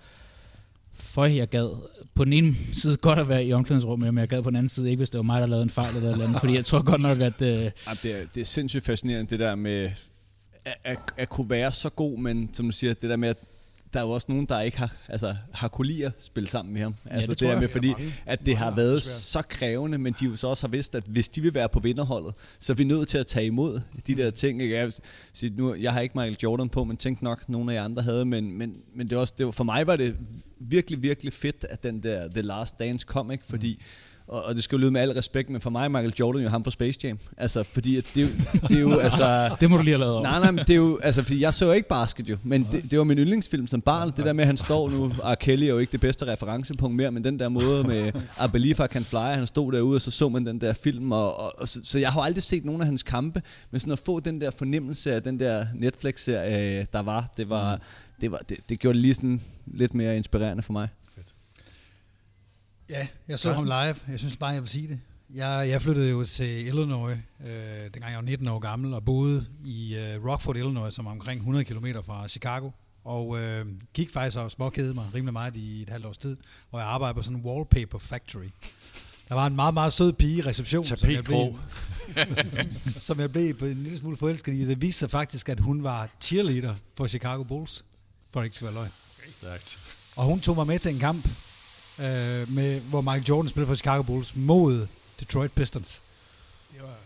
for 0.96 1.26
jeg 1.26 1.48
gad 1.48 1.70
på 2.16 2.26
den 2.26 2.34
ene 2.34 2.56
side 2.74 2.98
godt 2.98 3.20
at 3.20 3.30
være 3.30 3.46
i 3.46 3.54
omklædningsrummet, 3.54 4.14
men 4.14 4.22
jeg 4.22 4.28
gad 4.28 4.41
på 4.41 4.50
den 4.50 4.56
anden 4.56 4.70
side 4.70 4.89
ikke, 4.89 5.00
hvis 5.00 5.10
det 5.10 5.18
var 5.18 5.24
mig, 5.24 5.41
der 5.41 5.48
lavede 5.48 5.64
en 5.64 5.70
fejl 5.70 5.96
eller 5.96 6.10
noget 6.12 6.24
andet, 6.24 6.39
fordi 6.39 6.56
jeg 6.56 6.66
tror 6.66 6.84
godt 6.84 7.02
nok, 7.02 7.22
at... 7.22 7.41
Øh... 7.41 7.50
det, 7.50 7.72
er, 8.06 8.26
det 8.36 8.41
er 8.41 8.46
sindssygt 8.46 8.86
fascinerende, 8.86 9.30
det 9.30 9.39
der 9.39 9.56
med 9.56 9.91
at, 10.66 10.78
at, 10.84 11.00
at 11.18 11.30
kunne 11.30 11.50
være 11.50 11.72
så 11.72 11.89
god, 11.89 12.20
men 12.20 12.50
som 12.54 12.66
du 12.66 12.72
siger, 12.72 12.93
det 12.93 13.10
der 13.10 13.16
med, 13.16 13.30
at 13.30 13.38
der 13.96 14.02
er 14.02 14.06
jo 14.06 14.12
også 14.12 14.26
nogen, 14.30 14.46
der 14.46 14.62
ikke 14.62 14.78
har, 14.78 14.96
altså, 15.08 15.36
har 15.54 15.68
at 16.06 16.12
spille 16.20 16.50
sammen 16.50 16.74
med 16.74 16.82
ham. 16.82 16.96
Altså, 17.06 17.22
ja, 17.22 17.32
det, 17.32 17.39
det 17.39 17.50
er 17.50 17.60
med, 17.60 17.68
fordi 17.68 17.93
at 18.26 18.46
det 18.46 18.58
har 18.58 18.76
været 18.76 19.02
så 19.02 19.41
krævende, 19.50 19.98
men 19.98 20.16
de 20.20 20.26
jo 20.26 20.36
så 20.36 20.48
også 20.48 20.64
har 20.64 20.72
vidst, 20.72 20.96
at 20.96 21.04
hvis 21.08 21.30
de 21.30 21.41
vil 21.41 21.54
være 21.54 21.70
på 21.70 21.80
vinderholdet, 21.80 22.34
så 22.60 22.74
er 22.74 22.76
vi 22.76 22.84
nødt 22.84 23.08
til 23.08 23.18
at 23.18 23.28
tage 23.28 23.46
imod 23.46 23.82
de 24.08 24.16
der 24.16 24.32
ting. 24.32 24.62
Ikke? 24.62 24.76
Jeg, 24.76 24.91
sige, 25.34 25.54
nu, 25.58 25.76
jeg 25.76 25.93
har 25.93 26.00
ikke 26.00 26.18
Michael 26.18 26.38
Jordan 26.43 26.70
på, 26.70 26.84
men 26.84 26.98
tænk 26.98 27.22
nok, 27.22 27.50
nogle 27.50 27.72
af 27.72 27.76
jer 27.76 27.84
andre 27.84 28.02
havde, 28.02 28.26
men, 28.26 28.58
men, 28.58 28.76
men 28.96 29.10
det 29.10 29.16
var 29.16 29.22
også, 29.22 29.34
det 29.38 29.46
var, 29.46 29.52
for 29.52 29.64
mig 29.64 29.88
var 29.88 29.96
det 29.96 30.16
virkelig, 30.60 31.04
virkelig 31.04 31.34
fedt, 31.34 31.66
at 31.70 31.84
den 31.84 32.04
der 32.04 32.28
The 32.28 32.41
Last 32.41 32.80
Dance 32.80 33.06
kom, 33.06 33.32
ikke? 33.32 33.46
fordi 33.46 33.74
mm 33.74 34.14
og, 34.28 34.43
og 34.43 34.55
det 34.55 34.63
skal 34.63 34.76
jo 34.76 34.80
lyde 34.80 34.91
med 34.91 35.01
al 35.01 35.11
respekt, 35.11 35.49
men 35.49 35.61
for 35.61 35.69
mig 35.69 35.86
er 35.86 35.89
Michael 35.89 36.13
Jordan 36.19 36.41
jo 36.41 36.49
ham 36.49 36.63
fra 36.63 36.71
Space 36.71 36.99
Jam. 37.03 37.19
Altså, 37.38 37.63
fordi 37.63 37.97
at 37.97 38.11
det, 38.15 38.30
det 38.69 38.78
er 38.78 38.82
jo, 38.82 38.99
altså... 38.99 39.55
det 39.59 39.69
må 39.69 39.78
du 39.78 39.84
lige 39.84 39.93
have 39.93 39.99
lavet 39.99 40.15
om. 40.15 40.23
Nej, 40.23 40.39
nej, 40.39 40.51
men 40.51 40.59
det 40.59 40.69
er 40.69 40.76
jo, 40.76 40.99
altså, 41.03 41.23
fordi 41.23 41.41
jeg 41.41 41.53
så 41.53 41.71
ikke 41.71 41.89
basket 41.89 42.30
jo, 42.30 42.38
men 42.43 42.67
det, 42.71 42.91
det 42.91 42.99
var 42.99 43.05
min 43.05 43.17
yndlingsfilm 43.17 43.67
som 43.67 43.82
barn. 43.82 44.11
Det 44.17 44.26
der 44.26 44.34
med, 44.34 44.43
at 44.43 44.47
han 44.47 44.57
står 44.57 44.89
nu, 44.89 45.13
og 45.19 45.39
Kelly 45.39 45.63
er 45.63 45.67
jo 45.67 45.78
ikke 45.78 45.91
det 45.91 45.99
bedste 45.99 46.28
referencepunkt 46.28 46.95
mere, 46.95 47.11
men 47.11 47.23
den 47.23 47.39
der 47.39 47.49
måde 47.49 47.84
med 47.84 48.07
I 48.45 48.47
Believe 48.51 48.86
I 48.86 48.88
Can 48.88 49.05
Fly, 49.05 49.17
han 49.17 49.47
stod 49.47 49.71
derude, 49.71 49.95
og 49.95 50.01
så 50.01 50.11
så 50.11 50.30
man 50.30 50.45
den 50.45 50.61
der 50.61 50.73
film, 50.73 51.11
og, 51.11 51.39
og, 51.39 51.53
og 51.57 51.67
så, 51.67 51.80
så, 51.84 51.99
jeg 51.99 52.11
har 52.11 52.21
aldrig 52.21 52.43
set 52.43 52.65
nogen 52.65 52.82
af 52.82 52.88
hans 52.88 53.03
kampe, 53.03 53.41
men 53.71 53.80
sådan 53.80 53.93
at 53.93 53.99
få 53.99 54.19
den 54.19 54.41
der 54.41 54.51
fornemmelse 54.51 55.13
af 55.13 55.23
den 55.23 55.39
der 55.39 55.65
Netflix-serie, 55.76 56.88
der 56.93 56.99
var, 56.99 57.30
det 57.38 57.49
var, 57.49 57.80
det, 58.21 58.32
var, 58.32 58.39
det, 58.49 58.57
det 58.69 58.80
gjorde 58.80 58.93
det 58.93 59.01
lige 59.01 59.13
sådan 59.13 59.41
lidt 59.65 59.93
mere 59.93 60.17
inspirerende 60.17 60.63
for 60.63 60.73
mig. 60.73 60.88
Ja, 62.90 63.08
jeg 63.28 63.40
så 63.40 63.54
ham 63.54 63.64
live. 63.64 63.96
Jeg 64.08 64.20
synes 64.20 64.38
bare, 64.38 64.50
jeg 64.50 64.62
vil 64.62 64.70
sige 64.70 64.88
det. 64.88 65.00
Jeg, 65.34 65.70
jeg 65.70 65.82
flyttede 65.82 66.10
jo 66.10 66.26
til 66.26 66.68
Illinois, 66.68 67.18
øh, 67.46 67.84
dengang 67.94 68.12
jeg 68.12 68.16
var 68.16 68.22
19 68.22 68.48
år 68.48 68.60
gammel, 68.60 68.94
og 68.94 69.06
boede 69.06 69.46
i 69.66 69.96
øh, 69.96 70.26
Rockford, 70.26 70.58
Illinois, 70.58 70.94
som 70.94 71.06
er 71.06 71.12
omkring 71.12 71.40
100 71.40 71.66
km 71.66 71.86
fra 72.06 72.28
Chicago. 72.28 72.70
Og 73.04 73.40
øh, 73.40 73.66
gik 73.94 74.10
faktisk 74.10 74.38
og 74.38 74.52
småkede 74.52 74.94
mig 74.94 75.06
rimelig 75.16 75.34
meget 75.34 75.56
i 75.56 75.82
et 75.82 75.90
halvt 75.90 76.06
års 76.06 76.18
tid, 76.18 76.38
hvor 76.70 76.80
jeg 76.80 76.88
arbejdede 76.88 77.16
på 77.16 77.22
sådan 77.22 77.38
en 77.38 77.46
wallpaper 77.46 77.98
factory. 77.98 78.50
Der 79.30 79.36
var 79.36 79.48
en 79.48 79.56
meget, 79.56 79.74
meget 79.74 79.94
sød 79.94 80.14
pige 80.14 80.38
i 80.38 80.42
receptionen, 80.42 80.98
som 80.98 81.10
jeg, 81.10 81.24
blev, 81.24 81.60
som 83.00 83.20
jeg 83.20 83.32
blev 83.32 83.56
en 83.62 83.84
lille 83.84 83.98
smule 83.98 84.18
forelsket 84.18 84.54
i. 84.54 84.68
Det 84.68 84.82
viste 84.82 85.00
sig 85.00 85.12
faktisk, 85.12 85.50
at 85.50 85.60
hun 85.60 85.84
var 85.84 86.10
cheerleader 86.22 86.76
for 86.98 87.08
Chicago 87.08 87.44
Bulls, 87.44 87.86
for 88.34 88.40
det 88.40 88.46
ikke 88.46 88.56
skal 88.56 88.66
være 88.66 88.74
løgn. 88.74 88.92
Og 90.16 90.26
hun 90.26 90.40
tog 90.40 90.56
mig 90.56 90.68
med 90.68 90.80
til 90.80 90.94
en 90.94 91.00
kamp, 91.00 91.28
øh, 92.00 92.54
med, 92.56 92.80
hvor 92.80 93.02
Michael 93.02 93.24
Jordan 93.24 93.50
spiller 93.50 93.68
for 93.68 93.76
Chicago 93.76 94.02
Bulls 94.02 94.36
mod 94.36 94.88
Detroit 95.20 95.52
Pistons. 95.52 96.02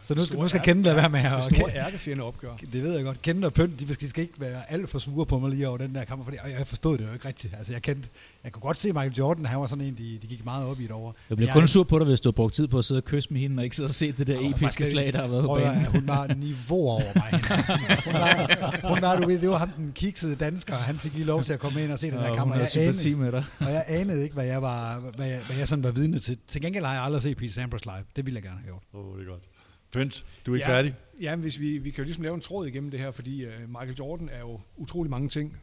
Så 0.02 0.16
nu 0.16 0.26
skal, 0.26 0.40
nu 0.40 0.48
skal 0.48 0.62
Kende 0.62 0.84
lade 0.84 0.96
være 0.96 1.10
med 1.10 1.20
her. 1.20 1.36
Det 1.36 1.44
store 1.44 1.76
ærkefjende 1.86 2.24
opgør. 2.24 2.56
Det 2.74 2.84
ved 2.84 2.96
jeg 2.96 3.04
godt. 3.04 3.22
Kende 3.22 3.48
og 3.48 3.54
Pønt, 3.54 3.80
de 3.80 3.94
skal, 3.94 4.10
skal 4.10 4.22
ikke 4.22 4.42
være 4.42 4.72
alt 4.72 4.90
for 4.90 5.00
sure 5.00 5.26
på 5.26 5.40
mig 5.40 5.50
lige 5.50 5.68
over 5.68 5.78
den 5.78 5.96
der 5.96 6.04
kamp, 6.04 6.26
for 6.26 6.34
jeg 6.58 6.68
forstod 6.68 6.98
det 6.98 7.08
jo 7.08 7.14
ikke 7.14 7.28
rigtigt. 7.28 7.54
Altså, 7.58 7.74
jeg, 7.74 7.82
kendte, 7.82 8.10
jeg 8.44 8.52
kunne 8.52 8.62
godt 8.62 8.78
se 8.78 8.94
Michael 8.94 9.14
Jordan, 9.14 9.46
han 9.46 9.60
var 9.60 9.68
sådan 9.68 9.86
en, 9.86 9.98
de, 9.98 10.20
de 10.22 10.28
gik 10.28 10.46
meget 10.46 10.68
op 10.68 10.80
i 10.80 10.86
et 10.86 10.92
over. 10.92 11.12
Jeg 11.30 11.38
bliver 11.38 11.54
kun 11.54 11.68
sur 11.68 11.84
på 11.84 12.00
dig, 12.00 12.08
hvis 12.08 12.22
du 12.22 12.30
har 12.30 12.32
brugt 12.32 12.54
tid 12.54 12.68
på 12.68 12.78
at 12.78 12.86
sidde 12.86 13.00
og 13.00 13.06
kysse 13.06 13.34
med 13.34 13.42
hende, 13.42 13.60
og 13.60 13.64
ikke 13.64 13.76
sidde 13.76 13.88
og 13.88 13.94
se 13.94 14.12
det 14.12 14.28
der 14.28 14.38
oh, 14.38 14.50
episke 14.50 14.86
slag, 14.86 15.14
der 15.14 15.22
har 15.22 15.28
været 15.28 15.44
på 15.44 15.56
banen. 15.56 15.86
Hun 15.86 16.08
var 16.08 16.28
niveau 16.28 16.90
over 16.90 17.12
mig. 17.16 17.32
hun, 18.06 18.14
var, 18.14 18.88
hun 18.88 18.98
var, 19.02 19.20
du 19.22 19.28
ved, 19.28 19.40
det 19.40 19.50
var 19.50 19.58
ham 19.58 19.70
den 19.70 19.92
kiksede 19.96 20.36
dansker, 20.36 20.74
og 20.74 20.80
han 20.80 21.00
fik 21.00 21.14
lige 21.14 21.26
lov 21.26 21.44
til 21.44 21.54
at 21.54 21.60
komme 21.60 21.84
ind 21.84 21.92
og 21.92 22.00
se 22.00 22.12
den 22.12 22.18
der 22.18 22.36
kamp. 22.36 22.52
Og 22.52 22.58
jeg, 22.58 22.68
anede, 22.78 23.16
med 23.16 23.32
dig. 23.32 23.44
og 23.60 23.72
jeg 23.72 23.84
anede 23.88 24.24
ikke, 24.24 24.34
hvad 24.34 24.46
jeg, 24.46 24.62
var, 24.62 25.00
hvad 25.16 25.28
jeg, 25.28 25.42
hvad 25.46 25.58
jeg 25.58 25.68
sådan 25.68 25.84
var 25.84 25.92
vidne 25.92 26.20
til. 26.20 26.38
Til 26.48 26.62
gengæld 26.62 26.86
har 26.86 26.94
jeg 26.94 27.04
aldrig 27.04 27.22
set 27.22 27.38
Pete 27.38 27.54
Sampras 27.54 27.86
live. 27.86 28.04
Det 28.16 28.26
ville 28.26 28.36
jeg 28.36 28.44
gerne 28.44 28.60
have 28.60 28.68
gjort. 28.68 28.84
Åh, 28.94 29.08
oh, 29.08 29.20
det 29.20 29.28
er 29.28 29.32
godt. 29.32 29.44
Pynt, 29.94 30.26
du 30.46 30.52
er 30.52 30.56
ikke 30.56 30.68
ja, 30.70 30.76
færdig? 30.76 30.96
Ja, 31.22 31.36
hvis 31.36 31.60
vi, 31.60 31.78
vi 31.78 31.92
kan 31.92 31.98
jo 31.98 32.04
ligesom 32.04 32.24
lave 32.24 32.36
en 32.36 32.42
tråd 32.42 32.68
igennem 32.68 32.92
det 32.92 33.00
her, 33.00 33.12
fordi 33.12 33.46
uh, 33.46 33.52
Michael 33.68 33.96
Jordan 34.00 34.30
er 34.32 34.40
jo 34.40 34.60
utrolig 34.78 35.10
mange 35.10 35.30
ting, 35.30 35.58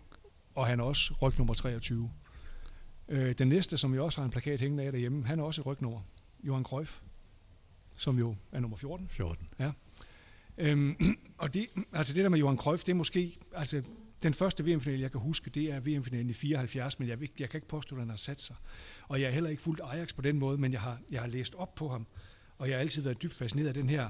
og 0.54 0.66
han 0.66 0.80
er 0.80 0.84
også 0.84 1.14
ryg 1.22 1.38
nummer 1.38 1.54
23. 1.54 2.10
Øh, 3.08 3.32
den 3.32 3.48
næste, 3.48 3.78
som 3.78 3.92
vi 3.92 3.98
også 3.98 4.20
har 4.20 4.24
en 4.24 4.30
plakat 4.30 4.60
hængende 4.60 4.84
af 4.84 4.92
derhjemme, 4.92 5.26
han 5.26 5.38
er 5.38 5.44
også 5.44 5.60
et 5.60 5.66
rygnummer. 5.66 6.00
Johan 6.44 6.64
Cruyff, 6.64 7.00
som 7.94 8.18
jo 8.18 8.36
er 8.52 8.60
nummer 8.60 8.76
14. 8.76 9.08
14. 9.08 9.48
Ja. 9.58 9.72
Um, 10.72 10.96
og 11.38 11.54
det, 11.54 11.66
altså 11.92 12.14
det 12.14 12.22
der 12.22 12.28
med 12.28 12.38
Johan 12.38 12.56
Cruyff, 12.56 12.84
det 12.84 12.92
er 12.92 12.96
måske, 12.96 13.38
altså 13.54 13.82
den 14.22 14.34
første 14.34 14.64
VM-finale, 14.64 15.02
jeg 15.02 15.10
kan 15.10 15.20
huske, 15.20 15.50
det 15.50 15.72
er 15.72 15.80
VM-finalen 15.80 16.30
i 16.30 16.32
74, 16.32 16.98
men 16.98 17.08
jeg, 17.08 17.18
jeg 17.38 17.50
kan 17.50 17.58
ikke 17.58 17.68
påstå, 17.68 17.96
at 17.96 18.02
han 18.02 18.08
har 18.08 18.16
sat 18.16 18.40
sig. 18.40 18.56
Og 19.08 19.20
jeg 19.20 19.28
har 19.28 19.34
heller 19.34 19.50
ikke 19.50 19.62
fulgt 19.62 19.80
Ajax 19.84 20.14
på 20.14 20.22
den 20.22 20.38
måde, 20.38 20.58
men 20.58 20.72
jeg 20.72 20.80
har, 20.80 20.98
jeg 21.10 21.20
har 21.20 21.28
læst 21.28 21.54
op 21.54 21.74
på 21.74 21.88
ham, 21.88 22.06
og 22.58 22.68
jeg 22.68 22.76
har 22.76 22.80
altid 22.80 23.02
været 23.02 23.22
dybt 23.22 23.34
fascineret 23.34 23.68
af 23.68 23.74
den 23.74 23.90
her, 23.90 24.08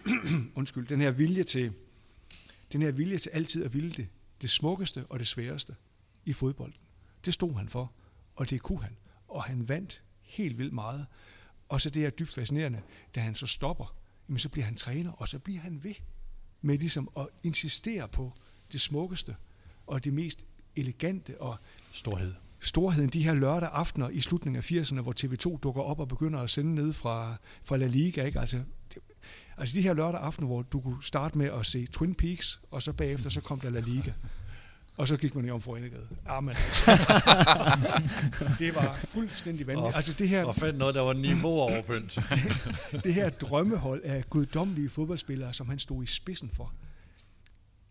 undskyld, 0.54 0.86
den 0.86 1.00
her 1.00 1.10
vilje 1.10 1.42
til, 1.42 1.72
den 2.72 2.82
her 2.82 2.90
vilje 2.90 3.18
til 3.18 3.30
altid 3.30 3.64
at 3.64 3.74
ville 3.74 3.90
det 3.90 4.08
det 4.42 4.50
smukkeste 4.50 5.04
og 5.08 5.18
det 5.18 5.26
sværeste 5.26 5.74
i 6.24 6.32
fodbolden. 6.32 6.80
Det 7.24 7.34
stod 7.34 7.54
han 7.54 7.68
for, 7.68 7.92
og 8.36 8.50
det 8.50 8.60
kunne 8.60 8.82
han. 8.82 8.96
Og 9.28 9.44
han 9.44 9.68
vandt 9.68 10.02
helt 10.22 10.58
vildt 10.58 10.72
meget. 10.72 11.06
Og 11.68 11.80
så 11.80 11.90
det 11.90 12.06
er 12.06 12.10
dybt 12.10 12.34
fascinerende, 12.34 12.80
da 13.14 13.20
han 13.20 13.34
så 13.34 13.46
stopper, 13.46 13.96
jamen 14.28 14.38
så 14.38 14.48
bliver 14.48 14.64
han 14.64 14.74
træner, 14.74 15.12
og 15.12 15.28
så 15.28 15.38
bliver 15.38 15.60
han 15.60 15.84
ved 15.84 15.94
med 16.62 16.78
ligesom 16.78 17.10
at 17.16 17.26
insistere 17.42 18.08
på 18.08 18.32
det 18.72 18.80
smukkeste 18.80 19.36
og 19.86 20.04
det 20.04 20.12
mest 20.12 20.44
elegante 20.76 21.40
og 21.40 21.56
Storhed. 21.92 22.34
storheden 22.60 23.08
de 23.08 23.24
her 23.24 23.34
lørdag 23.34 23.68
aftener 23.72 24.08
i 24.08 24.20
slutningen 24.20 24.56
af 24.56 24.72
80'erne, 24.72 25.00
hvor 25.00 25.14
TV2 25.20 25.58
dukker 25.58 25.82
op 25.82 26.00
og 26.00 26.08
begynder 26.08 26.40
at 26.40 26.50
sende 26.50 26.74
ned 26.74 26.92
fra, 26.92 27.36
fra 27.62 27.76
La 27.76 27.86
Liga. 27.86 28.24
Ikke? 28.24 28.40
Altså, 28.40 28.62
det, 28.94 29.02
altså 29.56 29.74
de 29.74 29.82
her 29.82 29.92
lørdag 29.94 30.20
aftener, 30.20 30.46
hvor 30.46 30.62
du 30.62 30.80
kunne 30.80 31.02
starte 31.04 31.38
med 31.38 31.46
at 31.46 31.66
se 31.66 31.86
Twin 31.86 32.14
Peaks, 32.14 32.60
og 32.70 32.82
så 32.82 32.92
bagefter 32.92 33.30
så 33.30 33.40
kom 33.40 33.60
der 33.60 33.70
La 33.70 33.80
Liga. 33.80 34.12
Og 34.96 35.08
så 35.08 35.16
gik 35.16 35.34
man 35.34 35.44
i 35.44 35.50
om 35.50 35.60
for 35.62 35.76
Enegade. 35.76 36.08
Ja, 36.26 36.40
men 36.40 36.48
altså. 36.48 36.90
det 38.58 38.74
var 38.74 38.96
fuldstændig 38.96 39.66
vanvittigt. 39.66 39.96
Altså 39.96 40.12
det 40.12 40.28
her, 40.28 40.44
Og 40.44 40.54
fandt 40.54 40.78
noget, 40.78 40.94
der 40.94 41.00
var 41.00 41.12
niveau 41.12 41.52
over 41.52 41.82
pynt. 41.82 42.18
det 43.04 43.14
her 43.14 43.28
drømmehold 43.30 44.02
af 44.04 44.30
guddommelige 44.30 44.88
fodboldspillere, 44.88 45.54
som 45.54 45.68
han 45.68 45.78
stod 45.78 46.02
i 46.02 46.06
spidsen 46.06 46.50
for. 46.50 46.74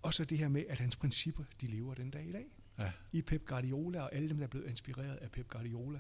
Og 0.02 0.14
så 0.14 0.24
det 0.24 0.38
her 0.38 0.48
med, 0.48 0.64
at 0.70 0.80
hans 0.80 0.96
principper, 0.96 1.44
de 1.62 1.68
lever 1.68 1.94
den 1.94 2.10
dag 2.10 2.26
i 2.30 2.32
dag. 2.32 2.46
Ja. 2.80 2.92
I 3.12 3.22
Pep 3.22 3.46
Guardiola 3.46 4.02
og 4.02 4.16
alle 4.16 4.30
dem, 4.30 4.38
der 4.38 4.44
er 4.44 4.50
blevet 4.50 4.70
inspireret 4.70 5.16
af 5.16 5.32
Pep 5.32 5.48
Guardiola. 5.48 6.00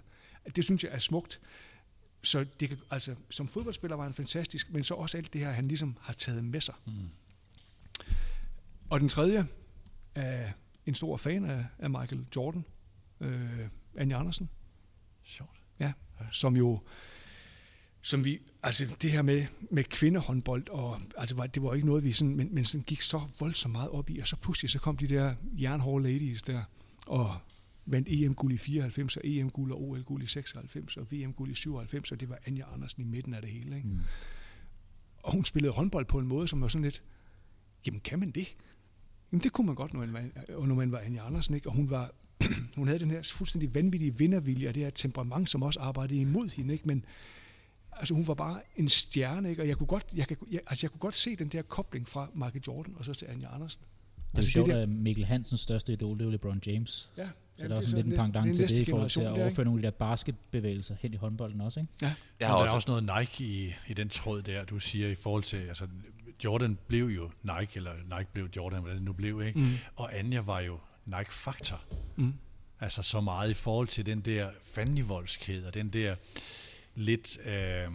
Det 0.56 0.64
synes 0.64 0.84
jeg 0.84 0.92
er 0.94 1.00
smukt. 1.00 1.40
Så 2.24 2.46
det 2.60 2.70
kan, 2.70 2.78
altså, 2.92 3.16
som 3.30 3.48
fodboldspiller 3.48 3.98
var 3.98 4.04
han 4.04 4.14
fantastisk, 4.14 4.74
men 4.74 4.84
så 4.84 4.94
også 4.94 5.18
alt 5.18 5.34
det 5.34 5.42
her, 5.42 5.52
han 5.52 5.68
ligesom 5.68 5.98
har 6.02 6.14
taget 6.14 6.44
med 6.46 6.62
sig. 6.62 6.76
Mm. 6.86 7.10
Og 8.90 9.00
den 9.00 9.10
tredje 9.10 9.48
er 10.16 10.52
en 10.86 10.96
stor 10.96 11.18
fan 11.18 11.46
af, 11.46 11.66
af 11.80 11.90
Michael 11.90 12.26
Jordan, 12.36 12.66
øh, 13.20 13.68
Anja 13.98 14.20
Andersen 14.20 14.50
Sjovt. 15.24 15.62
som 16.32 16.56
jo 16.56 16.80
som 18.06 18.26
vi, 18.26 18.40
altså 18.64 18.96
det 19.02 19.12
her 19.12 19.22
med, 19.22 19.46
med 19.72 19.84
kvindehåndbold, 19.84 20.70
og, 20.70 21.02
altså 21.18 21.36
var, 21.36 21.48
det 21.48 21.64
var 21.64 21.74
ikke 21.74 21.88
noget, 21.88 22.04
vi 22.04 22.12
sådan, 22.12 22.36
men, 22.36 22.56
men 22.56 22.66
sådan 22.66 22.84
gik 22.84 23.02
så 23.02 23.22
voldsomt 23.40 23.72
meget 23.72 23.90
op 23.90 24.10
i, 24.10 24.20
og 24.20 24.28
så 24.28 24.36
pludselig 24.36 24.70
så 24.70 24.80
kom 24.80 24.98
de 24.98 25.08
der 25.08 25.36
jernhårde 25.62 26.04
ladies 26.04 26.42
der, 26.42 26.64
og 27.08 27.36
vandt 27.86 28.08
EM-guld 28.12 28.54
i 28.54 28.58
94, 28.58 29.18
og 29.18 29.22
EM-guld 29.26 29.72
og 29.72 29.82
OL-guld 29.82 30.24
i 30.24 30.28
96, 30.28 30.98
og 30.98 31.12
VM-guld 31.12 31.52
i 31.52 31.56
97, 31.56 32.12
og 32.12 32.20
det 32.20 32.30
var 32.30 32.40
Anja 32.46 32.74
Andersen 32.74 33.02
i 33.02 33.06
midten 33.06 33.34
af 33.34 33.42
det 33.42 33.52
hele. 33.52 33.76
Ikke? 33.76 33.88
Mm. 33.88 34.00
Og 35.24 35.32
hun 35.32 35.46
spillede 35.46 35.74
håndbold 35.74 36.06
på 36.06 36.20
en 36.20 36.28
måde, 36.28 36.48
som 36.48 36.62
var 36.62 36.68
sådan 36.68 36.84
lidt, 36.84 37.04
jamen 37.86 38.00
kan 38.00 38.20
man 38.20 38.32
det? 38.32 38.56
Jamen 39.36 39.44
det 39.44 39.52
kunne 39.52 39.66
man 39.68 39.76
godt, 39.76 39.94
når 39.94 40.00
man 40.00 40.14
var, 40.14 40.66
når 40.66 40.76
man 40.76 40.92
var 40.92 41.00
Anja 41.00 41.28
Andersen, 41.28 41.56
ikke? 41.56 41.70
og 41.70 41.74
hun 41.76 41.90
var 41.90 42.12
hun 42.76 42.88
havde 42.88 43.00
den 43.00 43.12
her 43.12 43.32
fuldstændig 43.34 43.76
vanvittige 43.76 44.18
vindervilje, 44.18 44.68
og 44.70 44.76
det 44.76 44.84
her 44.84 44.90
temperament, 44.90 45.50
som 45.50 45.64
også 45.64 45.80
arbejdede 45.80 46.20
imod 46.22 46.50
hende, 46.50 46.74
ikke? 46.74 46.88
men 46.88 47.06
altså 47.92 48.14
hun 48.14 48.28
var 48.28 48.34
bare 48.34 48.60
en 48.76 48.90
stjerne, 48.90 49.50
ikke? 49.50 49.62
og 49.62 49.68
jeg 49.68 49.78
kunne, 49.78 49.88
godt, 49.88 50.06
jeg, 50.16 50.28
kan, 50.28 50.38
jeg, 50.52 50.60
altså 50.68 50.86
jeg 50.86 50.92
kunne 50.92 51.00
godt 51.00 51.16
se 51.16 51.36
den 51.36 51.48
der 51.48 51.62
kobling 51.62 52.08
fra 52.10 52.30
Michael 52.34 52.64
Jordan 52.68 52.94
og 52.98 53.06
så 53.06 53.14
til 53.14 53.26
Anja 53.26 53.56
Andersen. 53.56 53.82
Det 53.82 53.88
er 54.22 54.26
jo 54.34 54.38
Altså, 54.38 54.52
sjovt, 54.52 54.70
der- 54.70 54.82
at 54.82 54.90
Mikkel 54.90 55.26
Hansens 55.26 55.62
største 55.62 55.94
idol, 55.94 56.20
det 56.20 56.26
er 56.28 56.32
LeBron 56.32 56.62
James. 56.66 57.12
Ja, 57.18 57.28
Så 57.58 57.64
der 57.68 57.74
er 57.74 57.78
også 57.78 57.90
sådan 57.90 58.06
lidt 58.06 58.16
en 58.16 58.22
pendant 58.22 58.56
til 58.56 58.70
det 58.70 58.78
i 58.78 58.86
forhold 58.86 59.10
til 59.10 59.20
at 59.20 59.26
overføre 59.28 59.42
overføre 59.44 59.66
nogle 59.66 59.80
af 59.80 59.82
de 59.82 59.86
der 59.86 59.92
basketbevægelser 60.10 60.96
hen 61.00 61.14
i 61.14 61.18
håndbolden 61.18 61.62
også, 61.62 61.80
ikke? 61.80 61.92
Jeg 62.02 62.14
Jeg 62.40 62.48
har 62.48 62.56
der 62.56 62.62
også, 62.62 62.72
er 62.72 62.76
også 62.76 63.02
noget 63.04 63.20
Nike 63.20 63.44
i, 63.66 63.74
i 63.88 63.94
den 63.94 64.10
tråd 64.10 64.42
der, 64.42 64.64
du 64.66 64.80
siger 64.80 65.08
i 65.08 65.16
forhold 65.16 65.44
til, 65.44 65.58
altså 65.58 65.88
Jordan 66.44 66.78
blev 66.88 67.06
jo 67.06 67.32
Nike, 67.44 67.72
eller 67.76 67.94
Nike 68.18 68.30
blev 68.34 68.50
Jordan, 68.56 68.84
hvad 68.84 68.94
det 68.94 69.02
nu 69.02 69.14
blev, 69.14 69.42
ikke? 69.42 69.60
Mm. 69.60 69.74
Og 69.96 70.18
Anja 70.18 70.42
var 70.42 70.60
jo 70.60 70.80
Nike-faktor. 71.06 71.82
Mm. 72.16 72.34
Altså 72.80 73.04
så 73.04 73.22
meget 73.22 73.50
i 73.50 73.54
forhold 73.54 73.88
til 73.88 74.06
den 74.06 74.22
der 74.22 74.50
fandenivoldskhed, 74.74 75.66
og 75.66 75.74
den 75.74 75.90
der 75.90 76.16
lidt, 76.96 77.38
øh, 77.46 77.88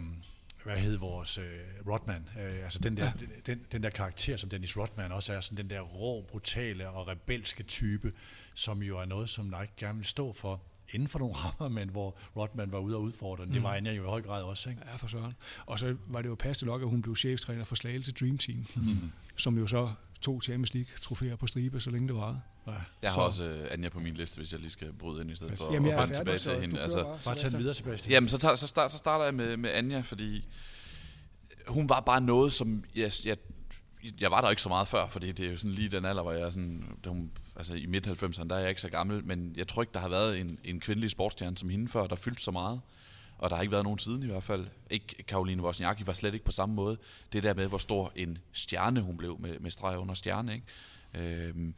hvad 0.63 0.77
hed 0.77 0.97
vores 0.97 1.37
øh, 1.37 1.59
Rodman, 1.87 2.29
øh, 2.39 2.63
altså 2.63 2.79
den 2.79 2.97
der, 2.97 3.05
ja. 3.05 3.11
den, 3.45 3.65
den 3.71 3.83
der 3.83 3.89
karakter, 3.89 4.37
som 4.37 4.49
Dennis 4.49 4.77
Rodman 4.77 5.11
også 5.11 5.33
er, 5.33 5.41
sådan 5.41 5.57
den 5.57 5.69
der 5.69 5.81
rå, 5.81 6.21
brutale 6.21 6.89
og 6.89 7.07
rebelske 7.07 7.63
type, 7.63 8.13
som 8.53 8.83
jo 8.83 8.99
er 8.99 9.05
noget, 9.05 9.29
som 9.29 9.45
Nike 9.45 9.71
gerne 9.77 9.97
vil 9.97 10.07
stå 10.07 10.33
for, 10.33 10.61
inden 10.91 11.07
for 11.09 11.19
nogle 11.19 11.35
rammer, 11.35 11.69
men 11.79 11.89
hvor 11.89 12.17
Rodman 12.37 12.71
var 12.71 12.79
ude 12.79 12.95
og 12.95 13.01
udfordre 13.01 13.45
den. 13.45 13.53
Det 13.53 13.63
var 13.63 13.73
Anja 13.75 13.91
jo 13.93 14.03
i 14.03 14.07
høj 14.07 14.21
grad 14.21 14.43
også, 14.43 14.69
ikke? 14.69 14.81
Ja, 14.91 14.95
for 14.95 15.07
søren. 15.07 15.33
Og 15.65 15.79
så 15.79 15.95
var 16.07 16.21
det 16.21 16.29
jo 16.29 16.35
passende 16.35 16.71
nok, 16.71 16.81
at 16.81 16.87
hun 16.89 17.01
blev 17.01 17.15
cheftræner 17.15 17.63
for 17.63 17.75
Slagelse 17.75 18.11
Dream 18.11 18.37
Team, 18.37 18.65
mm. 18.75 19.11
som 19.37 19.57
jo 19.57 19.67
så 19.67 19.91
tog 20.21 20.43
Champions 20.43 20.73
League-trofæer 20.73 21.35
på 21.35 21.47
stribe, 21.47 21.79
så 21.81 21.89
længe 21.91 22.07
det 22.07 22.15
varede. 22.15 22.41
Ja. 22.67 22.71
jeg 23.01 23.11
har 23.11 23.15
så- 23.15 23.21
også 23.21 23.43
uh, 23.65 23.73
Anja 23.73 23.89
på 23.89 23.99
min 23.99 24.13
liste, 24.13 24.37
hvis 24.37 24.51
jeg 24.51 24.59
lige 24.59 24.69
skal 24.71 24.93
bryde 24.93 25.21
ind 25.21 25.31
i 25.31 25.35
stedet 25.35 25.57
for 25.57 25.73
Jamen, 25.73 25.89
jeg 25.89 25.93
at 25.97 25.99
er 26.01 26.05
vende 26.05 26.19
tilbage 26.19 26.39
så 26.39 26.51
til 26.51 26.61
hende. 26.61 26.79
Altså, 26.79 27.03
bare. 27.03 27.19
Bare 27.25 27.35
tag 27.35 27.51
den 27.51 27.59
videre, 27.59 27.73
Sebastian. 27.73 28.11
Jamen, 28.11 28.29
så, 28.29 28.37
tager, 28.37 28.55
så, 28.55 28.67
start, 28.67 28.91
så 28.91 28.97
starter 28.97 29.25
jeg 29.25 29.33
med, 29.33 29.57
med 29.57 29.69
Anja, 29.69 30.01
fordi 30.01 30.47
hun 31.67 31.89
var 31.89 31.99
bare 31.99 32.21
noget, 32.21 32.53
som 32.53 32.83
jeg, 32.95 33.11
jeg, 33.25 33.37
jeg 34.19 34.31
var 34.31 34.41
der 34.41 34.49
ikke 34.49 34.61
så 34.61 34.69
meget 34.69 34.87
før, 34.87 35.07
fordi 35.07 35.31
det 35.31 35.45
er 35.47 35.51
jo 35.51 35.57
sådan 35.57 35.71
lige 35.71 35.89
den 35.89 36.05
alder, 36.05 36.21
hvor 36.23 36.31
jeg 36.31 36.53
sådan, 36.53 36.83
da 37.05 37.09
hun, 37.09 37.31
altså 37.61 37.73
i 37.73 37.85
midt-90'erne, 37.85 38.47
der 38.47 38.55
er 38.55 38.59
jeg 38.59 38.69
ikke 38.69 38.81
så 38.81 38.89
gammel, 38.89 39.25
men 39.25 39.53
jeg 39.57 39.67
tror 39.67 39.81
ikke, 39.81 39.93
der 39.93 39.99
har 39.99 40.09
været 40.09 40.39
en, 40.39 40.59
en 40.63 40.79
kvindelig 40.79 41.11
sportsstjerne 41.11 41.57
som 41.57 41.69
hende 41.69 41.89
før, 41.89 42.07
der 42.07 42.15
fyldte 42.15 42.43
så 42.43 42.51
meget. 42.51 42.81
Og 43.37 43.49
der 43.49 43.55
har 43.55 43.63
ikke 43.63 43.71
været 43.71 43.83
nogen 43.83 43.99
siden 43.99 44.23
i 44.23 44.25
hvert 44.25 44.43
fald. 44.43 44.67
Ikke 44.89 45.23
Karoline 45.23 45.63
Wozniacki 45.63 46.07
var 46.07 46.13
slet 46.13 46.33
ikke 46.33 46.45
på 46.45 46.51
samme 46.51 46.75
måde. 46.75 46.97
Det 47.33 47.43
der 47.43 47.53
med, 47.53 47.67
hvor 47.67 47.77
stor 47.77 48.11
en 48.15 48.37
stjerne 48.51 49.01
hun 49.01 49.17
blev 49.17 49.39
med, 49.39 49.59
med 49.59 49.71
streg 49.71 49.97
under 49.97 50.13
stjerne. 50.13 50.53
Ikke? 50.53 51.47
Øhm, 51.47 51.73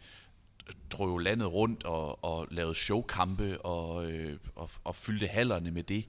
drog 0.90 1.08
jo 1.08 1.18
landet 1.18 1.54
rundt 1.54 1.84
og, 1.84 2.24
og 2.24 2.48
lavede 2.52 2.76
showkampe 2.76 3.62
og, 3.62 4.12
øh, 4.12 4.40
og, 4.56 4.70
og 4.84 4.96
fyldte 4.96 5.28
hallerne 5.28 5.72
med 5.72 5.84
det. 5.84 6.06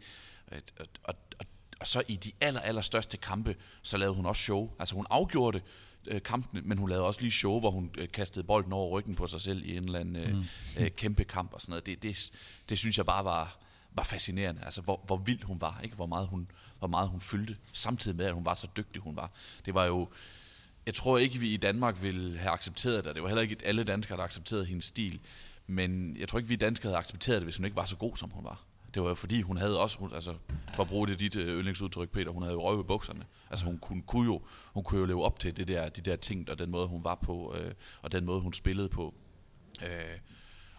Og, 0.53 0.57
og, 1.05 1.15
og, 1.39 1.47
og 1.81 1.87
så 1.87 2.03
i 2.09 2.17
de 2.17 2.33
aller, 2.41 2.61
aller 2.61 2.83
største 2.83 3.17
kampe, 3.17 3.57
så 3.83 3.97
lavede 3.97 4.17
hun 4.17 4.27
også 4.27 4.43
show. 4.43 4.71
Altså 4.79 4.95
hun 4.95 5.07
afgjorde 5.11 5.59
det, 5.59 5.67
øh, 6.07 6.23
kampene, 6.23 6.63
men 6.65 6.79
hun 6.79 6.89
lavede 6.89 7.07
også 7.07 7.21
lige 7.21 7.33
show, 7.33 7.61
hvor 7.61 7.71
hun 7.71 7.91
øh, 7.99 8.09
kastede 8.13 8.45
bolden 8.45 8.73
over 8.73 8.99
ryggen 8.99 9.15
på 9.15 9.27
sig 9.27 9.41
selv 9.41 9.65
i 9.65 9.77
en 9.77 9.85
eller 9.85 9.99
anden 9.99 10.17
øh, 10.17 10.35
mm. 10.35 10.45
øh, 10.79 10.91
kæmpe 10.91 11.25
kamp 11.25 11.53
og 11.53 11.61
sådan 11.61 11.71
noget. 11.71 11.87
Det, 11.87 12.03
det, 12.03 12.33
det 12.69 12.79
synes 12.79 12.99
jeg 12.99 13.07
bare 13.07 13.25
var, 13.25 13.59
var 13.93 14.03
fascinerende, 14.03 14.61
altså 14.65 14.81
hvor, 14.81 15.01
hvor 15.07 15.17
vild 15.17 15.43
hun 15.43 15.61
var, 15.61 15.81
ikke? 15.85 15.97
Hvor, 15.97 16.07
meget 16.07 16.27
hun, 16.27 16.51
hvor 16.79 16.89
meget 16.89 17.09
hun 17.09 17.21
fyldte, 17.21 17.57
samtidig 17.73 18.17
med, 18.17 18.27
at 18.27 18.35
hun 18.35 18.45
var 18.45 18.55
så 18.55 18.69
dygtig, 18.77 19.03
hun 19.03 19.17
var. 19.17 19.31
Det 19.67 19.75
var 19.75 19.85
jo, 19.85 20.09
jeg 20.87 20.95
tror 20.95 21.19
ikke, 21.19 21.39
vi 21.39 21.55
i 21.55 21.57
Danmark 21.57 22.03
ville 22.03 22.39
have 22.39 22.51
accepteret 22.51 23.05
det, 23.05 23.15
det 23.15 23.23
var 23.23 23.29
heller 23.29 23.43
ikke 23.43 23.57
alle 23.65 23.85
danskere, 23.85 24.19
der 24.19 24.25
accepterede 24.25 24.65
hendes 24.65 24.85
stil, 24.85 25.21
men 25.67 26.17
jeg 26.17 26.29
tror 26.29 26.39
ikke, 26.39 26.49
vi 26.49 26.57
danskere 26.57 26.91
havde 26.91 26.99
accepteret 26.99 27.37
det, 27.37 27.47
hvis 27.47 27.57
hun 27.57 27.65
ikke 27.65 27.77
var 27.77 27.85
så 27.85 27.97
god, 27.97 28.17
som 28.17 28.31
hun 28.31 28.45
var. 28.45 28.61
Det 28.95 29.03
var 29.03 29.09
jo 29.09 29.15
fordi, 29.15 29.41
hun 29.43 29.57
havde 29.57 29.81
også, 29.81 29.99
hun, 29.99 30.15
altså, 30.15 30.35
for 30.75 30.83
at 30.83 30.89
bruge 30.89 31.09
det 31.09 31.19
dit 31.19 31.37
øh, 31.37 31.59
yndlingsudtryk, 31.59 32.09
Peter, 32.11 32.31
hun 32.31 32.43
havde 32.43 32.55
jo 32.55 32.69
røg 32.69 32.77
ved 32.79 32.85
bukserne. 32.85 33.25
Altså 33.51 33.65
hun 33.65 33.79
kunne, 33.79 34.03
kunne, 34.03 34.25
jo, 34.25 34.43
hun 34.73 34.85
kunne 34.85 35.01
jo 35.01 35.07
leve 35.07 35.25
op 35.25 35.39
til 35.41 35.57
det 35.57 35.69
der, 35.69 35.89
de 35.89 36.01
der 36.01 36.17
ting, 36.17 36.51
og 36.51 36.59
den 36.59 36.71
måde, 36.71 36.87
hun 36.87 37.05
var 37.05 37.15
på, 37.15 37.55
øh, 37.59 37.73
og 38.03 38.13
den 38.13 38.25
måde, 38.25 38.41
hun 38.41 38.53
spillede 38.53 38.89
på. 38.89 39.15
Øh, 39.83 39.89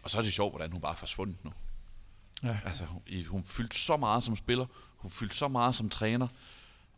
og 0.03 0.09
så 0.11 0.17
er 0.17 0.21
det 0.21 0.33
sjovt, 0.33 0.51
hvordan 0.51 0.71
hun 0.71 0.81
bare 0.81 0.91
er 0.91 0.95
forsvundet 0.97 1.37
nu. 1.43 1.51
Ja. 2.43 2.57
Altså, 2.65 2.85
hun, 2.85 3.01
i- 3.07 3.23
hun 3.23 3.43
fyldte 3.43 3.79
så 3.79 3.97
meget 3.97 4.23
som 4.23 4.35
spiller, 4.35 4.65
hun 4.97 5.11
fyldte 5.11 5.35
så 5.35 5.47
meget 5.47 5.75
som 5.75 5.89
træner, 5.89 6.27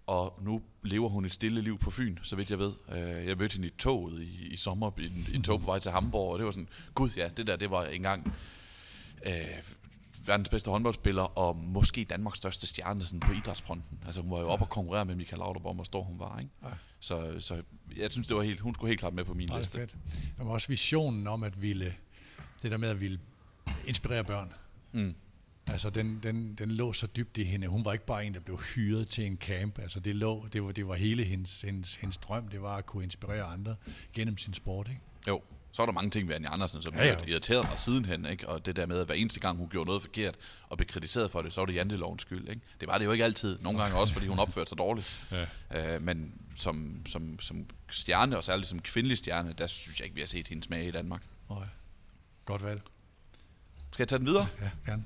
og 0.08 0.40
nu 0.42 0.62
lever 0.84 1.10
hun 1.10 1.26
et 1.26 1.32
stille 1.32 1.62
liv 1.62 1.80
på 1.80 1.92
Fyn, 1.92 2.18
så 2.24 2.36
vidt 2.36 2.50
jeg 2.52 2.60
ved. 2.60 2.74
Øh, 2.92 3.28
Jeg 3.28 3.38
mødte 3.38 3.54
hende 3.54 3.68
i 3.68 3.72
toget 3.78 4.22
i, 4.22 4.48
i 4.48 4.56
sommer, 4.58 4.92
i 5.00 5.06
en, 5.06 5.28
i 5.32 5.36
en 5.36 5.44
tog 5.44 5.60
på 5.60 5.66
vej 5.66 5.80
til 5.80 5.92
Hamburg, 5.92 6.32
og 6.32 6.38
det 6.40 6.46
var 6.46 6.52
sådan, 6.52 6.70
gud 6.96 7.10
ja, 7.18 7.28
det 7.38 7.48
der, 7.48 7.56
det 7.56 7.72
var 7.72 7.86
engang 7.86 8.34
øh, 9.26 9.34
verdens 10.28 10.50
bedste 10.50 10.72
håndboldspiller, 10.72 11.24
og 11.38 11.56
måske 11.56 12.06
Danmarks 12.10 12.38
største 12.38 12.68
stjerne 12.68 13.04
sådan 13.04 13.20
på 13.20 13.32
idrætsfronten. 13.32 14.00
Altså 14.06 14.22
hun 14.22 14.32
var 14.32 14.40
jo 14.40 14.48
oppe 14.48 14.66
og 14.66 14.70
konkurrere 14.70 15.06
med 15.06 15.16
Michael 15.16 15.40
Laudrup 15.40 15.66
om, 15.66 15.76
hvor 15.76 15.84
stor 15.84 16.04
hun 16.04 16.20
var. 16.20 16.40
Ikke? 16.40 16.52
Ja. 16.64 16.70
Så, 17.00 17.36
så 17.40 17.62
jeg 17.98 18.12
synes, 18.12 18.28
det 18.28 18.38
var 18.38 18.44
helt, 18.44 18.60
hun 18.60 18.74
skulle 18.74 18.90
helt 18.90 19.00
klart 19.00 19.14
med 19.14 19.24
på 19.24 19.34
min 19.34 19.48
Meget 19.48 19.60
liste. 19.60 19.78
fedt. 19.78 19.96
Der 20.38 20.44
var 20.44 20.52
også 20.52 20.68
visionen 20.68 21.28
om 21.28 21.44
at 21.44 21.62
ville, 21.62 21.96
det 22.62 22.72
der 22.72 22.78
med 22.78 22.90
at 22.90 23.02
ville 23.02 23.20
inspirere 23.86 24.24
børn. 24.24 24.54
Mm. 24.92 25.16
Altså, 25.68 25.90
den, 25.90 26.20
den, 26.24 26.56
den 26.56 26.72
lå 26.72 26.94
så 26.94 27.08
dybt 27.08 27.38
i 27.38 27.44
hende. 27.44 27.68
Hun 27.68 27.86
var 27.86 27.94
ikke 27.94 28.06
bare 28.06 28.26
en, 28.26 28.34
der 28.34 28.40
blev 28.40 28.60
hyret 28.60 29.08
til 29.08 29.26
en 29.26 29.38
camp. 29.38 29.80
Altså, 29.80 30.00
det, 30.00 30.16
lå, 30.16 30.48
det, 30.54 30.64
var, 30.64 30.72
det 30.72 30.88
var 30.88 30.96
hele 30.96 31.24
hendes, 31.24 31.62
hendes, 31.62 31.96
hendes 31.96 32.18
drøm. 32.18 32.48
Det 32.48 32.62
var 32.62 32.76
at 32.76 32.86
kunne 32.86 33.04
inspirere 33.04 33.44
andre 33.44 33.76
gennem 34.14 34.38
sin 34.38 34.54
sport, 34.54 34.88
ikke? 34.88 35.02
Jo, 35.28 35.42
så 35.78 35.82
var 35.82 35.86
der 35.86 35.94
mange 35.94 36.10
ting 36.10 36.28
ved 36.28 36.36
Anja 36.36 36.54
Andersen, 36.54 36.82
som 36.82 36.94
Ja, 36.96 37.06
ja, 37.06 37.16
irriterede 37.28 37.64
mig 37.64 37.80
sidenhen, 37.80 38.26
ikke? 38.26 38.50
og 38.50 38.66
det 38.66 38.76
der 38.76 38.86
med, 38.86 39.00
at 39.00 39.06
hver 39.06 39.16
eneste 39.16 39.40
gang 39.40 39.58
hun 39.58 39.70
gjorde 39.70 39.88
noget 39.88 40.02
forkert 40.02 40.36
og 40.70 40.78
blev 40.78 40.88
kritiseret 40.88 41.32
for 41.32 41.42
det, 41.42 41.54
så 41.54 41.62
var 41.62 41.66
det 41.66 41.74
jantelovens 41.76 42.22
skyld. 42.22 42.50
Ikke? 42.50 42.62
Det 42.80 42.88
var 42.88 42.98
det 42.98 43.06
jo 43.06 43.12
ikke 43.12 43.24
altid, 43.24 43.60
nogle 43.62 43.82
gange 43.82 43.98
også, 43.98 44.14
fordi 44.14 44.28
hun 44.28 44.40
opførte 44.40 44.70
sig 44.70 44.78
dårligt. 44.78 45.24
Ja. 45.72 45.96
Øh, 45.96 46.02
men 46.02 46.34
som, 46.56 47.02
som, 47.06 47.40
som 47.40 47.66
stjerne, 47.92 48.38
og 48.38 48.44
særligt 48.44 48.68
som 48.68 48.80
kvindelig 48.80 49.18
stjerne, 49.18 49.54
der 49.58 49.68
synes 49.68 50.00
jeg 50.00 50.06
ikke, 50.06 50.16
vi 50.16 50.22
har 50.22 50.28
set 50.28 50.48
hendes 50.48 50.66
smag 50.66 50.88
i 50.88 50.92
Danmark. 50.92 51.22
Og, 51.48 51.66
godt 52.46 52.64
valg. 52.64 52.82
Skal 53.92 54.04
jeg 54.04 54.08
tage 54.08 54.20
den 54.20 54.28
videre? 54.28 54.48
Ja, 54.62 54.92
gerne. 54.92 55.04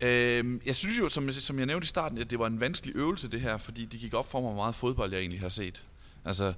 Øh, 0.00 0.60
jeg 0.66 0.76
synes 0.76 0.98
jo, 0.98 1.08
som, 1.08 1.32
som 1.32 1.58
jeg 1.58 1.66
nævnte 1.66 1.84
i 1.84 1.88
starten, 1.88 2.18
at 2.18 2.30
det 2.30 2.38
var 2.38 2.46
en 2.46 2.60
vanskelig 2.60 2.96
øvelse 2.96 3.30
det 3.30 3.40
her, 3.40 3.58
fordi 3.58 3.84
det 3.84 4.00
gik 4.00 4.14
op 4.14 4.30
for 4.30 4.40
mig, 4.40 4.50
hvor 4.52 4.62
meget 4.62 4.74
fodbold 4.74 5.12
jeg 5.12 5.20
egentlig 5.20 5.40
har 5.40 5.48
set. 5.48 5.84
Altså, 6.24 6.52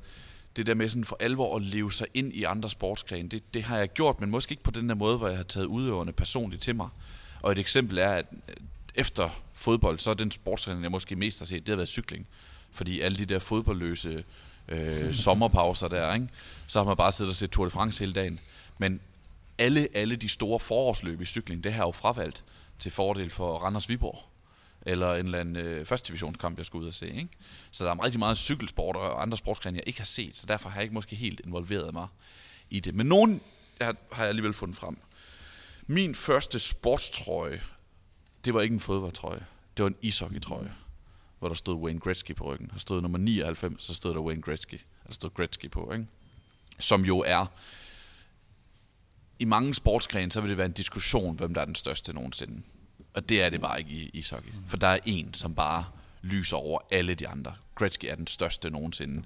det 0.56 0.66
der 0.66 0.74
med 0.74 0.88
sådan 0.88 1.04
for 1.04 1.16
alvor 1.20 1.56
at 1.56 1.62
leve 1.62 1.92
sig 1.92 2.06
ind 2.14 2.32
i 2.32 2.44
andre 2.44 2.68
sportsgrene, 2.68 3.28
det, 3.28 3.54
det 3.54 3.62
har 3.62 3.78
jeg 3.78 3.88
gjort, 3.88 4.20
men 4.20 4.30
måske 4.30 4.52
ikke 4.52 4.62
på 4.62 4.70
den 4.70 4.88
der 4.88 4.94
måde, 4.94 5.18
hvor 5.18 5.28
jeg 5.28 5.36
har 5.36 5.44
taget 5.44 5.66
udøverne 5.66 6.12
personligt 6.12 6.62
til 6.62 6.76
mig. 6.76 6.88
Og 7.42 7.52
et 7.52 7.58
eksempel 7.58 7.98
er, 7.98 8.08
at 8.08 8.26
efter 8.94 9.42
fodbold, 9.52 9.98
så 9.98 10.10
er 10.10 10.14
den 10.14 10.30
sportsgren, 10.30 10.82
jeg 10.82 10.90
måske 10.90 11.16
mest 11.16 11.38
har 11.38 11.46
set, 11.46 11.60
det 11.60 11.68
har 11.68 11.76
været 11.76 11.88
cykling. 11.88 12.26
Fordi 12.72 13.00
alle 13.00 13.18
de 13.18 13.24
der 13.24 13.38
fodboldløse 13.38 14.24
øh, 14.68 15.14
sommerpauser 15.24 15.88
der, 15.88 16.14
ikke? 16.14 16.28
så 16.66 16.78
har 16.78 16.84
man 16.84 16.96
bare 16.96 17.12
siddet 17.12 17.30
og 17.30 17.36
set 17.36 17.50
Tour 17.50 17.64
de 17.64 17.70
France 17.70 18.00
hele 18.00 18.12
dagen. 18.12 18.40
Men 18.78 19.00
alle, 19.58 19.88
alle 19.94 20.16
de 20.16 20.28
store 20.28 20.60
forårsløb 20.60 21.20
i 21.20 21.24
cykling, 21.24 21.64
det 21.64 21.72
har 21.72 21.82
jeg 21.82 21.86
jo 21.86 21.92
fravalgt 21.92 22.44
til 22.78 22.92
fordel 22.92 23.30
for 23.30 23.58
Randers 23.58 23.88
Viborg 23.88 24.31
eller 24.86 25.14
en 25.14 25.24
eller 25.24 25.40
anden 25.40 25.56
øh, 25.56 25.86
første 25.86 26.08
divisionskamp, 26.08 26.58
jeg 26.58 26.66
skulle 26.66 26.82
ud 26.82 26.88
og 26.88 26.94
se. 26.94 27.06
Ikke? 27.06 27.28
Så 27.70 27.84
der 27.84 27.90
er 27.90 28.04
rigtig 28.04 28.18
meget 28.18 28.38
cykelsport 28.38 28.96
og 28.96 29.22
andre 29.22 29.36
sportsgrene, 29.36 29.76
jeg 29.76 29.84
ikke 29.86 30.00
har 30.00 30.04
set, 30.04 30.36
så 30.36 30.46
derfor 30.46 30.68
har 30.68 30.76
jeg 30.76 30.82
ikke 30.82 30.94
måske 30.94 31.16
helt 31.16 31.40
involveret 31.44 31.92
mig 31.92 32.06
i 32.70 32.80
det. 32.80 32.94
Men 32.94 33.06
nogen 33.06 33.40
jeg 33.78 33.86
har, 33.86 33.96
har 34.12 34.22
jeg 34.22 34.28
alligevel 34.28 34.52
fundet 34.52 34.76
frem. 34.76 34.96
Min 35.86 36.14
første 36.14 36.58
sportstrøje, 36.58 37.62
det 38.44 38.54
var 38.54 38.60
ikke 38.60 38.74
en 38.74 38.80
fodboldtrøje, 38.80 39.46
det 39.76 39.82
var 39.82 39.88
en 39.88 39.96
ishockeytrøje, 40.02 40.72
hvor 41.38 41.48
der 41.48 41.54
stod 41.54 41.74
Wayne 41.74 42.00
Gretzky 42.00 42.34
på 42.34 42.44
ryggen. 42.44 42.70
Der 42.72 42.78
stod 42.78 43.02
nummer 43.02 43.18
99, 43.18 43.82
så 43.82 43.94
stod 43.94 44.14
der 44.14 44.20
Wayne 44.20 44.42
Gretzky. 44.42 44.80
Der 45.06 45.12
stod 45.12 45.30
Gretzky 45.30 45.70
på, 45.70 45.92
ikke? 45.92 46.06
Som 46.78 47.04
jo 47.04 47.18
er 47.18 47.46
i 49.38 49.44
mange 49.44 49.74
sportsgrene, 49.74 50.32
så 50.32 50.40
vil 50.40 50.50
det 50.50 50.58
være 50.58 50.66
en 50.66 50.72
diskussion, 50.72 51.36
hvem 51.36 51.54
der 51.54 51.60
er 51.60 51.64
den 51.64 51.74
største 51.74 52.12
nogensinde. 52.12 52.62
Og 53.14 53.28
det 53.28 53.42
er 53.42 53.50
det 53.50 53.60
bare 53.60 53.78
ikke 53.78 53.90
i 53.90 54.10
ishockey. 54.12 54.50
For 54.68 54.76
der 54.76 54.86
er 54.86 54.98
en, 55.04 55.34
som 55.34 55.54
bare 55.54 55.84
lyser 56.22 56.56
over 56.56 56.78
alle 56.90 57.14
de 57.14 57.28
andre. 57.28 57.54
Gretzky 57.74 58.04
er 58.04 58.14
den 58.14 58.26
største 58.26 58.70
nogensinde. 58.70 59.22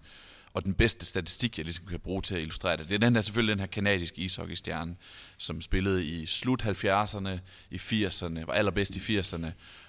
Og 0.54 0.64
den 0.64 0.74
bedste 0.74 1.06
statistik, 1.06 1.58
jeg 1.58 1.64
ligesom 1.64 1.86
kan 1.86 2.00
bruge 2.00 2.22
til 2.22 2.34
at 2.34 2.40
illustrere 2.40 2.76
det, 2.76 2.88
det 2.88 2.94
er 2.94 2.98
den 2.98 3.14
her, 3.14 3.22
selvfølgelig 3.22 3.52
den 3.52 3.60
her 3.60 3.66
kanadiske 3.66 4.20
ishockeystjerne, 4.20 4.96
som 5.38 5.60
spillede 5.60 6.06
i 6.06 6.26
slut 6.26 6.62
70'erne, 6.62 7.30
i 7.70 7.76
80'erne, 7.76 8.46
var 8.46 8.52
allerbedst 8.52 8.96
i 8.96 9.18
80'erne, 9.18 9.46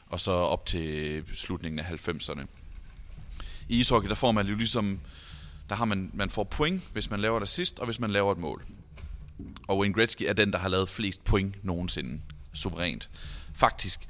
og 0.07 0.19
så 0.19 0.31
op 0.31 0.65
til 0.65 1.23
slutningen 1.33 1.79
af 1.79 2.07
90'erne. 2.07 2.45
I 3.69 3.79
ishockey, 3.79 4.09
der 4.09 4.15
får 4.15 4.31
man 4.31 4.47
jo 4.47 4.55
ligesom, 4.55 4.99
der 5.69 5.75
har 5.75 5.85
man, 5.85 6.11
man 6.13 6.29
får 6.29 6.43
point, 6.43 6.83
hvis 6.93 7.09
man 7.09 7.19
laver 7.19 7.39
det 7.39 7.49
sidst, 7.49 7.79
og 7.79 7.85
hvis 7.85 7.99
man 7.99 8.11
laver 8.11 8.31
et 8.31 8.37
mål. 8.37 8.65
Og 9.67 9.77
Wayne 9.77 9.93
Gretzky 9.93 10.23
er 10.23 10.33
den, 10.33 10.51
der 10.51 10.59
har 10.59 10.69
lavet 10.69 10.89
flest 10.89 11.23
point 11.23 11.65
nogensinde, 11.65 12.21
suverænt. 12.53 13.09
Faktisk, 13.57 14.07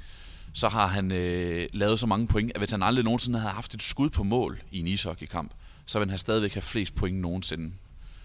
så 0.54 0.68
har 0.68 0.86
han 0.86 1.12
øh, 1.12 1.68
lavet 1.72 2.00
så 2.00 2.06
mange 2.06 2.26
point, 2.26 2.52
at 2.54 2.60
hvis 2.60 2.70
han 2.70 2.82
aldrig 2.82 3.04
nogensinde 3.04 3.38
havde 3.38 3.54
haft 3.54 3.74
et 3.74 3.82
skud 3.82 4.10
på 4.10 4.22
mål 4.22 4.62
i 4.70 4.80
en 4.80 4.86
ishockeykamp, 4.86 5.52
så 5.86 5.98
ville 5.98 6.10
han 6.10 6.18
stadigvæk 6.18 6.54
have 6.54 6.62
flest 6.62 6.94
point 6.94 7.20
nogensinde. 7.20 7.72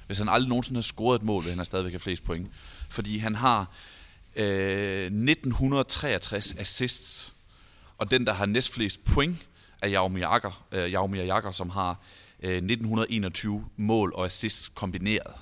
Hvis 0.06 0.18
han 0.18 0.30
aldrig 0.30 0.50
nogensinde 0.50 0.78
har 0.78 0.82
scoret 0.82 1.20
et 1.20 1.24
mål, 1.24 1.44
vil 1.44 1.54
han 1.56 1.66
stadigvæk 1.66 1.94
have 1.94 2.00
flest 2.00 2.24
point. 2.24 2.48
Fordi 2.90 3.18
han 3.18 3.36
har 3.36 3.72
øh, 4.36 5.06
1963 5.06 6.54
assists, 6.58 7.34
og 7.98 8.12
den, 8.12 8.28
der 8.28 8.34
har 8.34 8.46
næstflest 8.46 9.04
point, 9.04 9.48
er 9.82 9.88
Jaromir 9.88 10.18
øh, 10.18 10.22
Jagger, 10.22 10.66
øh, 10.72 10.92
Jaromir 10.92 11.52
som 11.52 11.70
har 11.70 12.00
øh, 12.44 12.52
1921 12.52 13.66
mål 13.78 14.14
og 14.16 14.26
assists 14.26 14.72
kombineret. 14.76 15.34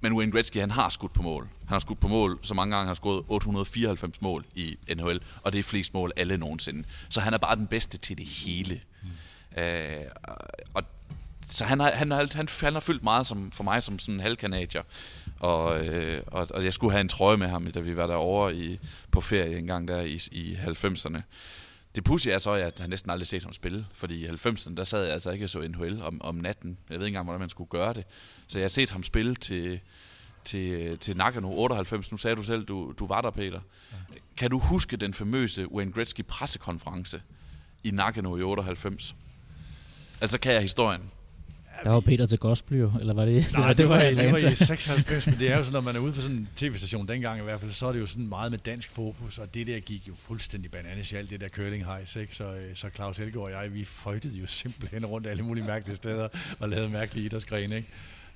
Men 0.00 0.12
Wayne 0.12 0.32
Gretzky, 0.32 0.60
han 0.60 0.70
har 0.70 0.88
skudt 0.88 1.12
på 1.12 1.22
mål. 1.22 1.42
Han 1.42 1.74
har 1.74 1.78
skudt 1.78 2.00
på 2.00 2.08
mål 2.08 2.38
så 2.42 2.54
mange 2.54 2.70
gange, 2.74 2.80
han 2.82 2.88
har 2.88 2.94
skåret 2.94 3.24
894 3.28 4.20
mål 4.20 4.44
i 4.54 4.76
NHL, 4.96 5.20
og 5.42 5.52
det 5.52 5.58
er 5.58 5.62
flest 5.62 5.94
mål 5.94 6.12
alle 6.16 6.36
nogensinde. 6.36 6.84
Så 7.08 7.20
han 7.20 7.34
er 7.34 7.38
bare 7.38 7.56
den 7.56 7.66
bedste 7.66 7.98
til 7.98 8.18
det 8.18 8.26
hele. 8.26 8.80
Mm. 9.02 9.62
Øh, 9.62 10.04
og 10.74 10.82
så 11.50 11.64
han 11.64 11.80
har, 11.80 11.90
han, 11.90 12.10
har, 12.10 12.28
han, 12.34 12.48
han 12.60 12.72
har 12.72 12.80
fyldt 12.80 13.02
meget 13.02 13.26
som, 13.26 13.50
for 13.50 13.64
mig 13.64 13.82
som 13.82 13.98
sådan 13.98 14.14
en 14.14 14.20
halvkanadier. 14.20 14.82
Og, 15.40 15.86
øh, 15.86 16.22
og, 16.26 16.48
og 16.50 16.64
jeg 16.64 16.72
skulle 16.72 16.92
have 16.92 17.00
en 17.00 17.08
trøje 17.08 17.36
med 17.36 17.48
ham, 17.48 17.66
da 17.66 17.80
vi 17.80 17.96
var 17.96 18.06
derovre 18.06 18.54
i, 18.54 18.78
på 19.10 19.20
ferie 19.20 19.58
en 19.58 19.66
gang 19.66 19.88
der 19.88 20.00
i, 20.00 20.20
i 20.32 20.56
90'erne. 20.66 21.20
Det 21.96 22.04
pudsige 22.04 22.32
er 22.32 22.38
så, 22.38 22.50
at 22.50 22.80
jeg 22.80 22.88
næsten 22.88 23.10
aldrig 23.10 23.26
set 23.26 23.42
ham 23.42 23.52
spille, 23.52 23.86
fordi 23.92 24.24
i 24.24 24.28
90'erne, 24.28 24.74
der 24.74 24.84
sad 24.84 25.02
jeg 25.04 25.12
altså 25.12 25.30
ikke 25.30 25.44
og 25.44 25.50
så 25.50 25.68
NHL 25.68 26.02
om, 26.02 26.22
om 26.22 26.34
natten. 26.34 26.78
Jeg 26.90 26.98
ved 26.98 27.06
ikke 27.06 27.14
engang, 27.14 27.24
hvordan 27.24 27.40
man 27.40 27.48
skulle 27.48 27.68
gøre 27.68 27.94
det. 27.94 28.04
Så 28.46 28.58
jeg 28.58 28.64
har 28.64 28.68
set 28.68 28.90
ham 28.90 29.02
spille 29.02 29.34
til, 29.34 29.80
til, 30.44 30.98
til 30.98 31.16
Nagano 31.16 31.52
98. 31.52 32.10
Nu 32.10 32.16
sagde 32.16 32.36
du 32.36 32.42
selv, 32.42 32.64
du, 32.64 32.94
du 32.98 33.06
var 33.06 33.20
der, 33.20 33.30
Peter. 33.30 33.60
Ja. 33.92 33.96
Kan 34.36 34.50
du 34.50 34.58
huske 34.58 34.96
den 34.96 35.14
famøse 35.14 35.72
Wayne 35.72 35.92
Gretzky 35.92 36.20
pressekonference 36.28 37.22
i 37.84 37.90
Nagano 37.90 38.36
i 38.36 38.42
98? 38.42 39.14
Altså 40.20 40.38
kan 40.38 40.52
jeg 40.52 40.62
historien. 40.62 41.10
Der 41.84 41.90
var 41.90 42.00
Peter 42.00 42.26
til 42.26 42.38
jo, 42.70 42.92
eller 43.00 43.14
var 43.14 43.24
det? 43.24 43.52
Nej, 43.52 43.68
det, 43.68 43.78
det, 43.78 43.88
var, 43.88 43.98
det, 43.98 44.16
var, 44.16 44.22
det 44.22 44.44
var 44.44 44.50
i 44.50 44.54
96, 44.54 45.26
men 45.26 45.38
det 45.38 45.52
er 45.52 45.56
jo 45.56 45.62
sådan, 45.62 45.72
når 45.72 45.80
man 45.80 45.96
er 45.96 46.00
ude 46.00 46.12
på 46.12 46.20
sådan 46.20 46.36
en 46.36 46.48
tv-station 46.56 47.08
dengang 47.08 47.40
i 47.40 47.42
hvert 47.42 47.60
fald, 47.60 47.72
så 47.72 47.86
er 47.86 47.92
det 47.92 48.00
jo 48.00 48.06
sådan 48.06 48.28
meget 48.28 48.50
med 48.50 48.58
dansk 48.58 48.90
fokus, 48.90 49.38
og 49.38 49.54
det 49.54 49.66
der 49.66 49.80
gik 49.80 50.08
jo 50.08 50.14
fuldstændig 50.16 50.70
bananas 50.70 51.12
i 51.12 51.16
alt 51.16 51.30
det 51.30 51.40
der 51.40 51.48
curling 51.48 51.84
hejs, 51.84 52.16
ikke? 52.16 52.36
Så, 52.36 52.44
øh, 52.44 52.76
så 52.76 52.88
Claus 52.94 53.18
Elgaard 53.18 53.46
og 53.46 53.50
jeg, 53.52 53.74
vi 53.74 53.84
frygtede 53.84 54.36
jo 54.36 54.46
simpelthen 54.46 55.06
rundt 55.06 55.26
alle 55.26 55.42
mulige 55.42 55.64
mærkelige 55.64 55.96
steder 55.96 56.28
og 56.58 56.68
lavede 56.68 56.88
mærkelige 56.88 57.26
idrætsgrene, 57.26 57.76
ikke? 57.76 57.88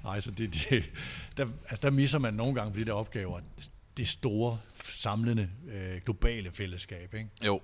Nej, 0.04 0.20
så 0.20 0.30
det, 0.30 0.54
det, 0.54 0.84
der, 1.36 1.46
altså 1.70 1.82
der 1.82 1.90
misser 1.90 2.18
man 2.18 2.34
nogle 2.34 2.54
gange 2.54 2.72
på 2.72 2.78
de 2.78 2.84
der 2.84 2.92
opgaver, 2.92 3.40
det 3.96 4.08
store, 4.08 4.58
samlende, 4.84 5.48
øh, 5.72 6.00
globale 6.04 6.52
fællesskab, 6.52 7.14
ikke? 7.14 7.28
Jo. 7.46 7.60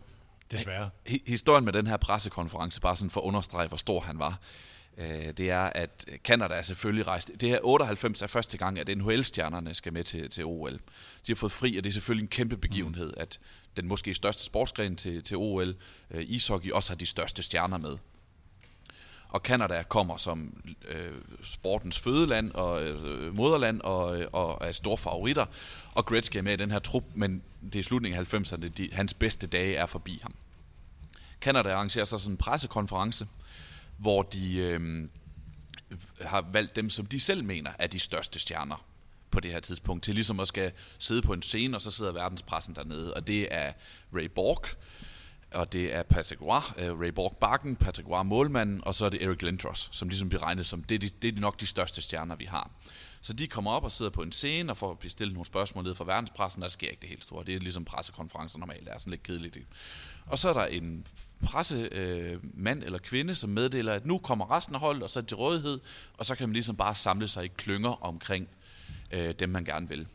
Desværre. 0.51 0.91
Historien 1.27 1.64
med 1.64 1.72
den 1.72 1.87
her 1.87 1.97
pressekonference, 1.97 2.81
bare 2.81 2.97
sådan 2.97 3.11
for 3.11 3.20
at 3.20 3.24
understrege, 3.24 3.68
hvor 3.68 3.77
stor 3.77 4.01
han 4.01 4.18
var, 4.18 4.39
øh, 4.99 5.32
det 5.36 5.51
er, 5.51 5.61
at 5.61 6.05
Kanada 6.24 6.55
er 6.55 6.62
selvfølgelig 6.62 7.07
rejst. 7.07 7.30
Det 7.40 7.49
her 7.49 7.59
98 7.62 8.22
er 8.22 8.26
første 8.26 8.59
gang, 8.59 8.78
at 8.78 8.99
NHL-stjernerne 8.99 9.74
skal 9.74 9.92
med 9.92 10.05
til, 10.05 10.30
til 10.30 10.44
OL. 10.44 10.72
De 10.72 10.78
har 11.28 11.34
fået 11.34 11.53
fri, 11.53 11.76
og 11.76 11.84
det 11.84 11.90
er 11.90 11.92
selvfølgelig 11.92 12.22
en 12.22 12.28
kæmpe 12.28 12.57
begivenhed, 12.57 13.14
at 13.16 13.38
den 13.76 13.88
måske 13.88 14.14
største 14.14 14.44
sportsgren 14.44 14.97
til, 14.97 15.22
til 15.22 15.36
OL, 15.36 15.74
øh, 16.11 16.24
ishockey, 16.26 16.70
også 16.70 16.90
har 16.90 16.97
de 16.97 17.07
største 17.07 17.42
stjerner 17.42 17.78
med. 17.78 17.97
Og 19.28 19.42
Kanada 19.42 19.82
kommer 19.82 20.16
som 20.16 20.62
øh, 20.88 21.12
sportens 21.42 21.99
fødeland 21.99 22.53
og 22.53 22.84
øh, 22.84 23.36
moderland 23.36 23.80
og, 23.80 24.20
øh, 24.20 24.26
og 24.32 24.59
er 24.61 24.72
store 24.72 24.99
favoritter. 24.99 25.47
Og 25.92 26.07
Gretzky 26.07 26.36
er 26.36 26.42
med 26.42 26.53
i 26.53 26.57
den 26.57 26.70
her 26.70 26.78
trup, 26.78 27.05
men 27.14 27.42
det 27.72 27.78
er 27.78 27.82
slutningen 27.82 28.20
af 28.20 28.34
90'erne. 28.34 28.68
De, 28.68 28.88
hans 28.92 29.14
bedste 29.14 29.47
dage 29.47 29.74
er 29.74 29.86
forbi 29.86 30.20
ham. 30.22 30.34
Kanada 31.40 31.72
arrangerer 31.72 32.05
så 32.05 32.18
sådan 32.18 32.32
en 32.32 32.36
pressekonference, 32.36 33.26
hvor 33.99 34.22
de 34.22 34.57
øh, 34.57 35.09
har 36.20 36.49
valgt 36.53 36.76
dem, 36.76 36.90
som 36.90 37.07
de 37.07 37.20
selv 37.20 37.44
mener 37.44 37.72
er 37.78 37.86
de 37.86 37.99
største 37.99 38.38
stjerner 38.38 38.84
på 39.30 39.40
det 39.40 39.53
her 39.53 39.61
tidspunkt, 39.61 40.05
til 40.05 40.14
ligesom 40.14 40.40
at 40.40 40.49
skal 40.49 40.72
sidde 40.99 41.22
på 41.22 41.32
en 41.32 41.42
scene, 41.42 41.76
og 41.76 41.82
så 41.82 41.90
sidder 41.90 42.12
verdenspressen 42.12 42.74
dernede. 42.74 43.14
Og 43.14 43.26
det 43.26 43.49
er 43.51 43.72
Ray 44.14 44.30
Borg, 44.34 44.64
og 45.55 45.72
det 45.72 45.94
er 45.94 46.03
Patrick 46.03 46.42
Roy, 46.42 46.90
uh, 46.90 47.01
Ray 47.01 47.09
Borg 47.09 47.36
Bakken, 47.40 47.76
Patrick 47.76 48.09
Roy 48.09 48.24
målmanden, 48.24 48.80
og 48.84 48.94
så 48.94 49.05
er 49.05 49.09
det 49.09 49.22
Eric 49.22 49.42
Lindros, 49.42 49.88
som 49.92 50.09
ligesom 50.09 50.28
bliver 50.28 50.42
regnet 50.42 50.66
som, 50.66 50.84
det 50.84 50.94
er, 50.94 50.99
de, 50.99 51.09
det 51.22 51.36
er 51.36 51.40
nok 51.40 51.61
de 51.61 51.66
største 51.66 52.03
stjerner, 52.03 52.36
vi 52.36 52.44
har. 52.44 52.70
Så 53.20 53.32
de 53.32 53.47
kommer 53.47 53.70
op 53.70 53.84
og 53.84 53.92
sidder 53.92 54.11
på 54.11 54.22
en 54.22 54.32
scene 54.32 54.72
og 54.72 54.78
får 54.78 54.94
blive 54.94 55.11
stillet 55.11 55.34
nogle 55.34 55.47
spørgsmål 55.47 55.84
ned 55.84 55.94
fra 55.94 56.05
verdenspressen, 56.05 56.62
der 56.62 56.68
sker 56.68 56.88
ikke 56.88 57.01
det 57.01 57.09
helt 57.09 57.24
store. 57.24 57.44
Det 57.44 57.55
er 57.55 57.59
ligesom 57.59 57.84
pressekonferencer 57.84 58.59
normalt, 58.59 58.84
det 58.84 58.94
er 58.94 58.99
sådan 58.99 59.11
lidt 59.11 59.22
kedeligt. 59.22 59.59
Og 60.27 60.39
så 60.39 60.49
er 60.49 60.53
der 60.53 60.66
en 60.66 61.07
pressemand 61.45 62.83
øh, 62.83 62.87
eller 62.87 62.99
kvinde, 62.99 63.35
som 63.35 63.51
meddeler, 63.51 63.93
at 63.93 64.07
nu 64.07 64.18
kommer 64.18 64.51
resten 64.51 64.74
af 64.74 64.81
holdet, 64.81 65.03
og 65.03 65.11
så 65.11 65.18
er 65.18 65.20
det 65.20 65.29
til 65.29 65.37
rådighed, 65.37 65.81
og 66.18 66.27
så 66.27 66.35
kan 66.35 66.49
man 66.49 66.53
ligesom 66.53 66.77
bare 66.77 66.95
samle 66.95 67.29
sig 67.29 67.45
i 67.45 67.49
klynger 67.49 68.05
omkring 68.05 68.49
øh, 69.11 69.35
dem, 69.39 69.49
man 69.49 69.64
gerne 69.64 69.89
vil. 69.89 70.07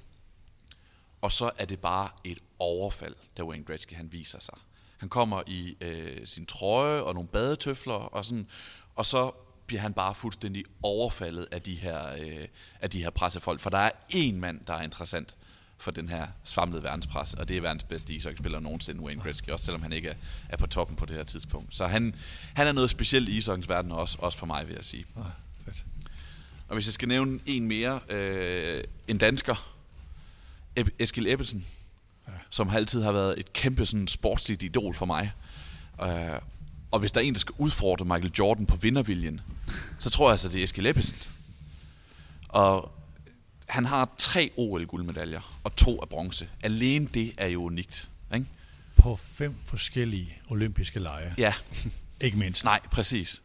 Og 1.22 1.32
så 1.32 1.52
er 1.58 1.66
det 1.66 1.80
bare 1.80 2.10
et 2.24 2.40
overfald, 2.60 3.16
da 3.38 3.44
Wayne 3.44 3.64
Gretzky 3.64 3.94
han 3.94 4.12
viser 4.12 4.40
sig. 4.40 4.58
Han 4.98 5.10
kommer 5.10 5.42
i 5.48 5.78
øh, 5.82 6.26
sin 6.26 6.46
trøje 6.46 7.02
og 7.02 7.14
nogle 7.14 7.30
badetøfler, 7.30 7.94
og, 7.94 8.26
sådan, 8.26 8.48
og 8.96 9.06
så 9.06 9.32
bliver 9.68 9.82
han 9.82 9.94
bare 9.94 10.16
fuldstændig 10.16 10.66
overfaldet 10.84 11.48
af 11.52 11.62
de 11.62 11.76
her, 11.76 12.14
øh, 12.20 12.48
af 12.82 12.90
de 12.90 13.04
her 13.04 13.10
pressefolk. 13.10 13.60
For 13.60 13.70
der 13.70 13.78
er 13.78 13.92
én 14.14 14.34
mand, 14.34 14.66
der 14.66 14.74
er 14.74 14.82
interessant 14.82 15.36
for 15.82 15.92
den 15.92 16.10
her 16.10 16.28
svamlede 16.44 16.84
verdenspres, 16.84 17.34
og 17.34 17.48
det 17.48 17.58
er 17.58 17.62
verdens 17.62 17.84
bedste 17.84 18.14
ishockeyspiller 18.14 18.60
nogensinde, 18.60 19.02
Wayne 19.02 19.22
Gretzky, 19.22 19.50
også 19.50 19.66
selvom 19.66 19.82
han 19.82 19.94
ikke 19.94 20.10
er, 20.10 20.16
er 20.50 20.58
på 20.58 20.68
toppen 20.68 20.96
på 20.96 21.06
det 21.06 21.16
her 21.16 21.24
tidspunkt. 21.24 21.76
Så 21.76 21.88
han, 21.88 22.16
han 22.54 22.68
er 22.68 22.72
noget 22.72 22.90
specielt 22.90 23.30
i 23.30 23.38
ishockeyens 23.38 23.70
verden, 23.70 23.92
også, 23.92 24.18
også 24.20 24.38
for 24.38 24.46
mig, 24.46 24.68
vil 24.68 24.76
jeg 24.76 24.86
sige. 24.86 25.06
Ah, 25.18 25.24
fedt. 25.66 25.86
Og 26.68 26.74
hvis 26.74 26.86
jeg 26.86 26.94
skal 26.94 27.08
nævne 27.08 27.40
en 27.46 27.68
mere, 27.68 28.00
øh, 28.10 28.84
en 29.08 29.18
dansker, 29.18 29.74
Eskil 31.00 31.28
Ebbelsen, 31.28 31.66
ja. 32.28 32.32
som 32.50 32.70
altid 32.70 33.04
har 33.04 33.12
været 33.12 33.40
et 33.40 33.54
kæmpe 33.54 33.86
sådan, 33.86 34.08
sportsligt 34.08 34.64
idol 34.64 34.96
for 34.96 35.06
mig. 35.06 35.32
Uh, 36.02 36.08
og 36.92 37.00
hvis 37.00 37.12
der 37.12 37.22
er 37.22 37.26
en, 37.26 37.34
der 37.34 37.40
skal 37.40 37.56
udfordre 37.58 38.06
Michael 38.06 38.32
Jordan 38.40 38.66
på 38.66 38.76
vinderviljen, 38.76 39.42
så 40.00 40.10
tror 40.10 40.26
jeg 40.28 40.32
altså, 40.32 40.50
det 40.50 40.60
er 40.60 40.64
Eskil 40.64 40.86
Ebbesen. 40.86 41.18
Og 42.50 42.92
han 43.72 43.86
har 43.86 44.10
tre 44.18 44.52
OL-guldmedaljer, 44.58 45.60
og 45.64 45.76
to 45.76 46.02
af 46.02 46.10
bronze. 46.10 46.48
Alene 46.64 47.08
det 47.14 47.32
er 47.38 47.48
jo 47.48 47.64
unikt. 47.64 48.10
Ikke? 48.34 48.46
På 48.96 49.20
fem 49.36 49.56
forskellige 49.66 50.38
olympiske 50.50 51.00
lege. 51.00 51.34
Ja. 51.38 51.54
ikke 52.22 52.38
mindst. 52.38 52.64
Nej, 52.64 52.80
præcis. 52.92 53.42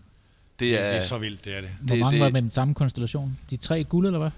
Det 0.59 0.81
er, 0.81 0.89
det 0.89 0.97
er 0.97 1.01
så 1.01 1.19
vildt, 1.19 1.45
det 1.45 1.57
er 1.57 1.61
det. 1.61 1.71
Hvor 1.81 1.89
Det- 1.95 1.99
mange 2.01 2.15
det- 2.17 2.21
var 2.25 2.31
med 2.31 2.43
den 2.43 2.51
samme 2.51 2.75
konstellation? 2.75 3.39
De 3.51 3.57
tre 3.57 3.85
guld, 3.85 4.07
eller 4.07 4.19
hvad? 4.19 4.31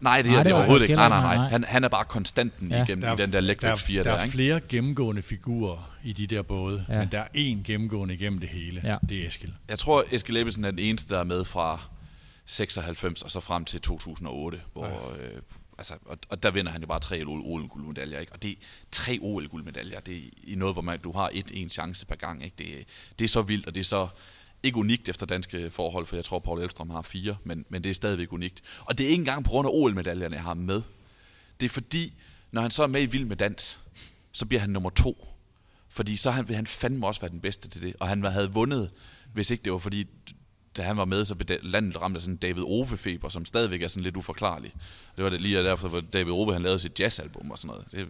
nej, 0.00 0.22
det 0.22 0.26
Nej, 0.30 0.34
er 0.34 0.38
det 0.38 0.44
det 0.46 0.52
var 0.54 0.58
overhovedet 0.58 0.82
ikke. 0.82 0.94
Nej, 0.94 1.08
nej, 1.08 1.20
nej. 1.20 1.36
nej. 1.36 1.48
Han, 1.48 1.64
han 1.68 1.84
er 1.84 1.88
bare 1.88 2.04
konstanten 2.04 2.70
Ja. 2.70 2.84
igennem 2.84 3.12
i 3.12 3.16
den 3.16 3.32
der 3.32 3.40
lægtvægts 3.40 3.82
4 3.82 3.98
der, 3.98 4.02
der, 4.04 4.10
der 4.10 4.18
er 4.18 4.24
ikke? 4.24 4.32
flere 4.32 4.60
gennemgående 4.68 5.22
figurer 5.22 5.90
i 6.04 6.12
de 6.12 6.26
der 6.26 6.42
både, 6.42 6.84
Ja. 6.88 6.98
men 6.98 7.08
der 7.12 7.18
er 7.20 7.26
én 7.34 7.62
gennemgående 7.64 8.14
igennem 8.14 8.38
det 8.40 8.48
hele. 8.48 8.80
Ja. 8.84 8.96
Det 9.08 9.22
er 9.22 9.26
Eskild. 9.26 9.52
Jeg 9.68 9.78
tror, 9.78 10.04
Eskild 10.12 10.36
Ebbesen 10.36 10.64
er 10.64 10.70
den 10.70 10.78
eneste, 10.78 11.14
der 11.14 11.20
er 11.20 11.24
med 11.24 11.44
fra 11.44 11.80
96 12.48 13.22
og 13.22 13.30
så 13.30 13.40
frem 13.40 13.64
til 13.64 13.80
2008, 13.80 14.60
hvor, 14.72 14.86
ja. 14.86 15.26
øh, 15.26 15.42
altså, 15.78 15.94
og, 16.04 16.18
og 16.28 16.42
der 16.42 16.50
vinder 16.50 16.72
han 16.72 16.80
jo 16.80 16.86
bare 16.86 17.00
tre 17.00 17.22
OL-guldmedaljer, 17.26 18.18
ikke? 18.20 18.32
Og 18.32 18.42
det 18.42 18.50
er 18.50 18.54
tre 18.92 19.18
OL-guldmedaljer, 19.22 20.00
det 20.00 20.16
er 20.16 20.30
i 20.42 20.54
noget, 20.54 20.74
hvor 20.74 20.82
man, 20.82 21.00
du 21.00 21.12
har 21.12 21.30
et 21.32 21.50
en 21.54 21.70
chance 21.70 22.06
per 22.06 22.16
gang, 22.16 22.44
ikke? 22.44 22.54
Det, 22.58 22.86
det 23.18 23.24
er 23.24 23.28
så 23.28 23.42
vildt, 23.42 23.66
og 23.66 23.74
det 23.74 23.80
er 23.80 23.84
så 23.84 24.08
ikke 24.62 24.78
unikt 24.78 25.08
efter 25.08 25.26
danske 25.26 25.70
forhold, 25.70 26.06
for 26.06 26.16
jeg 26.16 26.24
tror, 26.24 26.38
Paul 26.38 26.62
Elstrøm 26.62 26.90
har 26.90 27.02
fire, 27.02 27.36
men, 27.44 27.64
men 27.68 27.84
det 27.84 27.90
er 27.90 27.94
stadigvæk 27.94 28.32
unikt. 28.32 28.62
Og 28.80 28.98
det 28.98 29.06
er 29.06 29.10
ikke 29.10 29.20
engang 29.20 29.44
på 29.44 29.50
grund 29.50 29.68
af 29.68 29.72
OL-medaljerne, 29.74 30.36
jeg 30.36 30.44
har 30.44 30.54
med. 30.54 30.82
Det 31.60 31.66
er 31.66 31.70
fordi, 31.70 32.12
når 32.50 32.62
han 32.62 32.70
så 32.70 32.82
er 32.82 32.86
med 32.86 33.02
i 33.02 33.06
Vild 33.06 33.24
med 33.24 33.36
Dans, 33.36 33.80
så 34.32 34.46
bliver 34.46 34.60
han 34.60 34.70
nummer 34.70 34.90
to. 34.90 35.28
Fordi 35.88 36.16
så 36.16 36.30
han, 36.30 36.48
vil 36.48 36.56
han 36.56 36.66
fandme 36.66 37.06
også 37.06 37.20
være 37.20 37.30
den 37.30 37.40
bedste 37.40 37.68
til 37.68 37.82
det. 37.82 37.96
Og 38.00 38.08
han 38.08 38.24
havde 38.24 38.52
vundet, 38.52 38.90
hvis 39.32 39.50
ikke 39.50 39.62
det 39.62 39.72
var 39.72 39.78
fordi, 39.78 40.06
da 40.76 40.82
han 40.82 40.96
var 40.96 41.04
med, 41.04 41.24
så 41.24 41.34
blev 41.34 41.58
landet 41.62 42.02
ramt 42.02 42.16
af 42.16 42.22
sådan 42.22 42.36
David 42.36 42.62
Ove-feber, 42.62 43.28
som 43.28 43.44
stadigvæk 43.44 43.82
er 43.82 43.88
sådan 43.88 44.02
lidt 44.02 44.16
uforklarlig. 44.16 44.72
Det 45.16 45.24
var 45.24 45.30
det 45.30 45.40
lige 45.40 45.62
derfor, 45.62 45.88
hvor 45.88 46.00
David 46.00 46.32
Ove 46.32 46.52
han 46.52 46.62
lavede 46.62 46.78
sit 46.78 47.00
jazzalbum 47.00 47.50
og 47.50 47.58
sådan 47.58 47.68
noget. 47.68 47.84
Det 47.90 48.00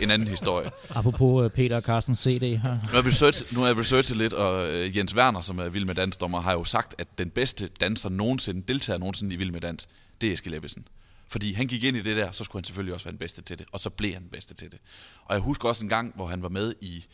er 0.00 0.04
en 0.04 0.10
anden 0.10 0.28
historie. 0.28 0.70
Apropos 0.90 1.44
øh, 1.44 1.50
Peter 1.50 1.76
og 1.76 1.82
Carsten 1.82 2.14
CD 2.14 2.40
her. 2.40 2.72
Nu 2.72 2.88
har 2.88 2.96
jeg 2.96 3.06
researchet, 3.06 3.52
nu 3.52 3.60
har 3.60 3.66
jeg 3.66 3.78
researchet 3.78 4.16
lidt, 4.16 4.32
og 4.32 4.68
øh, 4.68 4.96
Jens 4.96 5.14
Werner, 5.14 5.40
som 5.40 5.58
er 5.58 5.68
vild 5.68 5.84
med 5.84 5.94
dansdommer, 5.94 6.40
har 6.40 6.52
jo 6.52 6.64
sagt, 6.64 6.94
at 6.98 7.18
den 7.18 7.30
bedste 7.30 7.68
danser 7.80 8.08
nogensinde, 8.08 8.62
deltager 8.68 8.98
nogensinde 8.98 9.34
i 9.34 9.36
vild 9.36 9.50
med 9.50 9.60
dans, 9.60 9.88
det 10.20 10.28
er 10.28 10.32
Eskild 10.32 10.54
Ebbesen. 10.54 10.88
Fordi 11.28 11.52
han 11.52 11.66
gik 11.66 11.84
ind 11.84 11.96
i 11.96 12.02
det 12.02 12.16
der, 12.16 12.30
så 12.30 12.44
skulle 12.44 12.60
han 12.60 12.64
selvfølgelig 12.64 12.94
også 12.94 13.04
være 13.04 13.12
den 13.12 13.18
bedste 13.18 13.42
til 13.42 13.58
det, 13.58 13.66
og 13.72 13.80
så 13.80 13.90
blev 13.90 14.12
han 14.12 14.22
den 14.22 14.30
bedste 14.30 14.54
til 14.54 14.72
det. 14.72 14.78
Og 15.24 15.34
jeg 15.34 15.42
husker 15.42 15.68
også 15.68 15.84
en 15.84 15.88
gang, 15.88 16.12
hvor 16.14 16.26
han 16.26 16.42
var 16.42 16.48
med 16.48 16.74
i, 16.80 17.06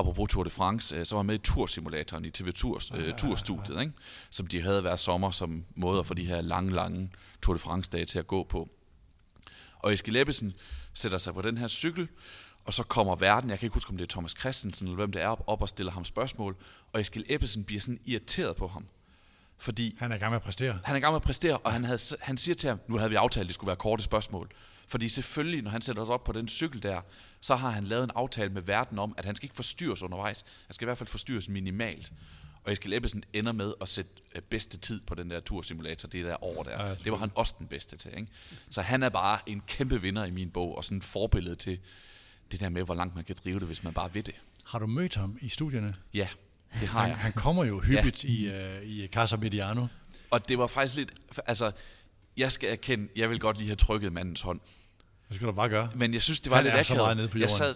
apropos 0.00 0.28
Tour 0.30 0.44
de 0.44 0.50
France, 0.50 0.96
øh, 0.96 1.06
så 1.06 1.14
var 1.14 1.18
han 1.22 1.26
med 1.26 1.34
i 1.34 1.38
Toursimulatoren 1.38 2.24
i 2.24 2.30
TV 2.30 2.52
Tours, 2.52 2.90
øh, 2.94 3.14
Tourstudiet, 3.14 3.80
ikke? 3.80 3.92
som 4.30 4.46
de 4.46 4.62
havde 4.62 4.80
hver 4.80 4.96
sommer 4.96 5.30
som 5.30 5.64
måde 5.76 5.98
at 5.98 6.06
få 6.06 6.14
de 6.14 6.24
her 6.24 6.40
lange, 6.40 6.72
lange 6.74 7.10
Tour 7.42 7.54
de 7.54 7.60
France-dage 7.60 8.04
til 8.04 8.18
at 8.18 8.26
gå 8.26 8.44
på. 8.44 8.68
Og 9.78 9.92
Eskild 9.92 10.16
Ebbesen 10.16 10.54
sætter 10.94 11.18
sig 11.18 11.34
på 11.34 11.42
den 11.42 11.58
her 11.58 11.68
cykel, 11.68 12.08
og 12.64 12.74
så 12.74 12.82
kommer 12.82 13.16
verden, 13.16 13.50
jeg 13.50 13.58
kan 13.58 13.66
ikke 13.66 13.74
huske, 13.74 13.90
om 13.90 13.96
det 13.96 14.04
er 14.04 14.08
Thomas 14.08 14.34
Christensen, 14.40 14.86
eller 14.86 14.96
hvem 14.96 15.12
det 15.12 15.22
er, 15.22 15.28
op, 15.28 15.44
op 15.46 15.62
og 15.62 15.68
stiller 15.68 15.92
ham 15.92 16.04
spørgsmål, 16.04 16.56
og 16.92 17.00
Eskild 17.00 17.24
Ebbesen 17.28 17.64
bliver 17.64 17.80
sådan 17.80 18.00
irriteret 18.04 18.56
på 18.56 18.68
ham. 18.68 18.86
Fordi 19.58 19.96
Han 19.98 20.12
er 20.12 20.16
i 20.16 20.18
gang 20.18 20.30
med 20.30 20.36
at 20.36 20.42
præstere. 20.42 20.78
han 20.84 20.94
er 20.94 20.98
i 20.98 21.00
gang 21.00 21.12
med 21.12 21.16
at 21.16 21.22
præstere, 21.22 21.56
og 21.58 21.72
han, 21.72 21.84
havde, 21.84 21.98
han 22.20 22.36
siger 22.36 22.54
til 22.54 22.68
ham, 22.68 22.80
nu 22.88 22.96
havde 22.96 23.10
vi 23.10 23.16
aftalt, 23.16 23.44
at 23.44 23.46
det 23.46 23.54
skulle 23.54 23.68
være 23.68 23.76
korte 23.76 24.02
spørgsmål. 24.02 24.50
Fordi 24.90 25.08
selvfølgelig, 25.08 25.62
når 25.62 25.70
han 25.70 25.82
sætter 25.82 26.04
sig 26.04 26.14
op 26.14 26.24
på 26.24 26.32
den 26.32 26.48
cykel 26.48 26.82
der, 26.82 27.00
så 27.40 27.56
har 27.56 27.70
han 27.70 27.84
lavet 27.84 28.04
en 28.04 28.10
aftale 28.14 28.52
med 28.52 28.62
verden 28.62 28.98
om, 28.98 29.14
at 29.18 29.24
han 29.24 29.34
skal 29.34 29.44
ikke 29.44 29.56
forstyrres 29.56 30.02
undervejs. 30.02 30.44
Han 30.66 30.74
skal 30.74 30.84
i 30.84 30.86
hvert 30.86 30.98
fald 30.98 31.08
forstyrres 31.08 31.48
minimalt. 31.48 32.12
Og 32.64 32.72
Eskild 32.72 32.94
Ebbesen 32.94 33.24
ender 33.32 33.52
med 33.52 33.74
at 33.80 33.88
sætte 33.88 34.10
øh, 34.34 34.42
bedste 34.42 34.78
tid 34.78 35.00
på 35.00 35.14
den 35.14 35.30
der 35.30 35.40
tursimulator, 35.40 36.08
det 36.08 36.24
der 36.24 36.44
år 36.44 36.62
der. 36.62 36.86
Ja, 36.86 36.94
det 36.94 37.12
var 37.12 37.18
han 37.18 37.30
også 37.34 37.54
den 37.58 37.66
bedste 37.66 37.96
til. 37.96 38.10
Ikke? 38.16 38.28
Så 38.70 38.82
han 38.82 39.02
er 39.02 39.08
bare 39.08 39.38
en 39.46 39.62
kæmpe 39.66 40.02
vinder 40.02 40.24
i 40.24 40.30
min 40.30 40.50
bog, 40.50 40.76
og 40.76 40.84
sådan 40.84 40.98
et 40.98 41.04
forbillede 41.04 41.56
til 41.56 41.78
det 42.52 42.60
der 42.60 42.68
med, 42.68 42.82
hvor 42.82 42.94
langt 42.94 43.14
man 43.14 43.24
kan 43.24 43.36
drive 43.44 43.58
det, 43.58 43.66
hvis 43.66 43.84
man 43.84 43.92
bare 43.92 44.12
vil 44.12 44.26
det. 44.26 44.34
Har 44.64 44.78
du 44.78 44.86
mødt 44.86 45.14
ham 45.14 45.38
i 45.40 45.48
studierne? 45.48 45.94
Ja, 46.14 46.28
det 46.80 46.88
har 46.88 47.00
Han, 47.00 47.08
jeg. 47.08 47.18
han 47.18 47.32
kommer 47.32 47.64
jo 47.64 47.80
hyppigt 47.80 48.24
ja. 48.24 48.28
i, 48.28 48.78
uh, 48.78 48.82
i 48.82 49.06
Casa 49.06 49.36
Mediano. 49.36 49.86
Og 50.30 50.48
det 50.48 50.58
var 50.58 50.66
faktisk 50.66 50.96
lidt, 50.96 51.14
altså, 51.46 51.72
jeg 52.36 52.52
skal 52.52 52.70
erkende, 52.72 53.08
jeg 53.16 53.30
vil 53.30 53.40
godt 53.40 53.56
lige 53.56 53.68
have 53.68 53.76
trykket 53.76 54.12
mandens 54.12 54.40
hånd. 54.40 54.60
Det 55.30 55.36
skal 55.36 55.48
du 55.48 55.52
bare 55.52 55.68
gøre. 55.68 55.88
Men 55.94 56.14
jeg 56.14 56.22
synes, 56.22 56.40
det 56.40 56.50
var 56.50 56.56
Han 56.56 56.64
lidt 56.64 56.74
er 56.74 56.82
så 56.82 56.92
akavet. 56.92 57.04
meget 57.06 57.16
nede 57.16 57.28
på 57.28 57.38
Jeg 57.38 57.50
sad 57.50 57.74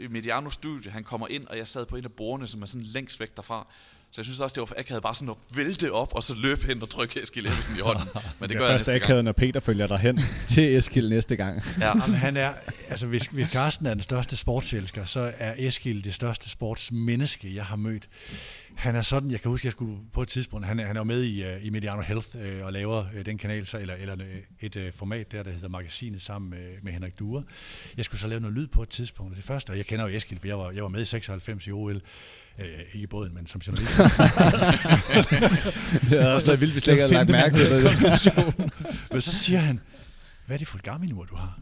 i 0.00 0.06
Mediano 0.06 0.50
studie, 0.50 0.90
han 0.92 1.04
kommer 1.04 1.26
ind, 1.30 1.46
og 1.46 1.58
jeg 1.58 1.66
sad 1.66 1.86
på 1.86 1.96
en 1.96 2.04
af 2.04 2.12
bordene, 2.12 2.48
som 2.48 2.62
er 2.62 2.66
sådan 2.66 2.82
længst 2.86 3.20
væk 3.20 3.36
derfra. 3.36 3.66
Så 4.12 4.20
jeg 4.20 4.24
synes 4.24 4.40
også, 4.40 4.54
det 4.54 4.60
var 4.60 4.66
for 4.66 4.74
akavet 4.78 5.02
bare 5.02 5.14
sådan 5.14 5.28
at 5.28 5.56
vælte 5.56 5.92
op, 5.92 6.14
og 6.14 6.22
så 6.22 6.34
løbe 6.34 6.66
hen 6.66 6.82
og 6.82 6.90
trykke 6.90 7.22
Eskild 7.22 7.46
Ebbesen 7.46 7.76
i 7.76 7.80
hånden. 7.80 8.04
Men 8.40 8.48
det 8.48 8.58
gør 8.58 8.64
jeg 8.64 8.74
næste 8.74 8.90
akavet, 8.92 9.08
gang. 9.08 9.24
når 9.24 9.32
Peter 9.32 9.60
følger 9.60 9.86
dig 9.86 9.98
hen 9.98 10.20
til 10.48 10.76
Eskild 10.76 11.08
næste 11.08 11.36
gang. 11.36 11.62
Ja. 11.80 11.86
Jamen, 12.00 12.14
han 12.14 12.36
er, 12.36 12.52
altså 12.88 13.06
hvis, 13.06 13.22
hvis 13.26 13.48
Carsten 13.48 13.86
er 13.86 13.94
den 13.94 14.02
største 14.02 14.36
sportselsker, 14.36 15.04
så 15.04 15.32
er 15.38 15.54
Eskild 15.58 16.02
det 16.02 16.14
største 16.14 16.48
sportsmenneske, 16.50 17.54
jeg 17.54 17.64
har 17.64 17.76
mødt. 17.76 18.08
Han 18.74 18.96
er 18.96 19.02
sådan, 19.02 19.30
jeg 19.30 19.40
kan 19.40 19.50
huske, 19.50 19.66
jeg 19.66 19.72
skulle 19.72 19.98
på 20.12 20.22
et 20.22 20.28
tidspunkt, 20.28 20.66
han 20.66 20.78
han 20.78 20.96
er 20.96 21.00
jo 21.00 21.04
med 21.04 21.22
i, 21.22 21.44
uh, 21.44 21.66
i 21.66 21.70
Mediano 21.70 22.02
Health 22.02 22.28
uh, 22.34 22.66
og 22.66 22.72
laver 22.72 23.04
uh, 23.16 23.20
den 23.26 23.38
kanal, 23.38 23.66
så, 23.66 23.78
eller, 23.78 23.94
eller 23.94 24.16
øh, 24.20 24.36
et 24.60 24.76
uh, 24.76 24.82
format 24.94 25.32
der, 25.32 25.42
der 25.42 25.50
hedder 25.50 25.68
Magasinet 25.68 26.22
sammen 26.22 26.50
med, 26.50 26.68
med 26.82 26.92
Henrik 26.92 27.18
Dure. 27.18 27.42
Jeg 27.96 28.04
skulle 28.04 28.20
så 28.20 28.28
lave 28.28 28.40
noget 28.40 28.56
lyd 28.56 28.66
på 28.66 28.82
et 28.82 28.88
tidspunkt, 28.88 29.36
det 29.36 29.44
første, 29.44 29.70
og 29.70 29.76
jeg 29.76 29.86
kender 29.86 30.08
jo 30.08 30.16
Eskild, 30.16 30.40
for 30.40 30.46
jeg 30.46 30.58
var, 30.58 30.70
jeg 30.70 30.82
var 30.82 30.88
med 30.88 31.02
i 31.02 31.04
96 31.04 31.66
i 31.66 31.72
OL, 31.72 32.00
uh, 32.58 32.64
ikke 32.92 32.98
i 32.98 33.06
båden, 33.06 33.34
men 33.34 33.46
som 33.46 33.60
journalist. 33.60 33.96
Det 36.10 36.20
er 36.20 36.34
også 36.34 36.56
vildt, 36.56 36.74
vi 36.74 36.80
slet 36.80 36.92
ikke 36.92 37.02
har 37.02 37.10
lagt 37.12 37.30
mærke 37.30 37.54
til 37.54 37.70
det. 37.70 37.82
Men 39.12 39.20
så 39.20 39.32
siger 39.32 39.58
han, 39.58 39.80
hvad 40.46 40.56
er 40.56 40.58
det 40.58 40.68
for 40.68 40.78
et 40.78 40.84
Garmin-ur, 40.84 41.24
du 41.24 41.36
har? 41.36 41.58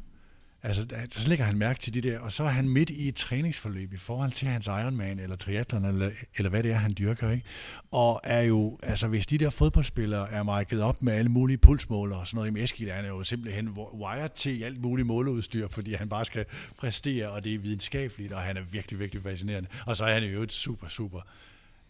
Altså, 0.62 0.86
så 1.10 1.28
lægger 1.28 1.44
han 1.44 1.58
mærke 1.58 1.80
til 1.80 1.94
de 1.94 2.00
der, 2.00 2.18
og 2.18 2.32
så 2.32 2.42
er 2.42 2.48
han 2.48 2.68
midt 2.68 2.90
i 2.90 3.08
et 3.08 3.14
træningsforløb 3.14 3.92
i 3.92 3.96
forhold 3.96 4.32
til 4.32 4.48
hans 4.48 4.66
Ironman, 4.66 5.18
eller 5.18 5.36
triathlon, 5.36 5.84
eller, 5.84 6.10
eller 6.36 6.50
hvad 6.50 6.62
det 6.62 6.70
er, 6.70 6.74
han 6.74 6.94
dyrker, 6.98 7.30
ikke? 7.30 7.44
Og 7.90 8.20
er 8.24 8.40
jo, 8.40 8.78
altså 8.82 9.08
hvis 9.08 9.26
de 9.26 9.38
der 9.38 9.50
fodboldspillere 9.50 10.30
er 10.30 10.42
markedet 10.42 10.82
op 10.82 11.02
med 11.02 11.12
alle 11.12 11.30
mulige 11.30 11.58
pulsmålere 11.58 12.18
og 12.18 12.26
sådan 12.26 12.36
noget, 12.36 12.60
i 12.60 12.62
Eskild 12.62 12.88
er 12.90 12.94
han 12.94 13.06
jo 13.06 13.24
simpelthen 13.24 13.68
wired 13.94 14.30
til 14.36 14.62
alt 14.62 14.80
muligt 14.80 15.06
måleudstyr, 15.06 15.68
fordi 15.68 15.94
han 15.94 16.08
bare 16.08 16.24
skal 16.24 16.44
præstere, 16.78 17.30
og 17.30 17.44
det 17.44 17.54
er 17.54 17.58
videnskabeligt, 17.58 18.32
og 18.32 18.40
han 18.40 18.56
er 18.56 18.62
virkelig, 18.62 19.00
virkelig 19.00 19.22
fascinerende. 19.22 19.68
Og 19.86 19.96
så 19.96 20.04
er 20.04 20.14
han 20.14 20.22
jo 20.22 20.42
et 20.42 20.52
super, 20.52 20.88
super 20.88 21.20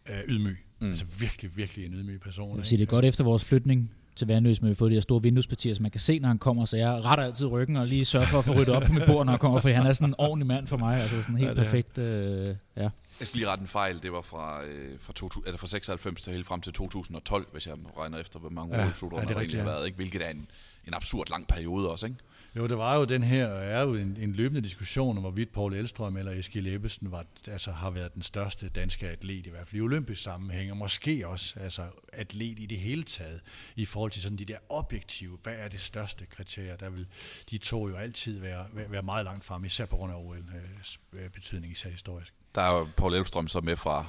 øh, 0.09 0.21
ydmyg. 0.29 0.59
Mm. 0.81 0.91
Altså 0.91 1.05
virkelig, 1.19 1.57
virkelig 1.57 1.87
en 1.87 1.95
ydmyg 1.95 2.21
person. 2.21 2.51
Jeg 2.51 2.57
vil 2.57 2.67
sige, 2.67 2.79
det 2.79 2.85
er 2.85 2.91
godt 2.91 3.05
efter 3.05 3.25
vores 3.25 3.45
flytning 3.45 3.91
til 4.19 4.27
Vandløs, 4.27 4.61
men 4.63 4.69
vi 4.69 4.71
har 4.73 4.77
fået 4.77 4.91
de 4.91 4.97
her 4.97 5.01
store 5.01 5.23
vinduespartier, 5.23 5.75
som 5.75 5.83
man 5.83 5.91
kan 5.91 6.01
se, 6.01 6.19
når 6.19 6.29
han 6.29 6.39
kommer, 6.39 6.65
så 6.65 6.77
jeg 6.77 7.05
retter 7.05 7.25
altid 7.25 7.47
ryggen 7.47 7.77
og 7.77 7.87
lige 7.87 8.05
sørger 8.05 8.27
for 8.27 8.39
at 8.39 8.45
få 8.45 8.53
ryddet 8.53 8.69
op 8.69 8.83
på 8.83 8.93
mit 8.93 9.03
bord, 9.07 9.27
når 9.27 9.31
han 9.33 9.39
kommer, 9.39 9.61
for 9.61 9.69
han 9.69 9.87
er 9.87 9.93
sådan 9.93 10.09
en 10.09 10.15
ordentlig 10.19 10.47
mand 10.47 10.67
for 10.67 10.77
mig, 10.77 11.01
altså 11.03 11.23
sådan 11.23 11.37
helt 11.37 11.49
Ja, 11.49 11.55
det 11.55 11.59
er. 11.59 11.65
perfekt, 11.65 11.99
øh, 11.99 12.55
ja. 12.77 12.89
Jeg 13.21 13.27
skal 13.27 13.39
lige 13.39 13.49
rette 13.49 13.63
en 13.63 13.69
fejl. 13.69 14.03
Det 14.03 14.13
var 14.13 14.23
fra, 14.23 14.63
øh, 14.65 14.97
fra, 15.01 15.13
2000, 15.13 15.47
eller 15.47 15.59
fra 15.59 15.67
96 15.67 16.23
til 16.23 16.33
helt 16.33 16.47
frem 16.47 16.61
til 16.61 16.73
2012, 16.73 17.47
hvis 17.53 17.67
jeg 17.67 17.75
regner 17.99 18.19
efter, 18.19 18.39
hvor 18.39 18.51
mange 18.51 18.77
Ja, 18.77 18.81
ja, 18.83 18.87
ja, 18.87 18.91
det 18.91 19.03
ja, 19.03 19.19
rigtigt, 19.19 19.37
egentlig 19.39 19.59
har 19.61 19.65
været. 19.65 19.87
Ikke? 19.87 19.97
Hvilket 19.97 20.27
er 20.27 20.31
en, 20.31 20.47
en 20.87 20.95
absurd 20.95 21.31
lang 21.31 21.47
periode 21.49 21.91
også. 21.91 22.07
Ikke? 22.07 22.19
Jo, 22.57 22.67
det 22.67 22.79
var 22.79 22.97
jo 22.97 23.05
den 23.05 23.23
her, 23.23 23.47
er 23.47 23.83
jo 23.83 23.95
en, 23.95 24.17
en 24.21 24.33
løbende 24.33 24.61
diskussion 24.61 25.17
om, 25.17 25.23
hvorvidt 25.23 25.53
Paul 25.53 25.75
Elstrøm 25.75 26.17
eller 26.17 26.33
Eskild 26.33 26.67
Ebbesen 26.67 27.11
var, 27.13 27.25
altså, 27.49 27.73
har 27.73 27.91
været 27.91 28.15
den 28.15 28.23
største 28.23 28.69
danske 28.69 29.09
atlet, 29.09 29.47
i 29.47 29.51
hvert 29.51 29.69
fald 29.69 29.79
i 29.79 29.81
olympisk 29.83 30.23
sammenhæng, 30.23 30.71
og 30.71 30.77
måske 30.77 31.29
også 31.29 31.61
altså, 31.61 31.87
atlet 32.13 32.59
i 32.59 32.67
det 32.67 32.79
hele 32.79 33.03
taget, 33.03 33.41
i 33.77 33.85
forhold 33.85 34.11
til 34.11 34.23
sådan 34.23 34.39
de 34.39 34.45
der 34.45 34.57
objektive, 34.69 35.39
hvad 35.43 35.55
er 35.57 35.69
det 35.69 35.81
største 35.81 36.27
kriterie, 36.27 36.77
der 36.81 36.91
vil 36.91 37.07
de 37.51 37.59
to 37.59 37.89
jo 37.89 37.97
altid 37.97 38.39
være, 38.39 38.67
være- 38.73 39.03
meget 39.03 39.25
langt 39.25 39.45
frem, 39.45 39.65
især 39.65 39.87
på 39.87 39.97
grund 39.97 40.13
af 40.13 40.17
OL's 40.17 40.97
øh, 41.13 41.31
betydning, 41.31 41.73
især 41.73 41.91
historisk. 41.91 42.35
Der 42.55 42.63
er 42.63 42.79
jo 42.79 42.89
Paul 42.97 43.15
Elvstrøm 43.15 43.49
så 43.49 43.61
med 43.61 43.77
fra, 43.77 44.07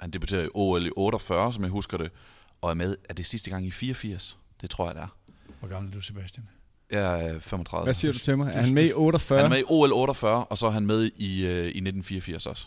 han 0.00 0.10
debuterede 0.10 0.46
i 0.46 0.48
OL 0.54 0.86
i 0.86 0.90
48, 0.96 1.52
som 1.52 1.62
jeg 1.62 1.70
husker 1.70 1.98
det, 1.98 2.10
og 2.60 2.70
er 2.70 2.74
med, 2.74 2.96
er 3.08 3.14
det 3.14 3.26
sidste 3.26 3.50
gang 3.50 3.66
i 3.66 3.70
84? 3.70 4.38
Det 4.60 4.70
tror 4.70 4.86
jeg, 4.86 4.94
det 4.94 5.02
er. 5.02 5.16
Hvor 5.60 5.68
gammel 5.68 5.90
er 5.90 5.94
du, 5.94 6.00
Sebastian? 6.00 6.48
Jeg 6.90 7.24
er 7.26 7.40
35. 7.40 7.84
Hvad 7.84 7.94
siger 7.94 8.12
du 8.12 8.18
til 8.18 8.38
mig? 8.38 8.52
Er 8.54 8.62
han 8.62 8.74
med 8.74 8.84
i 8.88 8.92
48? 8.92 9.38
Han 9.38 9.44
er 9.44 9.48
med 9.48 9.58
i 9.58 9.64
OL 9.66 9.92
48, 9.92 10.44
og 10.44 10.58
så 10.58 10.66
er 10.66 10.70
han 10.70 10.86
med 10.86 11.10
i, 11.16 11.46
øh, 11.46 11.64
i 11.64 11.80
1984 11.80 12.46
også. 12.46 12.66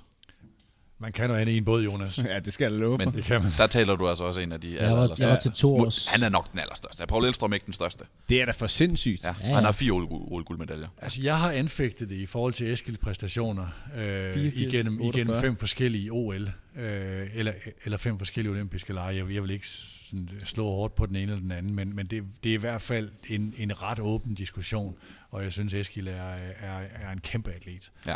Man 1.02 1.12
kan 1.12 1.30
jo 1.30 1.36
andet 1.36 1.54
i 1.54 1.58
en 1.58 1.66
båd, 1.66 1.84
Jonas. 1.84 2.18
Ja, 2.18 2.40
det 2.40 2.54
skal 2.54 2.72
jeg 2.72 2.80
love 2.80 3.00
for. 3.00 3.06
Men 3.06 3.14
Det 3.16 3.26
kan 3.26 3.42
man. 3.44 3.52
der 3.58 3.68
taler 3.68 3.96
du 3.96 4.08
altså 4.10 4.24
også 4.24 4.40
en 4.40 4.52
af 4.52 4.62
de 4.62 4.74
Jeg 4.82 4.98
var, 4.98 5.16
jeg 5.20 5.30
var 5.30 5.36
til 5.36 5.52
to 5.52 5.76
års... 5.76 6.08
Han 6.14 6.24
er 6.24 6.30
nok 6.30 6.52
den 6.52 6.60
allerstørste. 6.60 7.04
Er 7.04 7.08
Paul 7.08 7.26
Elvstrøm 7.26 7.54
ikke 7.54 7.66
den 7.66 7.74
største? 7.74 8.06
Det 8.30 8.42
er 8.42 8.46
da 8.46 8.52
for 8.52 8.68
sindssygt. 8.68 9.24
Ja, 9.24 9.36
Ja, 9.42 9.48
ja. 9.48 9.56
Han 9.56 9.64
har 9.64 9.72
fire 9.72 9.92
OL-guldmedaljer. 9.92 10.88
Altså, 11.02 11.22
jeg 11.22 11.38
har 11.40 11.52
anfægtet 11.52 12.10
det 12.10 12.16
i 12.16 12.26
forhold 12.26 12.54
til 12.54 12.74
Eskilds 12.74 12.98
præstationer 13.00 13.68
øh, 13.98 14.34
84, 14.34 14.56
igennem, 14.74 15.02
48. 15.02 15.22
igennem 15.22 15.42
fem 15.42 15.58
forskellige 15.58 16.12
OL, 16.12 16.52
øh, 16.76 17.28
eller, 17.36 17.54
eller 17.86 17.98
fem 17.98 18.18
forskellige 18.18 18.52
olympiske 18.52 18.94
lege. 18.94 19.16
Jeg, 19.16 19.28
vil- 19.28 19.34
jeg 19.34 19.44
vil 19.44 19.52
ikke 19.52 19.68
sådan, 19.68 20.30
slå 20.46 20.64
hårdt 20.64 20.96
på 20.96 21.06
den 21.06 21.16
ene 21.16 21.24
eller 21.32 21.40
den 21.42 21.52
anden, 21.52 21.76
men, 21.76 21.96
men 21.96 22.06
det, 22.08 22.24
det 22.44 22.50
er 22.50 22.54
i 22.54 22.58
hvert 22.58 22.82
fald 22.82 23.10
en, 23.30 23.54
en 23.58 23.82
ret 23.82 24.00
åben 24.00 24.34
diskussion, 24.36 24.96
og 25.32 25.44
jeg 25.44 25.52
synes, 25.54 25.74
Eskild 25.74 26.08
er, 26.08 26.14
er, 26.62 26.80
er 27.02 27.12
en 27.14 27.20
kæmpe 27.20 27.52
atlet. 27.52 27.92
Ja. 28.08 28.16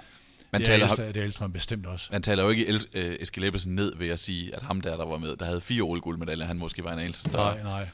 Man 0.53 0.61
det, 0.61 0.67
er 0.67 0.71
taler, 0.71 0.85
Elstrøm, 0.87 1.07
det 1.07 1.17
er 1.17 1.23
Elstrøm 1.23 1.51
bestemt 1.53 1.85
også. 1.85 2.09
man 2.11 2.21
taler 2.21 2.43
jo 2.43 2.49
ikke 2.49 2.67
El, 2.67 2.85
øh, 2.93 3.15
Eskild 3.19 3.45
Ebbesen 3.45 3.75
ned 3.75 3.95
ved 3.97 4.09
at 4.09 4.19
sige, 4.19 4.55
at 4.55 4.61
ham 4.61 4.81
der, 4.81 4.97
der 4.97 5.05
var 5.05 5.17
med, 5.17 5.35
der 5.35 5.45
havde 5.45 5.61
fire 5.61 5.81
OL-guldmedaljer, 5.81 6.45
han 6.45 6.57
måske 6.59 6.83
var 6.83 6.93
en 6.93 6.99
anelse 6.99 7.23
større. 7.29 7.53
Nej, 7.55 7.63
nej. 7.63 7.87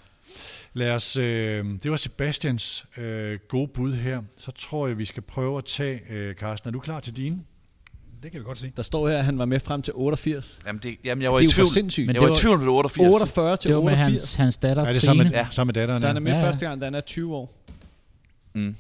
Lad 0.74 0.92
os, 0.92 1.18
øh, 1.18 1.66
det 1.84 1.92
var 1.92 1.98
Sebastians 1.98 2.86
øh, 2.98 3.40
gode 3.50 3.68
bud 3.68 3.94
her. 3.94 4.22
Så 4.38 4.52
tror 4.52 4.88
jeg, 4.88 4.98
vi 4.98 5.06
skal 5.06 5.24
prøve 5.24 5.58
at 5.58 5.66
tage, 5.66 6.02
øh, 6.10 6.36
Carsten, 6.36 6.68
er 6.68 6.72
du 6.72 6.80
klar 6.80 7.00
til 7.00 7.18
dine? 7.18 7.40
det 8.24 8.32
kan 8.32 8.40
vi 8.40 8.44
godt 8.46 8.58
se. 8.58 8.72
Der 8.78 8.84
står 8.84 9.10
her, 9.10 9.18
at 9.18 9.26
han 9.26 9.38
var 9.38 9.46
med 9.46 9.60
frem 9.60 9.82
til 9.82 9.94
88. 9.96 10.60
Jamen, 10.66 10.80
det, 10.84 10.96
jamen 11.06 11.22
jeg 11.22 11.32
var 11.32 11.38
Det 11.38 11.46
er 11.46 11.50
i 11.50 11.52
tvivl. 11.54 11.68
sindssygt. 11.68 12.08
Men 12.08 12.16
Jeg 12.16 12.22
det 12.22 12.22
var 12.22 12.28
i 12.28 12.32
var- 12.32 12.38
tvivl 12.40 12.60
var 12.66 12.72
88. 12.72 13.14
48 13.14 13.58
til 13.58 13.68
Det 13.68 13.76
var 13.76 13.82
med 13.84 13.92
88. 13.92 14.12
hans, 14.12 14.34
hans 14.36 14.58
datter 14.58 14.84
Er 14.86 14.92
det 14.92 15.02
Trine. 15.02 15.24
med, 15.24 15.32
ja. 15.32 15.48
sammen 15.52 15.68
med 15.68 15.74
datteren? 15.74 16.00
Så 16.02 16.08
han 16.08 16.16
er 16.16 16.20
med 16.20 16.32
Ja, 16.32 16.38
ja. 16.40 16.46
første 16.48 16.66
gang, 16.68 16.82
da 16.82 16.86
han 16.86 16.96
er 16.96 17.02
20 17.02 17.36
år. 17.36 17.54
Mm. 18.56 18.76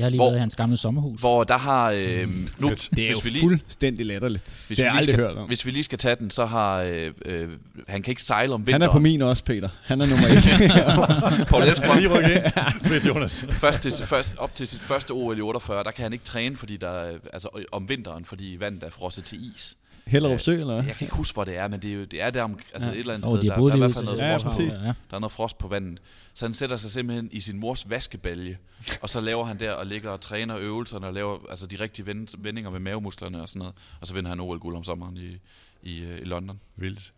Jeg 0.00 0.06
har 0.06 0.10
lige 0.10 0.18
Hvor- 0.18 0.26
været 0.26 0.36
i 0.36 0.40
hans 0.40 0.56
gamle 0.56 0.76
sommerhus. 0.76 1.20
Hvor 1.20 1.44
der 1.44 1.58
har... 1.58 1.90
Øh, 1.90 2.28
nu. 2.58 2.68
Det 2.70 2.98
er 2.98 3.08
jo 3.10 3.14
hvis 3.14 3.24
vi 3.24 3.30
lige, 3.30 3.40
fuldstændig 3.40 4.06
latterligt. 4.06 4.44
hvis 4.66 4.76
det 4.78 4.78
vi 4.78 4.82
har 4.82 4.84
jeg 4.84 4.92
lige 4.92 4.98
aldrig 4.98 5.14
skal, 5.14 5.24
hørt 5.24 5.36
om. 5.36 5.46
Hvis 5.48 5.66
vi 5.66 5.70
lige 5.70 5.84
skal 5.84 5.98
tage 5.98 6.16
den, 6.16 6.30
så 6.30 6.46
har... 6.46 6.76
Øh, 6.80 7.10
øh, 7.24 7.48
han 7.88 8.02
kan 8.02 8.12
ikke 8.12 8.22
sejle 8.22 8.54
om 8.54 8.60
Han 8.60 8.66
vinteren. 8.66 8.82
er 8.82 8.92
på 8.92 8.98
min 8.98 9.22
også, 9.22 9.44
Peter. 9.44 9.68
Han 9.82 10.00
er 10.00 10.06
nummer 10.06 10.26
1. 10.26 11.46
Paul 11.48 11.62
Elfstrøm. 11.62 11.96
Lige 11.98 12.18
rykke 12.18 12.32
ind. 12.34 12.42
Fedt, 12.84 13.06
Jonas. 13.06 13.44
først 13.50 13.82
til, 13.82 13.92
først, 14.06 14.34
op 14.38 14.54
til 14.54 14.68
sit 14.68 14.80
første 14.80 15.10
OL 15.10 15.38
i 15.38 15.40
48, 15.40 15.84
der 15.84 15.90
kan 15.90 16.02
han 16.02 16.12
ikke 16.12 16.24
træne 16.24 16.56
fordi 16.56 16.76
der, 16.76 16.88
er- 16.90 17.18
altså, 17.32 17.48
om 17.72 17.88
vinteren, 17.88 18.24
fordi 18.24 18.56
vandet 18.60 18.82
er 18.82 18.90
frosset 18.90 19.24
til 19.24 19.38
is. 19.54 19.76
Hellerup 20.10 20.40
Sø, 20.40 20.52
eller? 20.60 20.74
Jeg 20.74 20.84
kan 20.96 21.04
ikke 21.04 21.16
huske, 21.16 21.34
hvor 21.34 21.44
det 21.44 21.56
er, 21.56 21.68
men 21.68 21.82
det 21.82 21.90
er, 21.90 21.94
jo, 21.94 22.04
det 22.04 22.22
er 22.22 22.30
der 22.30 22.42
om, 22.42 22.58
altså 22.74 22.88
Ja. 22.90 22.94
et 22.94 23.00
eller 23.00 23.14
andet 23.14 23.28
Åh, 23.28 23.32
sted, 23.38 23.42
de 23.42 23.48
der, 23.48 23.56
boet 23.56 23.70
der 23.70 23.74
er 23.74 23.76
i 23.76 23.80
hvert 23.80 23.92
fald 23.92 24.04
noget 24.04 24.18
Ja, 24.18 24.36
frost, 24.36 24.56
på. 24.56 24.62
Ja. 24.62 24.92
der 25.10 25.16
er 25.16 25.18
noget 25.18 25.32
frost 25.32 25.58
på 25.58 25.68
vandet. 25.68 26.00
Så 26.34 26.46
han 26.46 26.54
sætter 26.54 26.76
sig 26.76 26.90
simpelthen 26.90 27.28
i 27.32 27.40
sin 27.40 27.58
mors 27.60 27.90
vaskebalje, 27.90 28.58
og 29.00 29.08
så 29.08 29.20
laver 29.20 29.44
han 29.44 29.60
der 29.60 29.72
og 29.72 29.86
ligger 29.86 30.10
og 30.10 30.20
træner 30.20 30.56
øvelserne 30.58 31.06
og 31.06 31.14
laver 31.14 31.38
altså 31.50 31.66
de 31.66 31.76
rigtige 31.80 32.06
vend- 32.06 32.34
vendinger 32.42 32.70
med 32.70 32.80
mavemusklerne 32.80 33.42
og 33.42 33.48
sådan 33.48 33.58
noget. 33.58 33.74
Og 34.00 34.06
så 34.06 34.14
vinder 34.14 34.28
han 34.28 34.40
OL-guld 34.40 34.76
om 34.76 34.84
sommeren 34.84 35.16
i, 35.16 35.38
i, 35.82 36.00
øh, 36.02 36.18
i 36.20 36.24
London. 36.24 36.60
Vildt. 36.76 37.12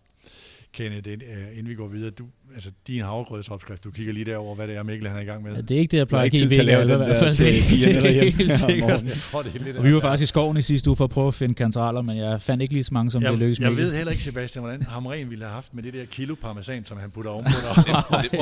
Kenneth, 0.73 1.12
ind- 1.12 1.23
øh, 1.23 1.49
inden 1.53 1.68
vi 1.68 1.75
går 1.75 1.89
videre, 1.89 2.11
du, 2.11 2.25
altså 2.55 2.70
din 2.87 3.03
havregrødsopskrift, 3.03 3.85
du 3.85 3.91
kigger 3.91 4.12
lige 4.12 4.25
derover, 4.25 4.55
hvad 4.55 4.66
det 4.68 4.77
er, 4.77 4.83
Mikkel 4.83 5.09
han 5.09 5.16
er 5.16 5.20
i 5.20 5.25
gang 5.25 5.43
med. 5.43 5.55
Ja, 5.55 5.61
det 5.61 5.70
er 5.77 5.79
ikke 5.81 5.91
det, 5.91 5.99
jeg 5.99 6.09
plejer 6.09 6.25
at 6.25 6.31
give 6.33 6.49
lave 6.49 6.66
Vega, 6.66 6.79
i 6.79 6.89
den 6.89 6.97
hvert 6.97 7.09
der 7.09 7.18
fald. 7.18 7.35
til 7.37 7.47
Det, 7.55 7.55
det 7.81 7.97
eller. 7.97 8.11
Jeg 8.11 9.75
det 9.75 9.85
vi 9.85 9.95
var 9.95 10.01
faktisk 10.01 10.23
i 10.23 10.27
skoven 10.27 10.57
i 10.57 10.62
sidste 10.62 10.91
uge 10.91 10.97
for 10.97 11.05
at 11.05 11.11
prøve 11.11 11.29
at 11.29 11.35
finde 11.35 11.55
kantraler, 11.55 12.03
men 12.03 12.16
jeg 12.16 12.43
fandt 12.43 12.62
ikke 12.62 12.73
lige 12.75 12.85
så 12.85 12.95
mange, 12.95 13.11
som 13.11 13.20
det 13.23 13.29
jeg, 13.31 13.39
lykkedes 13.39 13.59
jeg 13.59 13.68
Mikkel. 13.68 13.85
ved 13.87 13.97
heller 13.97 14.11
ikke, 14.12 14.25
Sebastian, 14.25 14.62
hvordan 14.64 14.83
hamren 14.83 15.31
ville 15.31 15.45
have 15.45 15.55
haft 15.55 15.75
med 15.75 15.83
det 15.83 15.93
der 15.95 16.05
kilo 16.05 16.35
parmesan, 16.35 16.85
som 16.85 16.99
han 16.99 17.11
putter 17.11 17.31
ovenpå 17.31 17.51
dig. 17.75 17.85
det, 18.23 18.31
det, 18.33 18.41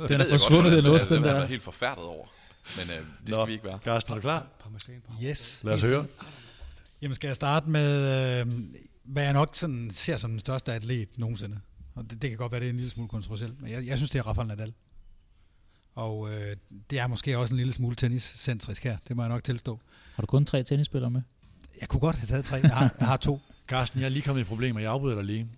det, 0.00 0.08
Den 0.08 0.20
er 0.20 0.24
forsvundet, 0.30 0.72
den 0.72 0.86
ost, 0.86 1.08
den 1.08 1.16
den 1.16 1.24
der. 1.24 1.34
er 1.34 1.46
helt 1.46 1.62
forfærdet 1.62 2.04
over. 2.04 2.26
Men 2.76 2.84
øh, 2.90 2.96
det 2.96 3.04
Nå. 3.28 3.32
skal 3.34 3.46
vi 3.46 3.52
ikke 3.52 3.64
være. 3.64 3.78
Carsten, 3.84 4.10
er 4.12 4.14
du 4.14 4.20
klar? 4.20 4.46
Parmesan. 4.62 4.94
Yes. 5.24 5.60
Lad 5.64 5.74
os 5.74 5.82
høre. 5.82 6.04
Jamen 7.02 7.14
skal 7.14 7.28
jeg 7.28 7.36
starte 7.36 7.70
med, 7.70 8.40
øh, 8.40 8.46
hvad 9.04 9.22
jeg 9.22 9.32
nok 9.32 9.50
sådan 9.52 9.90
ser 9.90 10.16
som 10.16 10.30
den 10.30 10.40
største 10.40 10.72
atlet 10.72 11.18
nogensinde. 11.18 11.60
Og 11.94 12.10
det, 12.10 12.22
det 12.22 12.30
kan 12.30 12.38
godt 12.38 12.52
være, 12.52 12.60
det 12.60 12.66
er 12.66 12.70
en 12.70 12.76
lille 12.76 12.90
smule 12.90 13.08
kontroversielt, 13.08 13.60
men 13.60 13.70
jeg, 13.70 13.86
jeg 13.86 13.96
synes, 13.96 14.10
det 14.10 14.18
er 14.18 14.26
Rafael 14.26 14.48
Nadal. 14.48 14.74
Og 15.94 16.30
øh, 16.30 16.56
det 16.90 16.98
er 16.98 17.06
måske 17.06 17.38
også 17.38 17.54
en 17.54 17.56
lille 17.56 17.72
smule 17.72 17.96
tenniscentrisk 17.96 18.84
her, 18.84 18.96
det 19.08 19.16
må 19.16 19.22
jeg 19.22 19.28
nok 19.28 19.44
tilstå. 19.44 19.80
Har 20.14 20.20
du 20.20 20.26
kun 20.26 20.44
tre 20.44 20.62
tennisspillere 20.62 21.10
med? 21.10 21.22
Jeg 21.80 21.88
kunne 21.88 22.00
godt 22.00 22.16
have 22.18 22.26
taget 22.26 22.44
tre, 22.44 22.56
jeg 22.56 22.70
har, 22.70 22.94
jeg 23.00 23.08
har 23.08 23.16
to. 23.16 23.40
Carsten, 23.68 24.00
jeg 24.00 24.06
er 24.06 24.10
lige 24.10 24.22
kommet 24.22 24.40
i 24.40 24.42
et 24.42 24.48
problem, 24.48 24.76
og 24.76 24.82
jeg 24.82 24.90
afbryder 24.90 25.16
dig 25.16 25.24
lige. 25.24 25.48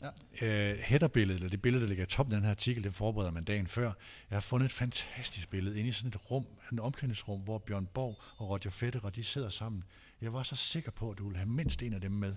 Ja. 0.40 0.46
Øh, 0.46 0.78
headerbilledet, 0.78 1.38
eller 1.38 1.48
det 1.48 1.62
billede, 1.62 1.82
der 1.82 1.88
ligger 1.88 2.04
i 2.04 2.06
toppen 2.06 2.34
af 2.34 2.36
den 2.36 2.44
her 2.44 2.50
artikel, 2.50 2.84
det 2.84 2.94
forbereder 2.94 3.30
man 3.30 3.44
dagen 3.44 3.66
før. 3.66 3.92
Jeg 4.30 4.36
har 4.36 4.40
fundet 4.40 4.64
et 4.64 4.72
fantastisk 4.72 5.50
billede 5.50 5.78
inde 5.78 5.88
i 5.88 5.92
sådan 5.92 6.08
et 6.08 6.30
rum, 6.30 6.46
en 6.72 6.78
omklædningsrum, 6.78 7.40
hvor 7.40 7.58
Bjørn 7.58 7.88
Borg 7.94 8.20
og 8.36 8.48
Roger 8.48 8.70
Federer, 8.70 9.10
de 9.10 9.24
sidder 9.24 9.48
sammen. 9.48 9.84
Jeg 10.20 10.32
var 10.32 10.42
så 10.42 10.56
sikker 10.56 10.90
på, 10.90 11.10
at 11.10 11.18
du 11.18 11.24
ville 11.24 11.38
have 11.38 11.48
mindst 11.48 11.82
en 11.82 11.92
af 11.92 12.00
dem 12.00 12.12
med. 12.12 12.34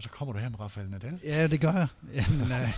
Og 0.00 0.04
så 0.04 0.10
kommer 0.10 0.32
du 0.32 0.38
her 0.38 0.48
med 0.48 0.60
Rafael 0.60 0.90
Nadal. 0.90 1.20
Ja, 1.24 1.46
det 1.46 1.60
gør 1.60 1.72
jeg. 1.72 1.88
Jamen, 2.14 2.52
øh, 2.52 2.68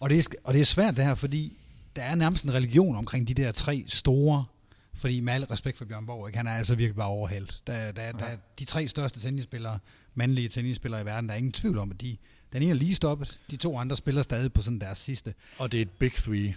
og, 0.00 0.10
det 0.10 0.18
er, 0.18 0.36
og 0.44 0.54
det 0.54 0.60
er 0.60 0.64
svært 0.64 0.96
det 0.96 1.04
her, 1.04 1.14
fordi 1.14 1.56
der 1.96 2.02
er 2.02 2.14
nærmest 2.14 2.44
en 2.44 2.54
religion 2.54 2.96
omkring 2.96 3.28
de 3.28 3.34
der 3.34 3.52
tre 3.52 3.84
store, 3.86 4.44
fordi 4.94 5.20
med 5.20 5.32
al 5.32 5.44
respekt 5.44 5.78
for 5.78 5.84
Bjørn 5.84 6.06
Borg, 6.06 6.28
ikke, 6.28 6.36
han 6.36 6.46
er 6.46 6.52
altså 6.52 6.74
virkelig 6.74 6.96
bare 6.96 7.08
overhældt. 7.08 7.62
Der, 7.66 7.92
der, 7.92 8.12
der, 8.12 8.24
er 8.24 8.36
de 8.58 8.64
tre 8.64 8.88
største 8.88 9.20
tennisspillere, 9.20 9.78
mandlige 10.14 10.48
tennisspillere 10.48 11.02
i 11.02 11.04
verden, 11.04 11.28
der 11.28 11.34
er 11.34 11.38
ingen 11.38 11.52
tvivl 11.52 11.78
om, 11.78 11.90
at 11.90 12.00
de, 12.00 12.16
den 12.52 12.62
ene 12.62 12.70
er 12.70 12.74
lige 12.74 12.94
stoppet, 12.94 13.40
de 13.50 13.56
to 13.56 13.78
andre 13.78 13.96
spiller 13.96 14.22
stadig 14.22 14.52
på 14.52 14.62
sådan 14.62 14.78
deres 14.78 14.98
sidste. 14.98 15.34
Og 15.58 15.72
det 15.72 15.78
er 15.78 15.82
et 15.82 15.90
big 15.90 16.12
three. 16.12 16.54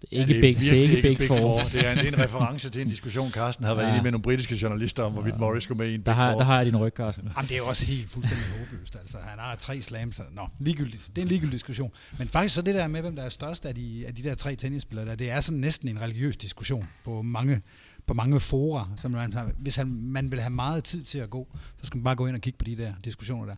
Det 0.00 0.08
er 0.12 0.20
ikke, 0.20 0.34
det 0.34 0.40
big, 0.40 0.56
det 0.60 0.66
er 0.68 0.72
virkelig 0.88 1.10
ikke 1.10 1.18
big, 1.18 1.28
four. 1.28 1.60
Det 1.72 1.86
er 1.86 1.92
en, 1.92 1.98
det 1.98 2.04
er 2.08 2.12
en 2.12 2.18
reference 2.18 2.70
til 2.70 2.80
en 2.80 2.88
diskussion, 2.88 3.30
Carsten 3.30 3.64
havde 3.64 3.76
været 3.78 3.86
Ja. 3.86 3.90
inde 3.92 4.00
i 4.00 4.02
med 4.02 4.10
nogle 4.10 4.22
britiske 4.22 4.58
journalister 4.62 5.02
om, 5.02 5.12
hvorvidt 5.12 5.38
Morris 5.38 5.62
skulle 5.64 5.78
med 5.78 5.88
i 5.90 5.94
en 5.94 6.00
big 6.00 6.06
Der 6.06 6.12
har, 6.12 6.30
four. 6.32 6.38
der 6.38 6.44
har 6.44 6.56
jeg 6.56 6.66
din 6.66 6.76
ryg, 6.76 6.92
Carsten. 6.96 7.28
Jamen, 7.36 7.48
det 7.48 7.54
er 7.54 7.58
jo 7.58 7.66
også 7.66 7.84
helt 7.86 8.10
fuldstændig 8.10 8.46
håbløst. 8.58 8.96
Altså, 9.00 9.18
han 9.28 9.38
har 9.38 9.54
tre 9.54 9.82
slams. 9.82 10.16
så- 10.16 10.22
Nå, 10.32 10.48
ligegyldigt. 10.60 11.06
Det 11.08 11.18
er 11.18 11.22
en 11.22 11.28
ligegyldig 11.28 11.52
diskussion. 11.52 11.90
Men 12.18 12.28
faktisk 12.28 12.54
så 12.54 12.62
det 12.62 12.74
der 12.74 12.86
med, 12.86 13.00
hvem 13.00 13.16
der 13.16 13.22
er 13.22 13.28
størst 13.28 13.66
af 13.66 13.74
de, 13.74 14.04
af 14.06 14.14
de 14.14 14.22
der 14.22 14.34
tre 14.34 14.56
tennisspillere, 14.56 15.06
der, 15.06 15.14
det 15.14 15.30
er 15.30 15.40
sådan 15.40 15.60
næsten 15.60 15.88
en 15.88 16.00
religiøs 16.00 16.36
diskussion 16.36 16.86
på 17.04 17.22
mange, 17.22 17.60
på 18.06 18.14
mange 18.14 18.40
fora. 18.40 18.88
Så 18.96 19.08
man, 19.08 19.32
har- 19.32 19.50
hvis 19.58 19.76
han, 19.76 19.86
man 20.02 20.30
vil 20.32 20.40
have 20.40 20.50
meget 20.50 20.84
tid 20.84 21.02
til 21.02 21.18
at 21.18 21.30
gå, 21.30 21.56
så 21.80 21.86
skal 21.86 21.98
man 21.98 22.04
bare 22.04 22.16
gå 22.16 22.26
ind 22.26 22.36
og 22.36 22.42
kigge 22.42 22.56
på 22.58 22.64
de 22.64 22.76
der 22.76 22.92
diskussioner 23.04 23.46
der. 23.46 23.54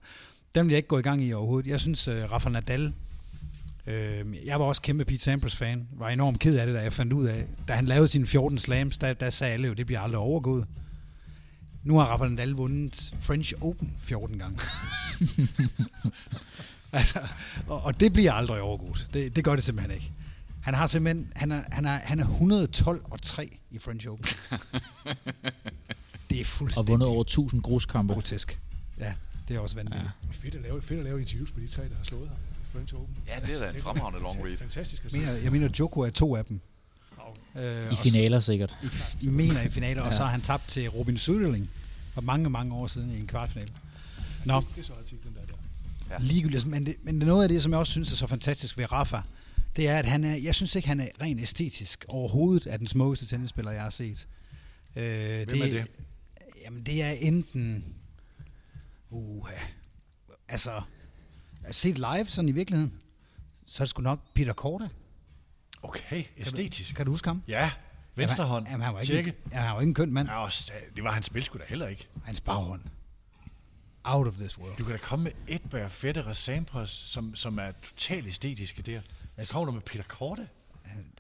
Dem 0.55 0.67
vil 0.67 0.73
jeg 0.73 0.77
ikke 0.79 0.89
gå 0.89 0.99
i 0.99 1.03
gang 1.03 1.25
i 1.25 1.33
overhovedet. 1.33 1.71
Jeg 1.71 1.81
synes, 1.81 2.09
uh, 2.09 2.15
Rafa 2.15 2.51
Nadal, 2.51 2.93
øh, 3.87 4.47
jeg 4.47 4.61
var 4.61 4.65
også 4.67 4.83
kæmpe 4.83 5.05
Pete 5.05 5.19
Sampras-fan, 5.25 5.89
var 5.93 6.09
enormt 6.09 6.41
ked 6.41 6.57
af 6.59 6.67
det, 6.67 6.75
da 6.75 6.81
jeg 6.81 6.93
fandt 6.93 7.13
ud 7.13 7.27
af, 7.27 7.47
da 7.69 7.73
han 7.75 7.87
lavede 7.87 8.09
sine 8.09 8.27
14 8.27 8.59
slams, 8.59 8.99
der, 8.99 9.13
der 9.15 9.31
sagde 9.31 9.53
alle 9.53 9.67
jo, 9.69 9.75
det 9.75 9.87
bliver 9.87 10.01
aldrig 10.01 10.19
overgået. 10.19 10.67
Nu 11.85 11.99
har 11.99 12.05
Rafael 12.07 12.31
Nadal 12.33 12.51
vundet 12.51 13.15
French 13.21 13.55
Open 13.61 13.95
14 13.99 14.39
gange. 14.39 14.59
altså, 16.93 17.21
og, 17.67 17.85
og 17.85 18.01
det 18.01 18.13
bliver 18.13 18.33
aldrig 18.33 18.61
overgået. 18.61 19.09
Det, 19.15 19.37
det 19.37 19.45
gør 19.45 19.55
det 19.55 19.65
simpelthen 19.65 19.95
ikke. 19.95 20.13
Han 20.63 20.75
har 20.75 20.87
simpelthen, 20.87 21.33
han 21.37 21.53
er, 21.53 21.63
han 21.73 21.85
er, 21.85 21.91
han 22.05 22.21
er 22.21 22.25
112 22.25 23.01
og 23.05 23.23
3 23.23 23.59
i 23.71 23.79
French 23.79 24.09
Open. 24.09 24.25
det 26.31 26.37
er 26.37 26.41
Og 26.41 26.47
fuldstændig 26.47 26.89
vundet 26.93 27.09
over 27.09 27.21
1000 27.21 27.63
gruskampe. 27.63 28.15
grotesk. 28.15 28.61
Ja, 28.99 29.15
det 29.49 29.57
er 29.57 29.61
også 29.61 29.77
vanvittigt. 29.77 30.05
Ja. 30.05 30.33
Fedt 30.33 30.55
at 30.55 30.63
lave, 30.63 30.83
fedt 30.83 30.99
at 30.99 31.05
lave 31.05 31.21
interviews 31.21 31.55
med 31.57 31.63
de 31.69 31.73
tre, 31.73 31.83
der 31.83 31.97
har 31.97 32.05
slået 32.05 32.29
ham. 32.29 32.37
French 32.77 32.95
Open. 32.95 33.17
Ja, 33.27 33.41
det 33.47 33.55
er 33.55 33.59
da 33.71 33.77
en 33.77 33.83
fremragende 33.83 34.21
long 34.21 34.45
read. 34.45 34.57
Fantastisk 34.57 35.05
at 35.05 35.05
Jeg 35.05 35.13
se. 35.13 35.19
mener, 35.19 35.33
jeg 35.43 35.53
mener, 35.53 35.69
Joko 35.79 36.01
er 36.01 36.11
to 36.11 36.37
af 36.37 36.45
dem. 36.45 36.61
Øh, 37.57 37.93
I 37.93 37.97
finaler 37.97 38.41
sikkert. 38.41 38.77
I, 38.83 38.87
I 39.25 39.29
mener 39.29 39.63
i 39.63 39.69
finaler, 39.69 40.03
og 40.03 40.15
så 40.15 40.23
har 40.23 40.31
han 40.31 40.41
tabt 40.41 40.69
til 40.69 40.89
Robin 40.89 41.17
Söderling 41.17 41.65
for 42.15 42.21
mange, 42.21 42.51
mange 42.51 42.75
år 42.75 42.87
siden 42.87 43.11
i 43.11 43.19
en 43.19 43.27
kvartfinale. 43.27 43.73
Nå, 44.45 44.61
Det 44.61 44.81
er 44.81 44.83
så 44.85 44.93
artiklen 45.01 45.35
der. 45.35 45.41
der. 45.47 45.55
Ja. 46.11 46.17
ligegyldigt. 46.21 46.67
Men, 46.67 46.87
det, 46.87 46.95
men 47.03 47.15
det 47.15 47.23
er 47.23 47.27
noget 47.27 47.43
af 47.43 47.49
det, 47.49 47.63
som 47.63 47.73
jeg 47.73 47.79
også 47.79 47.93
synes 47.93 48.13
er 48.13 48.17
så 48.17 48.27
fantastisk 48.27 48.79
ved 48.79 48.93
Rafa, 48.93 49.21
det 49.77 49.89
er, 49.89 49.99
at 49.99 50.07
han 50.07 50.25
er, 50.25 50.37
jeg 50.37 50.55
synes 50.55 50.75
ikke, 50.75 50.89
han 50.89 51.01
er 51.01 51.09
rent 51.23 51.41
æstetisk 51.41 52.05
overhovedet 52.09 52.67
af 52.67 52.79
den 52.79 52.87
smukkeste 52.87 53.27
tennisspiller, 53.27 53.71
jeg 53.73 53.83
har 53.83 53.91
set. 53.91 54.27
Øh, 54.97 55.05
Hvem 55.49 55.63
er 55.63 55.67
det? 55.67 55.87
Jamen, 56.65 56.83
det 56.83 57.03
er 57.03 57.11
enten... 57.11 57.85
Uh, 59.11 59.49
altså, 60.49 60.81
set 61.71 61.99
live 61.99 62.25
sådan 62.27 62.49
i 62.49 62.53
virkeligheden, 62.53 62.93
så 63.67 63.83
er 63.83 63.85
det 63.85 63.91
sgu 63.91 64.03
nok 64.03 64.21
Peter 64.35 64.53
Korte. 64.53 64.91
Okay, 65.83 66.25
æstetisk. 66.37 66.95
Kan 66.95 67.07
du 67.07 67.13
huske 67.13 67.29
ham? 67.29 67.43
Ja, 67.49 67.71
venstre 68.15 68.45
hånd. 68.45 68.67
Jamen, 68.67 68.81
han 68.85 68.95
var 68.95 69.01
ikke, 69.01 69.13
Tjekke. 69.13 69.35
ja, 69.53 69.61
han 69.61 69.75
var 69.75 69.81
ikke 69.81 69.89
en 69.91 69.95
køn 69.95 70.13
mand. 70.13 70.29
Ja, 70.29 70.43
også, 70.45 70.73
det 70.97 71.05
var 71.05 71.13
hans 71.13 71.27
spil 71.27 71.43
sgu 71.43 71.59
da 71.59 71.65
heller 71.69 71.87
ikke. 71.87 72.09
Hans 72.25 72.41
baghånd. 72.41 72.83
Out 74.05 74.27
of 74.27 74.35
this 74.35 74.59
world. 74.59 74.77
Du 74.77 74.85
kan 74.85 74.93
da 74.93 74.99
komme 74.99 75.23
med 75.23 75.33
Edberg, 75.49 75.91
Federer, 75.93 76.33
Sampras, 76.33 76.91
som, 76.91 77.35
som 77.35 77.59
er 77.59 77.73
totalt 77.83 78.27
æstetiske 78.27 78.83
der. 78.83 79.01
Jeg 79.37 79.49
kommer 79.49 79.65
du 79.67 79.73
med 79.73 79.81
Peter 79.81 80.05
Korte. 80.09 80.49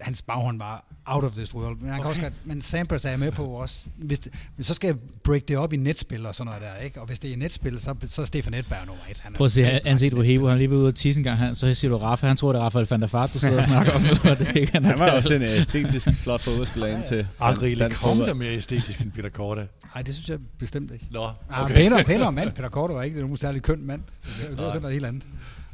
Hans 0.01 0.23
baghånd 0.23 0.59
var 0.59 0.85
out 1.07 1.25
of 1.25 1.33
this 1.33 1.55
world. 1.55 1.77
Men, 1.81 1.89
han 1.91 1.97
kan 1.99 2.01
Okay. 2.01 2.09
også 2.11 2.21
godt, 2.23 2.33
men 2.45 2.63
Sampras 2.63 3.05
er 3.05 3.11
jeg 3.11 3.19
med 3.19 3.33
på 3.33 3.45
også. 3.47 3.89
Hvis 3.97 4.19
det, 4.19 4.33
men 4.57 4.65
så 4.65 4.75
skal 4.75 4.89
jeg 4.89 4.97
break 5.25 5.49
det 5.49 5.57
op 5.57 5.73
i 5.73 5.77
netspil 5.77 6.27
og 6.27 6.35
sådan 6.35 6.47
noget 6.47 6.63
der, 6.63 6.77
ikke? 6.85 7.01
Og 7.01 7.07
hvis 7.07 7.19
det 7.19 7.33
er 7.33 7.37
netspil, 7.37 7.81
så, 7.81 7.95
så 8.07 8.23
er 8.23 8.27
Stefan 8.27 8.55
Edberg 8.55 8.87
nummer 8.87 9.03
et. 9.11 9.21
Han 9.21 9.33
Prøv 9.33 9.45
at 9.45 9.53
se 9.53 9.61
fabelagtig 9.63 9.91
ansigtet 9.91 10.17
på 10.17 10.23
Hebo. 10.23 10.47
Han 10.49 10.59
lige 10.59 10.71
ved 10.71 10.77
ude 10.77 10.89
at 10.89 10.95
tisse 10.95 11.21
en 11.21 11.25
gang. 11.25 11.39
Han, 11.39 11.55
så 11.55 11.75
siger 11.75 11.91
du 11.91 11.97
Rafa. 11.97 12.27
Han 12.27 12.37
tror, 12.37 12.53
det 12.53 12.59
er 12.59 12.65
Rafael 12.65 12.87
van 12.91 13.01
der 13.01 13.07
Fart, 13.07 13.35
du 13.35 13.39
sidder 13.39 13.57
og 13.57 13.63
snakker 13.63 13.93
om 13.93 14.01
nu. 14.01 14.09
Og 14.31 14.39
det 14.39 14.49
er 14.49 14.53
ikke, 14.53 14.73
han, 14.73 14.85
Han 14.85 14.99
var 14.99 15.11
også 15.11 15.35
en 15.35 15.43
æstetisk 15.43 16.09
flot 16.23 16.41
fodboldspiller 16.41 16.87
ind 16.89 17.05
til 17.05 17.27
Henri 17.43 17.75
Lecomte 17.75 18.25
er 18.25 18.35
mere 18.35 18.53
æstetisk 18.57 19.01
end 19.01 19.13
Peter 19.13 19.29
Korte. 19.29 19.69
Nej, 19.95 20.03
det 20.03 20.15
synes 20.15 20.29
jeg 20.29 20.39
bestemt 20.59 20.91
ikke. 20.93 21.07
Nå, 21.11 21.21
Okay. 21.51 21.63
okay. 21.65 21.75
pænere, 21.75 22.05
pænere 22.05 22.33
mand, 22.33 22.53
Peter 22.53 22.69
Korte 22.69 22.95
var 22.95 23.03
ikke 23.03 23.21
nogen 23.21 23.37
særlig 23.37 23.63
køn 23.63 23.87
mand. 23.87 24.01
Det, 24.41 24.49
det 24.51 24.59
var 24.59 24.69
sådan 24.71 24.81
noget 24.83 24.93
helt 24.95 25.07
andet. 25.07 25.23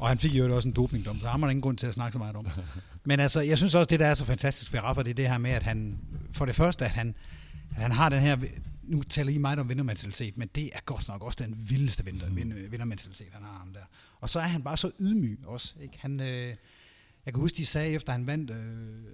Og 0.03 0.09
han 0.09 0.19
fik 0.19 0.35
jo 0.35 0.57
også 0.57 0.69
en 0.69 0.75
dopingdom, 0.75 1.21
så 1.21 1.27
har 1.27 1.37
man 1.37 1.51
ingen 1.51 1.63
grund 1.63 1.77
til 1.79 1.87
at 1.87 1.95
snakke 1.95 2.13
så 2.13 2.19
meget 2.19 2.37
om. 2.37 2.47
Men 3.05 3.21
altså, 3.21 3.41
jeg 3.41 3.59
synes 3.59 3.75
også, 3.75 3.87
det 3.91 4.01
der 4.01 4.07
er 4.07 4.15
så 4.15 4.25
fantastisk 4.25 4.73
ved 4.73 4.81
Rafa, 4.83 5.03
det 5.03 5.11
er 5.11 5.15
det 5.15 5.29
her 5.29 5.39
med, 5.39 5.51
at 5.51 5.63
han, 5.63 5.99
for 6.33 6.45
det 6.45 6.55
første, 6.55 6.85
at 6.85 6.91
han, 6.91 7.15
at 7.71 7.83
han 7.83 7.93
har 7.93 8.09
den 8.09 8.21
her, 8.21 8.37
nu 8.83 9.03
taler 9.03 9.33
I 9.33 9.39
meget 9.39 9.59
om 9.59 9.69
vindermentalitet, 9.69 10.37
men 10.37 10.49
det 10.55 10.71
er 10.73 10.81
godt 10.87 11.09
nok 11.09 11.23
også 11.23 11.39
den 11.45 11.57
vildeste 11.71 12.05
vinder, 12.05 12.31
vind- 12.31 12.69
vindermentalitet, 12.71 13.27
han 13.33 13.43
har 13.43 13.59
ham 13.59 13.73
der. 13.73 13.81
Og 14.21 14.31
så 14.31 14.39
er 14.39 14.45
han 14.45 14.63
bare 14.63 14.77
så 14.77 14.91
ydmyg 15.01 15.39
også. 15.47 15.75
Ikke? 15.83 15.99
Han, 16.01 16.21
øh, 16.21 16.47
jeg 17.27 17.35
kan 17.35 17.41
huske, 17.41 17.57
de 17.57 17.67
sagde, 17.67 17.93
efter 17.93 18.13
han 18.13 18.27
vandt 18.27 18.51
øh, 18.51 18.57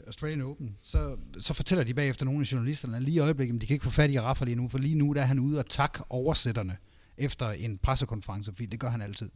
Australian 0.07 0.41
Open, 0.43 0.77
så, 0.83 1.17
så 1.41 1.55
fortæller 1.55 1.85
de 1.85 1.95
bagefter 1.95 2.25
nogle 2.25 2.41
af 2.41 2.53
journalisterne, 2.53 2.97
at 2.97 3.03
lige 3.03 3.15
i 3.15 3.19
øjeblikket, 3.19 3.61
de 3.61 3.67
kan 3.67 3.75
ikke 3.75 3.85
få 3.85 3.91
fat 3.91 4.11
i 4.11 4.21
Rafa 4.21 4.45
lige 4.45 4.55
nu, 4.57 4.69
for 4.69 4.79
lige 4.79 4.95
nu 4.95 5.13
der 5.15 5.21
er 5.23 5.27
han 5.27 5.39
ude 5.39 5.59
og 5.59 5.69
takke 5.69 6.01
oversætterne 6.11 6.77
efter 7.19 7.51
en 7.51 7.77
pressekonference, 7.79 8.53
fordi 8.53 8.67
det 8.67 8.81
gør 8.81 8.91
han 8.91 9.03
altid. 9.03 9.31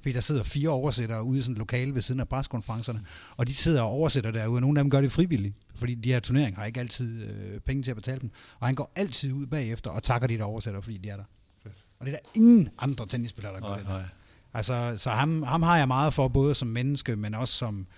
Fordi 0.00 0.12
der 0.12 0.20
sidder 0.20 0.42
fire 0.42 0.68
oversættere 0.68 1.22
ude 1.22 1.38
i 1.38 1.42
sådan 1.42 1.52
et 1.52 1.58
lokale 1.58 1.94
ved 1.94 2.02
siden 2.02 2.20
af 2.20 2.28
pressekonferencerne, 2.28 3.00
og 3.36 3.46
de 3.48 3.54
sidder 3.54 3.82
og 3.82 3.88
oversætter 3.88 4.30
derude, 4.30 4.56
og 4.56 4.60
nogle 4.60 4.80
af 4.80 4.84
dem 4.84 4.90
gør 4.90 5.00
det 5.00 5.12
frivilligt, 5.12 5.54
fordi 5.74 5.94
de 5.94 6.12
her 6.12 6.20
turneringer 6.20 6.58
har 6.60 6.66
ikke 6.66 6.80
altid 6.80 7.22
øh, 7.24 7.60
penge 7.60 7.82
til 7.82 7.90
at 7.90 7.96
betale 7.96 8.20
dem. 8.20 8.30
Og 8.60 8.66
han 8.68 8.74
går 8.74 8.92
altid 8.96 9.32
ud 9.32 9.46
bagefter 9.46 9.90
og 9.90 10.02
takker 10.02 10.26
de 10.28 10.38
der 10.38 10.44
oversættere, 10.44 10.82
fordi 10.82 10.96
de 10.98 11.08
er 11.08 11.16
der. 11.16 11.24
Og 12.00 12.06
det 12.06 12.12
er 12.14 12.16
der 12.18 12.30
ingen 12.34 12.68
andre 12.78 13.06
tennisspillere, 13.06 13.54
der 13.54 13.60
gør 13.60 13.68
Nej, 13.68 13.78
det. 13.78 13.88
nej. 13.88 14.02
Altså, 14.54 14.92
så 14.96 15.10
ham, 15.10 15.42
ham 15.42 15.62
har 15.62 15.76
jeg 15.78 15.88
meget 15.88 16.14
for, 16.14 16.28
både 16.28 16.54
som 16.54 16.68
menneske, 16.68 17.16
men 17.16 17.34
også 17.34 17.54
som, 17.54 17.76
Fedt. 17.76 17.88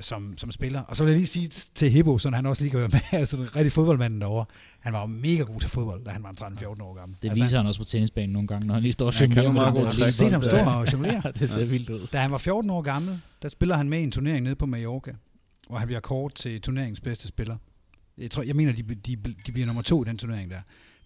Som, 0.00 0.38
som 0.38 0.50
spiller. 0.50 0.80
Og 0.80 0.96
så 0.96 1.04
vil 1.04 1.10
jeg 1.10 1.18
lige 1.18 1.26
sige 1.26 1.48
til 1.48 1.90
Hebo, 1.90 2.18
så 2.18 2.30
han 2.30 2.46
også 2.46 2.62
lige 2.62 2.70
kan 2.70 2.80
være 2.80 2.88
med, 2.92 3.00
altså 3.20 3.36
den 3.36 3.56
rigtig 3.56 3.72
fodboldmanden 3.72 4.20
derovre. 4.20 4.44
Han 4.80 4.92
var 4.92 5.00
jo 5.00 5.06
mega 5.06 5.42
god 5.42 5.60
til 5.60 5.70
fodbold, 5.70 6.04
da 6.04 6.10
han 6.10 6.22
var 6.22 6.32
13-14 6.32 6.82
år 6.82 6.94
gammel. 6.94 7.18
Det 7.22 7.28
altså, 7.28 7.44
viser 7.44 7.56
han 7.56 7.66
også 7.66 7.80
på 7.80 7.84
tennisbanen 7.84 8.32
nogle 8.32 8.48
gange, 8.48 8.66
når 8.66 8.74
han 8.74 8.82
lige 8.82 8.92
står 8.92 9.06
og 9.06 9.14
Ja, 9.14 9.26
han 9.26 9.30
kan 9.30 9.44
jonglerer 9.44 9.66
jo 9.66 9.72
med 9.72 9.90
den 9.90 10.00
der 10.00 10.06
set 10.10 10.32
ham 10.32 10.40
lille 10.40 10.62
stå 10.62 10.70
og 10.70 10.92
jonglere? 10.92 11.32
det 11.38 11.50
ser 11.50 11.64
vildt 11.64 11.90
ud. 11.90 12.06
Da 12.12 12.18
han 12.18 12.30
var 12.30 12.38
14 12.38 12.70
år 12.70 12.82
gammel, 12.82 13.20
der 13.42 13.48
spiller 13.48 13.76
han 13.76 13.88
med 13.88 13.98
i 13.98 14.02
en 14.02 14.10
turnering 14.10 14.44
nede 14.44 14.56
på 14.56 14.66
Mallorca, 14.66 15.12
hvor 15.68 15.78
han 15.78 15.86
bliver 15.86 16.00
kort 16.00 16.34
til 16.34 16.60
turneringens 16.60 17.00
bedste 17.00 17.28
spiller. 17.28 17.56
Jeg, 18.18 18.30
tror, 18.30 18.42
jeg 18.42 18.56
mener, 18.56 18.72
de, 18.72 18.82
de, 18.82 19.16
de 19.46 19.52
bliver 19.52 19.66
nummer 19.66 19.82
to 19.82 20.04
i 20.04 20.08
den 20.08 20.18
turnering 20.18 20.50
der. 20.50 20.60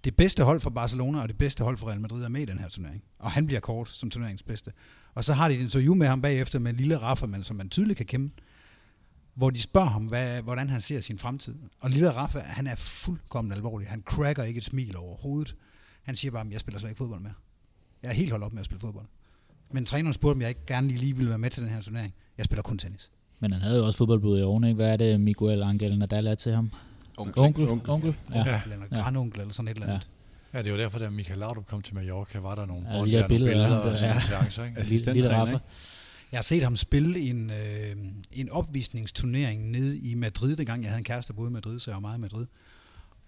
Det 0.05 0.17
bedste 0.17 0.45
hold 0.45 0.61
for 0.61 0.71
Barcelona 0.71 1.21
og 1.21 1.29
det 1.29 1.39
bedste 1.39 1.65
hold 1.65 1.77
for 1.77 1.89
Real 1.89 2.01
Madrid 2.01 2.25
er 2.25 2.29
med 2.29 2.41
i 2.41 2.45
den 2.45 2.59
her 2.59 2.69
turnering. 2.69 3.03
Og 3.19 3.31
han 3.31 3.47
bliver 3.47 3.61
kort 3.61 3.89
som 3.89 4.11
turneringens 4.11 4.43
bedste. 4.43 4.73
Og 5.15 5.25
så 5.25 5.33
har 5.33 5.49
de 5.49 5.55
et 5.55 5.61
interview 5.61 5.95
med 5.95 6.07
ham 6.07 6.23
bagefter 6.23 6.59
med 6.59 6.73
lille 6.73 6.97
Rafa, 6.97 7.27
men 7.27 7.43
som 7.43 7.57
man 7.57 7.69
tydeligt 7.69 7.97
kan 7.97 8.07
kende, 8.07 8.31
hvor 9.35 9.51
de 9.51 9.61
spørger 9.61 9.89
ham, 9.89 10.03
hvad, 10.05 10.43
hvordan 10.43 10.69
han 10.71 10.81
ser 10.81 11.01
sin 11.01 11.19
fremtid. 11.19 11.55
Og 11.81 11.91
lille 11.91 12.11
Rafa, 12.11 12.39
han 12.39 12.67
er 12.67 12.75
fuldkommen 12.77 13.53
alvorlig. 13.53 13.89
Han 13.89 14.03
cracker 14.07 14.43
ikke 14.43 14.59
et 14.59 14.65
smil 14.65 14.97
overhovedet. 14.97 15.55
Han 16.03 16.17
siger 16.17 16.33
bare, 16.33 16.47
jeg 16.51 16.61
spiller 16.61 16.79
slet 16.79 16.91
ikke 16.91 16.99
fodbold 16.99 17.21
mere. 17.21 17.33
Jeg 18.03 18.09
er 18.09 18.13
helt 18.15 18.31
holdt 18.31 18.45
op 18.45 18.53
med 18.53 18.61
at 18.61 18.65
spille 18.65 18.81
fodbold. 18.81 19.07
Men 19.71 19.85
træneren 19.85 20.13
spurgte, 20.13 20.37
om 20.37 20.41
jeg 20.41 20.49
ikke 20.49 20.67
gerne 20.67 20.89
lige 20.89 21.17
ville 21.17 21.29
være 21.29 21.39
med 21.39 21.51
til 21.51 21.63
den 21.63 21.71
her 21.73 21.81
turnering. 21.81 22.15
Jeg 22.39 22.45
spiller 22.45 22.63
kun 22.63 22.79
tennis. 22.79 23.11
Men 23.41 23.53
han 23.53 23.61
havde 23.63 23.79
jo 23.79 23.87
også 23.87 23.97
fodboldblod 23.99 24.39
i 24.39 24.43
årene, 24.43 24.69
ikke? 24.69 24.77
Hvad 24.77 24.89
er 24.93 24.97
det, 24.97 25.21
Miguel 25.21 25.63
Angel 25.63 25.99
Nadal 25.99 26.27
er 26.27 26.35
til 26.35 26.53
ham? 26.53 26.71
Onkel. 27.17 27.39
Onkel? 27.43 27.69
Onkel? 27.89 28.15
Ja. 28.35 28.39
Ja. 28.51 28.61
Eller 28.65 28.77
en 28.77 28.83
Ja. 28.93 29.01
grandonkel 29.03 29.41
eller 29.41 29.53
sådan 29.53 29.69
et 29.69 29.75
eller 29.75 29.87
andet. 29.87 30.07
Ja, 30.55 30.59
det 30.59 30.67
er 30.67 30.71
jo 30.71 30.79
derfor, 30.79 30.99
da 30.99 31.11
Michael 31.11 31.39
Laudrup 31.39 31.67
kom 31.67 31.83
til 31.83 31.95
Mallorca, 31.95 32.39
var 32.39 32.55
der 32.55 32.67
nogle 32.67 32.87
Ja, 32.91 32.99
bold 32.99 33.11
de 33.11 33.17
der 33.17 33.21
der, 33.23 33.29
nogle 33.29 33.29
billeder 33.29 33.55
billeder 33.55 33.79
og 33.79 33.85
der, 33.85 33.95
sådan 33.97 34.15
ja. 34.15 34.21
seancer, 34.21 34.65
ikke? 34.65 34.83
Lille, 34.83 35.13
lille 35.13 35.43
ikke? 35.47 35.61
Jeg 36.33 36.39
har 36.39 36.43
set 36.43 36.63
ham 36.63 36.77
spille 36.77 37.21
en, 37.21 37.51
øh, 37.51 37.97
en 38.33 38.51
opvisningsturnering 38.51 39.71
nede 39.71 39.99
i 39.99 40.15
Madrid, 40.15 40.57
dengang 40.57 40.83
jeg 40.83 40.91
havde 40.91 40.99
en 40.99 41.05
kæreste, 41.05 41.33
der 41.33 41.37
boede 41.37 41.51
i 41.51 41.53
Madrid, 41.53 41.79
så 41.79 41.91
jeg 41.91 41.95
var 41.95 42.01
meget 42.01 42.19
i 42.19 42.21
Madrid. 42.21 42.47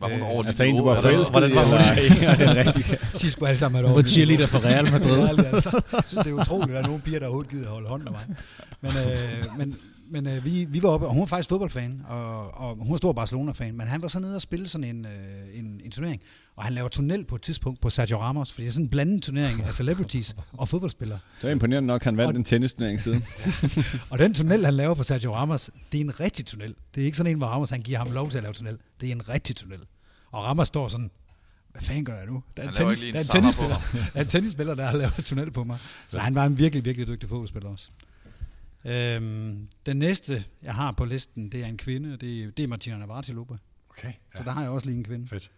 Var 0.00 0.08
hun 0.08 0.20
Øh, 0.20 0.30
over 0.30 0.42
dit 0.42 0.46
Altså 0.46 0.64
en, 0.64 0.76
du 0.76 0.84
var 0.84 1.00
forelsket 1.00 1.50
i, 1.50 1.54
var 1.54 1.62
eller 1.62 1.96
ikke? 2.02 2.16
Ja, 2.26 2.36
det 2.36 2.46
er 2.48 2.54
rigtigt. 2.54 3.00
De 3.22 3.30
skulle 3.30 3.48
alle 3.48 3.58
sammen 3.58 3.84
have 3.84 3.94
var 3.94 4.00
et 4.00 4.08
cheerleader 4.08 4.46
for 4.46 4.58
Real 4.64 4.84
Madrid. 4.92 5.18
Madrid. 5.18 5.44
altså. 5.54 5.82
Jeg 5.92 6.02
synes, 6.06 6.24
det 6.24 6.32
er 6.32 6.40
utroligt, 6.40 6.70
at 6.70 6.74
der 6.74 6.82
er 6.82 6.86
nogle 6.86 7.02
piger, 7.02 7.18
der 7.18 7.26
overhovedet 7.26 7.50
gider 7.50 7.70
holde 7.70 7.88
hånden 7.88 8.08
af 8.08 8.12
mig. 8.12 8.36
Men, 8.80 8.90
øh, 8.96 9.58
men, 9.58 9.76
men 10.10 10.26
øh, 10.36 10.44
vi, 10.44 10.66
vi 10.68 10.82
var 10.82 10.88
oppe, 10.88 11.06
og 11.06 11.12
hun 11.12 11.20
var 11.20 11.26
faktisk 11.26 11.48
fodboldfan, 11.48 12.02
og, 12.08 12.54
og 12.54 12.76
hun 12.76 12.90
var 12.90 12.96
stor 12.96 13.12
Barcelona-fan, 13.12 13.76
men 13.76 13.86
han 13.86 14.02
var 14.02 14.08
så 14.08 14.20
nede 14.20 14.34
og 14.34 14.42
spille 14.42 14.68
sådan 14.68 14.96
en, 14.96 15.04
øh, 15.06 15.58
en, 15.58 15.80
en 15.84 15.90
turnering, 15.90 16.22
og 16.56 16.64
han 16.64 16.72
laver 16.74 16.88
tunnel 16.88 17.24
på 17.24 17.34
et 17.34 17.42
tidspunkt 17.42 17.80
på 17.80 17.90
Sergio 17.90 18.18
Ramos, 18.20 18.52
fordi 18.52 18.62
det 18.62 18.68
er 18.68 18.72
sådan 18.72 18.84
en 18.84 18.90
blandet 18.90 19.22
turnering 19.22 19.62
af 19.64 19.74
celebrities 19.74 20.36
og 20.52 20.68
fodboldspillere. 20.68 21.18
Det 21.42 21.48
er 21.48 21.52
imponerende 21.52 21.86
nok, 21.86 22.02
han 22.04 22.16
vandt 22.16 22.28
Og- 22.30 22.36
en 22.38 22.44
tennisturnering 22.44 23.00
siden. 23.00 23.24
Og 24.10 24.18
den 24.18 24.34
tunnel, 24.34 24.64
han 24.64 24.74
laver 24.74 24.94
på 24.94 25.02
Sergio 25.02 25.34
Ramos, 25.34 25.70
det 25.92 26.00
er 26.00 26.04
en 26.04 26.20
rigtig 26.20 26.46
tunnel. 26.46 26.74
Det 26.94 27.00
er 27.00 27.04
ikke 27.04 27.16
sådan 27.16 27.32
en, 27.32 27.38
hvor 27.38 27.46
Ramos 27.46 27.70
han 27.70 27.82
giver 27.82 27.98
ham 27.98 28.10
lov 28.12 28.30
til 28.30 28.38
at 28.38 28.42
lave 28.42 28.54
tunnel. 28.54 28.78
Det 29.00 29.08
er 29.08 29.12
en 29.12 29.28
rigtig 29.28 29.56
tunnel. 29.56 29.80
Og 30.30 30.44
Ramos 30.44 30.68
står 30.68 30.88
sådan, 30.88 31.10
hvad 31.72 31.82
fanden 31.82 32.04
gør 32.04 32.16
jeg 32.16 32.26
nu? 32.26 32.42
Der 32.56 32.62
er 32.62 32.68
en, 32.68 32.74
tennis, 32.74 33.00
lige 33.00 33.12
der 33.12 33.18
er 33.18 33.22
en 33.22 33.26
en 33.26 33.30
tennisspiller, 33.30 33.76
der 33.92 34.08
er 34.14 34.20
en 34.20 34.26
tennisspiller, 34.28 34.74
der 34.74 34.84
har 34.86 34.96
lavet 34.96 35.12
tunnel 35.24 35.50
på 35.50 35.64
mig. 35.64 35.78
Så 36.08 36.18
han 36.18 36.34
var 36.34 36.44
en 36.44 36.58
virkelig, 36.58 36.84
virkelig 36.84 37.08
dygtig 37.08 37.28
fodboldspiller 37.28 37.70
også. 37.70 37.88
Øhm, 38.84 39.68
den 39.86 39.96
næste, 39.96 40.44
jeg 40.62 40.74
har 40.74 40.92
på 40.92 41.04
listen, 41.04 41.48
det 41.52 41.60
er 41.62 41.66
en 41.66 41.76
kvinde, 41.76 42.12
og 42.14 42.20
det, 42.20 42.42
er- 42.44 42.50
det 42.50 42.62
er 42.62 42.66
Martina 42.68 42.96
Navratilova. 42.98 43.56
Okay, 43.90 44.12
Så 44.36 44.42
der 44.44 44.50
har 44.50 44.60
jeg 44.60 44.70
også 44.70 44.86
lige 44.86 44.98
en 44.98 45.04
kvinde. 45.04 45.28
fedt. 45.28 45.50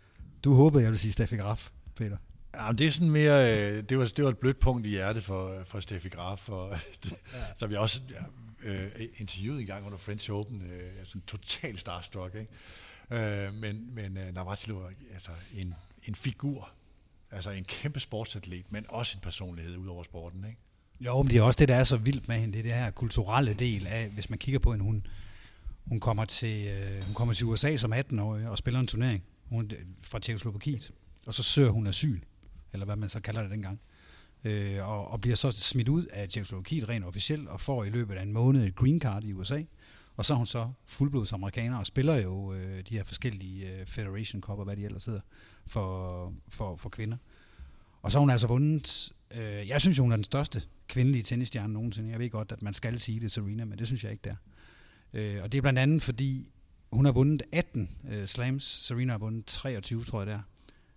Du 0.47 0.55
håbede, 0.55 0.83
jeg 0.83 0.91
ville 0.91 0.99
sige 0.99 1.13
Steffi 1.13 1.37
Graf, 1.37 1.71
Peter. 1.95 2.17
Ja, 2.55 2.73
det 2.73 2.87
er 2.87 2.91
sådan 2.91 3.11
mere, 3.11 3.59
øh, 3.59 3.83
det 3.83 3.99
var, 3.99 4.05
det 4.05 4.25
var 4.25 4.31
et 4.31 4.39
blødt 4.39 4.61
punkt 4.61 4.87
i 4.87 4.89
hjertet 4.89 5.25
for, 5.25 5.63
for 5.65 5.81
Steffi 5.81 6.09
Graf, 6.09 6.49
og, 6.49 6.79
det, 7.05 7.15
som 7.57 7.71
jeg 7.73 7.79
også 7.79 8.01
ja, 8.11 8.69
øh, 8.69 8.91
interviewede 9.17 9.61
en 9.61 9.67
gang 9.67 9.87
under 9.87 9.99
French 9.99 10.31
Open, 10.31 10.63
øh, 10.63 10.93
sådan 11.05 11.23
total 11.27 11.79
starstruck, 11.79 12.35
ikke? 12.35 13.47
Øh, 13.47 13.55
men 13.55 13.95
men 13.95 14.17
øh, 14.17 14.35
Navratilova, 14.35 14.89
altså 15.15 15.31
en, 15.55 15.75
en 16.05 16.15
figur, 16.15 16.71
altså 17.31 17.51
en 17.51 17.65
kæmpe 17.65 18.01
sportsatlet, 18.01 18.73
men 18.73 18.85
også 18.89 19.17
en 19.17 19.21
personlighed 19.21 19.77
ud 19.77 19.89
over 19.89 20.03
sporten, 20.03 20.45
ikke? 20.45 20.59
Jo, 21.01 21.23
men 21.23 21.31
det 21.31 21.39
er 21.39 21.43
også 21.43 21.59
det, 21.59 21.69
der 21.69 21.77
er 21.77 21.85
så 21.85 21.97
vildt 21.97 22.29
med 22.29 22.37
hende. 22.37 22.53
Det 22.53 22.59
er 22.59 22.63
det 22.63 22.73
her 22.73 22.91
kulturelle 22.91 23.55
del 23.55 23.87
af, 23.87 24.09
hvis 24.09 24.31
man 24.31 24.39
kigger 24.39 24.59
på 24.59 24.73
hende, 24.73 24.85
hun, 24.85 25.07
hun, 25.87 26.01
kommer, 26.01 26.25
til, 26.25 26.67
øh, 26.67 27.05
hun 27.05 27.15
kommer 27.15 27.35
til 27.35 27.47
USA 27.47 27.77
som 27.77 27.93
18-årig 27.93 28.49
og 28.49 28.59
spiller 28.59 28.81
en 28.81 28.87
turnering 28.87 29.25
hun, 29.49 29.65
er 29.65 29.75
fra 30.01 30.19
Tjekoslovakiet. 30.19 30.91
Og 31.27 31.35
så 31.35 31.43
søger 31.43 31.71
hun 31.71 31.87
asyl, 31.87 32.21
eller 32.73 32.87
hvad 32.87 32.97
man 32.97 33.09
så 33.09 33.21
kalder 33.21 33.43
det 33.43 33.51
dengang. 33.51 33.81
Øh, 34.45 34.89
og, 34.89 35.09
og 35.09 35.21
bliver 35.21 35.37
så 35.37 35.51
smidt 35.51 35.89
ud 35.89 36.07
af 36.07 36.29
Tjekoslovakiet 36.29 36.89
rent 36.89 37.05
officielt, 37.05 37.49
og 37.49 37.61
får 37.61 37.85
i 37.85 37.91
løbet 37.91 38.15
af 38.15 38.23
en 38.23 38.33
måned 38.33 38.65
et 38.65 38.75
green 38.75 39.01
card 39.01 39.25
i 39.25 39.33
USA. 39.33 39.63
Og 40.17 40.25
så 40.25 40.33
er 40.33 40.37
hun 40.37 40.47
så 40.47 40.71
fuldblods 40.87 41.33
amerikaner 41.33 41.77
og 41.77 41.87
spiller 41.87 42.17
jo 42.17 42.53
øh, 42.53 42.83
de 42.89 42.95
her 42.95 43.05
forskellige 43.05 43.71
øh, 43.71 43.87
Federation 43.87 44.43
Cup 44.43 44.59
og 44.59 44.65
hvad 44.65 44.77
de 44.77 44.85
ellers 44.85 45.05
hedder 45.05 45.21
for, 45.67 46.33
for, 46.49 46.77
for 46.77 46.89
kvinder. 46.89 47.17
Og 48.03 48.13
så 48.13 48.19
har 48.19 48.21
hun 48.21 48.31
altså 48.31 48.47
vundet, 48.47 49.13
øh, 49.31 49.69
jeg 49.69 49.81
synes 49.81 49.99
jo, 49.99 50.03
hun 50.03 50.13
er 50.13 50.17
den 50.17 50.25
største 50.25 50.63
kvindelige 50.89 51.23
tennisstjerne 51.23 51.73
nogensinde. 51.73 52.11
Jeg 52.11 52.19
ved 52.19 52.31
godt, 52.31 52.53
at 52.53 52.63
man 52.63 52.73
skal 52.73 52.99
sige 52.99 53.21
det, 53.21 53.33
Serena, 53.33 53.65
men 53.65 53.79
det 53.79 53.87
synes 53.87 54.05
jeg 54.05 54.13
ikke, 54.13 54.25
der. 54.25 54.37
Øh, 55.13 55.43
og 55.43 55.53
det 55.53 55.59
er 55.59 55.63
blandt 55.63 55.79
andet, 55.79 56.03
fordi 56.03 56.53
hun 56.93 57.05
har 57.05 57.13
vundet 57.13 57.43
18 57.53 57.91
øh, 58.11 58.27
slams. 58.27 58.65
Serena 58.65 59.13
har 59.13 59.19
vundet 59.19 59.47
23, 59.47 60.05
tror 60.05 60.21
jeg 60.21 60.27
det 60.27 60.35
er. 60.35 60.41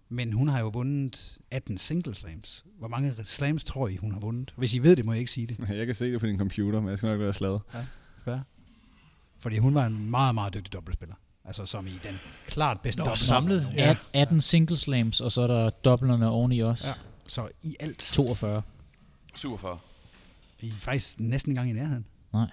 Men 0.10 0.34
hun 0.34 0.48
har 0.48 0.60
jo 0.60 0.68
vundet 0.68 1.38
18 1.52 1.78
single 1.78 2.16
slams. 2.16 2.66
Hvor 2.80 2.88
mange 2.88 3.14
slams 3.24 3.64
tror 3.64 3.88
I, 3.88 3.96
hun 3.96 4.12
har 4.12 4.20
vundet? 4.20 4.54
Hvis 4.58 4.74
I 4.74 4.80
ved 4.80 4.96
det, 4.96 5.06
må 5.06 5.12
jeg 5.14 5.20
ikke 5.20 5.32
sige 5.32 5.48
det. 5.48 5.70
Jeg 5.78 5.86
kan 5.86 5.96
se 5.96 6.12
det 6.12 6.20
på 6.20 6.26
din 6.28 6.38
computer, 6.38 6.80
men 6.80 6.90
jeg 6.90 6.98
skal 6.98 7.08
nok 7.10 7.20
være 7.20 7.34
slaget. 7.34 7.62
Fair. 8.26 8.38
Fordi 9.40 9.58
hun 9.58 9.76
var 9.76 9.86
en 9.86 10.10
meget, 10.10 10.34
meget 10.36 10.54
dygtig 10.54 10.74
dobbeltspiller. 10.74 11.16
Altså 11.46 11.66
som 11.66 11.88
i 11.88 12.00
den 12.04 12.16
klart 12.48 12.82
bedste 12.82 13.02
dobbelt- 13.02 13.20
samlet, 13.20 13.68
Ja. 13.78 13.96
18 14.14 14.42
single 14.42 14.78
slams, 14.78 15.22
og 15.22 15.32
så 15.32 15.42
er 15.42 15.48
der 15.48 15.70
doblerne 15.70 16.30
oveni 16.30 16.60
også. 16.60 16.88
Ja. 16.88 16.94
Så 17.28 17.48
i 17.64 17.76
alt 17.80 17.98
42. 17.98 18.62
47. 19.36 19.80
I 20.60 20.68
er 20.68 20.74
faktisk 20.74 21.20
næsten 21.20 21.52
engang 21.52 21.70
i 21.70 21.74
nærheden. 21.74 22.06
Nej. 22.34 22.48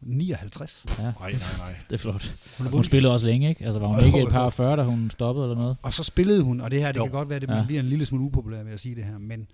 59. 0.00 0.86
Ja, 0.98 1.02
Nej, 1.02 1.12
nej, 1.20 1.30
nej. 1.58 1.76
det 1.90 1.92
er 1.92 1.98
flot. 1.98 2.34
Hun 2.58 2.66
Hun 2.66 2.84
spillede 2.84 3.12
også 3.14 3.26
længe, 3.26 3.48
ikke? 3.48 3.64
Altså 3.64 3.80
var 3.80 3.86
hun 3.86 4.00
Jo, 4.00 4.06
ikke 4.06 4.22
et 4.22 4.28
par 4.28 4.50
40, 4.50 4.76
da 4.76 4.82
hun 4.82 5.10
stoppede 5.10 5.44
eller 5.44 5.56
noget? 5.56 5.76
Og 5.82 5.92
så 5.92 6.02
spillede 6.04 6.42
hun, 6.42 6.60
og 6.60 6.70
det 6.70 6.80
her, 6.80 6.92
det 6.92 6.98
Jo. 6.98 7.04
kan 7.04 7.12
godt 7.12 7.28
være, 7.28 7.38
det 7.40 7.50
Ja. 7.50 7.64
bliver 7.66 7.80
en 7.82 7.88
lille 7.88 8.06
smule 8.06 8.24
upopulær 8.24 8.62
ved 8.62 8.72
at 8.72 8.80
sige 8.80 8.94
det 8.94 9.04
her, 9.04 9.18
men 9.18 9.46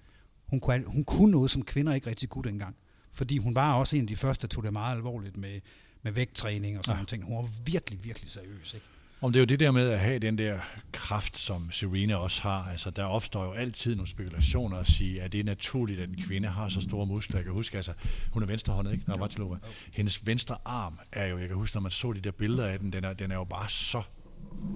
hun 0.48 0.60
kunne, 0.60 0.84
hun 0.86 1.04
kunne 1.04 1.30
noget, 1.30 1.50
som 1.50 1.62
kvinder 1.62 1.94
ikke 1.94 2.10
rigtig 2.10 2.28
kunne 2.28 2.44
dengang. 2.50 2.76
Fordi 3.12 3.38
hun 3.38 3.54
var 3.54 3.74
også 3.74 3.96
en 3.96 4.02
af 4.02 4.08
de 4.08 4.16
første, 4.16 4.42
der 4.46 4.48
tog 4.54 4.64
det 4.64 4.72
meget 4.72 4.96
alvorligt 4.96 5.36
med, 5.36 5.60
med 6.02 6.12
vægttræning 6.12 6.78
og 6.78 6.84
sådan 6.84 6.92
Ja. 6.94 6.96
nogle 6.96 7.06
ting. 7.06 7.24
Hun 7.24 7.36
var 7.36 7.48
virkelig, 7.64 8.04
virkelig 8.04 8.30
seriøs. 8.30 8.74
Ikke? 8.74 8.86
Om 9.24 9.32
det 9.32 9.40
er 9.40 9.42
jo 9.42 9.46
det 9.46 9.60
der 9.60 9.70
med 9.70 9.90
at 9.90 9.98
have 9.98 10.18
den 10.18 10.38
der 10.38 10.58
kraft, 10.92 11.38
som 11.38 11.70
Serena 11.70 12.16
også 12.16 12.42
har. 12.42 12.68
Altså, 12.70 12.90
der 12.90 13.04
opstår 13.04 13.44
jo 13.44 13.52
altid 13.52 13.94
nogle 13.94 14.08
spekulationer 14.08 14.76
at 14.76 14.86
sige, 14.86 15.22
at 15.22 15.32
det 15.32 15.40
er 15.40 15.44
naturligt, 15.44 16.00
at 16.00 16.08
en 16.08 16.22
kvinde 16.26 16.48
har 16.48 16.68
så 16.68 16.80
store 16.80 17.06
muskler. 17.06 17.36
Jeg 17.36 17.44
kan 17.44 17.52
huske, 17.52 17.76
altså, 17.76 17.92
hun 18.30 18.42
er 18.42 18.46
venstrehåndet, 18.46 18.92
ikke? 18.92 19.04
Navratilova. 19.08 19.56
Hendes 19.92 20.26
venstre 20.26 20.56
arm 20.64 20.98
er 21.12 21.26
jo, 21.26 21.38
jeg 21.38 21.48
kan 21.48 21.56
huske, 21.56 21.76
når 21.76 21.80
man 21.80 21.90
så 21.90 22.12
de 22.12 22.20
der 22.20 22.30
billeder 22.30 22.66
af 22.66 22.78
den, 22.78 22.92
den 22.92 23.04
er, 23.04 23.12
den 23.12 23.30
er 23.30 23.34
jo 23.34 23.44
bare 23.44 23.68
så 23.68 24.02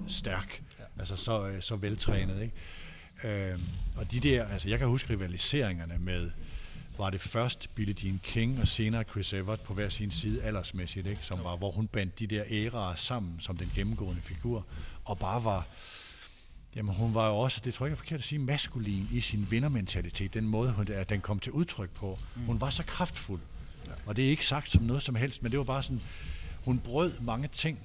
stærk. 0.07 0.63
Altså, 0.99 1.15
så, 1.15 1.47
øh, 1.47 1.61
så 1.61 1.75
veltrænet, 1.75 2.41
ikke? 2.41 3.49
Øhm, 3.49 3.61
og 3.95 4.11
de 4.11 4.19
der, 4.19 4.47
altså, 4.47 4.69
jeg 4.69 4.79
kan 4.79 4.87
huske 4.87 5.13
rivaliseringerne 5.13 5.97
med, 5.99 6.31
var 6.99 7.09
det 7.09 7.21
først 7.21 7.69
Billie 7.75 7.95
Jean 8.03 8.19
King 8.23 8.61
og 8.61 8.67
senere 8.67 9.03
Chris 9.03 9.33
Evert 9.33 9.59
på 9.59 9.73
hver 9.73 9.89
sin 9.89 10.11
side 10.11 10.43
aldersmæssigt, 10.43 11.07
ikke? 11.07 11.25
Som 11.25 11.43
var, 11.43 11.55
hvor 11.55 11.71
hun 11.71 11.87
bandt 11.87 12.19
de 12.19 12.27
der 12.27 12.43
æraer 12.49 12.95
sammen 12.95 13.35
som 13.39 13.57
den 13.57 13.71
gennemgående 13.75 14.21
figur, 14.21 14.65
og 15.05 15.19
bare 15.19 15.43
var, 15.43 15.67
jamen 16.75 16.95
hun 16.95 17.13
var 17.13 17.27
jo 17.27 17.37
også, 17.37 17.61
det 17.65 17.73
tror 17.73 17.85
jeg 17.85 17.91
ikke 17.91 17.95
er 17.95 18.03
forkert 18.03 18.19
at 18.19 18.25
sige, 18.25 18.39
maskulin 18.39 19.07
i 19.11 19.19
sin 19.19 19.47
vindermentalitet, 19.51 20.33
den 20.33 20.47
måde, 20.47 20.71
hun, 20.71 20.87
at 20.87 21.09
den 21.09 21.21
kom 21.21 21.39
til 21.39 21.51
udtryk 21.51 21.89
på. 21.89 22.19
Hun 22.45 22.61
var 22.61 22.69
så 22.69 22.83
kraftfuld, 22.83 23.41
og 24.05 24.15
det 24.15 24.25
er 24.25 24.29
ikke 24.29 24.45
sagt 24.45 24.69
som 24.69 24.83
noget 24.83 25.03
som 25.03 25.15
helst, 25.15 25.43
men 25.43 25.51
det 25.51 25.59
var 25.59 25.65
bare 25.65 25.83
sådan, 25.83 26.01
hun 26.65 26.79
brød 26.79 27.13
mange 27.21 27.47
ting 27.47 27.79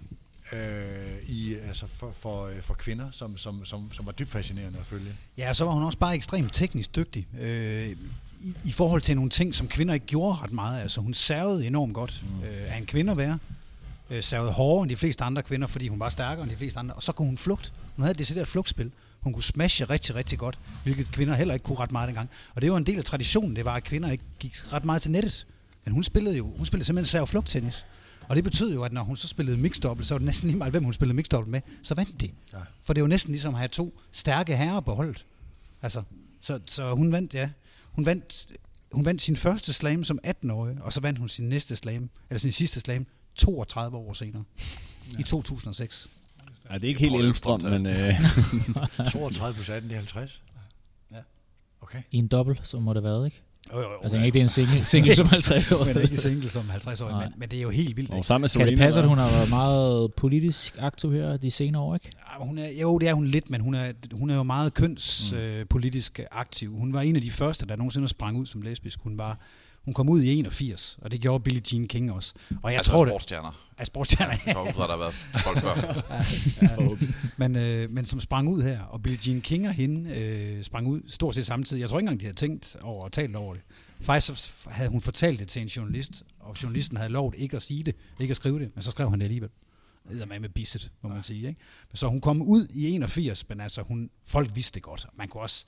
øh, 0.53 1.29
i, 1.29 1.55
altså 1.55 1.87
for, 1.97 2.13
for, 2.19 2.47
øh, 2.47 2.63
for 2.63 2.75
kvinder, 2.75 3.09
som, 3.13 3.39
som, 3.39 3.65
som, 3.65 3.93
som 3.93 4.07
var 4.07 4.13
dybt 4.13 4.31
fascinerende 4.31 4.79
at 4.79 4.87
følge. 4.87 5.13
Ja, 5.39 5.53
så 5.53 5.65
var 5.65 5.73
hun 5.73 5.83
også 5.83 5.99
bare 5.99 6.15
ekstremt 6.15 6.55
teknisk 6.55 6.97
dygtig. 6.97 7.27
Øh, 7.41 7.89
i, 8.41 8.55
I 8.65 8.73
forhold 8.73 9.03
til 9.03 9.17
nogle 9.17 9.31
ting, 9.31 9.55
som 9.55 9.69
kvinder 9.69 9.95
ikke 9.95 10.07
gjorde 10.07 10.39
ret 10.43 10.53
meget. 10.53 10.83
Altså 10.83 11.01
hun 11.01 11.15
servede 11.15 11.67
enormt 11.67 11.95
godt 11.95 12.23
mm. 12.23 12.45
øh, 12.45 12.75
af 12.75 12.77
en 12.77 12.87
kvinde 12.87 13.13
at 13.13 13.19
være. 13.19 13.39
Øh, 14.11 14.23
servede 14.23 14.53
hårdere 14.53 14.83
end 14.83 14.91
de 14.91 14.97
fleste 14.97 15.25
andre 15.25 15.43
kvinder, 15.43 15.67
fordi 15.67 15.89
hun 15.89 16.01
var 16.01 16.09
stærkere 16.09 16.43
end 16.43 16.53
de 16.53 16.57
fleste 16.57 16.79
andre. 16.79 16.95
Og 16.95 17.03
så 17.03 17.13
kunne 17.13 17.27
hun 17.27 17.39
flugt. 17.39 17.73
Hun 17.97 18.03
havde 18.03 18.13
et 18.13 18.19
decideret 18.19 18.49
flugtspil. 18.49 18.93
Hun 19.21 19.33
kunne 19.33 19.43
smashe 19.43 19.85
rigtig, 19.85 20.15
rigtig 20.15 20.39
godt, 20.39 20.59
hvilket 20.83 21.11
kvinder 21.13 21.35
heller 21.35 21.55
ikke 21.55 21.65
kunne 21.65 21.79
ret 21.79 21.93
meget 21.93 22.07
dengang. 22.07 22.31
Og 22.55 22.63
det 22.63 22.71
var 22.71 22.77
en 22.77 22.87
del 22.87 22.99
af 22.99 23.05
traditionen, 23.05 23.57
det 23.57 23.65
var, 23.65 23.75
at 23.75 23.85
kvinder 23.85 24.11
ikke 24.11 24.25
gik 24.39 24.73
ret 24.73 24.85
meget 24.85 25.03
til 25.03 25.11
nettet. 25.11 25.47
Men 25.85 25.95
hun 25.95 26.03
spillede 26.03 26.37
jo, 26.37 26.51
hun 26.57 26.67
spillede 26.67 26.87
simpelthen 26.87 27.11
serv 27.11 27.27
flugttennis. 27.27 27.87
Og 28.29 28.37
det 28.37 28.45
betød 28.45 28.75
jo, 28.75 28.83
at 28.83 28.93
når 28.93 29.03
hun 29.03 29.17
så 29.17 29.29
spillede 29.29 29.57
mixed 29.57 29.83
så 29.83 29.89
var 30.15 30.19
det 30.19 30.23
næsten 30.27 30.49
lige 30.49 30.59
meget, 30.59 30.73
hvem 30.73 30.85
hun 30.85 30.93
spillede 30.93 31.17
mixed 31.17 31.47
med, 31.47 31.61
så 31.83 31.95
vandt 31.95 32.21
de. 32.21 32.29
Ja. 32.53 32.59
For 32.83 32.93
det 32.93 33.03
var 33.03 33.09
næsten 33.09 33.33
ligesom 33.33 33.55
at 33.55 33.59
have 33.59 33.69
to 33.69 34.01
stærke 34.13 34.57
herrer 34.57 34.81
på 34.81 34.95
holdet. 34.95 35.27
Altså, 35.83 36.03
Så, 36.41 36.61
så 36.67 36.95
hun 36.95 37.13
vandt, 37.13 37.35
ja. 37.35 37.51
Hun 37.93 38.07
vandt, 38.07 38.47
hun 38.93 39.05
vandt 39.05 39.23
sin 39.23 39.37
første 39.37 39.73
slam 39.73 40.05
som 40.05 40.19
18-årig, 40.27 40.77
og 40.83 40.93
så 40.93 41.01
vandt 41.01 41.19
hun 41.19 41.29
sin 41.29 41.49
næste 41.49 41.77
slam, 41.77 42.11
eller 42.31 42.39
sin 42.39 42.53
sidste 42.53 42.81
slam, 42.81 43.07
32 43.35 43.97
år 43.97 44.13
senere. 44.13 44.45
Ja. 45.15 45.19
I 45.19 45.23
2006. 45.23 46.09
Ja, 46.71 46.75
det 46.75 46.85
er 46.85 46.89
ikke 46.89 47.01
helt 47.01 47.15
Elmstrøm, 47.17 47.61
men... 47.63 47.87
Øh, 47.87 48.15
32 49.13 49.55
plus 49.55 49.69
18, 49.69 49.91
det 49.91 49.97
er 49.97 50.01
50. 50.13 50.43
Ja. 51.13 51.17
Okay. 51.81 52.03
I 52.11 52.17
en 52.19 52.29
dobbelt, 52.29 52.67
så 52.69 52.79
må 52.81 52.95
det 52.95 53.03
være, 53.03 53.25
ikke? 53.25 53.43
Jo, 53.73 53.79
jo, 53.79 53.83
jo. 53.83 53.89
Jeg 54.03 54.11
tænker 54.11 54.25
ikke, 54.27 54.35
det 54.35 54.41
er 54.41 54.45
en 54.45 54.49
single, 54.49 54.85
single 54.95 55.15
som 55.15 55.27
50 55.27 55.73
år. 55.73 55.85
men 55.85 56.03
ikke 56.03 56.17
single 56.17 56.51
som 56.51 56.69
50 56.71 57.01
år, 57.01 57.11
men, 57.21 57.33
men 57.37 57.49
det 57.49 57.59
er 57.59 57.63
jo 57.63 57.71
helt 57.71 57.97
vildt. 57.97 58.11
og 58.11 58.25
sammen 58.25 58.43
med 58.43 58.49
Kan 58.61 58.67
det 58.69 58.79
passe, 58.79 59.01
at 59.01 59.09
hun 59.09 59.19
har 59.19 59.31
været 59.31 59.49
meget 59.51 60.15
politisk 60.15 60.77
aktiv 60.81 61.13
her 61.13 61.37
de 61.37 61.51
senere 61.51 61.83
år, 61.83 61.95
ikke? 61.95 62.11
Ja, 62.39 62.45
Hun 62.45 62.59
er, 62.59 62.69
jo, 62.83 62.99
det 62.99 63.09
er 63.09 63.15
hun 63.15 63.27
lidt, 63.27 63.51
men 63.51 63.61
hun 63.61 63.75
er, 63.75 63.93
hun 64.13 64.31
er 64.31 64.37
jo 64.37 64.43
meget 64.43 64.75
kønspolitisk 64.75 65.33
Mm. 65.33 65.39
øh, 65.39 65.67
politisk 65.71 66.21
aktiv. 66.31 66.77
Hun 66.79 66.93
var 66.93 67.01
en 67.01 67.17
af 67.17 67.23
de 67.23 67.31
første, 67.31 67.67
der 67.67 67.77
nogensinde 67.77 68.09
sprang 68.09 68.37
ud 68.39 68.47
som 68.47 68.63
lesbisk. 68.63 68.99
Hun 69.03 69.19
var 69.19 69.39
hun 69.85 69.95
kom 69.95 70.09
ud 70.09 70.23
i 70.23 70.33
81, 70.39 70.99
og 71.03 71.11
det 71.11 71.21
gjorde 71.21 71.43
Billie 71.45 71.63
Jean 71.73 71.89
King 71.89 72.13
også. 72.13 72.33
Og 72.63 72.71
jeg 72.71 72.77
altså 72.79 72.93
tror 72.93 73.05
det 73.05 73.15
er 73.79 73.85
sportsstjerner. 73.85 74.33
At 74.33 74.75
der 74.77 74.87
har 74.87 74.97
været 74.97 75.15
folk 75.15 75.59
før. 75.61 76.97
men, 77.43 77.57
øh, 77.57 77.91
men 77.91 78.05
som 78.05 78.21
sprang 78.21 78.49
ud 78.49 78.63
her, 78.63 78.81
og 78.81 79.03
Billie 79.03 79.19
Jean 79.27 79.41
King 79.41 79.69
og 79.69 79.75
hende 79.75 80.19
øh, 80.19 80.63
sprang 80.63 80.87
ud 80.87 81.01
stort 81.07 81.35
set 81.35 81.47
samtidig. 81.47 81.81
Jeg 81.81 81.89
tror 81.89 81.99
ikke 81.99 82.05
engang, 82.05 82.21
de 82.21 82.25
havde 82.25 82.37
tænkt 82.37 82.77
over 82.83 83.05
og 83.05 83.13
talt 83.13 83.37
over 83.37 83.55
det. 83.55 83.63
Faktisk 84.01 84.45
så 84.45 84.51
havde 84.67 84.91
hun 84.91 85.01
fortalt 85.01 85.39
det 85.39 85.49
til 85.49 85.63
en 85.63 85.69
journalist, 85.69 86.23
og 86.41 86.63
journalisten 86.63 86.97
havde 86.97 87.13
lovet 87.13 87.35
ikke 87.39 87.57
at 87.57 87.63
sige 87.63 87.83
det, 87.83 87.97
ikke 88.21 88.33
at 88.33 88.37
skrive 88.37 88.59
det, 88.59 88.71
men 88.75 88.83
så 88.83 88.91
skrev 88.91 89.11
han 89.11 89.19
det 89.19 89.25
alligevel. 89.25 89.51
Det 90.09 90.23
er 90.23 90.27
med 90.27 90.41
med 90.41 90.49
bisset, 90.49 90.93
må 91.03 91.09
man 91.09 91.23
sige. 91.23 91.49
Ikke? 91.49 91.61
Men 91.91 91.97
så 91.97 92.09
hun 92.09 92.21
kom 92.21 92.43
ud 92.43 92.69
i 92.75 92.95
81, 92.95 93.49
men 93.49 93.61
altså 93.61 93.83
hun, 93.83 94.11
folk 94.27 94.51
vidste 94.55 94.75
det 94.75 94.83
godt. 94.83 95.07
Man 95.17 95.29
kunne 95.29 95.43
også 95.43 95.65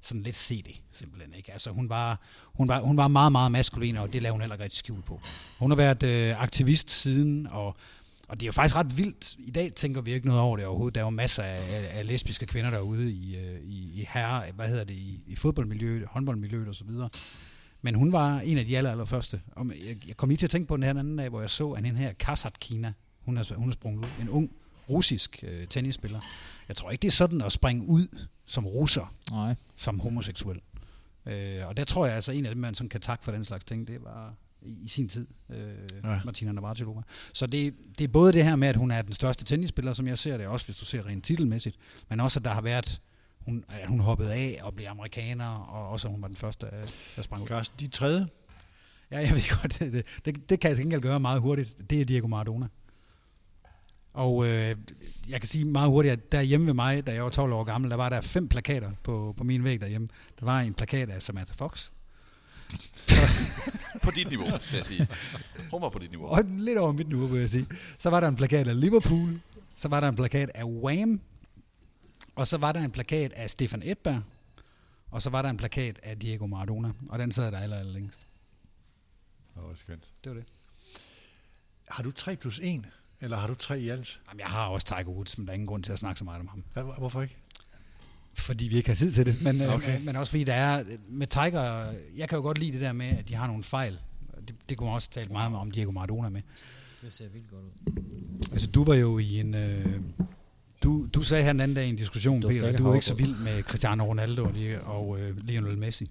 sådan 0.00 0.22
lidt 0.22 0.36
CD, 0.36 0.80
simpelthen. 0.92 1.34
Ikke? 1.34 1.52
Altså 1.52 1.70
hun 1.70 1.88
var, 1.88 2.20
hun, 2.44 2.68
var, 2.68 2.80
hun 2.80 2.96
var 2.96 3.08
meget, 3.08 3.32
meget 3.32 3.52
maskulin, 3.52 3.96
og 3.96 4.12
det 4.12 4.22
lavede 4.22 4.32
hun 4.32 4.40
heller 4.40 4.54
ikke 4.54 4.64
rigtig 4.64 4.78
skjul 4.78 5.02
på. 5.02 5.20
Hun 5.58 5.70
har 5.70 5.76
været 5.76 6.02
øh, 6.02 6.42
aktivist 6.42 6.90
siden, 6.90 7.46
og 7.46 7.76
og 8.30 8.40
det 8.40 8.46
er 8.46 8.48
jo 8.48 8.52
faktisk 8.52 8.76
ret 8.76 8.98
vildt. 8.98 9.36
I 9.38 9.50
dag 9.50 9.72
tænker 9.72 10.00
vi 10.00 10.12
ikke 10.12 10.26
noget 10.26 10.42
over 10.42 10.56
det 10.56 10.66
overhovedet. 10.66 10.94
Der 10.94 11.00
er 11.00 11.04
jo 11.04 11.10
masser 11.10 11.42
af, 11.42 11.76
af, 11.76 11.98
af 11.98 12.06
lesbiske 12.06 12.46
kvinder 12.46 12.70
derude 12.70 13.12
i, 13.12 13.36
øh, 13.36 13.60
i, 13.60 14.00
i 14.00 14.06
herre, 14.08 14.44
hvad 14.54 14.68
hedder 14.68 14.84
det, 14.84 14.94
i, 14.94 15.22
i 15.26 15.36
fodboldmiljøet, 15.36 16.04
håndboldmiljøet 16.08 16.68
og 16.68 16.74
så 16.74 16.84
videre. 16.84 17.08
Men 17.82 17.94
hun 17.94 18.12
var 18.12 18.40
en 18.40 18.58
af 18.58 18.64
de 18.64 18.76
aller, 18.76 18.90
aller 18.90 19.04
første. 19.04 19.40
Og 19.52 19.66
jeg, 19.86 20.08
jeg 20.08 20.16
kom 20.16 20.28
lige 20.28 20.36
til 20.36 20.46
at 20.46 20.50
tænke 20.50 20.68
på 20.68 20.76
den 20.76 20.82
her 20.82 20.90
anden 20.90 21.16
dag, 21.16 21.28
hvor 21.28 21.40
jeg 21.40 21.50
så, 21.50 21.70
at 21.70 21.84
den 21.84 21.96
her 21.96 22.50
Kina, 22.60 22.92
hun 23.20 23.36
er, 23.36 23.54
hun 23.54 23.68
er 23.68 23.72
sprunget 23.72 24.04
ud. 24.04 24.08
En 24.20 24.28
ung 24.28 24.50
russisk 24.90 25.44
øh, 25.48 25.66
tennisspiller. 25.66 26.20
Jeg 26.68 26.76
tror 26.76 26.90
ikke, 26.90 27.02
det 27.02 27.08
er 27.08 27.12
sådan 27.12 27.40
at 27.40 27.52
springe 27.52 27.86
ud 27.86 28.26
som 28.50 28.66
russer, 28.66 29.14
Nej. 29.30 29.54
som 29.76 30.00
homoseksuel. 30.00 30.60
Øh, 31.26 31.66
og 31.68 31.76
der 31.76 31.84
tror 31.84 32.06
jeg 32.06 32.14
altså, 32.14 32.32
en 32.32 32.46
af 32.46 32.50
dem, 32.54 32.60
man 32.60 32.74
sådan 32.74 32.88
kan 32.88 33.00
takke 33.00 33.24
for 33.24 33.32
den 33.32 33.44
slags 33.44 33.64
ting, 33.64 33.86
det 33.86 34.04
var 34.04 34.34
i, 34.62 34.78
i 34.84 34.88
sin 34.88 35.08
tid, 35.08 35.26
øh, 35.50 35.74
Ja. 36.04 36.20
Martina 36.24 36.52
Navratilova. 36.52 37.02
Så 37.32 37.46
det, 37.46 37.74
det 37.98 38.04
er 38.04 38.08
både 38.08 38.32
det 38.32 38.44
her 38.44 38.56
med, 38.56 38.68
at 38.68 38.76
hun 38.76 38.90
er 38.90 39.02
den 39.02 39.12
største 39.12 39.44
tennisspiller, 39.44 39.92
som 39.92 40.06
jeg 40.06 40.18
ser 40.18 40.36
det, 40.36 40.46
også 40.46 40.66
hvis 40.66 40.76
du 40.76 40.84
ser 40.84 41.06
rent 41.06 41.24
titelmæssigt, 41.24 41.76
men 42.08 42.20
også, 42.20 42.40
at 42.40 42.44
der 42.44 42.50
har 42.50 42.60
været, 42.60 43.00
hun, 43.40 43.64
at 43.68 43.88
hun 43.88 44.00
hoppede 44.00 44.34
af 44.34 44.58
og 44.62 44.74
blev 44.74 44.86
amerikaner, 44.86 45.48
og 45.48 45.88
også 45.88 46.08
at 46.08 46.12
hun 46.12 46.22
var 46.22 46.28
den 46.28 46.36
første, 46.36 46.66
øh, 46.66 46.88
der 47.16 47.22
sprang 47.22 47.42
ud. 47.42 47.48
Carsten, 47.48 47.76
de 47.80 47.88
tredje. 47.88 48.26
Ja, 49.10 49.18
jeg 49.18 49.30
ved 49.30 49.60
godt, 49.60 49.78
det, 49.78 49.92
det, 49.94 50.04
det, 50.24 50.50
det 50.50 50.60
kan 50.60 50.68
jeg 50.68 50.76
til 50.76 50.84
gengæld 50.84 51.00
gøre 51.00 51.20
meget 51.20 51.40
hurtigt. 51.40 51.90
Det 51.90 52.00
er 52.00 52.04
Diego 52.04 52.26
Maradona. 52.26 52.66
Og 54.12 54.46
øh, 54.46 54.76
jeg 55.28 55.40
kan 55.40 55.48
sige 55.48 55.64
meget 55.64 55.88
hurtigt, 55.88 56.12
at 56.12 56.32
der 56.32 56.40
hjemme 56.40 56.66
ved 56.66 56.74
mig, 56.74 57.06
da 57.06 57.12
jeg 57.12 57.24
var 57.24 57.30
12 57.30 57.52
år 57.52 57.64
gammel, 57.64 57.90
der 57.90 57.96
var 57.96 58.08
der 58.08 58.20
fem 58.20 58.48
plakater 58.48 58.90
på, 59.02 59.34
på 59.36 59.44
min 59.44 59.64
væg 59.64 59.80
derhjemme. 59.80 60.08
Der 60.40 60.44
var 60.44 60.60
en 60.60 60.74
plakat 60.74 61.10
af 61.10 61.22
Samantha 61.22 61.54
Fox, 61.54 61.90
På 64.04 64.10
dit 64.10 64.28
niveau, 64.28 64.46
vil 64.46 64.76
jeg 64.76 64.84
sige. 64.84 65.08
Hun 65.70 65.82
var 65.82 65.88
på 65.88 65.98
dit 65.98 66.10
niveau. 66.10 66.26
og 66.26 66.44
lidt 66.44 66.78
over 66.78 66.92
mit 66.92 67.08
niveau, 67.08 67.26
vil 67.26 67.40
jeg 67.40 67.50
sige. 67.50 67.66
Så 67.98 68.10
var 68.10 68.20
der 68.20 68.28
en 68.28 68.36
plakat 68.36 68.68
af 68.68 68.80
Liverpool, 68.80 69.40
så 69.76 69.88
var 69.88 70.00
der 70.00 70.08
en 70.08 70.16
plakat 70.16 70.50
af 70.54 70.64
Wham, 70.64 71.20
og 72.34 72.46
så 72.46 72.58
var 72.58 72.72
der 72.72 72.80
en 72.80 72.90
plakat 72.90 73.32
af 73.32 73.50
Stefan 73.50 73.82
Edberg, 73.84 74.22
og 75.10 75.22
så 75.22 75.30
var 75.30 75.42
der 75.42 75.48
en 75.48 75.56
plakat 75.56 76.00
af 76.02 76.18
Diego 76.18 76.46
Maradona, 76.46 76.92
og 77.08 77.18
den 77.18 77.32
sad 77.32 77.52
der 77.52 77.58
aller, 77.58 77.76
aller 77.76 77.92
længst. 77.92 78.26
Åh, 79.56 79.64
oh, 79.64 79.76
skønt. 79.76 80.04
Det 80.24 80.30
var 80.30 80.36
det. 80.36 80.46
Har 81.88 82.02
du 82.02 82.10
3 82.10 82.36
plus 82.36 82.60
1, 82.62 82.84
eller 83.20 83.36
har 83.36 83.46
du 83.46 83.54
3 83.54 83.80
i 83.80 83.88
alt? 83.88 84.20
Jamen, 84.28 84.40
jeg 84.40 84.48
har 84.48 84.66
også 84.66 84.86
Tiger 84.86 85.08
Woods, 85.08 85.38
men 85.38 85.46
der 85.46 85.50
er 85.52 85.54
ingen 85.54 85.66
grund 85.66 85.82
til 85.82 85.92
at 85.92 85.98
snakke 85.98 86.18
så 86.18 86.24
meget 86.24 86.40
om 86.40 86.48
ham. 86.48 86.64
Hvad- 86.72 86.84
Hvorfor 86.98 87.22
ikke? 87.22 87.36
fordi 88.34 88.64
vi 88.68 88.76
ikke 88.76 88.88
har 88.88 88.94
tid 88.94 89.12
til 89.12 89.26
det, 89.26 89.42
men, 89.42 89.60
Okay. 89.60 89.74
okay. 89.74 90.00
men 90.04 90.16
også 90.16 90.30
fordi 90.30 90.44
der 90.44 90.54
er, 90.54 90.84
med 91.08 91.26
Tiger, 91.26 91.92
jeg 92.16 92.28
kan 92.28 92.36
jo 92.36 92.42
godt 92.42 92.58
lide 92.58 92.72
det 92.72 92.80
der 92.80 92.92
med, 92.92 93.06
at 93.06 93.28
de 93.28 93.34
har 93.34 93.46
nogle 93.46 93.62
fejl. 93.62 93.98
Det, 94.48 94.54
det 94.68 94.76
kunne 94.78 94.86
man 94.86 94.94
også 94.94 95.10
tale 95.10 95.28
meget 95.32 95.54
om 95.56 95.70
Diego 95.70 95.90
Maradona 95.90 96.28
med. 96.28 96.42
Det 97.02 97.12
ser 97.12 97.28
vildt 97.28 97.50
godt 97.50 97.62
ud. 97.62 98.48
Altså, 98.52 98.70
du 98.70 98.84
var 98.84 98.94
jo 98.94 99.18
i 99.18 99.40
en... 99.40 99.54
Øh, 99.54 100.00
du, 100.82 101.06
du 101.14 101.20
sagde 101.20 101.44
her 101.44 101.52
den 101.52 101.60
anden 101.60 101.74
dag 101.74 101.86
i 101.86 101.88
en 101.88 101.96
diskussion, 101.96 102.40
Peter, 102.42 102.68
at 102.68 102.78
du 102.78 102.88
er 102.90 102.94
ikke 102.94 103.06
så 103.06 103.14
vild 103.14 103.36
med 103.36 103.62
Cristiano 103.62 104.04
Ronaldo 104.04 104.44
og, 104.44 104.54
og 105.00 105.20
øh, 105.20 105.36
Lionel 105.46 105.78
Messi. 105.78 106.10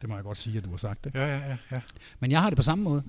Det 0.00 0.08
må 0.08 0.14
jeg 0.14 0.24
godt 0.24 0.38
sige, 0.38 0.58
at 0.58 0.64
du 0.64 0.70
har 0.70 0.76
sagt 0.76 1.04
det. 1.04 1.14
Ja, 1.14 1.26
ja, 1.26 1.48
ja. 1.48 1.56
ja. 1.70 1.80
Men 2.20 2.30
jeg 2.30 2.40
har 2.42 2.50
det 2.50 2.56
på 2.56 2.62
samme 2.62 2.84
måde. 2.84 3.02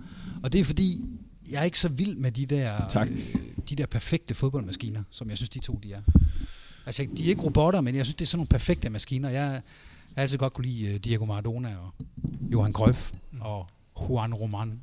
Og 0.43 0.53
det 0.53 0.61
er 0.61 0.65
fordi, 0.65 1.05
jeg 1.51 1.59
er 1.59 1.63
ikke 1.63 1.79
så 1.79 1.89
vild 1.89 2.15
med 2.15 2.31
de 2.31 2.45
der, 2.45 2.87
Tak. 2.89 3.07
øh, 3.11 3.35
de 3.69 3.75
der 3.75 3.85
perfekte 3.85 4.33
fodboldmaskiner, 4.35 5.03
som 5.09 5.29
jeg 5.29 5.37
synes, 5.37 5.49
de 5.49 5.59
to 5.59 5.79
de 5.83 5.93
er. 5.93 6.01
Altså, 6.85 7.07
de 7.17 7.23
er 7.25 7.29
ikke 7.29 7.41
robotter, 7.41 7.81
men 7.81 7.95
jeg 7.95 8.05
synes, 8.05 8.15
det 8.15 8.25
er 8.25 8.27
sådan 8.27 8.37
nogle 8.37 8.47
perfekte 8.47 8.89
maskiner. 8.89 9.29
Jeg, 9.29 9.41
jeg 9.41 9.61
har 10.15 10.21
altid 10.21 10.37
godt 10.37 10.53
kunne 10.53 10.67
lide 10.67 10.85
øh, 10.85 10.95
Diego 10.99 11.25
Maradona 11.25 11.77
og 11.77 11.93
Johan 12.51 12.73
Cruyff 12.73 13.11
og 13.39 13.67
Juan 14.09 14.33
Roman. 14.33 14.79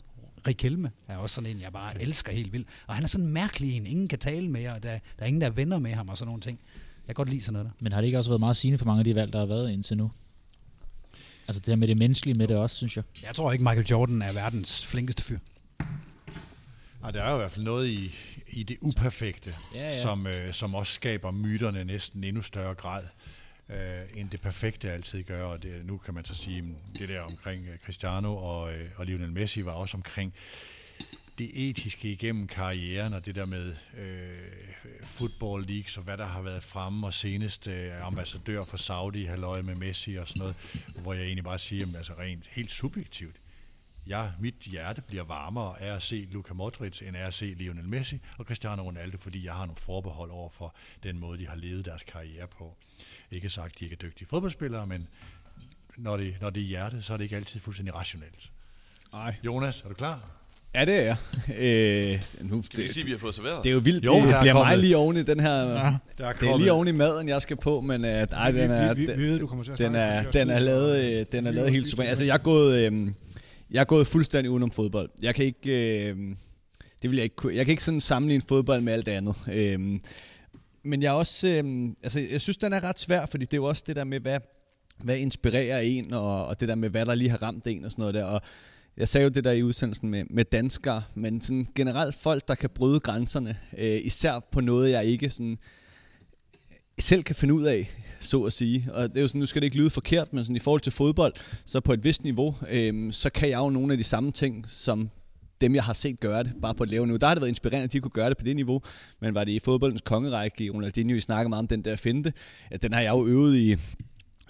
Riquelme 0.46 0.90
er 1.08 1.16
også 1.16 1.34
sådan 1.34 1.50
en, 1.50 1.60
jeg 1.60 1.72
bare 1.72 2.02
elsker 2.02 2.32
helt 2.32 2.52
vildt. 2.52 2.68
Og 2.86 2.94
han 2.94 3.04
er 3.04 3.08
sådan 3.08 3.26
en 3.26 3.32
mærkelig 3.32 3.76
en. 3.76 3.86
Ingen 3.86 4.08
kan 4.08 4.18
tale 4.18 4.48
med, 4.48 4.68
og 4.68 4.82
der, 4.82 4.88
der 4.90 4.98
er 5.18 5.26
ingen, 5.26 5.40
der 5.40 5.46
er 5.46 5.50
venner 5.50 5.78
med 5.78 5.90
ham 5.90 6.08
og 6.08 6.18
sådan 6.18 6.26
nogle 6.26 6.40
ting. 6.42 6.58
Jeg 7.06 7.06
kan 7.06 7.14
godt 7.14 7.30
lide 7.30 7.40
sådan 7.40 7.52
noget 7.52 7.66
der. 7.66 7.72
Men 7.84 7.92
har 7.92 8.00
det 8.00 8.06
ikke 8.06 8.18
også 8.18 8.30
været 8.30 8.40
meget 8.40 8.56
sigende 8.56 8.78
for 8.78 8.86
mange 8.86 8.98
af 8.98 9.04
de 9.04 9.14
valg, 9.14 9.32
der 9.32 9.38
har 9.38 9.46
været 9.46 9.70
indtil 9.72 9.96
nu? 9.96 10.10
Altså 11.48 11.60
det 11.60 11.66
her 11.68 11.76
med 11.76 11.88
det 11.88 11.96
menneskelige 11.96 12.34
med 12.38 12.48
det 12.48 12.56
også, 12.56 12.76
synes 12.76 12.96
jeg. 12.96 13.04
Jeg 13.26 13.34
tror 13.34 13.52
ikke, 13.52 13.64
Michael 13.64 13.86
Jordan 13.86 14.22
er 14.22 14.32
verdens 14.32 14.86
flinkeste 14.86 15.22
fyr. 15.22 15.38
Ej, 17.04 17.10
der 17.10 17.22
er 17.22 17.30
jo 17.30 17.36
i 17.36 17.38
hvert 17.38 17.52
fald 17.52 17.64
noget 17.64 17.88
i, 17.88 18.14
i 18.48 18.62
det 18.62 18.78
uperfekte, 18.80 19.56
Ja, 19.76 19.82
ja. 19.82 20.02
Som, 20.02 20.26
øh, 20.26 20.52
som 20.52 20.74
også 20.74 20.92
skaber 20.92 21.30
myterne 21.30 21.84
næsten 21.84 22.24
endnu 22.24 22.42
større 22.42 22.74
grad, 22.74 23.04
øh, 23.68 24.00
end 24.14 24.30
det 24.30 24.40
perfekte 24.40 24.90
altid 24.90 25.22
gør. 25.22 25.44
Og 25.44 25.62
det, 25.62 25.86
nu 25.86 25.98
kan 25.98 26.14
man 26.14 26.24
så 26.24 26.34
sige, 26.34 26.58
at 26.58 26.98
det 26.98 27.08
der 27.08 27.20
omkring 27.20 27.68
øh, 27.68 27.78
Cristiano 27.84 28.36
og, 28.36 28.74
øh, 28.74 28.88
og 28.96 29.06
Lionel 29.06 29.32
Messi 29.32 29.64
var 29.64 29.72
også 29.72 29.96
omkring 29.96 30.34
det 31.38 31.50
etiske 31.54 32.12
igennem 32.12 32.46
karrieren, 32.46 33.12
og 33.14 33.26
det 33.26 33.34
der 33.34 33.46
med 33.46 33.74
øh, 33.98 34.30
football 35.04 35.64
leagues, 35.66 35.96
og 35.96 36.02
hvad 36.02 36.16
der 36.16 36.26
har 36.26 36.42
været 36.42 36.62
fremme, 36.64 37.06
og 37.06 37.14
senest 37.14 37.66
øh, 37.68 38.06
ambassadør 38.06 38.64
for 38.64 38.76
Saudi, 38.76 39.24
halløj 39.24 39.62
med 39.62 39.74
Messi 39.74 40.14
og 40.14 40.28
sådan 40.28 40.40
noget, 40.40 40.56
hvor 41.02 41.14
jeg 41.14 41.22
egentlig 41.24 41.44
bare 41.44 41.58
siger, 41.58 41.80
jamen, 41.80 41.96
altså 41.96 42.12
rent 42.18 42.46
helt 42.50 42.70
subjektivt, 42.70 43.36
jeg, 44.06 44.32
mit 44.40 44.54
hjerte 44.60 45.00
bliver 45.00 45.24
varmere 45.24 45.82
af 45.82 45.96
at 45.96 46.02
se 46.02 46.28
Luka 46.30 46.54
Modric, 46.54 47.02
end 47.02 47.16
af 47.16 47.26
at 47.26 47.34
se 47.34 47.44
Lionel 47.58 47.88
Messi 47.88 48.18
og 48.38 48.44
Cristiano 48.44 48.82
Ronaldo, 48.82 49.16
fordi 49.18 49.44
jeg 49.46 49.52
har 49.52 49.66
nogle 49.66 49.80
forbehold 49.80 50.30
over 50.30 50.50
for 50.50 50.74
den 51.02 51.18
måde, 51.18 51.38
de 51.38 51.46
har 51.48 51.56
levet 51.56 51.84
deres 51.84 52.02
karriere 52.02 52.46
på. 52.58 52.74
Ikke 53.30 53.50
sagt, 53.50 53.72
at 53.72 53.78
de 53.78 53.84
ikke 53.84 53.94
er 53.94 54.08
dygtige 54.08 54.28
fodboldspillere, 54.28 54.86
men 54.86 55.08
når 55.96 56.16
det, 56.16 56.34
når 56.40 56.50
det 56.50 56.62
er 56.62 56.66
hjertet, 56.66 57.04
så 57.04 57.12
er 57.12 57.16
det 57.16 57.24
ikke 57.24 57.36
altid 57.36 57.60
fuldstændig 57.60 57.94
rationelt. 57.94 58.50
Nej. 59.12 59.34
Jonas, 59.44 59.80
er 59.84 59.88
du 59.88 59.94
klar? 59.94 60.30
Ja, 60.74 60.84
det 60.84 60.94
er 60.94 61.02
jeg. 61.02 61.16
Øh, 61.58 62.22
nu, 62.50 62.62
Skal 62.62 62.84
vi 62.84 62.88
sige, 62.88 63.02
at 63.02 63.06
vi 63.06 63.12
har 63.12 63.18
fået 63.18 63.34
serveret? 63.34 63.64
det 63.64 63.70
er 63.70 63.74
jo 63.74 63.78
vildt. 63.80 64.04
Jo, 64.04 64.14
det 64.14 64.20
er 64.20 64.22
bliver 64.24 64.38
kommet- 64.40 64.54
meget 64.54 64.78
lige 64.78 64.96
oven 64.96 65.16
i 65.16 65.22
den 65.22 65.40
her... 65.40 65.52
Der 66.18 66.26
er 66.26 66.32
Det 66.32 66.48
er 66.48 66.58
lige 66.58 66.72
oven 66.72 66.88
i 66.88 66.92
maden, 66.92 67.28
jeg 67.28 67.42
skal 67.42 67.56
på, 67.56 67.80
men 67.80 68.04
uh, 68.04 68.10
ej, 68.10 68.50
den 68.50 68.70
er, 68.70 68.94
vi, 68.94 69.06
vi, 69.06 69.12
vi 69.12 69.22
ved, 69.24 69.38
du 69.38 69.46
kommer 69.46 69.64
til 69.64 69.72
at 69.72 69.78
den 69.78 69.94
er, 69.94 70.30
den 70.30 70.50
er 70.50 70.58
lavet, 70.58 71.20
øh, 71.20 71.26
den 71.32 71.46
er 71.46 71.50
lavet 71.50 71.70
helt 71.70 71.88
super. 71.88 72.02
Altså, 72.02 72.24
jeg 72.24 72.34
er 72.34 72.38
gået, 72.38 72.78
øh, 72.92 73.10
jeg 73.70 73.80
er 73.80 73.84
gået 73.84 74.06
fuldstændig 74.06 74.50
udenom 74.50 74.70
fodbold. 74.70 75.10
Jeg 75.22 75.34
kan 75.34 75.44
ikke, 75.44 76.08
øh, 76.08 76.16
det 77.02 77.10
vil 77.10 77.16
jeg 77.16 77.24
ikke, 77.24 77.56
jeg 77.56 77.66
kan 77.66 77.70
ikke 77.72 77.84
sådan 77.84 78.00
sammenligne 78.00 78.42
fodbold 78.48 78.80
med 78.80 78.92
alt 78.92 79.08
andet. 79.08 79.34
Øh, 79.52 80.00
men 80.82 81.02
jeg 81.02 81.08
er 81.08 81.12
også, 81.12 81.48
øh, 81.48 81.88
altså, 82.02 82.20
jeg 82.20 82.40
synes, 82.40 82.56
den 82.56 82.72
er 82.72 82.84
ret 82.84 83.00
svær, 83.00 83.26
fordi 83.26 83.44
det 83.44 83.52
er 83.52 83.56
jo 83.56 83.64
også 83.64 83.84
det 83.86 83.96
der 83.96 84.04
med, 84.04 84.20
hvad, 84.20 84.40
hvad 85.04 85.18
inspirerer 85.18 85.80
en, 85.80 86.12
og, 86.12 86.46
og 86.46 86.60
det 86.60 86.68
der 86.68 86.74
med, 86.74 86.90
hvad 86.90 87.06
der 87.06 87.14
lige 87.14 87.30
har 87.30 87.42
ramt 87.42 87.66
en 87.66 87.84
og 87.84 87.90
sådan 87.90 88.02
noget 88.02 88.14
der. 88.14 88.24
Og 88.24 88.40
jeg 88.96 89.08
sagde 89.08 89.22
jo 89.24 89.30
det 89.30 89.44
der 89.44 89.52
i 89.52 89.62
udsendelsen 89.62 90.10
med, 90.10 90.24
med 90.30 90.44
danskere, 90.44 91.02
men 91.14 91.40
sådan 91.40 91.68
generelt 91.74 92.14
folk, 92.14 92.48
der 92.48 92.54
kan 92.54 92.70
bryde 92.70 93.00
grænserne, 93.00 93.58
øh, 93.78 94.00
især 94.04 94.40
på 94.52 94.60
noget, 94.60 94.90
jeg 94.90 95.04
ikke 95.04 95.30
sådan 95.30 95.58
selv 96.98 97.22
kan 97.22 97.34
finde 97.34 97.54
ud 97.54 97.62
af, 97.62 97.90
så 98.20 98.42
at 98.42 98.52
sige. 98.52 98.88
Og 98.92 99.08
det 99.08 99.16
er 99.16 99.22
jo 99.22 99.28
sådan, 99.28 99.38
nu 99.38 99.46
skal 99.46 99.62
det 99.62 99.66
ikke 99.66 99.76
lyde 99.76 99.90
forkert, 99.90 100.32
men 100.32 100.44
sådan 100.44 100.56
i 100.56 100.58
forhold 100.58 100.80
til 100.80 100.92
fodbold, 100.92 101.32
så 101.64 101.80
på 101.80 101.92
et 101.92 102.04
vist 102.04 102.24
niveau, 102.24 102.54
øh, 102.70 103.12
så 103.12 103.30
kan 103.30 103.48
jeg 103.48 103.58
jo 103.58 103.70
nogle 103.70 103.92
af 103.92 103.98
de 103.98 104.04
samme 104.04 104.32
ting, 104.32 104.64
som 104.68 105.10
dem, 105.60 105.74
jeg 105.74 105.84
har 105.84 105.92
set 105.92 106.20
gøre 106.20 106.42
det, 106.42 106.52
bare 106.62 106.74
på 106.74 106.82
et 106.82 106.90
lavere 106.90 107.06
niveau. 107.06 107.16
Der 107.16 107.26
har 107.26 107.34
det 107.34 107.40
været 107.40 107.48
inspirerende, 107.48 107.84
at 107.84 107.92
de 107.92 108.00
kunne 108.00 108.10
gøre 108.10 108.28
det 108.28 108.36
på 108.36 108.44
det 108.44 108.56
niveau, 108.56 108.82
men 109.20 109.34
var 109.34 109.44
det 109.44 109.52
i 109.52 109.58
fodboldens 109.58 110.00
kongerække 110.00 110.64
i 110.64 110.70
Ronaldinho, 110.70 111.16
I 111.16 111.20
snakker 111.20 111.48
meget 111.48 111.60
om 111.60 111.68
den 111.68 111.82
der 111.84 111.96
finte, 111.96 112.32
at 112.70 112.82
den 112.82 112.92
har 112.92 113.00
jeg 113.00 113.10
jo 113.10 113.26
øvet 113.26 113.56
i 113.56 113.76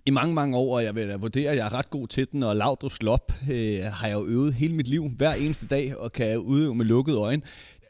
i 0.07 0.11
mange, 0.11 0.35
mange 0.35 0.57
år, 0.57 0.77
og 0.77 0.85
jeg 0.85 0.95
vil 0.95 1.09
vurdere, 1.09 1.51
at 1.51 1.57
jeg 1.57 1.67
er 1.67 1.75
ret 1.75 1.91
god 1.91 2.09
til 2.09 2.27
den, 2.33 2.43
og 2.43 2.53
Laudrup's 2.53 2.99
Lop 3.01 3.33
øh, 3.51 3.83
har 3.83 4.07
jeg 4.07 4.15
jo 4.15 4.27
øvet 4.27 4.55
hele 4.55 4.75
mit 4.75 4.89
liv, 4.89 5.09
hver 5.17 5.33
eneste 5.33 5.67
dag, 5.67 5.97
og 5.97 6.13
kan 6.13 6.39
udøve 6.39 6.75
med 6.75 6.85
lukkede 6.85 7.17
øjne. 7.17 7.43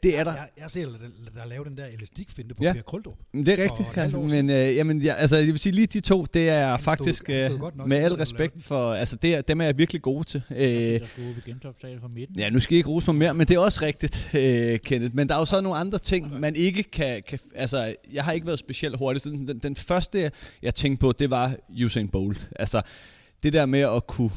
Det 0.03 0.19
er 0.19 0.23
der. 0.23 0.31
Jeg, 0.33 0.47
jeg 0.61 0.71
ser, 0.71 0.85
der, 0.85 0.97
der 1.41 1.45
laver 1.49 1.63
den 1.63 1.77
der 1.77 1.85
elastikfinte 1.97 2.55
på 2.55 2.63
Ja. 2.63 2.73
Per 2.73 2.81
Krøldrup. 2.81 3.17
Men 3.33 3.45
Det 3.45 3.59
er 3.59 3.63
rigtigt, 3.63 4.11
siden. 4.11 4.27
men 4.31 4.49
øh, 4.49 4.75
jamen, 4.75 5.01
ja, 5.01 5.13
altså, 5.13 5.37
jeg 5.37 5.47
vil 5.47 5.59
sige 5.59 5.73
lige 5.73 5.87
de 5.87 5.99
to, 5.99 6.25
det 6.33 6.49
er 6.49 6.67
Han 6.69 6.79
faktisk, 6.79 7.23
stod 7.23 7.35
øh, 7.35 7.77
nok 7.77 7.87
med 7.87 7.97
al 7.97 8.13
respekt 8.13 8.53
den. 8.53 8.61
for, 8.63 8.93
altså 8.93 9.15
det 9.15 9.35
er, 9.35 9.41
dem 9.41 9.61
er 9.61 9.65
jeg 9.65 9.77
virkelig 9.77 10.01
gode 10.01 10.23
til. 10.23 10.41
Øh, 10.51 10.57
Der 10.59 11.05
skulle 11.05 11.33
på 11.33 11.41
gentoptale 11.45 11.99
fra 11.99 12.07
midten. 12.07 12.39
Ja, 12.39 12.49
nu 12.49 12.59
skal 12.59 12.73
I 12.73 12.77
ikke 12.77 12.89
rose 12.89 13.07
mig 13.13 13.15
mere, 13.15 13.33
men 13.33 13.47
det 13.47 13.55
er 13.55 13.59
også 13.59 13.79
rigtigt, 13.85 14.29
øh, 14.33 14.79
Kenneth. 14.79 15.15
Men 15.15 15.29
der 15.29 15.35
er 15.35 15.39
jo 15.39 15.45
så 15.45 15.61
nogle 15.61 15.77
andre 15.77 15.97
ting, 15.99 16.39
man 16.39 16.55
ikke 16.55 16.83
kan, 16.83 17.23
kan... 17.27 17.39
Altså, 17.55 17.95
jeg 18.13 18.23
har 18.23 18.31
ikke 18.31 18.47
været 18.47 18.59
specielt 18.59 18.97
hurtig. 18.97 19.21
Sådan, 19.21 19.47
Den, 19.47 19.59
den 19.59 19.75
første, 19.75 20.31
jeg 20.61 20.75
tænkte 20.75 21.01
på, 21.01 21.11
det 21.11 21.29
var 21.29 21.55
Usain 21.85 22.09
Bolt. 22.09 22.49
Altså, 22.55 22.81
det 23.43 23.53
der 23.53 23.65
med 23.65 23.79
at 23.79 24.07
kunne 24.07 24.31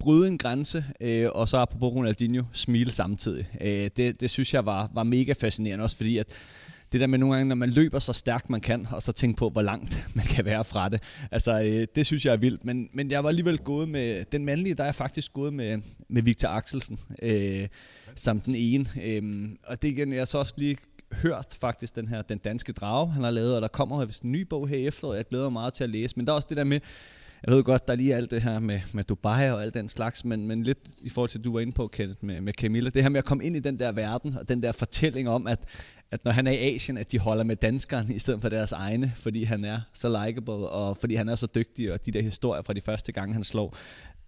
bryde 0.00 0.28
en 0.28 0.38
grænse, 0.38 0.84
øh, 1.00 1.28
og 1.32 1.48
så 1.48 1.56
apropos 1.56 1.92
Ronaldinho, 1.94 2.42
smile 2.52 2.92
samtidig. 2.92 3.46
Øh, 3.60 3.90
det, 3.96 4.20
det 4.20 4.30
synes 4.30 4.54
jeg 4.54 4.66
var, 4.66 4.90
var 4.94 5.02
mega 5.02 5.32
fascinerende, 5.32 5.82
også 5.82 5.96
fordi 5.96 6.18
at 6.18 6.26
det 6.92 7.00
der 7.00 7.06
med 7.06 7.18
nogle 7.18 7.34
gange, 7.34 7.48
når 7.48 7.56
man 7.56 7.70
løber 7.70 7.98
så 7.98 8.12
stærkt 8.12 8.50
man 8.50 8.60
kan, 8.60 8.86
og 8.90 9.02
så 9.02 9.12
tænke 9.12 9.36
på, 9.36 9.48
hvor 9.48 9.62
langt 9.62 10.06
man 10.16 10.24
kan 10.24 10.44
være 10.44 10.64
fra 10.64 10.88
det. 10.88 11.02
Altså, 11.30 11.60
øh, 11.60 11.86
det 11.94 12.06
synes 12.06 12.24
jeg 12.24 12.32
er 12.32 12.36
vildt. 12.36 12.64
Men, 12.64 12.88
men 12.92 13.10
jeg 13.10 13.24
var 13.24 13.28
alligevel 13.28 13.58
gået 13.58 13.88
med, 13.88 14.24
den 14.32 14.44
mandlige, 14.44 14.74
der 14.74 14.82
er 14.82 14.86
jeg 14.86 14.94
faktisk 14.94 15.32
gået 15.32 15.54
med, 15.54 15.78
med 16.08 16.22
Victor 16.22 16.48
Axelsen, 16.48 17.00
øh, 17.22 17.68
som 18.16 18.40
den 18.40 18.54
ene. 18.54 18.86
Øh, 19.04 19.50
og 19.66 19.82
det 19.82 19.88
igen, 19.88 20.12
jeg 20.12 20.28
så 20.28 20.38
også 20.38 20.54
lige 20.56 20.76
hørt 21.12 21.58
faktisk 21.60 21.96
den 21.96 22.08
her 22.08 22.22
Den 22.22 22.38
Danske 22.38 22.72
Drage, 22.72 23.10
han 23.10 23.22
har 23.22 23.30
lavet, 23.30 23.56
og 23.56 23.62
der 23.62 23.68
kommer 23.68 24.04
vist 24.04 24.22
en 24.22 24.32
ny 24.32 24.40
bog 24.40 24.68
her 24.68 24.88
efter, 24.88 25.08
og 25.08 25.16
jeg 25.16 25.24
glæder 25.28 25.44
mig 25.44 25.52
meget 25.52 25.72
til 25.72 25.84
at 25.84 25.90
læse. 25.90 26.16
Men 26.16 26.26
der 26.26 26.32
er 26.32 26.36
også 26.36 26.48
det 26.48 26.56
der 26.56 26.64
med, 26.64 26.80
jeg 27.46 27.54
ved 27.54 27.64
godt, 27.64 27.86
der 27.86 27.92
er 27.92 27.96
lige 27.96 28.14
alt 28.14 28.30
det 28.30 28.42
her 28.42 28.58
med, 28.58 28.80
med 28.92 29.04
Dubai 29.04 29.50
og 29.50 29.62
alt 29.62 29.74
den 29.74 29.88
slags, 29.88 30.24
men, 30.24 30.46
men 30.46 30.62
lidt 30.62 30.78
i 31.02 31.08
forhold 31.08 31.30
til, 31.30 31.38
at 31.38 31.44
du 31.44 31.52
var 31.52 31.60
inde 31.60 31.72
på, 31.72 31.88
Kenneth, 31.88 32.24
med, 32.24 32.40
med 32.40 32.52
Camilla, 32.52 32.90
det 32.90 33.02
her 33.02 33.08
med 33.08 33.18
at 33.18 33.24
komme 33.24 33.44
ind 33.44 33.56
i 33.56 33.60
den 33.60 33.78
der 33.78 33.92
verden, 33.92 34.36
og 34.38 34.48
den 34.48 34.62
der 34.62 34.72
fortælling 34.72 35.28
om, 35.28 35.46
at, 35.46 35.58
at 36.10 36.24
når 36.24 36.32
han 36.32 36.46
er 36.46 36.52
i 36.52 36.74
Asien, 36.74 36.98
at 36.98 37.12
de 37.12 37.18
holder 37.18 37.44
med 37.44 37.56
danskeren 37.56 38.10
i 38.12 38.18
stedet 38.18 38.40
for 38.40 38.48
deres 38.48 38.72
egne, 38.72 39.12
fordi 39.16 39.44
han 39.44 39.64
er 39.64 39.80
så 39.94 40.24
likable, 40.24 40.52
og 40.68 40.96
fordi 40.96 41.14
han 41.14 41.28
er 41.28 41.34
så 41.34 41.46
dygtig, 41.54 41.92
og 41.92 42.06
de 42.06 42.10
der 42.10 42.22
historier 42.22 42.62
fra 42.62 42.72
de 42.72 42.80
første 42.80 43.12
gange, 43.12 43.34
han 43.34 43.44
slår 43.44 43.76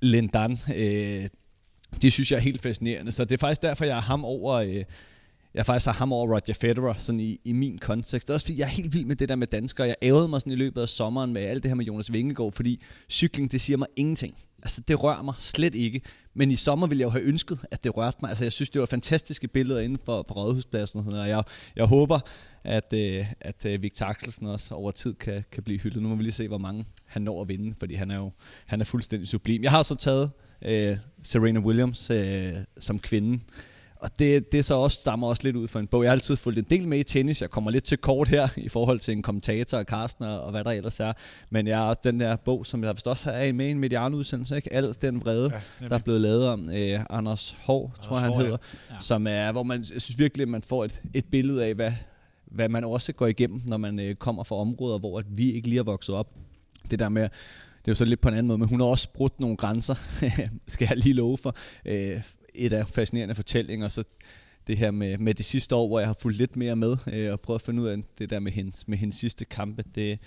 Lindan, 0.02 0.58
øh, 0.76 1.28
det 2.02 2.12
synes 2.12 2.30
jeg 2.30 2.36
er 2.36 2.42
helt 2.42 2.62
fascinerende. 2.62 3.12
Så 3.12 3.24
det 3.24 3.34
er 3.34 3.38
faktisk 3.38 3.62
derfor, 3.62 3.84
jeg 3.84 3.96
er 3.96 4.02
ham 4.02 4.24
over... 4.24 4.54
Øh, 4.54 4.84
jeg 5.54 5.66
faktisk 5.66 5.86
har 5.86 5.92
ham 5.92 6.12
over 6.12 6.26
Roger 6.26 6.58
Federer 6.60 6.94
sådan 6.98 7.20
i, 7.20 7.40
i 7.44 7.52
min 7.52 7.78
kontekst. 7.78 8.30
Også 8.30 8.46
fordi 8.46 8.58
jeg 8.58 8.64
er 8.64 8.68
helt 8.68 8.94
vild 8.94 9.04
med 9.04 9.16
det 9.16 9.28
der 9.28 9.36
med 9.36 9.46
danskere. 9.46 9.86
Jeg 9.86 9.96
ævede 10.02 10.28
mig 10.28 10.40
sådan 10.40 10.52
i 10.52 10.56
løbet 10.56 10.82
af 10.82 10.88
sommeren 10.88 11.32
med 11.32 11.42
alt 11.42 11.62
det 11.62 11.70
her 11.70 11.76
med 11.76 11.84
Jonas 11.84 12.12
Vingegaard, 12.12 12.52
fordi 12.52 12.82
cykling, 13.08 13.52
det 13.52 13.60
siger 13.60 13.76
mig 13.76 13.88
ingenting. 13.96 14.34
Altså, 14.62 14.80
det 14.88 15.02
rører 15.02 15.22
mig 15.22 15.34
slet 15.38 15.74
ikke. 15.74 16.00
Men 16.34 16.50
i 16.50 16.56
sommer 16.56 16.86
ville 16.86 17.00
jeg 17.00 17.04
jo 17.04 17.10
have 17.10 17.24
ønsket, 17.24 17.58
at 17.70 17.84
det 17.84 17.96
rørte 17.96 18.18
mig. 18.22 18.28
Altså, 18.28 18.44
jeg 18.44 18.52
synes, 18.52 18.70
det 18.70 18.80
var 18.80 18.86
fantastiske 18.86 19.48
billeder 19.48 19.80
inden 19.80 19.98
for, 20.04 20.24
for 20.28 20.34
Rådhuspladsen. 20.34 20.98
Og, 20.98 21.04
sådan 21.04 21.16
noget. 21.16 21.22
og 21.22 21.36
jeg, 21.36 21.44
jeg 21.76 21.84
håber, 21.84 22.20
at, 22.64 22.92
øh, 22.92 23.26
at 23.40 23.66
øh, 23.66 23.82
Victor 23.82 24.06
Axelsen 24.06 24.46
også 24.46 24.74
over 24.74 24.90
tid 24.90 25.14
kan, 25.14 25.44
kan 25.52 25.62
blive 25.62 25.78
hyldet. 25.78 26.02
Nu 26.02 26.08
må 26.08 26.14
vi 26.14 26.22
lige 26.22 26.32
se, 26.32 26.48
hvor 26.48 26.58
mange 26.58 26.84
han 27.04 27.22
når 27.22 27.42
at 27.42 27.48
vinde, 27.48 27.74
fordi 27.78 27.94
han 27.94 28.10
er 28.10 28.16
jo 28.16 28.32
han 28.66 28.80
er 28.80 28.84
fuldstændig 28.84 29.28
sublim. 29.28 29.62
Jeg 29.62 29.70
har 29.70 29.82
så 29.82 29.94
taget 29.94 30.30
øh, 30.62 30.96
Serena 31.22 31.60
Williams 31.60 32.10
øh, 32.10 32.54
som 32.78 32.98
kvinde, 32.98 33.40
og 34.02 34.18
det, 34.18 34.52
det 34.52 34.64
så 34.64 34.74
også 34.74 35.00
stammer 35.00 35.28
også 35.28 35.42
lidt 35.42 35.56
ud 35.56 35.68
fra 35.68 35.80
en 35.80 35.86
bog. 35.86 36.02
Jeg 36.02 36.10
har 36.10 36.12
altid 36.12 36.36
fulgt 36.36 36.58
en 36.58 36.66
del 36.70 36.88
med 36.88 36.98
i 36.98 37.02
tennis. 37.02 37.42
Jeg 37.42 37.50
kommer 37.50 37.70
lidt 37.70 37.84
til 37.84 37.98
kort 37.98 38.28
her 38.28 38.48
i 38.56 38.68
forhold 38.68 39.00
til 39.00 39.12
en 39.12 39.22
kommentator 39.22 39.78
og 39.78 39.84
Carsten 39.84 40.24
og, 40.24 40.40
og 40.40 40.50
hvad 40.50 40.64
der 40.64 40.70
ellers 40.70 41.00
er. 41.00 41.12
Men 41.50 41.66
jeg 41.66 41.78
har 41.78 41.88
også 41.88 42.00
den 42.04 42.20
der 42.20 42.36
bog, 42.36 42.66
som 42.66 42.84
jeg 42.84 42.94
vist 42.94 43.06
også 43.06 43.32
har 43.32 43.52
med 43.52 43.66
i 43.66 43.70
en 43.70 43.78
medianudsendelse, 43.78 44.56
ikke? 44.56 44.72
Al 44.72 44.94
den 45.02 45.20
vrede, 45.20 45.52
ja, 45.80 45.88
der 45.88 45.94
er 45.94 45.98
blevet 45.98 46.20
lavet 46.20 46.48
om 46.48 46.70
øh, 46.70 47.00
Anders 47.10 47.56
Hov, 47.62 47.92
tror 48.02 48.16
jeg 48.16 48.22
han 48.24 48.34
hedder. 48.40 48.56
Ja. 48.90 48.94
Som 49.00 49.26
er, 49.26 49.52
hvor 49.52 49.62
man 49.62 49.84
synes 49.84 50.18
virkelig, 50.18 50.42
at 50.42 50.48
man 50.48 50.62
får 50.62 50.84
et, 50.84 51.02
et 51.14 51.24
billede 51.24 51.64
af, 51.64 51.74
hvad, 51.74 51.92
hvad 52.46 52.68
man 52.68 52.84
også 52.84 53.12
går 53.12 53.26
igennem, 53.26 53.60
når 53.64 53.76
man 53.76 54.00
øh, 54.00 54.14
kommer 54.14 54.44
fra 54.44 54.56
områder, 54.56 54.98
hvor 54.98 55.18
at 55.18 55.24
vi 55.28 55.52
ikke 55.52 55.68
lige 55.68 55.78
er 55.78 55.84
vokset 55.84 56.14
op. 56.14 56.34
Det 56.90 56.98
der 56.98 57.08
med, 57.08 57.22
det 57.22 57.28
er 57.88 57.92
jo 57.92 57.94
så 57.94 58.04
lidt 58.04 58.20
på 58.20 58.28
en 58.28 58.34
anden 58.34 58.46
måde, 58.46 58.58
men 58.58 58.68
hun 58.68 58.80
har 58.80 58.86
også 58.86 59.08
brudt 59.14 59.40
nogle 59.40 59.56
grænser, 59.56 59.94
skal 60.66 60.86
jeg 60.90 60.96
lige 60.96 61.14
love 61.14 61.38
for. 61.38 61.56
Øh, 61.84 62.22
et 62.54 62.72
af 62.72 62.88
fascinerende 62.88 63.34
fortællinger, 63.34 63.88
så 63.88 64.04
det 64.66 64.78
her 64.78 64.90
med, 64.90 65.18
med 65.18 65.34
det 65.34 65.44
sidste 65.44 65.74
år, 65.74 65.88
hvor 65.88 65.98
jeg 65.98 66.08
har 66.08 66.16
fulgt 66.20 66.38
lidt 66.38 66.56
mere 66.56 66.76
med, 66.76 66.96
øh, 67.12 67.32
og 67.32 67.40
prøvet 67.40 67.58
at 67.58 67.64
finde 67.66 67.82
ud 67.82 67.86
af 67.86 67.98
det 68.18 68.30
der 68.30 68.40
med 68.40 68.52
hendes, 68.52 68.88
med 68.88 68.98
hendes 68.98 69.16
sidste 69.16 69.44
kampe, 69.44 69.84
det, 69.94 70.18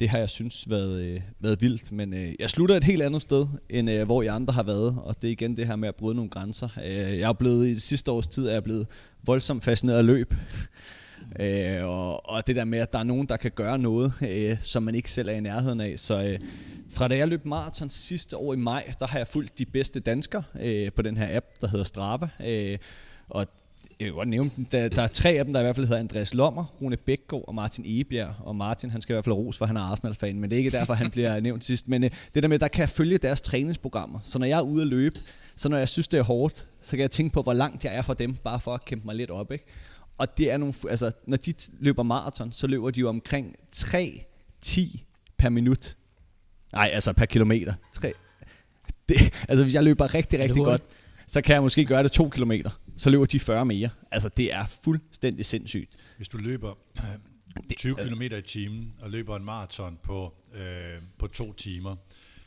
det 0.00 0.08
har 0.08 0.18
jeg 0.18 0.28
synes 0.28 0.70
været, 0.70 1.02
øh, 1.02 1.20
været 1.40 1.62
vildt, 1.62 1.92
men 1.92 2.14
øh, 2.14 2.34
jeg 2.38 2.50
slutter 2.50 2.76
et 2.76 2.84
helt 2.84 3.02
andet 3.02 3.22
sted, 3.22 3.46
end 3.70 3.90
øh, 3.90 4.04
hvor 4.04 4.22
jeg 4.22 4.34
andre 4.34 4.52
har 4.52 4.62
været, 4.62 4.98
og 5.04 5.22
det 5.22 5.28
er 5.28 5.32
igen 5.32 5.56
det 5.56 5.66
her 5.66 5.76
med 5.76 5.88
at 5.88 5.94
bryde 5.94 6.14
nogle 6.14 6.30
grænser. 6.30 6.68
Øh, 6.84 7.18
jeg 7.18 7.28
er 7.28 7.32
blevet 7.32 7.66
i 7.66 7.74
det 7.74 7.82
sidste 7.82 8.10
års 8.10 8.28
tid, 8.28 8.48
er 8.48 8.52
jeg 8.52 8.62
blevet 8.62 8.86
voldsomt 9.24 9.64
fascineret 9.64 9.98
af 9.98 10.06
løb, 10.06 10.34
øh, 11.40 11.84
og, 11.84 12.28
og 12.30 12.46
det 12.46 12.56
der 12.56 12.64
med, 12.64 12.78
at 12.78 12.92
der 12.92 12.98
er 12.98 13.02
nogen, 13.02 13.26
der 13.26 13.36
kan 13.36 13.50
gøre 13.50 13.78
noget, 13.78 14.12
øh, 14.28 14.56
som 14.60 14.82
man 14.82 14.94
ikke 14.94 15.10
selv 15.10 15.28
er 15.28 15.32
i 15.32 15.40
nærheden 15.40 15.80
af, 15.80 15.94
så 15.96 16.22
øh, 16.22 16.38
fra 16.90 17.08
da 17.08 17.16
jeg 17.16 17.28
løb 17.28 17.44
maraton 17.44 17.90
sidste 17.90 18.36
år 18.36 18.54
i 18.54 18.56
maj, 18.56 18.92
der 19.00 19.06
har 19.06 19.18
jeg 19.18 19.26
fulgt 19.26 19.58
de 19.58 19.66
bedste 19.66 20.00
danskere 20.00 20.42
øh, 20.60 20.92
på 20.92 21.02
den 21.02 21.16
her 21.16 21.36
app, 21.36 21.46
der 21.60 21.68
hedder 21.68 21.84
Strava, 21.84 22.28
øh, 22.46 22.78
og 23.28 23.46
jeg 24.00 24.06
kan 24.06 24.14
godt 24.14 24.28
nævne 24.28 24.50
dem. 24.56 24.64
Der, 24.64 24.88
der 24.88 25.02
er 25.02 25.06
tre 25.06 25.30
af 25.30 25.44
dem, 25.44 25.52
der 25.52 25.60
i 25.60 25.62
hvert 25.62 25.76
fald 25.76 25.86
hedder 25.86 26.00
Andreas 26.00 26.34
Lommer, 26.34 26.64
Rune 26.82 26.96
Bækgaard 26.96 27.44
og 27.48 27.54
Martin 27.54 27.84
Egebjerg. 27.86 28.34
Og 28.40 28.56
Martin, 28.56 28.90
han 28.90 29.02
skal 29.02 29.12
i 29.12 29.14
hvert 29.14 29.24
fald 29.24 29.34
ros, 29.34 29.58
for 29.58 29.66
han 29.66 29.76
er 29.76 29.80
Arsenal-fan, 29.80 30.40
men 30.40 30.50
det 30.50 30.56
er 30.56 30.58
ikke 30.58 30.70
derfor, 30.70 30.94
han 30.94 31.10
bliver 31.10 31.40
nævnt 31.40 31.64
sidst. 31.64 31.88
Men 31.88 32.04
øh, 32.04 32.10
det 32.34 32.42
der 32.42 32.48
med, 32.48 32.58
der 32.58 32.68
kan 32.68 32.80
jeg 32.80 32.88
følge 32.88 33.18
deres 33.18 33.40
træningsprogrammer. 33.40 34.18
Så 34.24 34.38
når 34.38 34.46
jeg 34.46 34.58
er 34.58 34.62
ude 34.62 34.82
at 34.82 34.88
løbe, 34.88 35.20
så 35.56 35.68
når 35.68 35.76
jeg 35.76 35.88
synes, 35.88 36.08
det 36.08 36.18
er 36.18 36.22
hårdt, 36.22 36.66
så 36.80 36.90
kan 36.90 37.00
jeg 37.00 37.10
tænke 37.10 37.32
på, 37.32 37.42
hvor 37.42 37.52
langt 37.52 37.84
jeg 37.84 37.94
er 37.94 38.02
fra 38.02 38.14
dem, 38.14 38.34
bare 38.34 38.60
for 38.60 38.74
at 38.74 38.84
kæmpe 38.84 39.06
mig 39.06 39.14
lidt 39.14 39.30
op. 39.30 39.52
Ikke? 39.52 39.64
Og 40.18 40.38
det 40.38 40.50
er 40.52 40.56
nogle, 40.56 40.74
altså, 40.90 41.12
når 41.26 41.36
de 41.36 41.54
løber 41.78 42.02
maraton, 42.02 42.52
så 42.52 42.66
løber 42.66 42.90
de 42.90 43.00
jo 43.00 43.08
omkring 43.08 43.56
3-10 43.76 44.98
per 45.36 45.48
minut. 45.48 45.96
Nej, 46.72 46.90
altså 46.92 47.12
per 47.12 47.26
kilometer. 47.26 47.74
3. 47.92 48.12
Det, 49.08 49.16
altså 49.48 49.62
hvis 49.64 49.74
jeg 49.74 49.84
løber 49.84 50.14
rigtig, 50.14 50.38
rigtig 50.40 50.64
godt, 50.64 50.82
så 51.26 51.40
kan 51.42 51.54
jeg 51.54 51.62
måske 51.62 51.84
gøre 51.84 52.02
det 52.02 52.12
2 52.12 52.28
kilometer. 52.28 52.70
Så 52.96 53.10
løber 53.10 53.26
de 53.26 53.40
40 53.40 53.64
mere. 53.64 53.88
Altså 54.10 54.28
det 54.28 54.52
er 54.54 54.66
fuldstændig 54.66 55.44
sindssygt. 55.46 55.90
Hvis 56.16 56.28
du 56.28 56.36
løber 56.36 56.74
øh, 56.96 57.76
20 57.76 57.94
km 57.96 58.22
i 58.22 58.42
timen 58.42 58.92
og 59.00 59.10
løber 59.10 59.36
en 59.36 59.44
maraton 59.44 59.98
på, 60.02 60.34
øh, 60.54 60.62
på 61.18 61.26
to 61.26 61.52
timer, 61.52 61.96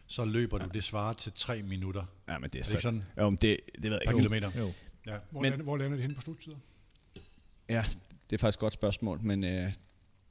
så 0.08 0.26
løber 0.26 0.58
du, 0.58 0.66
det 0.74 0.84
svarer 0.84 1.14
til 1.14 1.32
3 1.36 1.62
minutter 1.64 2.04
Ja, 2.30 2.38
men 2.40 2.50
det 2.50 2.56
er, 2.56 2.60
Er 2.60 2.64
det 2.64 2.72
ikke 2.74 2.82
sådan? 2.82 3.04
Jo, 3.18 3.30
men 3.30 3.38
det, 3.42 3.58
det 3.76 3.84
ved 3.84 3.92
jeg 3.92 4.02
per 4.06 4.12
ikke. 4.12 4.18
kilometer. 4.20 4.52
Jo. 4.60 4.72
Ja. 5.08 5.18
Hvor, 5.32 5.42
Men- 5.42 5.50
lander, 5.50 5.64
hvor 5.64 5.78
lander 5.78 5.98
det 5.98 6.02
hen 6.06 6.16
på 6.16 6.22
sluttider? 6.22 6.56
Ja, 7.70 7.84
det 8.30 8.36
er 8.36 8.38
faktisk 8.38 8.58
et 8.58 8.60
godt 8.60 8.74
spørgsmål, 8.74 9.20
men 9.24 9.44
øh, 9.44 9.74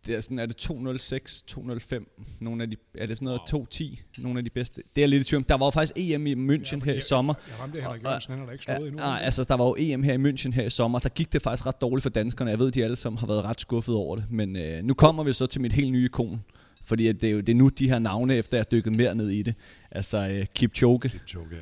det 0.07 0.15
er 0.17 0.21
sådan, 0.21 0.39
er 0.39 0.47
det 0.47 0.57
206, 0.57 1.43
205, 1.43 2.09
nogle 2.41 2.63
af 2.63 2.71
de, 2.71 2.77
er 2.99 3.07
det 3.07 3.17
sådan 3.17 3.27
noget 3.27 3.41
210, 3.49 4.01
nogle 4.19 4.39
af 4.39 4.45
de 4.45 4.51
bedste? 4.51 4.83
Det 4.97 5.03
er 5.03 5.07
lidt 5.07 5.21
i 5.23 5.25
tvivl. 5.25 5.45
Der 5.49 5.55
var 5.55 5.67
jo 5.67 5.71
faktisk 5.71 5.93
EM 5.97 6.27
i 6.27 6.35
München 6.35 6.71
fordi 6.79 6.85
her 6.85 6.93
i 6.93 6.95
jeg- 6.95 7.03
sommer. 7.03 7.35
Jeg 7.51 7.61
ramte 7.61 7.81
Henrik 7.81 8.03
Jørgensen, 8.05 8.31
han 8.31 8.39
har 8.39 8.47
da 8.47 8.53
ikke 8.53 8.65
Ja, 8.69 8.77
slået 8.77 8.89
endnu. 8.89 9.03
nej, 9.05 9.21
altså 9.23 9.45
der 9.45 9.55
var 9.55 9.65
jo 9.65 9.75
EM 9.79 10.03
her 10.03 10.13
i 10.13 10.17
München 10.33 10.51
her 10.51 10.63
i 10.65 10.71
sommer. 10.71 10.99
Der 10.99 11.09
gik 11.09 11.33
det 11.33 11.43
faktisk 11.43 11.67
ret 11.67 11.81
dårligt 11.81 12.03
for 12.03 12.11
danskerne. 12.11 12.51
Jeg 12.51 12.59
ved, 12.59 12.71
de 12.71 12.85
alle 12.85 12.97
sammen 12.97 13.19
har 13.19 13.27
været 13.27 13.43
ret 13.45 13.61
skuffet 13.61 13.95
over 13.95 14.17
det. 14.17 14.25
Men 14.31 14.57
øh, 14.57 14.85
nu 14.85 14.95
kommer 14.95 15.25
vi 15.25 15.33
så 15.33 15.47
til 15.47 15.61
mit 15.61 15.73
helt 15.73 15.93
nye 15.93 16.05
ikon. 16.05 16.45
Fordi 16.85 17.13
det 17.13 17.25
er 17.29 17.31
jo 17.33 17.41
det 17.41 17.49
er 17.49 17.55
nu 17.57 17.69
de 17.69 17.89
her 17.89 17.99
navne, 17.99 18.35
efter 18.35 18.57
jeg 18.57 18.61
har 18.61 18.69
dykket 18.71 18.93
mere 18.93 19.15
ned 19.15 19.29
i 19.31 19.43
det. 19.43 19.55
Altså 19.91 20.29
øh, 20.29 20.47
Kipchoge. 20.55 21.09
Kipchoge, 21.09 21.47
ja. 21.53 21.57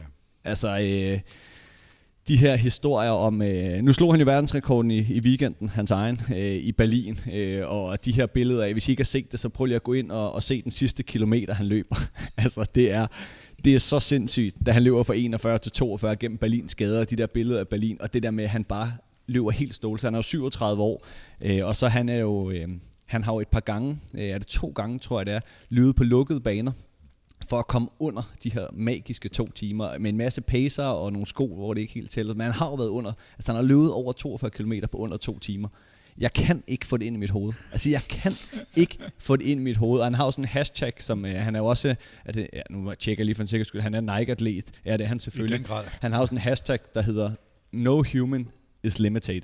Altså, 0.44 0.68
øh, 0.68 1.20
de 2.28 2.36
her 2.36 2.56
historier 2.56 3.10
om... 3.10 3.42
Øh, 3.42 3.82
nu 3.82 3.92
slog 3.92 4.12
han 4.12 4.20
jo 4.20 4.24
verdensrekorden 4.24 4.90
i, 4.90 4.98
i 4.98 5.20
weekenden, 5.20 5.68
hans 5.68 5.90
egen, 5.90 6.20
øh, 6.34 6.54
i 6.54 6.72
Berlin. 6.72 7.18
Øh, 7.32 7.68
og 7.68 8.04
de 8.04 8.12
her 8.12 8.26
billeder 8.26 8.64
af, 8.64 8.72
hvis 8.72 8.88
I 8.88 8.90
ikke 8.90 9.00
har 9.00 9.04
set 9.04 9.32
det, 9.32 9.40
så 9.40 9.48
prøv 9.48 9.64
lige 9.64 9.76
at 9.76 9.82
gå 9.82 9.92
ind 9.92 10.10
og, 10.10 10.32
og 10.32 10.42
se 10.42 10.62
den 10.62 10.70
sidste 10.70 11.02
kilometer, 11.02 11.54
han 11.54 11.66
løber. 11.66 11.96
altså, 12.44 12.66
det 12.74 12.90
er, 12.92 13.06
det 13.64 13.74
er 13.74 13.78
så 13.78 14.00
sindssygt, 14.00 14.56
da 14.66 14.72
han 14.72 14.82
løber 14.82 15.02
fra 15.02 15.14
41 15.14 15.58
til 15.58 15.72
42 15.72 16.16
gennem 16.16 16.38
Berlins 16.38 16.74
gader, 16.74 17.04
de 17.04 17.16
der 17.16 17.26
billeder 17.26 17.60
af 17.60 17.68
Berlin, 17.68 17.96
og 18.00 18.12
det 18.12 18.22
der 18.22 18.30
med, 18.30 18.44
at 18.44 18.50
han 18.50 18.64
bare 18.64 18.92
løber 19.26 19.50
helt 19.50 19.74
stål. 19.74 20.00
Så 20.00 20.06
han 20.06 20.14
er 20.14 20.18
jo 20.18 20.22
37 20.22 20.82
år, 20.82 21.06
øh, 21.40 21.66
og 21.66 21.76
så 21.76 21.88
han 21.88 22.08
er 22.08 22.18
jo... 22.18 22.50
Øh, 22.50 22.68
han 23.04 23.24
har 23.24 23.32
jo 23.32 23.40
et 23.40 23.48
par 23.48 23.60
gange, 23.60 23.98
øh, 24.14 24.24
er 24.24 24.38
det 24.38 24.46
to 24.46 24.72
gange, 24.74 24.98
tror 24.98 25.20
jeg 25.20 25.26
det 25.26 25.34
er, 25.34 25.40
løbet 25.68 25.96
på 25.96 26.04
lukkede 26.04 26.40
baner 26.40 26.72
for 27.48 27.58
at 27.58 27.66
komme 27.66 27.88
under 27.98 28.32
de 28.44 28.50
her 28.50 28.66
magiske 28.72 29.28
to 29.28 29.50
timer 29.50 29.98
med 29.98 30.10
en 30.10 30.16
masse 30.16 30.40
pacer 30.40 30.84
og 30.84 31.12
nogle 31.12 31.26
sko, 31.26 31.54
hvor 31.54 31.74
det 31.74 31.80
ikke 31.80 31.94
helt 31.94 32.10
tæller. 32.10 32.34
Men 32.34 32.42
han 32.44 32.52
har 32.52 32.66
jo 32.66 32.74
været 32.74 32.88
under, 32.88 33.12
altså 33.36 33.52
han 33.52 33.56
har 33.56 33.62
løbet 33.62 33.92
over 33.92 34.12
42 34.12 34.50
km 34.50 34.72
på 34.92 34.98
under 34.98 35.16
to 35.16 35.38
timer. 35.38 35.68
Jeg 36.18 36.32
kan 36.32 36.62
ikke 36.66 36.86
få 36.86 36.96
det 36.96 37.04
ind 37.04 37.16
i 37.16 37.18
mit 37.18 37.30
hoved. 37.30 37.52
Altså 37.72 37.90
jeg 37.90 38.02
kan 38.08 38.32
ikke 38.76 38.98
få 39.18 39.36
det 39.36 39.44
ind 39.44 39.60
i 39.60 39.64
mit 39.64 39.76
hoved. 39.76 40.00
Og 40.00 40.06
han 40.06 40.14
har 40.14 40.24
jo 40.24 40.30
sådan 40.30 40.44
en 40.44 40.48
hashtag, 40.48 40.92
som 40.98 41.24
øh, 41.24 41.34
han 41.34 41.54
er 41.54 41.58
jo 41.58 41.66
også, 41.66 41.94
er 42.24 42.32
det, 42.32 42.48
ja, 42.52 42.62
nu 42.70 42.94
tjekker 42.94 43.20
jeg 43.20 43.26
lige 43.26 43.34
for 43.34 43.42
en 43.42 43.48
sikker 43.48 43.64
skyld, 43.64 43.80
han 43.80 43.94
er 43.94 44.00
Nike-atlet. 44.00 44.70
Ja, 44.84 44.92
det 44.92 45.00
er 45.00 45.08
han 45.08 45.16
I 45.16 45.20
selvfølgelig. 45.20 45.58
den 45.58 45.66
grad. 45.66 45.84
Han 46.00 46.12
har 46.12 46.20
jo 46.20 46.26
sådan 46.26 46.38
en 46.38 46.42
hashtag, 46.42 46.78
der 46.94 47.02
hedder 47.02 47.30
No 47.72 48.02
human 48.12 48.48
is 48.82 48.98
limited. 48.98 49.42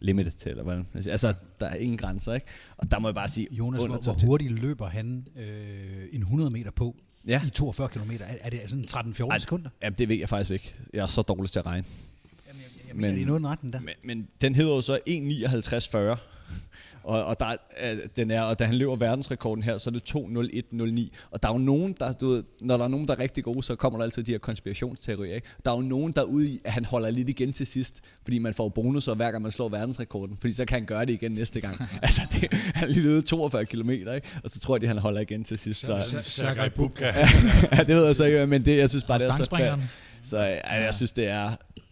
Limited, 0.00 0.46
eller 0.46 0.62
hvad? 0.62 0.82
Altså, 0.94 1.34
der 1.60 1.66
er 1.66 1.74
ingen 1.74 1.98
grænser, 1.98 2.34
ikke? 2.34 2.46
Og 2.76 2.90
der 2.90 2.98
må 2.98 3.08
jeg 3.08 3.14
bare 3.14 3.28
sige, 3.28 3.48
Jonas, 3.50 3.82
under 3.82 3.98
hvor, 3.98 4.12
hvor 4.12 4.26
hurtigt 4.26 4.52
løber 4.52 4.86
han 4.86 5.26
øh, 5.36 6.04
en 6.12 6.20
100 6.20 6.50
meter 6.50 6.70
på 6.70 6.96
Ja. 7.26 7.40
i 7.46 7.50
42 7.50 7.88
km? 7.88 8.10
Er, 8.10 8.16
er 8.40 8.50
det 8.50 8.60
sådan 8.66 8.84
13-14 8.90 9.38
sekunder? 9.38 9.70
Jamen, 9.82 9.98
det 9.98 10.08
ved 10.08 10.16
jeg 10.16 10.28
faktisk 10.28 10.50
ikke. 10.50 10.74
Jeg 10.94 11.02
er 11.02 11.06
så 11.06 11.22
dårlig 11.22 11.50
til 11.50 11.58
at 11.58 11.66
regne. 11.66 11.86
Jamen, 12.48 12.62
jeg, 12.62 12.88
jeg 12.88 12.96
mener, 12.96 13.08
Men- 13.08 13.16
det 13.16 13.22
er 13.22 13.26
noget 13.26 13.40
den 13.40 13.48
retning 13.48 13.72
der. 13.72 13.80
Men, 13.80 13.94
men 14.04 14.28
den 14.40 14.54
hedder 14.54 14.74
jo 14.74 14.80
så 14.80 14.98
1.59.40. 15.08 16.18
Og, 17.04 17.24
og, 17.24 17.40
der, 17.40 17.56
er, 17.76 17.96
den 18.16 18.30
er, 18.30 18.42
og 18.42 18.58
da 18.58 18.64
han 18.64 18.74
løber 18.74 18.96
verdensrekorden 18.96 19.62
her, 19.62 19.78
så 19.78 19.90
er 19.90 19.92
det 19.92 20.14
2.01.09. 20.14 21.16
Og 21.30 21.42
der 21.42 21.48
er 21.48 21.52
jo 21.52 21.58
nogen, 21.58 21.96
der, 22.00 22.12
du 22.12 22.28
ved, 22.28 22.44
når 22.60 22.76
der 22.76 22.84
er 22.84 22.88
nogen, 22.88 23.08
der 23.08 23.14
er 23.14 23.18
rigtig 23.18 23.44
gode, 23.44 23.62
så 23.62 23.76
kommer 23.76 23.98
der 23.98 24.04
altid 24.04 24.22
de 24.22 24.30
her 24.30 24.38
konspirationsteorier. 24.38 25.34
Ikke? 25.34 25.46
Der 25.64 25.70
er 25.70 25.76
jo 25.76 25.82
nogen, 25.82 26.12
der 26.12 26.20
er 26.20 26.24
ude 26.24 26.48
i, 26.48 26.60
at 26.64 26.72
han 26.72 26.84
holder 26.84 27.10
lidt 27.10 27.28
igen 27.28 27.52
til 27.52 27.66
sidst, 27.66 28.00
fordi 28.22 28.38
man 28.38 28.54
får 28.54 28.68
bonusser 28.68 29.14
hver 29.14 29.30
gang 29.30 29.42
man 29.42 29.52
slår 29.52 29.68
verdensrekorden. 29.68 30.36
Fordi 30.40 30.52
så 30.52 30.64
kan 30.64 30.74
han 30.74 30.86
gøre 30.86 31.06
det 31.06 31.12
igen 31.12 31.32
næste 31.32 31.60
gang. 31.60 31.76
altså, 32.02 32.20
det, 32.32 32.54
han 32.74 32.88
er 32.88 32.92
lige 32.92 33.08
ude 33.08 33.22
42 33.22 33.64
km, 33.64 33.90
ikke? 33.90 34.22
og 34.44 34.50
så 34.50 34.60
tror 34.60 34.76
jeg, 34.76 34.82
at 34.82 34.88
han 34.88 34.98
holder 34.98 35.20
igen 35.20 35.44
til 35.44 35.58
sidst. 35.58 35.80
Så, 35.80 36.18
Sergej 36.22 36.68
Bubka. 36.68 37.06
ja, 37.72 37.78
det 37.78 37.96
ved 37.96 38.06
jeg 38.06 38.16
så 38.16 38.24
ikke, 38.24 38.46
men 38.46 38.64
det, 38.64 38.76
jeg 38.76 38.90
synes 38.90 39.04
bare, 39.04 39.18
det 39.18 39.26
er 39.26 39.30
så 39.30 39.34
Stangspringeren. 39.34 39.90
så 40.22 40.38
ja, 40.38 40.84
jeg 40.84 40.94
synes, 40.94 41.12
det 41.12 41.28
er... 41.28 41.50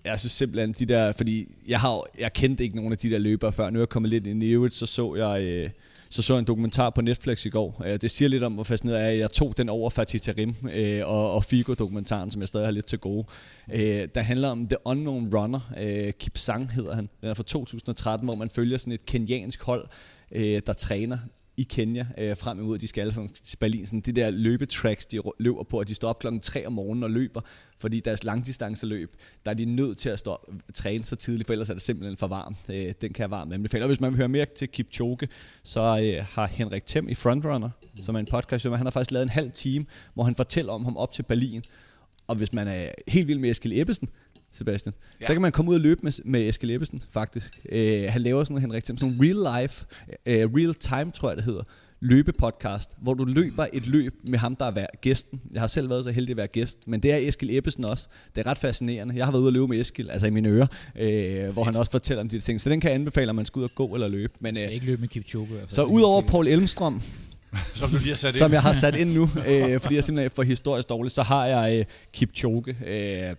Jeg 0.09 0.20
synes 0.20 0.32
simpelthen, 0.32 0.72
de 0.72 0.86
der... 0.86 1.12
Fordi 1.12 1.48
jeg, 1.68 1.80
har, 1.80 2.02
jeg 2.18 2.32
kendte 2.32 2.64
ikke 2.64 2.76
nogen 2.76 2.93
af 2.93 2.98
de 2.98 3.10
der 3.10 3.18
løbere 3.18 3.52
før. 3.52 3.70
Nu 3.70 3.78
er 3.78 3.80
jeg 3.80 3.89
kommet 3.89 4.10
lidt 4.10 4.26
ind 4.26 4.43
i 4.43 4.47
øvrigt, 4.47 4.74
så 4.74 4.86
så 4.86 5.14
jeg... 5.14 5.43
Øh, 5.43 5.70
så 6.10 6.22
så 6.22 6.35
jeg 6.35 6.39
en 6.39 6.44
dokumentar 6.44 6.90
på 6.90 7.01
Netflix 7.01 7.44
i 7.44 7.48
går. 7.48 7.82
Øh, 7.86 8.01
det 8.01 8.10
siger 8.10 8.28
lidt 8.28 8.43
om, 8.43 8.52
hvor 8.52 8.64
fascineret 8.64 8.98
jeg 8.98 9.06
er. 9.06 9.10
Jeg 9.10 9.30
tog 9.30 9.55
den 9.56 9.68
over 9.68 9.90
Fatih 9.90 10.20
Terim 10.20 10.55
øh, 10.72 11.01
og, 11.05 11.32
og 11.32 11.44
Figo-dokumentaren, 11.44 12.30
som 12.30 12.40
jeg 12.40 12.48
stadig 12.48 12.66
har 12.66 12.72
lidt 12.72 12.86
til 12.86 12.98
gode. 12.98 13.26
Øh, 13.72 14.09
der 14.14 14.20
handler 14.20 14.48
om 14.48 14.68
The 14.68 14.76
Unknown 14.85 15.35
Runner. 15.35 15.72
Øh, 15.78 16.12
Kip 16.12 16.39
Sang 16.39 16.72
hedder 16.72 16.94
han. 16.94 17.09
Den 17.20 17.28
er 17.28 17.35
fra 17.35 17.43
2013, 17.43 18.26
hvor 18.26 18.35
man 18.35 18.51
følger 18.51 18.78
sådan 18.78 18.93
et 18.93 19.06
kenyansk 19.06 19.62
hold, 19.62 19.89
øh, 20.32 20.62
der 20.66 20.72
træner 20.72 21.18
i 21.59 21.62
Kenya 21.62 22.06
øh, 22.18 22.36
frem 22.36 22.59
imod, 22.59 22.78
de 22.78 22.89
skal 22.89 23.01
alle 23.01 23.12
sådan, 23.12 23.28
til 23.28 23.56
Berlin. 23.56 23.86
Sådan 23.86 24.01
det 24.01 24.16
der 24.16 24.30
løbetracks, 24.30 25.06
de 25.06 25.20
løber 25.39 25.62
på, 25.62 25.78
at 25.78 25.89
de 25.89 25.94
står 25.94 26.09
op 26.09 26.18
klokken 26.18 26.40
3 26.40 26.66
om 26.66 26.72
morgenen 26.72 27.02
og 27.02 27.10
løber, 27.10 27.40
fordi 27.78 28.01
deres 28.01 28.24
langdistanceløb, 28.24 29.16
der 29.44 29.51
er 29.51 29.55
de 29.55 29.64
nødt 29.64 29.98
til 29.98 30.09
at 30.09 30.18
stå 30.18 30.52
træne 30.74 31.05
så 31.05 31.16
tidligt, 31.16 31.47
for 31.47 31.52
ellers 31.52 31.70
er 31.70 31.74
det 31.74 31.82
simpelthen 31.82 32.16
for 32.16 32.26
varmt. 32.26 32.56
Øh, 32.68 32.93
den 33.01 33.12
kan 33.12 33.22
jeg 33.22 33.30
varmt 33.30 33.52
anbefale. 33.52 33.85
Og 33.85 33.89
hvis 33.89 34.01
man 34.01 34.10
vil 34.10 34.16
høre 34.16 34.28
mere 34.28 34.47
til 34.59 34.68
Kipchoge, 34.68 35.28
så 35.62 35.80
øh, 35.80 36.26
har 36.30 36.47
Henrik 36.47 36.86
Thiem 36.86 37.09
i 37.09 37.14
Frontrunner, 37.14 37.70
som 38.02 38.14
er 38.14 38.18
en 38.18 38.26
podcast, 38.26 38.64
han 38.64 38.72
har 38.72 38.90
faktisk 38.90 39.10
lavet 39.10 39.22
en 39.22 39.28
halv 39.28 39.51
time, 39.51 39.86
hvor 40.14 40.24
han 40.24 40.35
fortæller 40.35 40.72
om 40.72 40.85
ham 40.85 40.97
op 40.97 41.12
til 41.12 41.22
Berlin. 41.22 41.62
Og 42.26 42.36
hvis 42.36 42.52
man 42.52 42.68
er 42.68 42.90
helt 43.09 43.28
vild 43.28 43.39
med 43.39 43.51
Eskild 43.51 43.72
Ebbesen, 43.80 44.09
Sebastian, 44.53 44.95
ja. 45.20 45.27
så 45.27 45.33
kan 45.33 45.43
man 45.43 45.53
komme 45.53 45.70
ud 45.70 45.75
og 45.75 45.81
løbe 45.81 46.01
med, 46.03 46.12
med 46.25 46.49
Eskild 46.49 46.70
Ebbesen, 46.70 47.03
faktisk. 47.11 47.61
Øh, 47.73 48.05
han 48.09 48.20
laver 48.23 48.45
sådan 48.45 48.59
Henrik 48.61 48.87
sådan 48.87 48.99
nogle 49.09 49.16
real 49.20 49.62
life, 49.62 49.87
øh, 50.27 50.51
real 50.55 50.75
time, 50.75 51.11
tror 51.12 51.29
jeg 51.31 51.37
det 51.37 51.45
hedder, 51.45 51.62
løbepodcast, 52.01 52.91
hvor 53.03 53.15
du 53.15 53.25
løber 53.25 53.66
et 53.73 53.87
løb 53.87 54.15
med 54.25 54.39
ham, 54.39 54.57
der 54.57 54.65
er 54.66 54.87
gæsten. 55.01 55.41
Jeg 55.53 55.62
har 55.62 55.66
selv 55.66 55.91
været 55.91 56.05
så 56.05 56.11
heldig 56.11 56.31
at 56.31 56.37
være 56.37 56.47
gæst, 56.47 56.79
men 56.87 57.01
det 57.03 57.12
er 57.12 57.16
Eskild 57.16 57.51
Ebbesen 57.51 57.85
også. 57.85 58.09
Det 58.35 58.47
er 58.47 58.51
ret 58.51 58.59
fascinerende. 58.59 59.16
Jeg 59.16 59.25
har 59.25 59.33
været 59.33 59.41
ude 59.43 59.49
og 59.49 59.53
løbe 59.53 59.69
med 59.69 59.81
Eskild, 59.81 60.11
altså 60.11 60.27
i 60.27 60.31
mine 60.31 60.49
ører, 60.49 60.66
øh, 60.99 61.53
hvor 61.53 61.65
han 61.65 61.77
også 61.77 61.91
fortæller 61.93 62.20
om 62.20 62.29
de 62.29 62.41
ting. 62.41 62.61
Så 62.61 62.70
den 62.70 62.81
kan 62.81 62.91
jeg 62.91 62.95
anbefale, 62.95 63.31
om 63.31 63.37
man 63.37 63.47
skal 63.47 63.59
ud 63.61 63.65
og 63.65 63.70
gå 63.75 63.95
eller 63.95 64.09
løbe. 64.09 64.33
Men, 64.41 64.43
Man 64.49 64.55
skal 64.55 64.69
øh, 64.69 64.75
ikke 64.75 64.87
løbe 64.87 65.01
med 65.01 65.09
Kipchoge. 65.09 65.45
i 65.45 65.49
hvert 65.49 65.61
fald. 65.61 65.70
så 65.70 65.83
er 65.83 65.87
udover 65.87 66.23
Paul 66.23 66.49
Elmstrøm, 66.49 67.03
Som 67.75 67.91
du 67.91 67.97
lige 67.97 68.09
har 68.09 68.15
sat 68.16 68.35
som 68.35 68.47
ind. 68.47 68.53
jeg 68.53 68.62
har 68.62 68.73
sat 68.73 68.95
ind 69.01 69.15
nu, 69.15 69.23
øh, 69.23 69.81
fordi 69.81 69.95
jeg 69.95 70.05
simpelthen 70.05 70.19
er 70.19 70.29
for 70.29 70.43
historisk 70.43 70.89
dårlig, 70.89 71.11
så 71.12 71.23
har 71.23 71.47
jeg 71.47 71.79
øh, 71.79 71.85
Kipchoge. 72.12 72.77
Øh, 72.87 73.35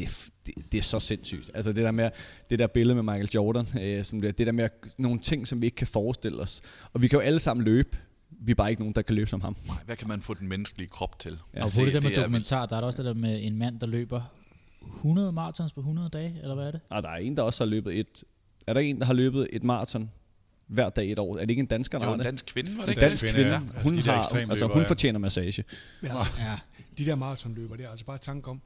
det, 0.00 0.08
er 0.08 0.30
det, 0.46 0.72
det 0.72 0.78
er 0.78 0.82
så 0.82 1.00
sindssygt. 1.00 1.50
Altså 1.54 1.72
det 1.72 1.84
der 1.84 1.90
med 1.90 2.10
det 2.50 2.58
der 2.58 2.66
billede 2.66 2.94
med 2.94 3.02
Michael 3.02 3.28
Jordan, 3.34 3.66
øh, 3.82 4.04
som 4.04 4.20
det, 4.20 4.38
det 4.38 4.46
der 4.46 4.52
med 4.52 4.68
nogle 4.98 5.20
ting, 5.20 5.46
som 5.48 5.60
vi 5.60 5.66
ikke 5.66 5.76
kan 5.76 5.86
forestille 5.86 6.38
os. 6.42 6.60
Og 6.92 7.02
vi 7.02 7.08
kan 7.08 7.16
jo 7.16 7.20
alle 7.20 7.40
sammen 7.40 7.64
løbe. 7.64 7.96
Vi 8.42 8.50
er 8.50 8.54
bare 8.54 8.70
ikke 8.70 8.82
nogen, 8.82 8.94
der 8.94 9.02
kan 9.02 9.14
løbe 9.14 9.30
som 9.30 9.40
ham. 9.40 9.56
Nej, 9.66 9.76
hvad 9.86 9.96
kan 9.96 10.08
man 10.08 10.22
få 10.22 10.34
den 10.34 10.48
menneskelige 10.48 10.88
krop 10.88 11.18
til? 11.18 11.38
Ja, 11.54 11.64
Og 11.64 11.70
på 11.72 11.80
det, 11.80 11.92
der 11.92 12.00
med 12.00 12.10
er- 12.12 12.16
dokumentar, 12.16 12.66
der 12.66 12.76
er 12.76 12.80
der 12.80 12.86
også 12.86 13.02
det 13.02 13.06
der 13.06 13.14
med 13.20 13.40
en 13.46 13.56
mand, 13.58 13.80
der 13.80 13.86
løber 13.86 14.22
100 14.96 15.32
marathons 15.32 15.72
på 15.72 15.80
100 15.80 16.08
dage, 16.08 16.36
eller 16.42 16.54
hvad 16.54 16.66
er 16.66 16.70
det? 16.70 16.80
Og 16.90 17.02
der 17.02 17.08
er 17.08 17.16
en, 17.16 17.36
der 17.36 17.42
også 17.42 17.64
har 17.64 17.68
løbet 17.70 17.98
et... 17.98 18.24
Er 18.66 18.72
der 18.72 18.80
en, 18.80 18.98
der 18.98 19.04
har 19.04 19.12
løbet 19.12 19.48
et 19.52 19.62
maraton 19.64 20.10
hver 20.66 20.88
dag 20.88 21.06
i 21.06 21.12
et 21.12 21.18
år? 21.18 21.36
Er 21.36 21.40
det 21.40 21.50
ikke 21.50 21.60
en 21.60 21.66
dansker, 21.66 21.98
der 21.98 22.04
Jo, 22.04 22.08
har 22.08 22.14
en 22.14 22.18
det? 22.18 22.24
dansk 22.24 22.46
kvinde, 22.46 22.70
var 22.70 22.76
det 22.76 22.82
En 22.84 22.88
ikke? 22.90 23.00
dansk 23.00 23.24
kvinde, 23.24 23.34
kvinde. 23.34 23.50
ja. 23.50 23.54
Ja. 23.56 23.66
Altså, 23.66 23.82
Hun, 23.82 23.92
de 23.94 24.02
der 24.02 24.12
har, 24.12 24.50
altså, 24.50 24.66
hun 24.66 24.82
ja. 24.82 24.88
fortjener 24.88 25.18
massage. 25.18 25.64
Men 26.02 26.10
altså, 26.10 26.28
Ja. 26.38 26.58
de 26.98 27.04
der 27.06 27.14
maratonløber, 27.14 27.76
det 27.76 27.84
er 27.84 27.90
altså 27.90 28.04
bare 28.06 28.18
tanke 28.18 28.50
om, 28.50 28.60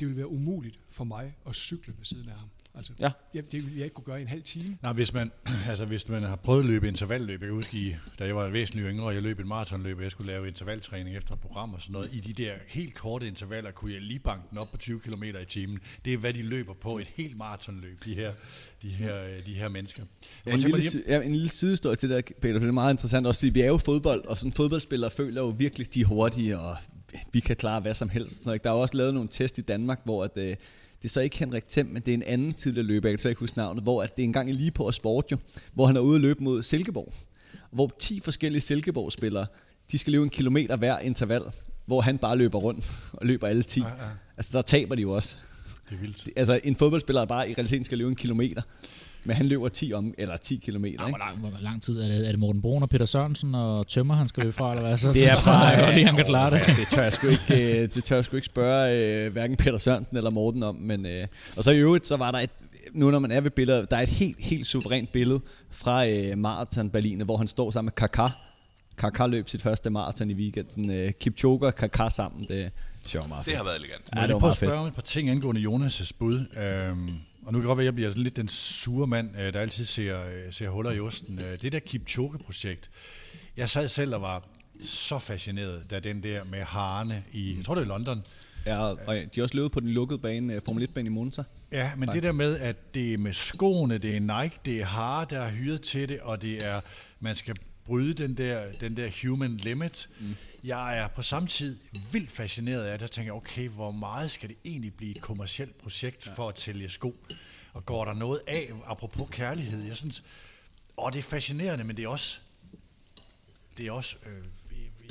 det 0.00 0.08
vil 0.08 0.16
være 0.16 0.30
umuligt 0.30 0.78
for 0.90 1.04
mig 1.04 1.34
at 1.48 1.54
cykle 1.54 1.94
ved 1.98 2.04
siden 2.04 2.28
af 2.28 2.34
ham. 2.34 2.48
Altså, 2.74 2.92
Ja. 3.00 3.10
jeg, 3.34 3.52
det 3.52 3.62
ville 3.64 3.76
jeg 3.76 3.84
ikke 3.84 3.94
kunne 3.94 4.04
gøre 4.04 4.18
i 4.18 4.22
en 4.22 4.28
halv 4.28 4.42
time. 4.42 4.78
Nej, 4.82 4.92
hvis 4.92 5.12
man, 5.12 5.30
altså, 5.68 5.84
hvis 5.84 6.08
man 6.08 6.22
har 6.22 6.36
prøvet 6.36 6.60
at 6.60 6.66
løbe 6.66 6.88
intervalløb, 6.88 7.40
jeg 7.40 7.46
kan 7.48 7.54
huske, 7.54 7.76
i, 7.76 7.94
da 8.18 8.24
jeg 8.24 8.36
var 8.36 8.48
væsentligt 8.48 8.86
yngre, 8.90 9.04
og 9.06 9.14
jeg 9.14 9.22
løb 9.22 9.40
et 9.40 9.46
maratonløb, 9.46 9.96
og 9.96 10.02
jeg 10.02 10.10
skulle 10.10 10.32
lave 10.32 10.46
intervaltræning 10.48 11.16
efter 11.16 11.34
et 11.34 11.40
program 11.40 11.74
og 11.74 11.80
sådan 11.82 11.92
noget. 11.92 12.10
I 12.14 12.20
de 12.20 12.42
der 12.42 12.52
helt 12.68 12.94
korte 12.94 13.26
intervaller 13.26 13.70
kunne 13.70 13.92
jeg 13.92 14.00
lige 14.02 14.18
banke 14.18 14.44
den 14.50 14.58
op 14.58 14.70
på 14.70 14.76
20 14.76 15.00
km 15.00 15.22
i 15.22 15.32
timen. 15.48 15.78
Det 16.04 16.12
er, 16.12 16.16
hvad 16.16 16.34
de 16.34 16.42
løber 16.42 16.72
på 16.74 16.98
et 16.98 17.06
helt 17.16 17.36
maratonløb, 17.36 18.04
de 18.04 18.14
her, 18.14 18.32
de 18.82 18.88
her, 18.88 19.22
øh, 19.24 19.46
de 19.46 19.54
her 19.54 19.68
mennesker. 19.68 20.02
Ja, 20.46 20.52
en, 20.52 20.58
lille, 20.60 20.76
lige- 20.78 21.02
ja, 21.06 21.22
en 21.22 21.32
lille 21.32 21.48
sidehistorie 21.48 21.96
til 21.96 22.10
det 22.10 22.28
der, 22.28 22.34
Peter, 22.40 22.54
for 22.54 22.58
det 22.60 22.68
er 22.68 22.72
meget 22.72 22.94
interessant 22.94 23.26
også, 23.26 23.40
fordi 23.40 23.50
vi 23.50 23.60
er 23.60 23.66
jo 23.66 23.76
fodbold, 23.78 24.24
og 24.24 24.38
sådan 24.38 24.52
fodboldspillere 24.52 25.10
føler 25.10 25.40
jo 25.42 25.48
virkelig, 25.48 25.94
de 25.94 26.00
er 26.00 26.04
hurtige, 26.06 26.58
og 26.58 26.76
vi 27.32 27.40
kan 27.40 27.56
klare 27.56 27.80
hvad 27.80 27.94
som 27.94 28.08
helst. 28.08 28.44
Der 28.44 28.52
er 28.64 28.70
jo 28.70 28.80
også 28.80 28.96
lavet 28.96 29.14
nogle 29.14 29.28
test 29.32 29.58
i 29.58 29.60
Danmark, 29.60 30.00
hvor 30.04 30.24
at, 30.24 30.30
øh, 30.36 30.44
det 31.02 31.04
er 31.04 31.08
så 31.08 31.20
ikke 31.20 31.38
Henrik 31.38 31.68
Thiem, 31.68 31.86
men 31.86 32.02
det 32.02 32.10
er 32.10 32.14
en 32.14 32.22
anden 32.22 32.52
tidligere 32.52 32.86
løber, 32.86 33.08
jeg 33.08 33.12
kan 33.12 33.22
så 33.22 33.28
ikke 33.28 33.38
huske 33.38 33.58
navnet, 33.58 33.82
hvor 33.82 34.02
at 34.02 34.16
det 34.16 34.22
er 34.22 34.26
en 34.26 34.32
gang 34.32 34.50
i 34.50 34.52
lige 34.52 34.70
på 34.70 34.92
sport 34.92 35.24
jo, 35.32 35.36
hvor 35.72 35.86
han 35.86 35.96
er 35.96 36.00
ude 36.00 36.14
at 36.14 36.20
løbe 36.20 36.44
mod 36.44 36.62
Silkeborg, 36.62 37.14
hvor 37.70 37.92
10 37.98 38.20
forskellige 38.20 38.60
Silkeborg-spillere, 38.60 39.46
de 39.92 39.98
skal 39.98 40.12
løbe 40.12 40.24
en 40.24 40.30
kilometer 40.30 40.76
hver 40.76 40.98
interval, 40.98 41.42
hvor 41.86 42.00
han 42.00 42.18
bare 42.18 42.36
løber 42.36 42.58
rundt 42.58 42.90
og 43.12 43.26
løber 43.26 43.46
alle 43.46 43.62
10. 43.62 43.80
Ja, 43.80 43.86
ja. 43.86 43.92
Altså 44.36 44.50
der 44.52 44.62
taber 44.62 44.94
de 44.94 45.02
jo 45.02 45.10
også. 45.12 45.36
Det 45.88 45.96
er 45.96 46.00
vildt. 46.00 46.28
Altså 46.36 46.60
en 46.64 46.76
fodboldspiller, 46.76 47.24
bare 47.24 47.50
i 47.50 47.54
realiteten 47.54 47.84
skal 47.84 47.98
løbe 47.98 48.10
en 48.10 48.16
kilometer, 48.16 48.62
men 49.24 49.36
han 49.36 49.46
løber 49.46 49.68
10 49.68 49.92
om, 49.92 50.14
eller 50.18 50.36
10 50.36 50.56
kilometer, 50.64 50.96
Ja, 51.00 51.06
ikke? 51.06 51.18
hvor, 51.18 51.26
lang, 51.26 51.38
hvor 51.38 51.60
lang 51.62 51.82
tid 51.82 52.00
er 52.00 52.08
det? 52.08 52.26
Er 52.26 52.30
det 52.30 52.38
Morten 52.38 52.62
Brun 52.62 52.82
og 52.82 52.88
Peter 52.90 53.04
Sørensen 53.06 53.54
og 53.54 53.86
Tømmer, 53.88 54.14
han 54.14 54.28
skal 54.28 54.42
løbe 54.42 54.52
fra, 54.56 54.70
eller 54.70 54.82
hvad? 54.82 54.98
Så, 54.98 55.12
Det 55.12 55.28
er 55.30 55.34
så 55.34 55.40
tror 55.40 55.52
jeg 55.68 55.94
lige, 55.94 56.06
han 56.06 56.16
kan 56.16 56.24
klare 56.24 56.50
det. 56.50 56.60
Det 56.66 56.88
tør 56.90 57.02
jeg 57.02 57.12
sgu 57.12 57.26
ikke, 57.28 57.82
øh, 57.82 57.88
det 57.94 58.04
tør 58.04 58.16
jeg 58.16 58.24
sgu 58.24 58.36
ikke 58.36 58.46
spørge 58.46 59.24
øh, 59.26 59.32
hverken 59.32 59.56
Peter 59.56 59.78
Sørensen 59.78 60.16
eller 60.16 60.30
Morten 60.30 60.62
om. 60.62 60.74
Men, 60.74 61.06
øh, 61.06 61.26
og 61.56 61.64
så 61.64 61.70
i 61.70 61.78
øvrigt, 61.78 62.06
så 62.06 62.16
var 62.16 62.30
der 62.30 62.38
et, 62.38 62.50
nu 62.92 63.10
når 63.10 63.18
man 63.18 63.30
er 63.30 63.40
ved 63.40 63.50
billeder, 63.50 63.84
der 63.84 63.96
er 63.96 64.02
et 64.02 64.08
helt, 64.08 64.36
helt 64.40 64.66
suverænt 64.66 65.12
billede 65.12 65.40
fra 65.70 66.08
øh, 66.08 66.38
Marathon 66.38 66.90
Berlin, 66.90 67.20
hvor 67.20 67.36
han 67.36 67.48
står 67.48 67.70
sammen 67.70 67.92
med 68.00 68.08
Kaká. 68.08 68.30
Kaká 69.04 69.26
løb 69.26 69.48
sit 69.48 69.62
første 69.62 69.90
maraton 69.90 70.30
i 70.30 70.34
weekenden. 70.34 70.90
Øh, 70.90 71.12
Kipchoge 71.20 71.66
og 71.66 71.72
Kaká 71.82 72.08
sammen, 72.10 72.44
det 72.48 72.70
sjovt 73.06 73.28
meget 73.28 73.44
Det 73.44 73.50
fedt. 73.50 73.56
har 73.56 73.64
været 73.64 73.76
elegant. 73.78 74.02
Ja, 74.16 74.20
det 74.20 74.28
det 74.28 74.34
var 74.34 74.40
var 74.40 74.40
prøve 74.40 74.40
at 74.40 74.42
meget 74.42 74.56
fedt. 74.56 74.68
spørge 74.68 74.80
om 74.80 74.86
et 74.86 74.94
par 74.94 75.02
ting 75.02 75.30
angående 75.30 75.60
Jonas' 75.60 76.10
bud. 76.18 76.44
Øhm, 76.62 77.08
og 77.50 77.54
nu 77.54 77.58
kan 77.58 77.62
det 77.62 77.68
godt 77.68 77.78
være, 77.78 77.84
at 77.84 77.86
jeg 77.86 77.94
bliver 77.94 78.10
lidt 78.16 78.36
den 78.36 78.48
sure 78.48 79.06
mand, 79.06 79.40
øh, 79.40 79.52
der 79.52 79.60
altid 79.60 79.84
ser, 79.84 80.24
øh, 80.26 80.52
ser 80.52 80.68
huller 80.68 80.90
i 80.90 81.00
osten. 81.00 81.38
Øh, 81.38 81.62
Det 81.62 81.72
der 81.72 81.78
Kipchoge-projekt, 81.78 82.90
jeg 83.56 83.70
sad 83.70 83.88
selv 83.88 84.14
og 84.14 84.22
var 84.22 84.48
så 84.84 85.18
fascineret, 85.18 85.90
da 85.90 86.00
den 86.00 86.22
der 86.22 86.44
med 86.44 86.62
harne 86.62 87.24
i, 87.32 87.56
jeg 87.56 87.64
tror 87.64 87.74
det 87.74 87.82
er 87.82 87.86
London, 87.86 88.22
Ja, 88.66 88.78
og 88.78 89.16
de 89.16 89.28
har 89.34 89.42
også 89.42 89.56
løbet 89.56 89.72
på 89.72 89.80
den 89.80 89.88
lukkede 89.88 90.18
bane, 90.18 90.60
Formel 90.64 90.84
1-bane 90.84 91.06
i 91.06 91.10
Monza. 91.10 91.42
Ja, 91.72 91.90
men 91.96 92.08
det 92.08 92.22
der 92.22 92.32
med, 92.32 92.58
at 92.58 92.94
det 92.94 93.14
er 93.14 93.18
med 93.18 93.32
skoene, 93.32 93.98
det 93.98 94.16
er 94.16 94.42
Nike, 94.42 94.56
det 94.64 94.80
er 94.80 94.84
Hare, 94.84 95.26
der 95.30 95.40
er 95.40 95.50
hyret 95.50 95.82
til 95.82 96.08
det, 96.08 96.20
og 96.20 96.42
det 96.42 96.66
er, 96.66 96.80
man 97.20 97.36
skal 97.36 97.56
bryde 97.86 98.14
den 98.14 98.34
der, 98.36 98.62
den 98.80 98.96
der 98.96 99.08
human 99.22 99.56
limit. 99.56 100.08
Mm. 100.20 100.36
Jeg 100.64 100.98
er 100.98 101.08
på 101.08 101.22
samme 101.22 101.48
tid 101.48 101.76
vildt 102.12 102.30
fascineret 102.30 102.84
af 102.84 102.98
det, 102.98 103.04
og 103.04 103.10
tænker, 103.10 103.32
okay, 103.32 103.68
hvor 103.68 103.90
meget 103.90 104.30
skal 104.30 104.48
det 104.48 104.56
egentlig 104.64 104.94
blive 104.94 105.16
et 105.16 105.22
kommercielt 105.22 105.78
projekt 105.78 106.26
ja. 106.26 106.32
for 106.32 106.48
at 106.48 106.60
sælge 106.60 106.88
sko? 106.88 107.16
Og 107.72 107.86
går 107.86 108.04
der 108.04 108.14
noget 108.14 108.40
af, 108.46 108.70
apropos 108.86 109.28
kærlighed, 109.30 109.84
jeg 109.84 109.96
synes, 109.96 110.22
åh, 110.98 111.12
det 111.12 111.18
er 111.18 111.22
fascinerende, 111.22 111.84
men 111.84 111.96
det 111.96 112.04
er 112.04 112.08
også, 112.08 112.38
det 113.78 113.86
er 113.86 113.92
også 113.92 114.16
øh, 114.26 114.44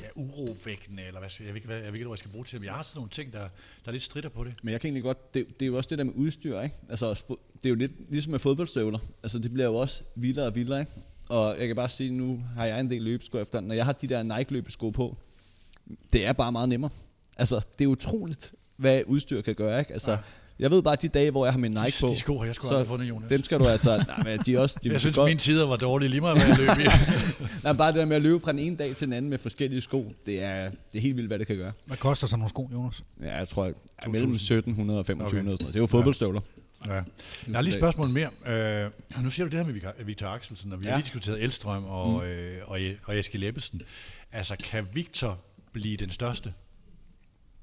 ja, 0.00 0.06
urovækkende, 0.14 1.02
eller 1.02 1.20
hvad, 1.20 1.30
jeg 1.40 1.48
ved 1.48 1.54
ikke, 1.54 1.66
hvad, 1.66 1.76
jeg 1.76 1.86
ved 1.86 1.94
ikke, 1.94 2.06
hvad 2.06 2.12
jeg 2.12 2.18
skal 2.18 2.30
bruge 2.30 2.44
til 2.44 2.52
det, 2.52 2.60
men 2.60 2.66
jeg 2.66 2.74
har 2.74 2.82
sådan 2.82 2.98
nogle 2.98 3.10
ting, 3.10 3.32
der, 3.32 3.38
der 3.38 3.48
er 3.86 3.92
lidt 3.92 4.02
stritter 4.02 4.30
på 4.30 4.44
det. 4.44 4.54
Men 4.62 4.72
jeg 4.72 4.80
kan 4.80 4.88
egentlig 4.88 5.02
godt, 5.02 5.34
det, 5.34 5.60
det 5.60 5.66
er 5.66 5.66
jo 5.66 5.76
også 5.76 5.90
det 5.90 5.98
der 5.98 6.04
med 6.04 6.14
udstyr, 6.16 6.60
ikke? 6.60 6.74
Altså, 6.90 7.24
det 7.54 7.64
er 7.64 7.68
jo 7.68 7.74
lidt 7.74 8.10
ligesom 8.10 8.30
med 8.30 8.38
fodboldstøvler. 8.38 8.98
Altså, 9.22 9.38
det 9.38 9.52
bliver 9.52 9.66
jo 9.66 9.74
også 9.74 10.02
vildere 10.14 10.46
og 10.46 10.54
vildere, 10.54 10.80
ikke? 10.80 10.92
Og 11.28 11.58
jeg 11.58 11.66
kan 11.66 11.76
bare 11.76 11.88
sige, 11.88 12.10
nu 12.10 12.44
har 12.56 12.66
jeg 12.66 12.80
en 12.80 12.90
del 12.90 13.02
løbesko 13.02 13.38
efter, 13.38 13.60
når 13.60 13.74
jeg 13.74 13.84
har 13.84 13.92
de 13.92 14.06
der 14.06 14.22
Nike-løbesko 14.22 14.90
på, 14.90 15.16
det 16.12 16.26
er 16.26 16.32
bare 16.32 16.52
meget 16.52 16.68
nemmere. 16.68 16.90
Altså, 17.36 17.60
det 17.78 17.84
er 17.84 17.88
utroligt, 17.88 18.52
hvad 18.76 19.02
udstyr 19.06 19.40
kan 19.42 19.54
gøre, 19.54 19.78
ikke? 19.80 19.92
Altså, 19.92 20.16
jeg 20.58 20.70
ved 20.70 20.82
bare, 20.82 20.92
at 20.92 21.02
de 21.02 21.08
dage, 21.08 21.30
hvor 21.30 21.46
jeg 21.46 21.52
har 21.52 21.58
min 21.58 21.70
Nike 21.70 21.96
på, 22.00 22.06
De 22.06 22.16
sko 22.18 22.38
har 22.38 22.44
jeg 22.46 22.54
sgu 22.54 22.66
så 22.66 22.74
aldrig 22.74 22.86
fundet, 22.88 23.08
Jonas. 23.08 23.28
dem 23.28 23.42
skal 23.44 23.58
du 23.58 23.64
altså, 23.66 23.96
nej, 24.06 24.22
men 24.24 24.38
de 24.46 24.54
er 24.54 24.60
også, 24.60 24.76
de 24.84 24.88
Jeg 24.92 25.00
synes, 25.00 25.16
godt, 25.16 25.28
mine 25.30 25.40
tider 25.40 25.66
var 25.66 25.76
dårlige 25.76 26.08
lige 26.08 26.20
meget, 26.20 26.38
hvad 26.38 26.48
jeg 26.48 26.58
løb 26.76 26.86
i. 26.86 26.88
nej, 27.64 27.72
bare 27.72 27.88
det 27.88 27.96
der 27.98 28.04
med 28.04 28.16
at 28.16 28.22
løbe 28.22 28.40
fra 28.40 28.52
den 28.52 28.58
ene 28.58 28.76
dag 28.76 28.96
til 28.96 29.06
den 29.06 29.12
anden 29.14 29.30
med 29.30 29.38
forskellige 29.38 29.80
sko, 29.80 30.12
det 30.26 30.42
er, 30.42 30.70
det 30.70 30.98
er 30.98 31.00
helt 31.00 31.16
vildt, 31.16 31.28
hvad 31.28 31.38
det 31.38 31.46
kan 31.46 31.56
gøre. 31.56 31.72
Hvad 31.86 31.96
koster 31.96 32.26
sådan 32.26 32.38
nogle 32.38 32.48
sko, 32.48 32.68
Jonas? 32.72 33.02
Ja, 33.22 33.36
jeg 33.38 33.48
tror, 33.48 33.64
at 33.98 34.10
mellem 34.10 34.32
1700 34.32 34.98
og 34.98 35.06
2500 35.06 35.24
Okay. 35.24 35.24
og 35.24 35.30
sådan 35.30 35.44
noget. 35.64 35.74
Det 35.74 35.76
er 35.76 35.82
jo 35.82 35.86
fodboldstøvler. 35.86 36.40
ja. 36.86 36.92
Jeg 36.94 37.02
har 37.54 37.60
lige 37.62 37.74
et 37.74 37.80
spørgsmål 37.80 38.08
mere. 38.08 38.30
Øh, 38.46 38.90
nu 39.22 39.30
siger 39.30 39.46
du 39.46 39.50
det 39.56 39.66
her 39.66 39.72
med 39.72 39.80
Victor- 40.06 40.26
Axelsen, 40.26 40.72
og 40.72 40.80
vi 40.80 40.84
ja. 40.84 40.90
har 40.90 40.96
Ja. 40.96 40.98
lige 40.98 41.04
diskuteret 41.04 41.42
Elstrøm 41.42 41.84
og, 41.84 42.20
mm. 42.22 42.28
øh, 42.28 42.58
og, 42.66 42.78
og 43.04 43.18
Eskild 43.18 43.44
Ebbesen. 43.44 43.80
Altså, 44.32 44.56
kan 44.64 44.86
Victor 44.92 45.38
blive 45.72 45.96
den 45.96 46.10
største 46.10 46.54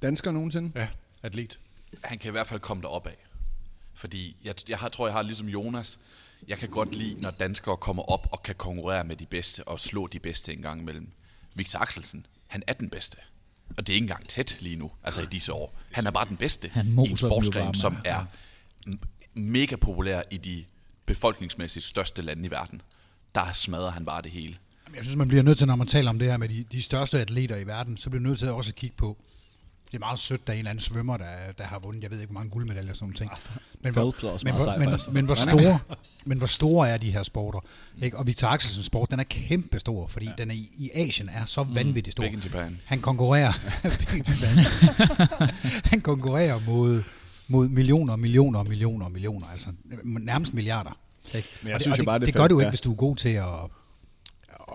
Dansker 0.01 0.31
nogensinde? 0.31 0.79
ja, 0.79 0.87
atlet? 1.23 1.59
Han 2.03 2.17
kan 2.17 2.29
i 2.29 2.31
hvert 2.31 2.47
fald 2.47 2.59
komme 2.59 2.83
derop 2.83 3.07
af. 3.07 3.17
Fordi 3.93 4.35
jeg, 4.43 4.53
jeg 4.69 4.77
har, 4.77 4.89
tror, 4.89 5.07
jeg 5.07 5.13
har 5.13 5.21
ligesom 5.21 5.47
Jonas. 5.49 5.99
Jeg 6.47 6.57
kan 6.57 6.69
godt 6.69 6.95
lide, 6.95 7.21
når 7.21 7.31
danskere 7.31 7.77
kommer 7.77 8.03
op 8.03 8.27
og 8.31 8.43
kan 8.43 8.55
konkurrere 8.55 9.03
med 9.03 9.15
de 9.15 9.25
bedste 9.25 9.67
og 9.67 9.79
slå 9.79 10.07
de 10.07 10.19
bedste 10.19 10.53
en 10.53 10.61
gang 10.61 10.81
imellem. 10.81 11.09
Victor 11.55 11.79
Axelsen, 11.79 12.25
han 12.47 12.63
er 12.67 12.73
den 12.73 12.89
bedste. 12.89 13.17
Og 13.77 13.87
det 13.87 13.89
er 13.89 13.95
ikke 13.95 14.03
engang 14.03 14.27
tæt 14.27 14.57
lige 14.61 14.75
nu, 14.75 14.91
altså 15.03 15.21
i 15.21 15.25
disse 15.25 15.53
år. 15.53 15.77
Han 15.91 16.07
er 16.07 16.11
bare 16.11 16.25
den 16.29 16.37
bedste 16.37 16.69
Han 16.69 16.87
i 16.87 17.09
en 17.09 17.17
sportsgren, 17.17 17.75
som 17.75 17.97
er 18.05 18.25
m- 18.87 18.97
mega 19.33 19.75
populær 19.75 20.21
i 20.31 20.37
de 20.37 20.65
befolkningsmæssigt 21.05 21.85
største 21.85 22.21
lande 22.21 22.45
i 22.47 22.51
verden. 22.51 22.81
Der 23.35 23.53
smadrer 23.53 23.89
han 23.91 24.05
bare 24.05 24.21
det 24.21 24.31
hele. 24.31 24.57
Jeg 24.95 25.03
synes, 25.03 25.15
man 25.15 25.27
bliver 25.27 25.43
nødt 25.43 25.57
til, 25.57 25.67
når 25.67 25.75
man 25.75 25.87
taler 25.87 26.09
om 26.09 26.19
det 26.19 26.27
her 26.27 26.37
med 26.37 26.49
de, 26.49 26.65
de 26.71 26.81
største 26.81 27.19
atleter 27.19 27.57
i 27.57 27.67
verden, 27.67 27.97
så 27.97 28.09
bliver 28.09 28.21
man 28.21 28.29
nødt 28.29 28.39
til 28.39 28.51
også 28.51 28.71
at 28.71 28.75
kigge 28.75 28.95
på, 28.97 29.17
det 29.91 29.93
er 29.93 29.99
meget 29.99 30.19
sødt, 30.19 30.47
der 30.47 30.53
er 30.53 30.55
en 30.55 30.59
eller 30.59 30.69
anden 30.69 30.81
svømmer, 30.81 31.17
der, 31.17 31.25
der 31.57 31.63
har 31.63 31.79
vundet, 31.79 32.03
jeg 32.03 32.11
ved 32.11 32.19
ikke, 32.19 32.31
hvor 32.31 32.39
mange 32.39 32.49
guldmedaljer 32.49 32.91
og 32.91 32.95
sådan 32.95 33.03
nogle 33.03 33.15
ting. 33.15 33.31
Men 33.81 33.93
hvor, 33.93 34.01
er 34.01 34.05
men, 34.05 34.13
meget 34.43 34.55
hvor, 34.55 34.63
sej, 34.63 34.77
men, 34.77 35.13
men, 35.13 35.25
hvor 35.25 35.35
store, 35.35 35.79
men 36.25 36.37
hvor 36.37 36.47
store 36.47 36.89
er 36.89 36.97
de 36.97 37.11
her 37.11 37.23
sporter? 37.23 37.59
Ikke? 38.01 38.17
Og 38.17 38.27
Victor 38.27 38.47
Axelsens 38.47 38.85
sport, 38.85 39.11
den 39.11 39.19
er 39.19 39.23
kæmpe 39.23 39.79
stor, 39.79 40.07
fordi 40.07 40.25
ja. 40.25 40.31
den 40.37 40.51
er 40.51 40.55
i, 40.55 40.69
i 40.77 40.89
Asien 40.93 41.29
er 41.29 41.45
så 41.45 41.63
vanvittigt 41.63 42.11
stor. 42.11 42.23
In 42.23 42.39
Japan. 42.39 42.81
Han 42.85 43.01
konkurrerer, 43.01 43.51
han 45.91 46.01
konkurrerer 46.01 46.59
mod, 46.67 47.03
mod 47.47 47.69
millioner, 47.69 48.15
millioner, 48.15 48.63
millioner, 48.63 49.07
millioner, 49.07 49.47
altså 49.47 49.69
nærmest 50.03 50.53
milliarder. 50.53 50.97
Ikke? 51.33 51.49
Men 51.61 51.67
jeg 51.67 51.75
og 51.75 51.79
det, 51.79 51.83
synes 51.83 51.93
og 51.93 51.97
det, 51.97 52.05
bare, 52.05 52.19
det 52.19 52.27
det 52.27 52.35
gør 52.35 52.47
du 52.47 52.59
ikke, 52.59 52.65
ja. 52.65 52.71
hvis 52.71 52.81
du 52.81 52.91
er 52.91 52.95
god 52.95 53.15
til 53.15 53.29
at 53.29 53.45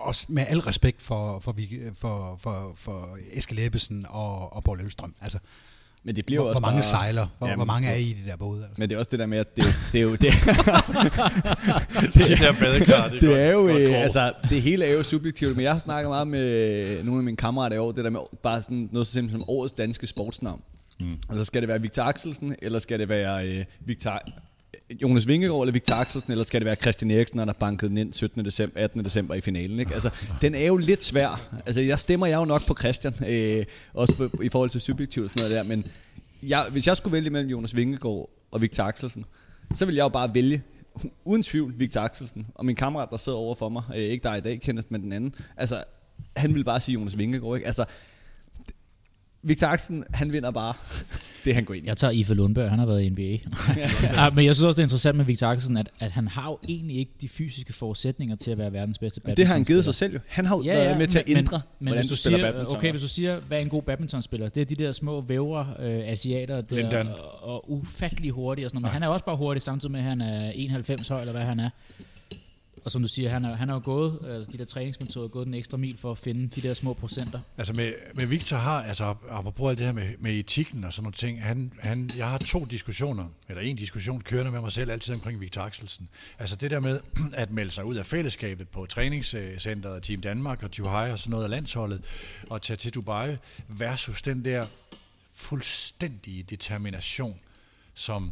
også 0.03 0.25
med 0.29 0.45
al 0.49 0.59
respekt 0.59 1.01
for, 1.01 1.39
for, 1.39 1.55
for, 1.93 2.37
for, 2.41 2.73
for 2.75 3.17
Eske 3.33 3.55
Leppesen 3.55 4.05
og, 4.09 4.53
og 4.55 4.63
Paul 4.63 4.81
Ølstrøm. 4.81 5.15
Altså, 5.21 5.39
Men 6.03 6.15
det 6.15 6.25
bliver 6.25 6.41
hvor, 6.41 6.49
også 6.49 6.59
hvor 6.59 6.67
mange 6.67 6.75
bare, 6.75 6.83
sejler, 6.83 7.27
hvor, 7.37 7.47
Jamen, 7.47 7.57
hvor 7.57 7.65
mange 7.65 7.87
er 7.87 7.95
I 7.95 8.01
i 8.01 8.13
de 8.13 8.29
der 8.29 8.35
både? 8.35 8.63
Altså. 8.63 8.75
Men 8.77 8.89
det 8.89 8.95
er 8.95 8.99
også 8.99 9.11
det 9.11 9.19
der 9.19 9.25
med, 9.25 9.37
at 9.37 9.55
det, 9.55 9.63
det 9.91 9.99
er 9.99 10.03
jo... 10.03 10.11
Det, 10.11 10.21
Det 12.13 12.39
der 12.39 12.53
badekar, 12.59 13.07
det 13.07 13.17
er, 13.17 13.19
det 13.27 13.41
er 13.41 13.51
jo, 13.51 13.59
godt, 13.59 13.81
øh, 13.81 14.03
altså, 14.03 14.33
det 14.49 14.61
hele 14.61 14.85
er 14.85 14.93
jo 14.93 15.03
subjektivt, 15.03 15.55
men 15.55 15.63
jeg 15.63 15.71
har 15.71 15.79
snakket 15.79 16.09
meget 16.09 16.27
med 16.27 17.03
nogle 17.03 17.19
af 17.19 17.23
mine 17.23 17.37
kammerater 17.37 17.75
i 17.75 17.79
år, 17.79 17.91
det 17.91 18.03
der 18.03 18.09
med 18.09 18.19
bare 18.43 18.61
sådan 18.61 18.89
noget 18.91 19.07
så 19.07 19.13
simpelt 19.13 19.31
som 19.31 19.43
årets 19.47 19.73
danske 19.73 20.07
sportsnavn. 20.07 20.61
Mm. 20.99 21.17
Altså 21.29 21.45
skal 21.45 21.61
det 21.61 21.69
være 21.69 21.81
Victor 21.81 22.03
Axelsen, 22.03 22.55
eller 22.61 22.79
skal 22.79 22.99
det 22.99 23.09
være 23.09 23.47
øh, 23.47 23.65
Victor, 23.85 24.21
Jonas 25.01 25.27
Vingegaard 25.27 25.61
eller 25.61 25.71
Victor 25.71 25.95
Axelsen, 25.95 26.31
eller 26.31 26.45
skal 26.45 26.61
det 26.61 26.65
være 26.65 26.75
Christian 26.75 27.11
Eriksen, 27.11 27.39
der 27.39 27.53
bankede 27.53 27.89
den 27.89 27.97
ind 27.97 28.13
17. 28.13 28.45
december, 28.45 28.81
18. 28.81 29.05
december 29.05 29.35
i 29.35 29.41
finalen. 29.41 29.79
Ikke? 29.79 29.93
Altså, 29.93 30.09
den 30.41 30.55
er 30.55 30.65
jo 30.65 30.77
lidt 30.77 31.03
svær. 31.03 31.41
Altså, 31.65 31.81
jeg 31.81 31.99
stemmer 31.99 32.27
jeg 32.27 32.37
jo 32.39 32.45
nok 32.45 32.67
på 32.67 32.75
Christian, 32.79 33.13
øh, 33.27 33.65
også 33.93 34.15
på, 34.15 34.41
i 34.43 34.49
forhold 34.49 34.69
til 34.69 34.81
subjektivt 34.81 35.23
og 35.23 35.29
sådan 35.29 35.49
noget 35.49 35.57
der, 35.57 35.63
men 35.63 35.85
jeg, 36.43 36.65
hvis 36.71 36.87
jeg 36.87 36.97
skulle 36.97 37.13
vælge 37.13 37.29
mellem 37.29 37.49
Jonas 37.49 37.75
Vingegaard 37.75 38.29
og 38.51 38.61
Victor 38.61 38.83
Axelsen, 38.83 39.25
så 39.73 39.85
vil 39.85 39.95
jeg 39.95 40.03
jo 40.03 40.09
bare 40.09 40.33
vælge, 40.33 40.63
uden 41.25 41.43
tvivl, 41.43 41.73
Victor 41.79 42.01
Axelsen. 42.01 42.47
Og 42.55 42.65
min 42.65 42.75
kammerat, 42.75 43.09
der 43.11 43.17
sidder 43.17 43.37
over 43.37 43.55
for 43.55 43.69
mig, 43.69 43.83
øh, 43.95 44.01
ikke 44.01 44.23
der 44.23 44.35
i 44.35 44.41
dag, 44.41 44.61
Kenneth, 44.61 44.87
men 44.89 45.03
den 45.03 45.13
anden, 45.13 45.35
altså, 45.57 45.83
han 46.35 46.55
vil 46.55 46.63
bare 46.63 46.79
sige 46.79 46.93
Jonas 46.93 47.17
Vingegaard, 47.17 47.55
ikke? 47.55 47.67
Altså, 47.67 47.85
Victor 49.43 49.67
Axelsen, 49.67 50.03
han 50.13 50.33
vinder 50.33 50.51
bare 50.51 50.73
det, 51.45 51.55
han 51.55 51.63
går 51.63 51.73
ind 51.73 51.85
i. 51.85 51.87
Jeg 51.87 51.97
tager 51.97 52.11
Ife 52.11 52.33
Lundberg, 52.33 52.69
han 52.69 52.79
har 52.79 52.85
været 52.85 53.01
i 53.01 53.09
NBA. 53.09 53.21
ja, 54.13 54.29
men 54.29 54.45
jeg 54.45 54.55
synes 54.55 54.63
også, 54.63 54.75
det 54.77 54.79
er 54.79 54.85
interessant 54.85 55.17
med 55.17 55.25
Victor 55.25 55.47
Axelsen, 55.47 55.77
at, 55.77 55.89
at 55.99 56.11
han 56.11 56.27
har 56.27 56.49
jo 56.49 56.57
egentlig 56.69 56.97
ikke 56.97 57.11
de 57.21 57.29
fysiske 57.29 57.73
forudsætninger 57.73 58.35
til 58.35 58.51
at 58.51 58.57
være 58.57 58.73
verdens 58.73 58.99
bedste 58.99 59.21
Det 59.37 59.47
har 59.47 59.53
han 59.53 59.63
givet 59.63 59.85
sig 59.85 59.95
selv 59.95 60.13
jo. 60.13 60.19
Han 60.27 60.45
har 60.45 60.57
jo 60.57 60.63
ja, 60.63 60.73
været 60.73 60.97
med 60.97 61.07
til 61.07 61.19
at 61.19 61.27
men- 61.27 61.37
ændre, 61.37 61.61
men, 61.79 61.87
hvordan 61.87 62.01
hvis 62.01 62.09
du 62.09 62.13
du 62.15 62.19
spiller 62.19 62.37
siger, 62.39 62.51
badminton. 62.51 62.77
Okay, 62.77 62.89
hvis 62.91 63.01
du 63.01 63.07
siger, 63.07 63.39
hvad 63.39 63.57
er 63.57 63.61
en 63.61 63.69
god 63.69 63.81
badmintonspiller? 63.81 64.49
Det 64.49 64.61
er 64.61 64.65
de 64.65 64.75
der 64.75 64.91
små 64.91 65.21
vævre 65.21 65.73
øh, 65.79 65.85
asiater 66.07 66.61
der, 66.61 67.05
og, 67.09 67.53
og 67.55 67.71
ufattelig 67.71 68.31
hurtige 68.31 68.65
og 68.65 68.69
sådan 68.69 68.75
noget. 68.75 68.81
Men 68.83 68.87
Nej. 68.87 68.93
han 68.93 69.03
er 69.03 69.07
også 69.07 69.25
bare 69.25 69.37
hurtig, 69.37 69.61
samtidig 69.63 69.91
med, 69.91 69.99
at 69.99 70.05
han 70.05 70.21
er 70.21 70.51
91 70.55 71.07
høj, 71.07 71.19
eller 71.19 71.31
hvad 71.33 71.43
han 71.43 71.59
er. 71.59 71.69
Og 72.83 72.91
som 72.91 73.01
du 73.01 73.07
siger, 73.07 73.29
han 73.29 73.45
er, 73.45 73.55
han 73.55 73.69
er 73.69 73.73
jo 73.73 73.81
gået, 73.83 74.19
altså 74.27 74.51
de 74.51 74.57
der 74.57 74.65
træningsmetoder, 74.65 75.27
gået 75.27 75.47
den 75.47 75.53
ekstra 75.53 75.77
mil 75.77 75.97
for 75.97 76.11
at 76.11 76.17
finde 76.17 76.47
de 76.47 76.61
der 76.61 76.73
små 76.73 76.93
procenter. 76.93 77.39
Altså 77.57 77.73
med, 77.73 77.93
med 78.13 78.25
Victor 78.25 78.57
har, 78.57 78.83
altså 78.83 79.15
apropos 79.29 79.69
alt 79.69 79.77
det 79.77 79.85
her 79.85 79.93
med, 79.93 80.09
med 80.19 80.33
etikken 80.33 80.83
og 80.83 80.93
sådan 80.93 81.03
nogle 81.03 81.13
ting, 81.13 81.43
han, 81.43 81.71
han, 81.79 82.09
jeg 82.17 82.29
har 82.29 82.37
to 82.37 82.65
diskussioner, 82.65 83.25
eller 83.49 83.61
en 83.61 83.75
diskussion 83.75 84.21
kørende 84.21 84.51
med 84.51 84.61
mig 84.61 84.71
selv 84.71 84.91
altid 84.91 85.13
omkring 85.13 85.41
Victor 85.41 85.61
Axelsen. 85.61 86.09
Altså 86.39 86.55
det 86.55 86.71
der 86.71 86.79
med 86.79 86.99
at 87.33 87.51
melde 87.51 87.71
sig 87.71 87.85
ud 87.85 87.95
af 87.95 88.05
fællesskabet 88.05 88.69
på 88.69 88.85
træningscenteret, 88.85 90.03
Team 90.03 90.21
Danmark 90.21 90.63
og 90.63 90.69
Juhai 90.79 91.11
og 91.11 91.19
sådan 91.19 91.31
noget 91.31 91.43
af 91.43 91.49
landsholdet, 91.49 92.01
og 92.49 92.61
tage 92.61 92.77
til 92.77 92.93
Dubai, 92.93 93.35
versus 93.67 94.21
den 94.21 94.45
der 94.45 94.65
fuldstændige 95.35 96.43
determination, 96.43 97.39
som, 97.93 98.31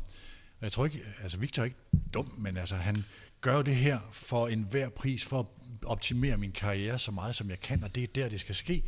jeg 0.61 0.71
tror 0.71 0.85
ikke, 0.85 0.99
altså 1.23 1.37
Victor 1.37 1.61
er 1.61 1.65
ikke 1.65 1.77
dum, 2.13 2.33
men 2.37 2.57
altså 2.57 2.75
han 2.75 3.05
gør 3.41 3.55
jo 3.55 3.61
det 3.61 3.75
her 3.75 3.99
for 4.11 4.47
enhver 4.47 4.89
pris, 4.89 5.25
for 5.25 5.39
at 5.39 5.45
optimere 5.85 6.37
min 6.37 6.51
karriere 6.51 6.99
så 6.99 7.11
meget, 7.11 7.35
som 7.35 7.49
jeg 7.49 7.59
kan, 7.59 7.83
og 7.83 7.95
det 7.95 8.03
er 8.03 8.07
der, 8.07 8.29
det 8.29 8.39
skal 8.39 8.55
ske. 8.55 8.83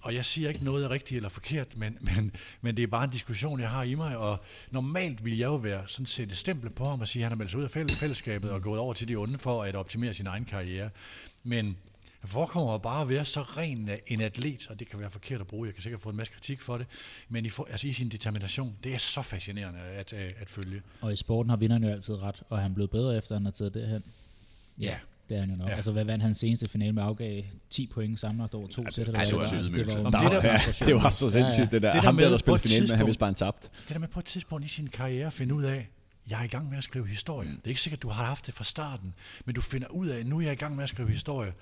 Og 0.00 0.14
jeg 0.14 0.24
siger 0.24 0.48
ikke 0.48 0.64
noget 0.64 0.84
er 0.84 0.90
rigtigt 0.90 1.16
eller 1.16 1.28
forkert, 1.28 1.76
men, 1.76 1.98
men, 2.16 2.36
men 2.60 2.76
det 2.76 2.82
er 2.82 2.86
bare 2.86 3.04
en 3.04 3.10
diskussion, 3.10 3.60
jeg 3.60 3.70
har 3.70 3.82
i 3.82 3.94
mig, 3.94 4.16
og 4.16 4.44
normalt 4.70 5.24
ville 5.24 5.38
jeg 5.38 5.46
jo 5.46 5.54
være 5.54 5.82
sådan 5.86 6.06
sætte 6.06 6.36
stempel 6.36 6.70
på 6.70 6.84
ham 6.84 7.00
og 7.00 7.08
sige, 7.08 7.20
at 7.20 7.24
han 7.24 7.32
har 7.32 7.36
meldt 7.36 7.50
sig 7.50 7.58
ud 7.58 7.64
af 7.64 7.70
fællesskabet 7.70 8.50
og 8.50 8.62
gået 8.62 8.80
over 8.80 8.94
til 8.94 9.08
de 9.08 9.16
onde 9.16 9.38
for 9.38 9.62
at 9.62 9.76
optimere 9.76 10.14
sin 10.14 10.26
egen 10.26 10.44
karriere. 10.44 10.90
Men 11.42 11.76
forekommer 12.28 12.78
bare 12.78 13.02
at 13.02 13.08
være 13.08 13.24
så 13.24 13.42
ren 13.42 13.90
en 14.06 14.20
atlet, 14.20 14.66
og 14.70 14.78
det 14.80 14.88
kan 14.88 14.98
være 15.00 15.10
forkert 15.10 15.40
at 15.40 15.46
bruge, 15.46 15.66
jeg 15.66 15.74
kan 15.74 15.82
sikkert 15.82 16.00
få 16.00 16.08
en 16.10 16.16
masse 16.16 16.32
kritik 16.32 16.60
for 16.60 16.78
det, 16.78 16.86
men 17.28 17.46
i, 17.46 17.48
for, 17.48 17.66
altså 17.70 17.88
i 17.88 17.92
sin 17.92 18.08
determination, 18.08 18.76
det 18.84 18.94
er 18.94 18.98
så 18.98 19.22
fascinerende 19.22 19.80
at, 19.80 20.12
at, 20.12 20.34
at 20.38 20.50
følge. 20.50 20.82
Og 21.00 21.12
i 21.12 21.16
sporten 21.16 21.50
har 21.50 21.56
vinderen 21.56 21.84
jo 21.84 21.90
altid 21.90 22.22
ret, 22.22 22.42
og 22.48 22.58
han 22.58 22.74
blevet 22.74 22.90
bedre 22.90 23.16
efter, 23.16 23.34
han 23.34 23.44
har 23.44 23.52
taget 23.52 23.74
det 23.74 23.88
hen. 23.88 24.02
Ja, 24.80 24.96
det 25.28 25.36
er 25.36 25.40
han 25.40 25.50
jo 25.50 25.56
nok. 25.56 25.66
Ja. 25.66 25.70
Ja. 25.70 25.76
Altså, 25.76 25.92
hvad 25.92 26.04
vandt 26.04 26.24
han 26.24 26.34
seneste 26.34 26.68
finale 26.68 26.92
med 26.92 27.02
afgav 27.02 27.42
10 27.70 27.86
point 27.86 28.20
sammenlagt 28.20 28.54
over 28.54 28.66
to 28.68 28.82
Ja, 28.82 28.90
sæt? 28.90 29.06
det- 29.06 29.12
eller 29.14 29.24
det 29.26 29.36
var 29.36 29.40
Altså, 29.42 29.98
Om 30.04 30.12
Der, 30.12 30.28
det 30.40 30.80
ja, 30.80 30.86
det 30.86 30.94
var 30.94 31.10
så 31.10 31.30
sindssygt, 31.30 31.70
det 31.70 31.82
der. 31.82 31.92
Det 31.92 32.02
der 32.02 32.06
Ham 32.06 32.16
der, 32.16 32.22
med 32.24 32.30
der 32.30 32.36
på 32.36 32.38
spillede 32.38 32.62
finalen 32.62 32.88
med, 32.88 32.96
han 32.96 33.06
vidste 33.06 33.18
bare, 33.20 33.28
han 33.28 33.34
tabte. 33.34 33.68
Det 33.82 33.88
der 33.92 33.98
med 33.98 34.08
på 34.08 34.18
et 34.18 34.24
tidspunkt 34.24 34.64
i 34.64 34.68
sin 34.68 34.88
karriere 34.88 35.26
at 35.26 35.32
finde 35.32 35.54
ud 35.54 35.62
af, 35.64 35.88
jeg 36.30 36.40
er 36.40 36.44
i 36.44 36.46
gang 36.46 36.68
med 36.70 36.78
at 36.78 36.84
skrive 36.84 37.06
historie. 37.08 37.48
Mm. 37.48 37.56
Det 37.56 37.64
er 37.64 37.68
ikke 37.68 37.80
sikkert, 37.80 37.98
at 37.98 38.02
du 38.02 38.08
har 38.08 38.24
haft 38.24 38.46
det 38.46 38.54
fra 38.54 38.64
starten, 38.64 39.14
men 39.44 39.54
du 39.54 39.60
finder 39.60 39.88
ud 39.88 40.06
af, 40.06 40.18
at 40.18 40.26
nu 40.26 40.38
er 40.38 40.42
jeg 40.42 40.52
i 40.52 40.56
gang 40.56 40.76
med 40.76 40.82
at 40.82 40.88
skrive 40.88 41.10
historie, 41.10 41.52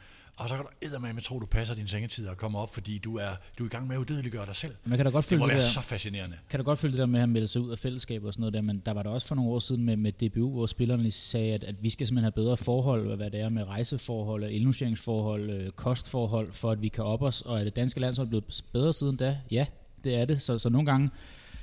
og 0.43 0.49
så 0.49 0.55
kan 0.55 0.65
du 0.65 0.87
eddermame 0.87 1.21
tro, 1.21 1.39
du 1.39 1.47
passer 1.47 1.75
din 1.75 1.87
sengetid 1.89 2.27
og 2.29 2.37
kommer 2.37 2.59
op, 2.59 2.75
fordi 2.75 2.99
du 2.99 3.17
er, 3.17 3.31
du 3.59 3.63
er 3.65 3.67
i 3.67 3.71
gang 3.71 3.87
med 3.87 3.97
at 3.97 4.01
udødeliggøre 4.01 4.47
dig 4.47 4.57
selv. 4.57 4.75
Man 4.85 4.99
kan 4.99 5.05
da 5.05 5.11
godt 5.11 5.23
Det 5.23 5.29
følge 5.29 5.39
må 5.41 5.47
det, 5.47 5.53
være 5.55 5.63
der, 5.63 5.69
så 5.69 5.81
fascinerende. 5.81 6.37
kan 6.51 6.59
da 6.61 6.65
godt 6.65 6.79
følge 6.79 6.93
det 6.93 6.99
der 6.99 7.07
med, 7.07 7.15
at 7.19 7.21
han 7.21 7.31
meldte 7.31 7.49
sig 7.49 7.63
ud 7.63 7.71
af 7.71 7.79
fællesskabet 7.79 8.27
og 8.29 8.35
sådan 8.35 8.41
noget 8.41 8.55
der, 8.55 8.61
men 8.61 8.83
der 8.87 8.93
var 8.93 9.03
der 9.03 9.11
også 9.11 9.27
for 9.27 9.35
nogle 9.35 9.51
år 9.51 9.59
siden 9.59 9.85
med, 9.85 9.97
med 9.97 10.13
DBU, 10.13 10.51
hvor 10.53 10.67
spillerne 10.67 11.11
sagde, 11.11 11.55
at, 11.55 11.65
at 11.65 11.75
vi 11.83 11.91
skal 11.91 12.07
simpelthen 12.07 12.25
have 12.25 12.45
bedre 12.45 12.57
forhold, 12.57 13.17
hvad 13.17 13.31
det 13.31 13.41
er 13.41 13.49
med 13.49 13.65
rejseforhold, 13.65 14.45
indlogeringsforhold, 14.45 15.51
øh, 15.51 15.71
kostforhold, 15.71 16.53
for 16.53 16.71
at 16.71 16.83
vi 16.83 16.89
kan 16.89 17.05
op 17.05 17.23
os, 17.23 17.41
og 17.43 17.61
er 17.61 17.65
det 17.65 17.77
danske 17.77 18.01
landshold 18.01 18.29
blevet 18.29 18.63
bedre 18.73 18.93
siden 18.93 19.17
da? 19.17 19.39
Ja, 19.51 19.67
det 20.05 20.15
er 20.17 20.25
det. 20.25 20.43
Så, 20.43 20.59
så 20.59 20.69
nogle 20.69 20.87
gange, 20.87 21.11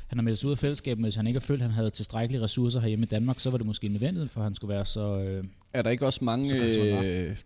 han 0.07 0.17
har 0.17 0.23
meldt 0.23 0.39
sig 0.39 0.47
ud 0.47 0.51
af 0.51 0.57
fællesskabet, 0.57 0.97
men 0.97 1.03
hvis 1.05 1.15
han 1.15 1.27
ikke 1.27 1.39
har 1.39 1.45
følt, 1.45 1.61
at 1.61 1.65
han 1.67 1.75
havde 1.75 1.89
tilstrækkelige 1.89 2.43
ressourcer 2.43 2.79
herhjemme 2.79 3.03
i 3.05 3.07
Danmark, 3.07 3.39
så 3.39 3.49
var 3.49 3.57
det 3.57 3.67
måske 3.67 3.87
nødvendigt, 3.87 4.31
for 4.31 4.39
at 4.39 4.43
han 4.43 4.55
skulle 4.55 4.73
være 4.75 4.85
så... 4.85 5.19
Øh, 5.19 5.43
Er 5.73 5.81
der 5.81 5.89
ikke 5.89 6.05
også 6.05 6.23
mange... 6.23 6.55
Øh, 6.55 7.37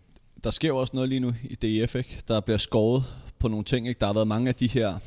der 0.43 0.49
sker 0.49 0.67
jo 0.67 0.77
også 0.77 0.91
noget 0.95 1.09
lige 1.09 1.19
nu 1.19 1.33
i 1.43 1.55
DF, 1.55 1.95
ikke? 1.95 2.21
Der 2.27 2.39
bliver 2.39 2.57
skåret 2.57 3.03
på 3.39 3.47
nogle 3.47 3.65
ting, 3.65 3.87
ikke? 3.87 3.99
Der 3.99 4.05
har 4.05 4.13
været 4.13 4.27
mange 4.27 4.49
af 4.49 4.55
de 4.55 4.67
her 4.67 4.97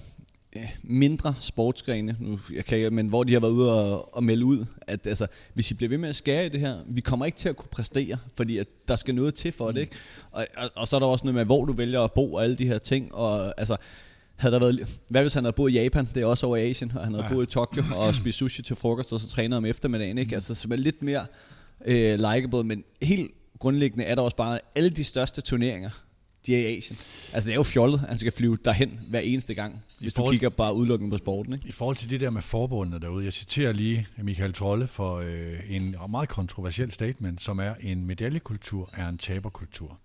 mindre 0.82 1.34
sportsgrene, 1.40 2.16
nu, 2.20 2.38
jeg 2.54 2.64
kan, 2.64 2.78
ikke- 2.78 2.90
men 2.90 3.08
hvor 3.08 3.24
de 3.24 3.32
har 3.32 3.40
været 3.40 3.52
ude 3.52 3.72
og, 3.72 4.14
og 4.16 4.24
melde 4.24 4.44
ud, 4.44 4.64
at 4.86 5.06
altså, 5.06 5.26
hvis 5.54 5.70
I 5.70 5.74
bliver 5.74 5.88
ved 5.88 5.98
med 5.98 6.08
at 6.08 6.16
skære 6.16 6.46
i 6.46 6.48
det 6.48 6.60
her, 6.60 6.76
vi 6.86 7.00
kommer 7.00 7.26
ikke 7.26 7.38
til 7.38 7.48
at 7.48 7.56
kunne 7.56 7.68
præstere, 7.72 8.16
fordi 8.36 8.58
at 8.58 8.66
der 8.88 8.96
skal 8.96 9.14
noget 9.14 9.34
til 9.34 9.52
for 9.52 9.68
mm. 9.68 9.74
det, 9.74 9.80
ikke? 9.80 9.96
Og, 10.32 10.46
og, 10.56 10.70
og, 10.74 10.88
så 10.88 10.96
er 10.96 11.00
der 11.00 11.06
også 11.06 11.24
noget 11.24 11.34
med, 11.34 11.44
hvor 11.44 11.64
du 11.64 11.72
vælger 11.72 12.00
at 12.00 12.12
bo 12.12 12.34
og 12.34 12.44
alle 12.44 12.56
de 12.56 12.66
her 12.66 12.78
ting, 12.78 13.14
og 13.14 13.54
altså, 13.60 13.76
havde 14.36 14.52
der 14.54 14.60
været, 14.60 14.86
hvad 15.08 15.22
hvis 15.22 15.34
han 15.34 15.44
havde 15.44 15.52
boet 15.56 15.70
i 15.72 15.74
Japan, 15.74 16.08
det 16.14 16.22
er 16.22 16.26
også 16.26 16.46
over 16.46 16.56
i 16.56 16.70
Asien, 16.70 16.92
og 16.94 17.04
han 17.04 17.14
havde 17.14 17.24
ja. 17.26 17.32
Boet 17.32 17.46
i 17.46 17.50
Tokyo 17.50 17.82
og 17.96 18.14
spist 18.14 18.38
sushi 18.38 18.62
til 18.62 18.76
frokost, 18.76 19.12
og 19.12 19.20
så 19.20 19.28
træner 19.28 19.56
om 19.56 19.64
eftermiddagen, 19.64 20.18
ikke? 20.18 20.34
Altså, 20.34 20.54
som 20.54 20.72
er 20.72 20.76
lidt 20.76 21.02
mere 21.02 21.26
øh, 21.84 22.14
likeable, 22.18 22.64
men 22.64 22.84
helt 23.02 23.30
grundlæggende 23.58 24.04
er 24.04 24.14
der 24.14 24.22
også 24.22 24.36
bare, 24.36 24.58
alle 24.74 24.90
de 24.90 25.04
største 25.04 25.40
turneringer, 25.40 25.90
de 26.46 26.54
er 26.54 26.68
i 26.68 26.76
Asien. 26.76 26.98
Altså 27.32 27.46
det 27.46 27.52
er 27.52 27.56
jo 27.56 27.62
fjollet, 27.62 28.00
at 28.02 28.08
han 28.08 28.18
skal 28.18 28.32
flyve 28.32 28.58
derhen 28.64 29.00
hver 29.08 29.20
eneste 29.20 29.54
gang, 29.54 29.82
hvis 29.98 30.12
du 30.12 30.16
forhold- 30.16 30.34
kigger 30.34 30.48
bare 30.48 30.74
udelukkende 30.74 31.10
på 31.10 31.18
sporten, 31.18 31.52
ikke? 31.52 31.68
I 31.68 31.72
forhold 31.72 31.96
til 31.96 32.10
det 32.10 32.20
der 32.20 32.30
med 32.30 32.42
forbundet 32.42 33.02
derude, 33.02 33.24
jeg 33.24 33.32
citerer 33.32 33.72
lige 33.72 34.06
Michael 34.22 34.52
Trolle 34.52 34.88
for 34.88 35.16
øh, 35.16 35.60
en 35.68 35.96
meget 36.10 36.28
kontroversiel 36.28 36.92
statement, 36.92 37.42
som 37.42 37.58
er, 37.58 37.74
en 37.80 38.06
medaljekultur 38.06 38.90
er 38.92 39.08
en 39.08 39.18
taberkultur. 39.18 39.98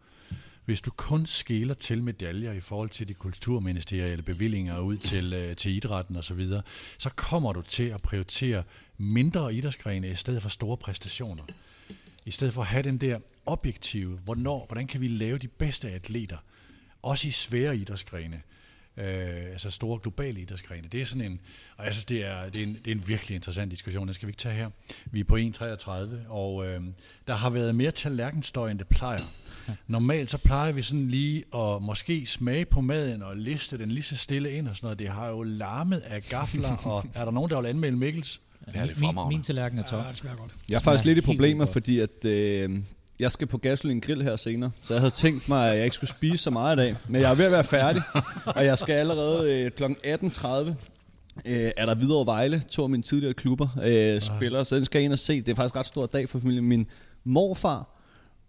Hvis 0.66 0.82
du 0.82 0.92
kun 0.92 1.26
skæler 1.26 1.74
til 1.74 2.04
medaljer 2.04 2.52
i 2.52 2.60
forhold 2.60 2.90
til 2.90 3.08
de 3.08 3.14
kulturministerielle 3.14 4.24
bevillinger 4.24 4.80
ud 4.80 4.98
til, 4.98 5.34
øh, 5.34 5.56
til 5.56 5.76
idrætten 5.76 6.16
osv., 6.16 6.24
så, 6.24 6.34
videre, 6.34 6.62
så 6.98 7.10
kommer 7.10 7.54
du 7.54 7.62
til 7.62 7.84
at 7.84 8.02
prioritere 8.02 8.64
mindre 8.98 9.54
idrætsgrene 9.54 10.10
i 10.10 10.16
stedet 10.16 10.42
for 10.42 10.50
store 10.50 10.78
præstationer. 10.78 11.44
I 12.26 12.32
stedet 12.32 12.54
for 12.54 12.62
at 12.62 12.68
have 12.68 12.84
den 12.84 12.98
der 12.98 13.20
objektive, 13.46 14.18
hvornår, 14.24 14.66
hvordan 14.66 14.88
kan 14.88 15.02
vi 15.02 15.08
lave 15.08 15.38
de 15.38 15.48
bedste 15.48 15.90
atleter, 15.92 16.38
også 17.02 17.28
i 17.28 17.32
svære 17.32 17.78
idrætsgrene. 17.78 18.42
øh, 18.98 19.52
altså 19.52 19.70
store 19.70 20.00
globale 20.00 20.42
idrætsgrene. 20.42 20.88
Det 20.88 21.02
er 21.02 21.06
sådan 21.06 21.32
en, 21.32 21.40
og 21.78 21.86
jeg 21.86 21.94
synes, 21.94 22.06
det 22.06 22.26
er, 22.26 22.50
det 22.50 22.60
er, 22.60 22.64
en, 22.68 22.74
det 22.86 22.88
er 22.92 22.96
en 22.96 23.08
virkelig 23.08 23.36
interessant 23.36 23.72
diskussion. 23.72 24.08
Den 24.08 24.14
skal 24.14 24.28
vi 24.28 24.30
ikke 24.30 24.42
tage 24.42 24.56
her. 24.56 24.70
Vi 25.06 25.20
er 25.20 25.24
på 25.24 25.38
1.33, 25.38 26.30
og 26.30 26.68
øh, 26.68 26.82
der 27.28 27.34
har 27.34 27.50
været 27.50 27.76
mere 27.76 27.92
tallerkenstøj, 27.92 28.72
end 28.72 28.80
det 28.80 28.88
plejer. 28.88 29.20
Normalt 29.88 30.32
så 30.32 30.38
plejer 30.38 30.72
vi 30.72 30.82
sådan 30.82 31.08
lige 31.08 31.44
at 31.56 31.82
måske 31.82 32.26
smage 32.26 32.66
på 32.66 32.82
maden 32.82 33.24
og 33.24 33.38
liste 33.38 33.78
den 33.78 33.92
lige 33.92 34.04
så 34.04 34.18
stille 34.18 34.52
ind 34.52 34.68
og 34.68 34.76
sådan 34.76 34.86
noget. 34.86 35.00
Det 35.00 35.08
har 35.10 35.28
jo 35.28 35.44
larmet 35.44 36.00
af 36.00 36.24
gafler, 36.24 36.78
og 36.86 37.04
er 37.16 37.26
der 37.26 37.32
nogen, 37.32 37.50
der 37.50 37.62
vil 37.62 37.68
anmelde 37.68 37.98
Mikkels? 37.98 38.42
Ja, 38.76 38.82
det 38.82 38.92
er 38.92 39.12
min, 39.12 39.28
min 39.30 39.42
tallerken 39.42 39.80
er 39.80 39.84
tom. 39.84 40.00
Ja, 40.00 40.08
det 40.08 40.18
smager 40.18 40.36
godt. 40.36 40.52
Jeg 40.70 40.76
er 40.76 40.80
faktisk 40.80 41.06
lidt 41.06 41.18
i 41.18 41.22
problemer, 41.22 41.66
fordi 41.66 42.00
at, 42.00 42.26
øh, 42.26 42.70
jeg 43.20 43.32
skal 43.32 43.48
på 43.48 43.58
Gasolin 43.58 44.00
Grill 44.00 44.24
her 44.24 44.36
senere, 44.36 44.72
så 44.82 44.94
jeg 44.94 45.02
havde 45.02 45.12
tænkt 45.12 45.50
mig, 45.50 45.72
at 45.72 45.78
jeg 45.78 45.84
ikke 45.84 45.96
skulle 45.96 46.10
spise 46.10 46.38
så 46.38 46.50
meget 46.50 46.76
i 46.76 46.80
dag. 46.80 46.96
Men 47.08 47.22
jeg 47.22 47.32
er 47.32 47.36
ved 47.36 47.46
at 47.46 47.52
være 47.52 47.64
færdig, 47.64 48.02
og 48.56 48.66
jeg 48.66 48.78
skal 48.78 48.94
allerede 48.94 49.54
øh, 49.54 49.72
kl. 49.72 49.84
18.30 49.84 50.48
øh, 51.46 51.72
er 51.78 51.86
der 51.86 51.96
videre 51.96 52.26
Vejle, 52.26 52.64
to 52.70 52.84
af 52.84 52.90
mine 52.90 53.04
tidligere 53.04 53.34
klubber, 53.34 53.68
øh, 53.84 54.22
spiller, 54.22 54.64
så 54.64 54.76
den 54.76 54.86
skal 54.86 55.00
jeg 55.00 55.06
ind 55.06 55.14
og 55.14 55.20
se. 55.20 55.42
Det 55.42 55.50
er 55.52 55.56
faktisk 55.56 55.76
en 55.76 55.80
ret 55.80 55.86
stor 55.86 56.06
dag 56.06 56.30
for 56.30 56.40
familien. 56.40 56.66
Min 56.66 56.88
morfar 57.24 57.90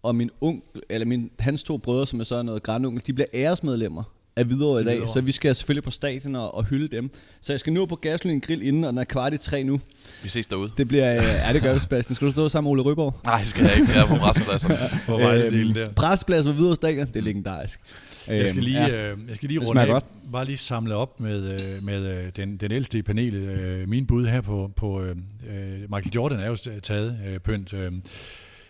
og 0.03 0.15
min 0.15 0.29
onkel, 0.41 0.81
eller 0.89 1.05
min, 1.05 1.31
hans 1.39 1.63
to 1.63 1.77
brødre, 1.77 2.07
som 2.07 2.19
er 2.19 2.23
så 2.23 2.41
noget 2.41 2.63
grandonkel, 2.63 3.03
de 3.07 3.13
bliver 3.13 3.27
æresmedlemmer 3.33 4.03
af 4.35 4.45
Hvidovre 4.45 4.81
i 4.81 4.83
dag, 4.83 4.93
Hvidovre. 4.93 5.13
så 5.13 5.21
vi 5.21 5.31
skal 5.31 5.55
selvfølgelig 5.55 5.83
på 5.83 5.91
stadion 5.91 6.35
og, 6.35 6.55
og 6.55 6.63
hylde 6.63 6.95
dem. 6.95 7.09
Så 7.41 7.53
jeg 7.53 7.59
skal 7.59 7.73
nu 7.73 7.85
på 7.85 7.95
Gasolin 7.95 8.39
Grill 8.39 8.61
inden, 8.61 8.83
og 8.83 8.89
den 8.91 8.97
er 8.99 9.03
kvart 9.03 9.33
i 9.33 9.37
tre 9.37 9.63
nu. 9.63 9.81
Vi 10.23 10.29
ses 10.29 10.47
derude. 10.47 10.71
Det 10.77 10.87
bliver, 10.87 11.17
øh, 11.17 11.23
ja 11.23 11.53
det 11.53 11.61
gør 11.61 11.73
vi, 11.73 11.79
Sebastian. 11.79 12.15
Skal 12.15 12.27
du 12.27 12.31
stå 12.31 12.49
sammen 12.49 12.75
med 12.75 12.83
Ole 12.83 12.91
Ryborg? 12.91 13.15
Nej, 13.25 13.39
det 13.39 13.47
skal 13.47 13.63
jeg 13.63 13.75
ikke. 13.79 13.91
Jeg 13.95 14.01
er 14.03 14.07
på 14.07 14.15
pressepladsen. 14.15 14.71
På 15.05 15.17
Vejle-delen 15.23 15.73
der. 15.75 15.89
Presseplads 15.95 16.45
ved 16.45 16.53
Hvidovre 16.53 16.75
Stadion, 16.75 17.07
det 17.07 17.15
er 17.15 17.21
legendarisk. 17.21 17.79
Jeg 18.27 18.49
skal 18.49 18.57
Øhm, 18.59 18.65
lige, 18.65 18.85
ja. 18.85 19.11
øh, 19.11 19.17
jeg 19.27 19.35
skal 19.35 19.49
lige 19.49 19.59
Det 19.59 19.69
runde 19.69 19.81
af, 19.81 19.87
godt. 19.87 20.05
bare 20.31 20.45
lige 20.45 20.57
samle 20.57 20.95
op 20.95 21.19
med, 21.19 21.61
øh, 21.61 21.83
med 21.83 22.31
den, 22.31 22.57
den 22.57 22.71
ældste 22.71 22.97
i 22.97 23.01
panelet. 23.01 23.89
Min 23.89 24.05
bud 24.05 24.25
her 24.27 24.41
på, 24.41 24.71
på 24.75 25.01
øh, 25.01 25.09
øh, 25.09 25.79
Michael 25.79 26.11
Jordan 26.15 26.39
er 26.39 26.47
jo 26.47 26.55
taget 26.83 27.19
øh, 27.27 27.39
pynt, 27.39 27.73
øh, 27.73 27.91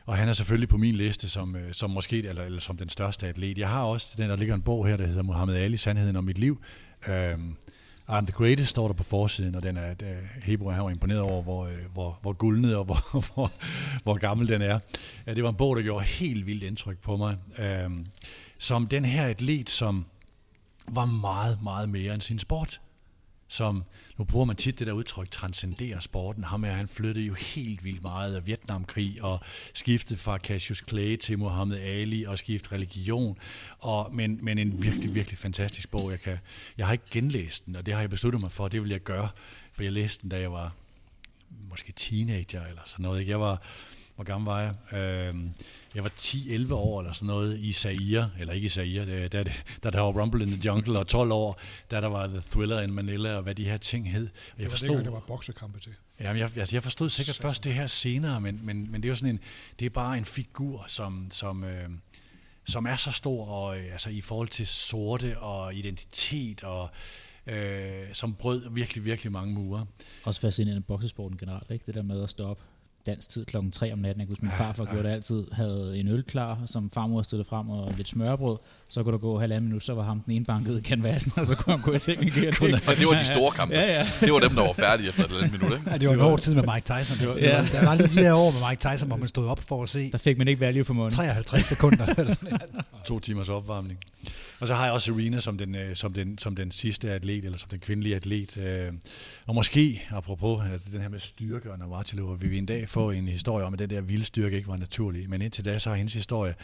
og 0.05 0.17
han 0.17 0.29
er 0.29 0.33
selvfølgelig 0.33 0.69
på 0.69 0.77
min 0.77 0.95
liste 0.95 1.29
som, 1.29 1.55
øh, 1.55 1.73
som 1.73 1.89
måske 1.89 2.27
eller, 2.27 2.43
eller 2.43 2.59
som 2.59 2.77
den 2.77 2.89
største 2.89 3.27
atlet. 3.27 3.57
Jeg 3.57 3.69
har 3.69 3.83
også 3.83 4.13
den, 4.17 4.29
der 4.29 4.35
ligger 4.35 4.55
en 4.55 4.61
bog 4.61 4.87
her, 4.87 4.97
der 4.97 5.05
hedder 5.07 5.23
Muhammad 5.23 5.55
Ali, 5.55 5.77
Sandheden 5.77 6.15
om 6.15 6.23
mit 6.23 6.37
liv. 6.37 6.61
Øh, 7.07 7.33
I'm 8.09 8.25
the 8.25 8.31
greatest 8.31 8.69
står 8.69 8.87
der 8.87 8.93
på 8.93 9.03
forsiden, 9.03 9.55
og 9.55 9.63
den 9.63 9.77
er, 9.77 9.85
at 9.85 10.03
Hebrew 10.43 10.71
han 10.71 10.83
var 10.83 10.89
imponeret 10.89 11.21
over, 11.21 11.43
hvor, 11.43 11.65
øh, 11.65 11.85
hvor, 11.93 12.19
hvor 12.21 12.33
guldnet 12.33 12.75
og 12.75 12.85
hvor, 12.89 13.33
hvor, 13.33 13.51
hvor 14.03 14.17
gammel 14.17 14.47
den 14.47 14.61
er. 14.61 14.79
Ja, 15.25 15.33
det 15.33 15.43
var 15.43 15.49
en 15.49 15.55
bog, 15.55 15.75
der 15.75 15.81
gjorde 15.81 16.05
helt 16.05 16.45
vildt 16.45 16.63
indtryk 16.63 16.97
på 16.97 17.17
mig. 17.17 17.37
Øh, 17.57 17.89
som 18.59 18.87
den 18.87 19.05
her 19.05 19.25
atlet, 19.25 19.69
som 19.69 20.05
var 20.91 21.05
meget, 21.05 21.63
meget 21.63 21.89
mere 21.89 22.13
end 22.13 22.21
sin 22.21 22.39
sport. 22.39 22.81
Som, 23.47 23.83
nu 24.17 24.23
bruger 24.23 24.45
man 24.45 24.55
tit 24.55 24.79
det 24.79 24.87
der 24.87 24.93
udtryk, 24.93 25.31
transcenderer 25.31 25.99
sporten. 25.99 26.43
Ham 26.43 26.63
her, 26.63 26.71
han 26.71 26.87
flyttede 26.87 27.25
jo 27.25 27.33
helt 27.33 27.83
vildt 27.83 28.03
meget 28.03 28.35
af 28.35 28.47
Vietnamkrig 28.47 29.17
og 29.21 29.39
skiftede 29.73 30.19
fra 30.19 30.37
Cassius 30.37 30.83
Clay 30.89 31.15
til 31.15 31.39
Muhammad 31.39 31.77
Ali 31.77 32.23
og 32.23 32.37
skiftede 32.37 32.75
religion. 32.75 33.37
Og, 33.79 34.15
men, 34.15 34.39
men 34.41 34.57
en 34.57 34.83
virkelig, 34.83 35.15
virkelig 35.15 35.37
fantastisk 35.37 35.91
bog. 35.91 36.11
Jeg, 36.11 36.21
kan, 36.21 36.37
jeg 36.77 36.85
har 36.85 36.93
ikke 36.93 37.05
genlæst 37.11 37.65
den, 37.65 37.75
og 37.75 37.85
det 37.85 37.93
har 37.93 38.01
jeg 38.01 38.09
besluttet 38.09 38.41
mig 38.41 38.51
for, 38.51 38.67
det 38.67 38.81
vil 38.81 38.89
jeg 38.89 38.99
gøre. 38.99 39.29
For 39.71 39.83
jeg 39.83 39.91
læste 39.91 40.21
den, 40.21 40.29
da 40.29 40.39
jeg 40.39 40.51
var 40.51 40.73
måske 41.69 41.91
teenager 41.91 42.65
eller 42.65 42.81
sådan 42.85 43.03
noget. 43.03 43.19
Ikke? 43.19 43.31
Jeg 43.31 43.39
var, 43.39 43.61
hvor 44.15 44.23
gammel 44.23 44.45
var 44.45 44.61
jeg? 44.61 44.99
Øh, 44.99 45.35
jeg 45.95 46.03
var 46.03 46.09
10-11 46.09 46.73
år 46.73 46.99
eller 46.99 47.13
sådan 47.13 47.27
noget 47.27 47.59
i 47.59 47.71
Zaire, 47.71 48.29
eller 48.39 48.53
ikke 48.53 48.65
i 48.65 48.69
Zaire, 48.69 49.05
da, 49.05 49.27
da, 49.27 49.43
da 49.83 49.89
der 49.89 49.99
var 49.99 50.21
Rumble 50.21 50.43
in 50.43 50.51
the 50.51 50.61
Jungle, 50.65 50.99
og 50.99 51.07
12 51.07 51.31
år, 51.31 51.59
da 51.91 52.01
der 52.01 52.07
var 52.07 52.27
The 52.27 52.41
Thriller 52.51 52.81
in 52.81 52.93
Manila, 52.93 53.35
og 53.35 53.43
hvad 53.43 53.55
de 53.55 53.65
her 53.65 53.77
ting 53.77 54.11
hed. 54.11 54.25
Og 54.25 54.31
Det 54.31 54.57
jeg 54.57 54.65
var 54.65 54.69
forstod, 54.69 54.87
dengang, 54.87 55.05
der 55.05 55.11
var 55.11 55.19
boksekampe 55.19 55.79
til. 55.79 55.93
Jamen, 56.19 56.39
jeg, 56.39 56.57
altså, 56.57 56.75
jeg 56.75 56.83
forstod 56.83 57.09
sikkert 57.09 57.35
Satan. 57.35 57.49
først 57.49 57.63
det 57.63 57.73
her 57.73 57.87
senere, 57.87 58.41
men, 58.41 58.59
men, 58.63 58.91
men 58.91 59.03
det 59.03 59.07
er 59.07 59.11
jo 59.11 59.15
sådan 59.15 59.29
en, 59.29 59.39
det 59.79 59.85
er 59.85 59.89
bare 59.89 60.17
en 60.17 60.25
figur, 60.25 60.85
som, 60.87 61.27
som, 61.31 61.63
øh, 61.63 61.89
som 62.65 62.85
er 62.85 62.95
så 62.95 63.11
stor, 63.11 63.45
og 63.45 63.77
øh, 63.79 63.91
altså 63.91 64.09
i 64.09 64.21
forhold 64.21 64.47
til 64.47 64.67
sorte 64.67 65.39
og 65.39 65.73
identitet, 65.75 66.63
og 66.63 66.89
øh, 67.47 68.03
som 68.13 68.35
brød 68.35 68.69
virkelig, 68.71 69.05
virkelig 69.05 69.31
mange 69.31 69.53
mure. 69.53 69.85
Også 70.23 70.41
fascinerende 70.41 70.81
boksesporten 70.81 71.37
generelt, 71.37 71.71
ikke? 71.71 71.85
Det 71.85 71.95
der 71.95 72.01
med 72.01 72.23
at 72.23 72.29
stå 72.29 72.47
op 72.47 72.59
dansk 73.05 73.29
tid 73.29 73.45
klokken 73.45 73.71
3 73.71 73.93
om 73.93 73.99
natten. 73.99 74.19
Jeg 74.19 74.27
kan 74.27 74.31
huske, 74.31 74.45
min 74.45 74.53
farfar 74.57 74.85
gjorde 74.85 75.07
det 75.07 75.13
altid. 75.13 75.43
Havde 75.51 75.97
en 75.99 76.07
øl 76.07 76.23
klar, 76.23 76.57
som 76.65 76.89
farmor 76.89 77.21
stillede 77.21 77.49
frem, 77.49 77.69
og 77.69 77.93
lidt 77.97 78.09
smørbrød. 78.09 78.57
Så 78.89 79.03
kunne 79.03 79.11
der 79.11 79.17
gå 79.17 79.39
halvanden 79.39 79.67
minut, 79.69 79.83
så 79.83 79.93
var 79.93 80.03
ham 80.03 80.19
den 80.19 80.33
ene 80.33 80.45
banket 80.45 80.79
i 80.79 80.81
kanvasen, 80.81 81.31
og 81.35 81.47
så 81.47 81.55
kunne 81.55 81.73
han 81.75 81.81
gå 81.83 81.93
i 81.93 81.99
seng 81.99 82.21
igen. 82.25 82.53
Og 82.61 82.95
det 82.97 83.05
var 83.07 83.17
de 83.17 83.25
store 83.25 83.51
kampe. 83.51 83.75
Ja, 83.75 83.93
ja. 83.93 84.07
Det 84.19 84.33
var 84.33 84.39
dem, 84.39 84.55
der 84.55 84.61
var 84.61 84.73
færdige 84.73 85.09
efter 85.09 85.23
et 85.23 85.27
eller 85.29 85.43
andet 85.43 85.61
minut, 85.61 85.77
ikke? 85.77 85.91
Ja, 85.91 85.97
det 85.97 86.07
var 86.09 86.13
en 86.13 86.21
år 86.21 86.37
tid 86.37 86.55
med 86.55 86.63
Mike 86.73 86.93
Tyson. 86.93 87.17
Det 87.19 87.27
var, 87.27 87.35
Ja. 87.35 87.65
Der 87.71 87.85
var 87.85 87.95
lige 87.95 88.07
de 88.07 88.15
der 88.25 88.33
år 88.33 88.51
med 88.51 88.69
Mike 88.69 88.89
Tyson, 88.89 89.07
hvor 89.07 89.17
man 89.17 89.27
stod 89.27 89.47
op 89.47 89.59
for 89.59 89.83
at 89.83 89.89
se 89.89 90.11
Der 90.11 90.17
fik 90.17 90.37
man 90.37 90.47
ikke 90.47 90.59
value 90.59 90.83
for 90.83 90.93
money. 90.93 91.11
53 91.11 91.65
sekunder. 91.65 92.05
eller 92.17 92.33
sådan 92.33 92.49
noget. 92.49 92.85
to 93.05 93.19
timers 93.19 93.49
opvarmning. 93.49 93.99
Og 94.63 94.67
så 94.67 94.75
har 94.75 94.85
jeg 94.85 94.93
også 94.93 95.13
Serena 95.13 95.39
som 95.39 95.57
den, 95.57 95.75
øh, 95.75 95.95
som 95.95 96.13
den, 96.13 96.37
som 96.37 96.55
den 96.55 96.71
sidste 96.71 97.11
atlet, 97.11 97.45
eller 97.45 97.57
som 97.57 97.69
den 97.69 97.79
kvindelige 97.79 98.15
atlet. 98.15 98.57
Øh, 98.57 98.93
og 99.45 99.55
måske, 99.55 100.01
apropos 100.11 100.65
altså 100.71 100.89
den 100.91 101.01
her 101.01 101.09
med 101.09 101.19
styrke 101.19 101.71
og 101.71 101.79
Navratilova, 101.79 102.35
vil 102.35 102.51
vi 102.51 102.57
en 102.57 102.65
dag 102.65 102.89
få 102.89 103.11
en 103.11 103.27
historie 103.27 103.65
om, 103.65 103.73
at 103.73 103.79
den 103.79 103.89
der 103.89 104.01
vilde 104.01 104.25
styrke 104.25 104.55
ikke 104.55 104.67
var 104.67 104.77
naturlig. 104.77 105.29
Men 105.29 105.41
indtil 105.41 105.65
da, 105.65 105.79
så 105.79 105.89
har 105.89 105.97
hendes 105.97 106.13
historie 106.13 106.55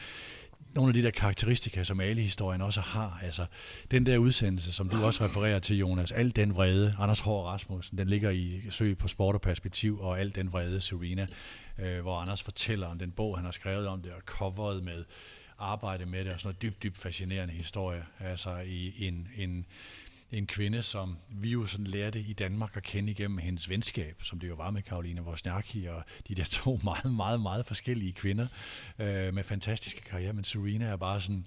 nogle 0.75 0.89
af 0.89 0.93
de 0.93 1.03
der 1.03 1.11
karakteristika, 1.11 1.83
som 1.83 1.99
alle 1.99 2.21
historien 2.21 2.61
også 2.61 2.81
har. 2.81 3.19
Altså, 3.23 3.45
den 3.91 4.05
der 4.05 4.17
udsendelse, 4.17 4.71
som 4.71 4.89
du 4.89 4.95
også 5.07 5.23
refererer 5.23 5.59
til, 5.59 5.77
Jonas, 5.77 6.11
al 6.11 6.29
den 6.35 6.55
vrede, 6.55 6.95
Anders 6.99 7.19
Hård 7.19 7.45
Rasmussen, 7.45 7.97
den 7.97 8.07
ligger 8.07 8.29
i 8.29 8.61
Søg 8.69 8.97
på 8.97 9.07
Sport 9.07 9.35
og 9.35 9.41
Perspektiv, 9.41 9.99
og 9.99 10.19
al 10.19 10.35
den 10.35 10.53
vrede, 10.53 10.81
Serena, 10.81 11.27
øh, 11.79 12.01
hvor 12.01 12.19
Anders 12.19 12.43
fortæller 12.43 12.87
om 12.87 12.99
den 12.99 13.11
bog, 13.11 13.37
han 13.37 13.45
har 13.45 13.51
skrevet 13.51 13.87
om 13.87 14.01
det, 14.01 14.11
og 14.11 14.21
coveret 14.25 14.83
med 14.83 15.03
arbejde 15.59 16.05
med 16.05 16.25
det, 16.25 16.33
og 16.33 16.39
sådan 16.39 16.47
noget 16.47 16.61
dybt, 16.61 16.83
dybt 16.83 16.97
fascinerende 16.97 17.53
historie. 17.53 18.05
Altså 18.19 18.57
i 18.57 19.07
en, 19.07 19.27
en, 19.37 19.65
en 20.31 20.47
kvinde, 20.47 20.83
som 20.83 21.17
vi 21.29 21.49
jo 21.49 21.65
sådan 21.65 21.87
lærte 21.87 22.19
i 22.19 22.33
Danmark 22.33 22.77
at 22.77 22.83
kende 22.83 23.11
igennem 23.11 23.37
hendes 23.37 23.69
venskab, 23.69 24.23
som 24.23 24.39
det 24.39 24.49
jo 24.49 24.55
var 24.55 24.71
med 24.71 24.81
Karoline 24.81 25.21
Wozniacki, 25.21 25.85
og 25.85 26.03
de 26.27 26.35
der 26.35 26.43
to 26.63 26.79
meget, 26.83 27.13
meget, 27.13 27.41
meget 27.41 27.65
forskellige 27.65 28.13
kvinder 28.13 28.47
øh, 28.99 29.33
med 29.33 29.43
fantastiske 29.43 30.01
karriere, 30.01 30.33
men 30.33 30.43
Serena 30.43 30.85
er 30.85 30.95
bare 30.95 31.21
sådan 31.21 31.45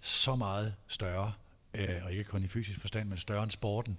så 0.00 0.36
meget 0.36 0.74
større, 0.88 1.32
øh, 1.74 2.04
og 2.04 2.12
ikke 2.12 2.24
kun 2.24 2.44
i 2.44 2.48
fysisk 2.48 2.80
forstand, 2.80 3.08
men 3.08 3.18
større 3.18 3.42
end 3.42 3.50
sporten. 3.50 3.98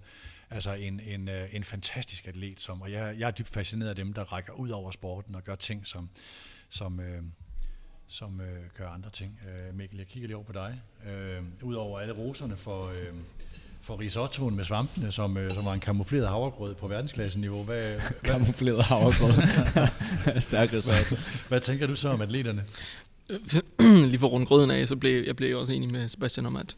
Altså 0.49 0.73
en, 0.73 0.99
en, 0.99 1.29
øh, 1.29 1.55
en 1.55 1.63
fantastisk 1.63 2.27
atlet, 2.27 2.59
som, 2.59 2.81
og 2.81 2.91
jeg, 2.91 3.15
jeg 3.19 3.27
er 3.27 3.31
dybt 3.31 3.49
fascineret 3.49 3.89
af 3.89 3.95
dem, 3.95 4.13
der 4.13 4.23
rækker 4.23 4.53
ud 4.53 4.69
over 4.69 4.91
sporten 4.91 5.35
og 5.35 5.43
gør 5.43 5.55
ting, 5.55 5.87
som, 5.87 6.09
som, 6.69 6.99
øh, 6.99 7.23
som 8.11 8.41
øh, 8.41 8.63
gør 8.77 8.89
andre 8.89 9.09
ting. 9.09 9.39
Øh, 9.47 9.77
Mikkel, 9.77 9.97
jeg 9.97 10.07
kigger 10.07 10.27
lige 10.27 10.35
over 10.35 10.45
på 10.45 10.53
dig. 10.53 10.81
Øh, 11.07 11.43
Udover 11.61 11.99
alle 11.99 12.13
roserne 12.13 12.57
for, 12.57 12.87
øh, 12.87 13.13
for 13.81 13.99
risottoen 13.99 14.55
med 14.55 14.63
svampene, 14.63 15.11
som, 15.11 15.37
øh, 15.37 15.51
som 15.51 15.65
var 15.65 15.73
en 15.73 15.79
kamufleret 15.79 16.27
havregrød 16.27 16.75
på 16.75 16.87
verdensklasseniveau. 16.87 17.63
Hvad, 17.63 17.81
hvad, 17.99 18.11
Kamufleret 18.23 18.83
havregrød. 18.83 19.31
Stærk 20.39 20.73
risotto. 20.73 21.15
hvad 21.47 21.59
tænker 21.59 21.87
du 21.87 21.95
så 21.95 22.09
om 22.09 22.21
atleterne? 22.21 22.63
Lige 24.11 24.19
for 24.19 24.27
at 24.27 24.33
runde 24.33 24.45
grøden 24.45 24.71
af, 24.71 24.87
så 24.87 24.95
blev 24.95 25.23
jeg 25.25 25.35
blev 25.35 25.59
også 25.59 25.73
enig 25.73 25.91
med 25.91 26.09
Sebastian 26.09 26.45
om, 26.45 26.55
at 26.55 26.77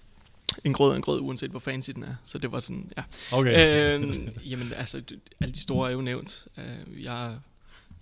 en 0.63 0.73
grød 0.73 0.91
er 0.91 0.95
en 0.95 1.01
grød, 1.01 1.21
uanset 1.21 1.51
hvor 1.51 1.59
fancy 1.59 1.91
den 1.91 2.03
er. 2.03 2.15
Så 2.23 2.37
det 2.37 2.51
var 2.51 2.59
sådan, 2.59 2.91
ja. 2.97 3.03
Okay. 3.31 3.99
Øh, 3.99 4.27
jamen, 4.51 4.73
altså, 4.73 5.01
alle 5.41 5.53
de 5.53 5.59
store 5.59 5.89
er 5.89 5.93
jo 5.93 6.01
nævnt. 6.01 6.47
Øh, 6.57 7.03
jeg, 7.03 7.35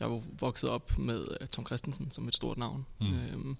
jeg 0.01 0.09
jo 0.09 0.23
vokset 0.39 0.69
op 0.69 0.97
med 0.97 1.27
øh, 1.41 1.47
Tom 1.47 1.65
Christensen 1.65 2.11
som 2.11 2.27
et 2.27 2.35
stort 2.35 2.57
navn. 2.57 2.85
Mm. 3.01 3.07
Mm. 3.07 3.49
Øh, 3.49 3.55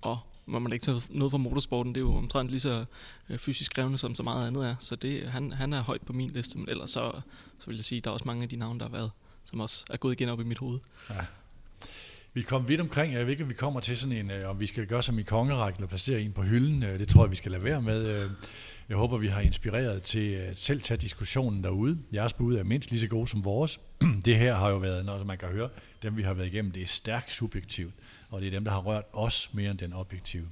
og 0.00 0.18
må 0.46 0.58
man 0.58 0.72
ikke 0.72 0.82
tage 0.82 1.00
noget 1.10 1.30
fra 1.30 1.38
motorsporten, 1.38 1.94
det 1.94 2.00
er 2.00 2.04
jo 2.04 2.16
omtrent 2.16 2.50
lige 2.50 2.60
så 2.60 2.84
øh, 3.28 3.38
fysisk 3.38 3.74
krævende, 3.74 3.98
som 3.98 4.14
så 4.14 4.22
meget 4.22 4.46
andet 4.46 4.66
er. 4.66 4.74
Så 4.78 4.96
det, 4.96 5.30
han, 5.30 5.52
han 5.52 5.72
er 5.72 5.82
højt 5.82 6.02
på 6.02 6.12
min 6.12 6.30
liste, 6.30 6.58
men 6.58 6.68
ellers 6.68 6.90
så, 6.90 7.20
så 7.58 7.66
vil 7.66 7.76
jeg 7.76 7.84
sige, 7.84 8.00
der 8.00 8.10
er 8.10 8.14
også 8.14 8.26
mange 8.26 8.42
af 8.42 8.48
de 8.48 8.56
navne, 8.56 8.78
der 8.80 8.84
har 8.86 8.92
været, 8.92 9.10
som 9.44 9.60
også 9.60 9.84
er 9.90 9.96
gået 9.96 10.12
igen 10.12 10.28
op 10.28 10.40
i 10.40 10.44
mit 10.44 10.58
hoved. 10.58 10.78
Vi 12.34 12.42
kom 12.42 12.68
vidt 12.68 12.80
omkring. 12.80 13.12
Jeg 13.12 13.26
ved 13.26 13.30
ikke, 13.32 13.42
om 13.42 13.48
vi 13.48 13.54
kommer 13.54 13.80
til 13.80 13.98
sådan 13.98 14.16
en, 14.16 14.30
øh, 14.30 14.50
om 14.50 14.60
vi 14.60 14.66
skal 14.66 14.86
gøre 14.86 15.02
som 15.02 15.18
i 15.18 15.22
kongerækken, 15.22 15.80
eller 15.80 15.88
placere 15.88 16.20
en 16.20 16.32
på 16.32 16.42
hylden. 16.42 16.82
Det 16.82 17.08
tror 17.08 17.24
jeg, 17.24 17.30
vi 17.30 17.36
skal 17.36 17.52
lade 17.52 17.64
være 17.64 17.82
med. 17.82 18.30
Jeg 18.88 18.96
håber, 18.96 19.18
vi 19.18 19.26
har 19.26 19.40
inspireret 19.40 20.02
til 20.02 20.32
øh, 20.32 20.48
at 20.48 20.56
selv 20.56 20.82
tage 20.82 20.98
diskussionen 20.98 21.64
derude. 21.64 21.98
Jeres 22.14 22.32
bud 22.32 22.56
er 22.56 22.64
mindst 22.64 22.90
lige 22.90 23.00
så 23.00 23.06
gode 23.06 23.28
som 23.28 23.44
vores. 23.44 23.80
Det 24.24 24.36
her 24.36 24.54
har 24.54 24.68
jo 24.68 24.76
været, 24.76 25.04
når 25.04 25.24
man 25.24 25.38
kan 25.38 25.48
høre, 25.48 25.68
dem 26.02 26.16
vi 26.16 26.22
har 26.22 26.34
været 26.34 26.46
igennem, 26.46 26.72
det 26.72 26.82
er 26.82 26.86
stærkt 26.86 27.32
subjektivt, 27.32 27.94
og 28.30 28.40
det 28.40 28.46
er 28.46 28.50
dem, 28.50 28.64
der 28.64 28.72
har 28.72 28.78
rørt 28.78 29.04
os 29.12 29.50
mere 29.52 29.70
end 29.70 29.78
den 29.78 29.92
objektive. 29.92 30.48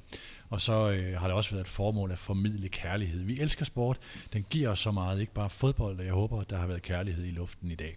Og 0.50 0.60
så 0.60 0.90
øh, 0.90 1.20
har 1.20 1.26
det 1.26 1.36
også 1.36 1.50
været 1.50 1.64
et 1.64 1.68
formål 1.68 2.10
at 2.10 2.18
formidle 2.18 2.68
kærlighed. 2.68 3.22
Vi 3.22 3.40
elsker 3.40 3.64
sport. 3.64 3.98
Den 4.32 4.46
giver 4.50 4.68
os 4.68 4.78
så 4.78 4.90
meget, 4.90 5.20
ikke 5.20 5.32
bare 5.32 5.50
fodbold, 5.50 5.98
og 5.98 6.04
jeg 6.04 6.12
håber, 6.12 6.40
at 6.40 6.50
der 6.50 6.56
har 6.56 6.66
været 6.66 6.82
kærlighed 6.82 7.24
i 7.24 7.30
luften 7.30 7.70
i 7.70 7.74
dag. 7.74 7.96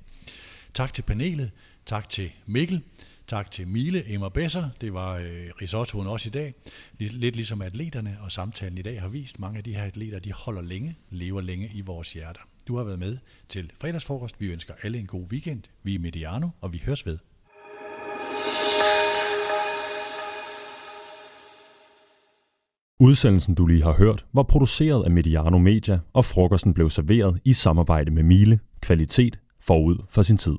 Tak 0.74 0.94
til 0.94 1.02
panelet. 1.02 1.52
Tak 1.86 2.10
til 2.10 2.32
Mikkel. 2.45 2.82
Tak 3.30 3.52
til 3.52 3.68
Mile 3.68 4.14
Emma 4.14 4.30
Besser. 4.30 4.70
Det 4.82 4.94
var 4.94 5.16
øh, 5.16 5.46
risottoen 5.62 6.08
også 6.08 6.30
i 6.30 6.32
dag. 6.32 6.54
Lidt 7.00 7.36
ligesom 7.36 7.62
atleterne 7.62 8.18
og 8.22 8.32
samtalen 8.32 8.78
i 8.78 8.82
dag 8.82 9.02
har 9.02 9.08
vist. 9.08 9.40
Mange 9.40 9.58
af 9.58 9.64
de 9.64 9.76
her 9.76 9.84
atleter, 9.84 10.20
de 10.20 10.32
holder 10.32 10.62
længe, 10.62 10.96
lever 11.10 11.42
længe 11.42 11.72
i 11.74 11.82
vores 11.82 12.14
hjerter. 12.14 12.42
Du 12.68 12.78
har 12.78 12.84
været 12.84 13.00
med 13.00 13.18
til 13.50 13.72
fredagsfrokost. 13.82 14.42
Vi 14.42 14.48
ønsker 14.48 14.74
alle 14.84 14.98
en 14.98 15.06
god 15.06 15.24
weekend. 15.32 15.64
Vi 15.84 15.96
er 15.96 16.00
Mediano, 16.00 16.48
og 16.62 16.74
vi 16.74 16.82
høres 16.86 17.06
ved. 17.06 17.18
Udsendelsen, 23.00 23.56
du 23.56 23.66
lige 23.66 23.84
har 23.84 23.94
hørt, 23.94 24.26
var 24.34 24.44
produceret 24.44 25.04
af 25.04 25.12
Mediano 25.12 25.58
Media, 25.58 26.00
og 26.14 26.26
frokosten 26.26 26.74
blev 26.74 26.90
serveret 26.90 27.42
i 27.46 27.54
samarbejde 27.54 28.12
med 28.12 28.24
Mile. 28.24 28.60
kvalitet 28.82 29.40
forud 29.62 29.98
for 30.10 30.22
sin 30.22 30.38
tid. 30.38 30.56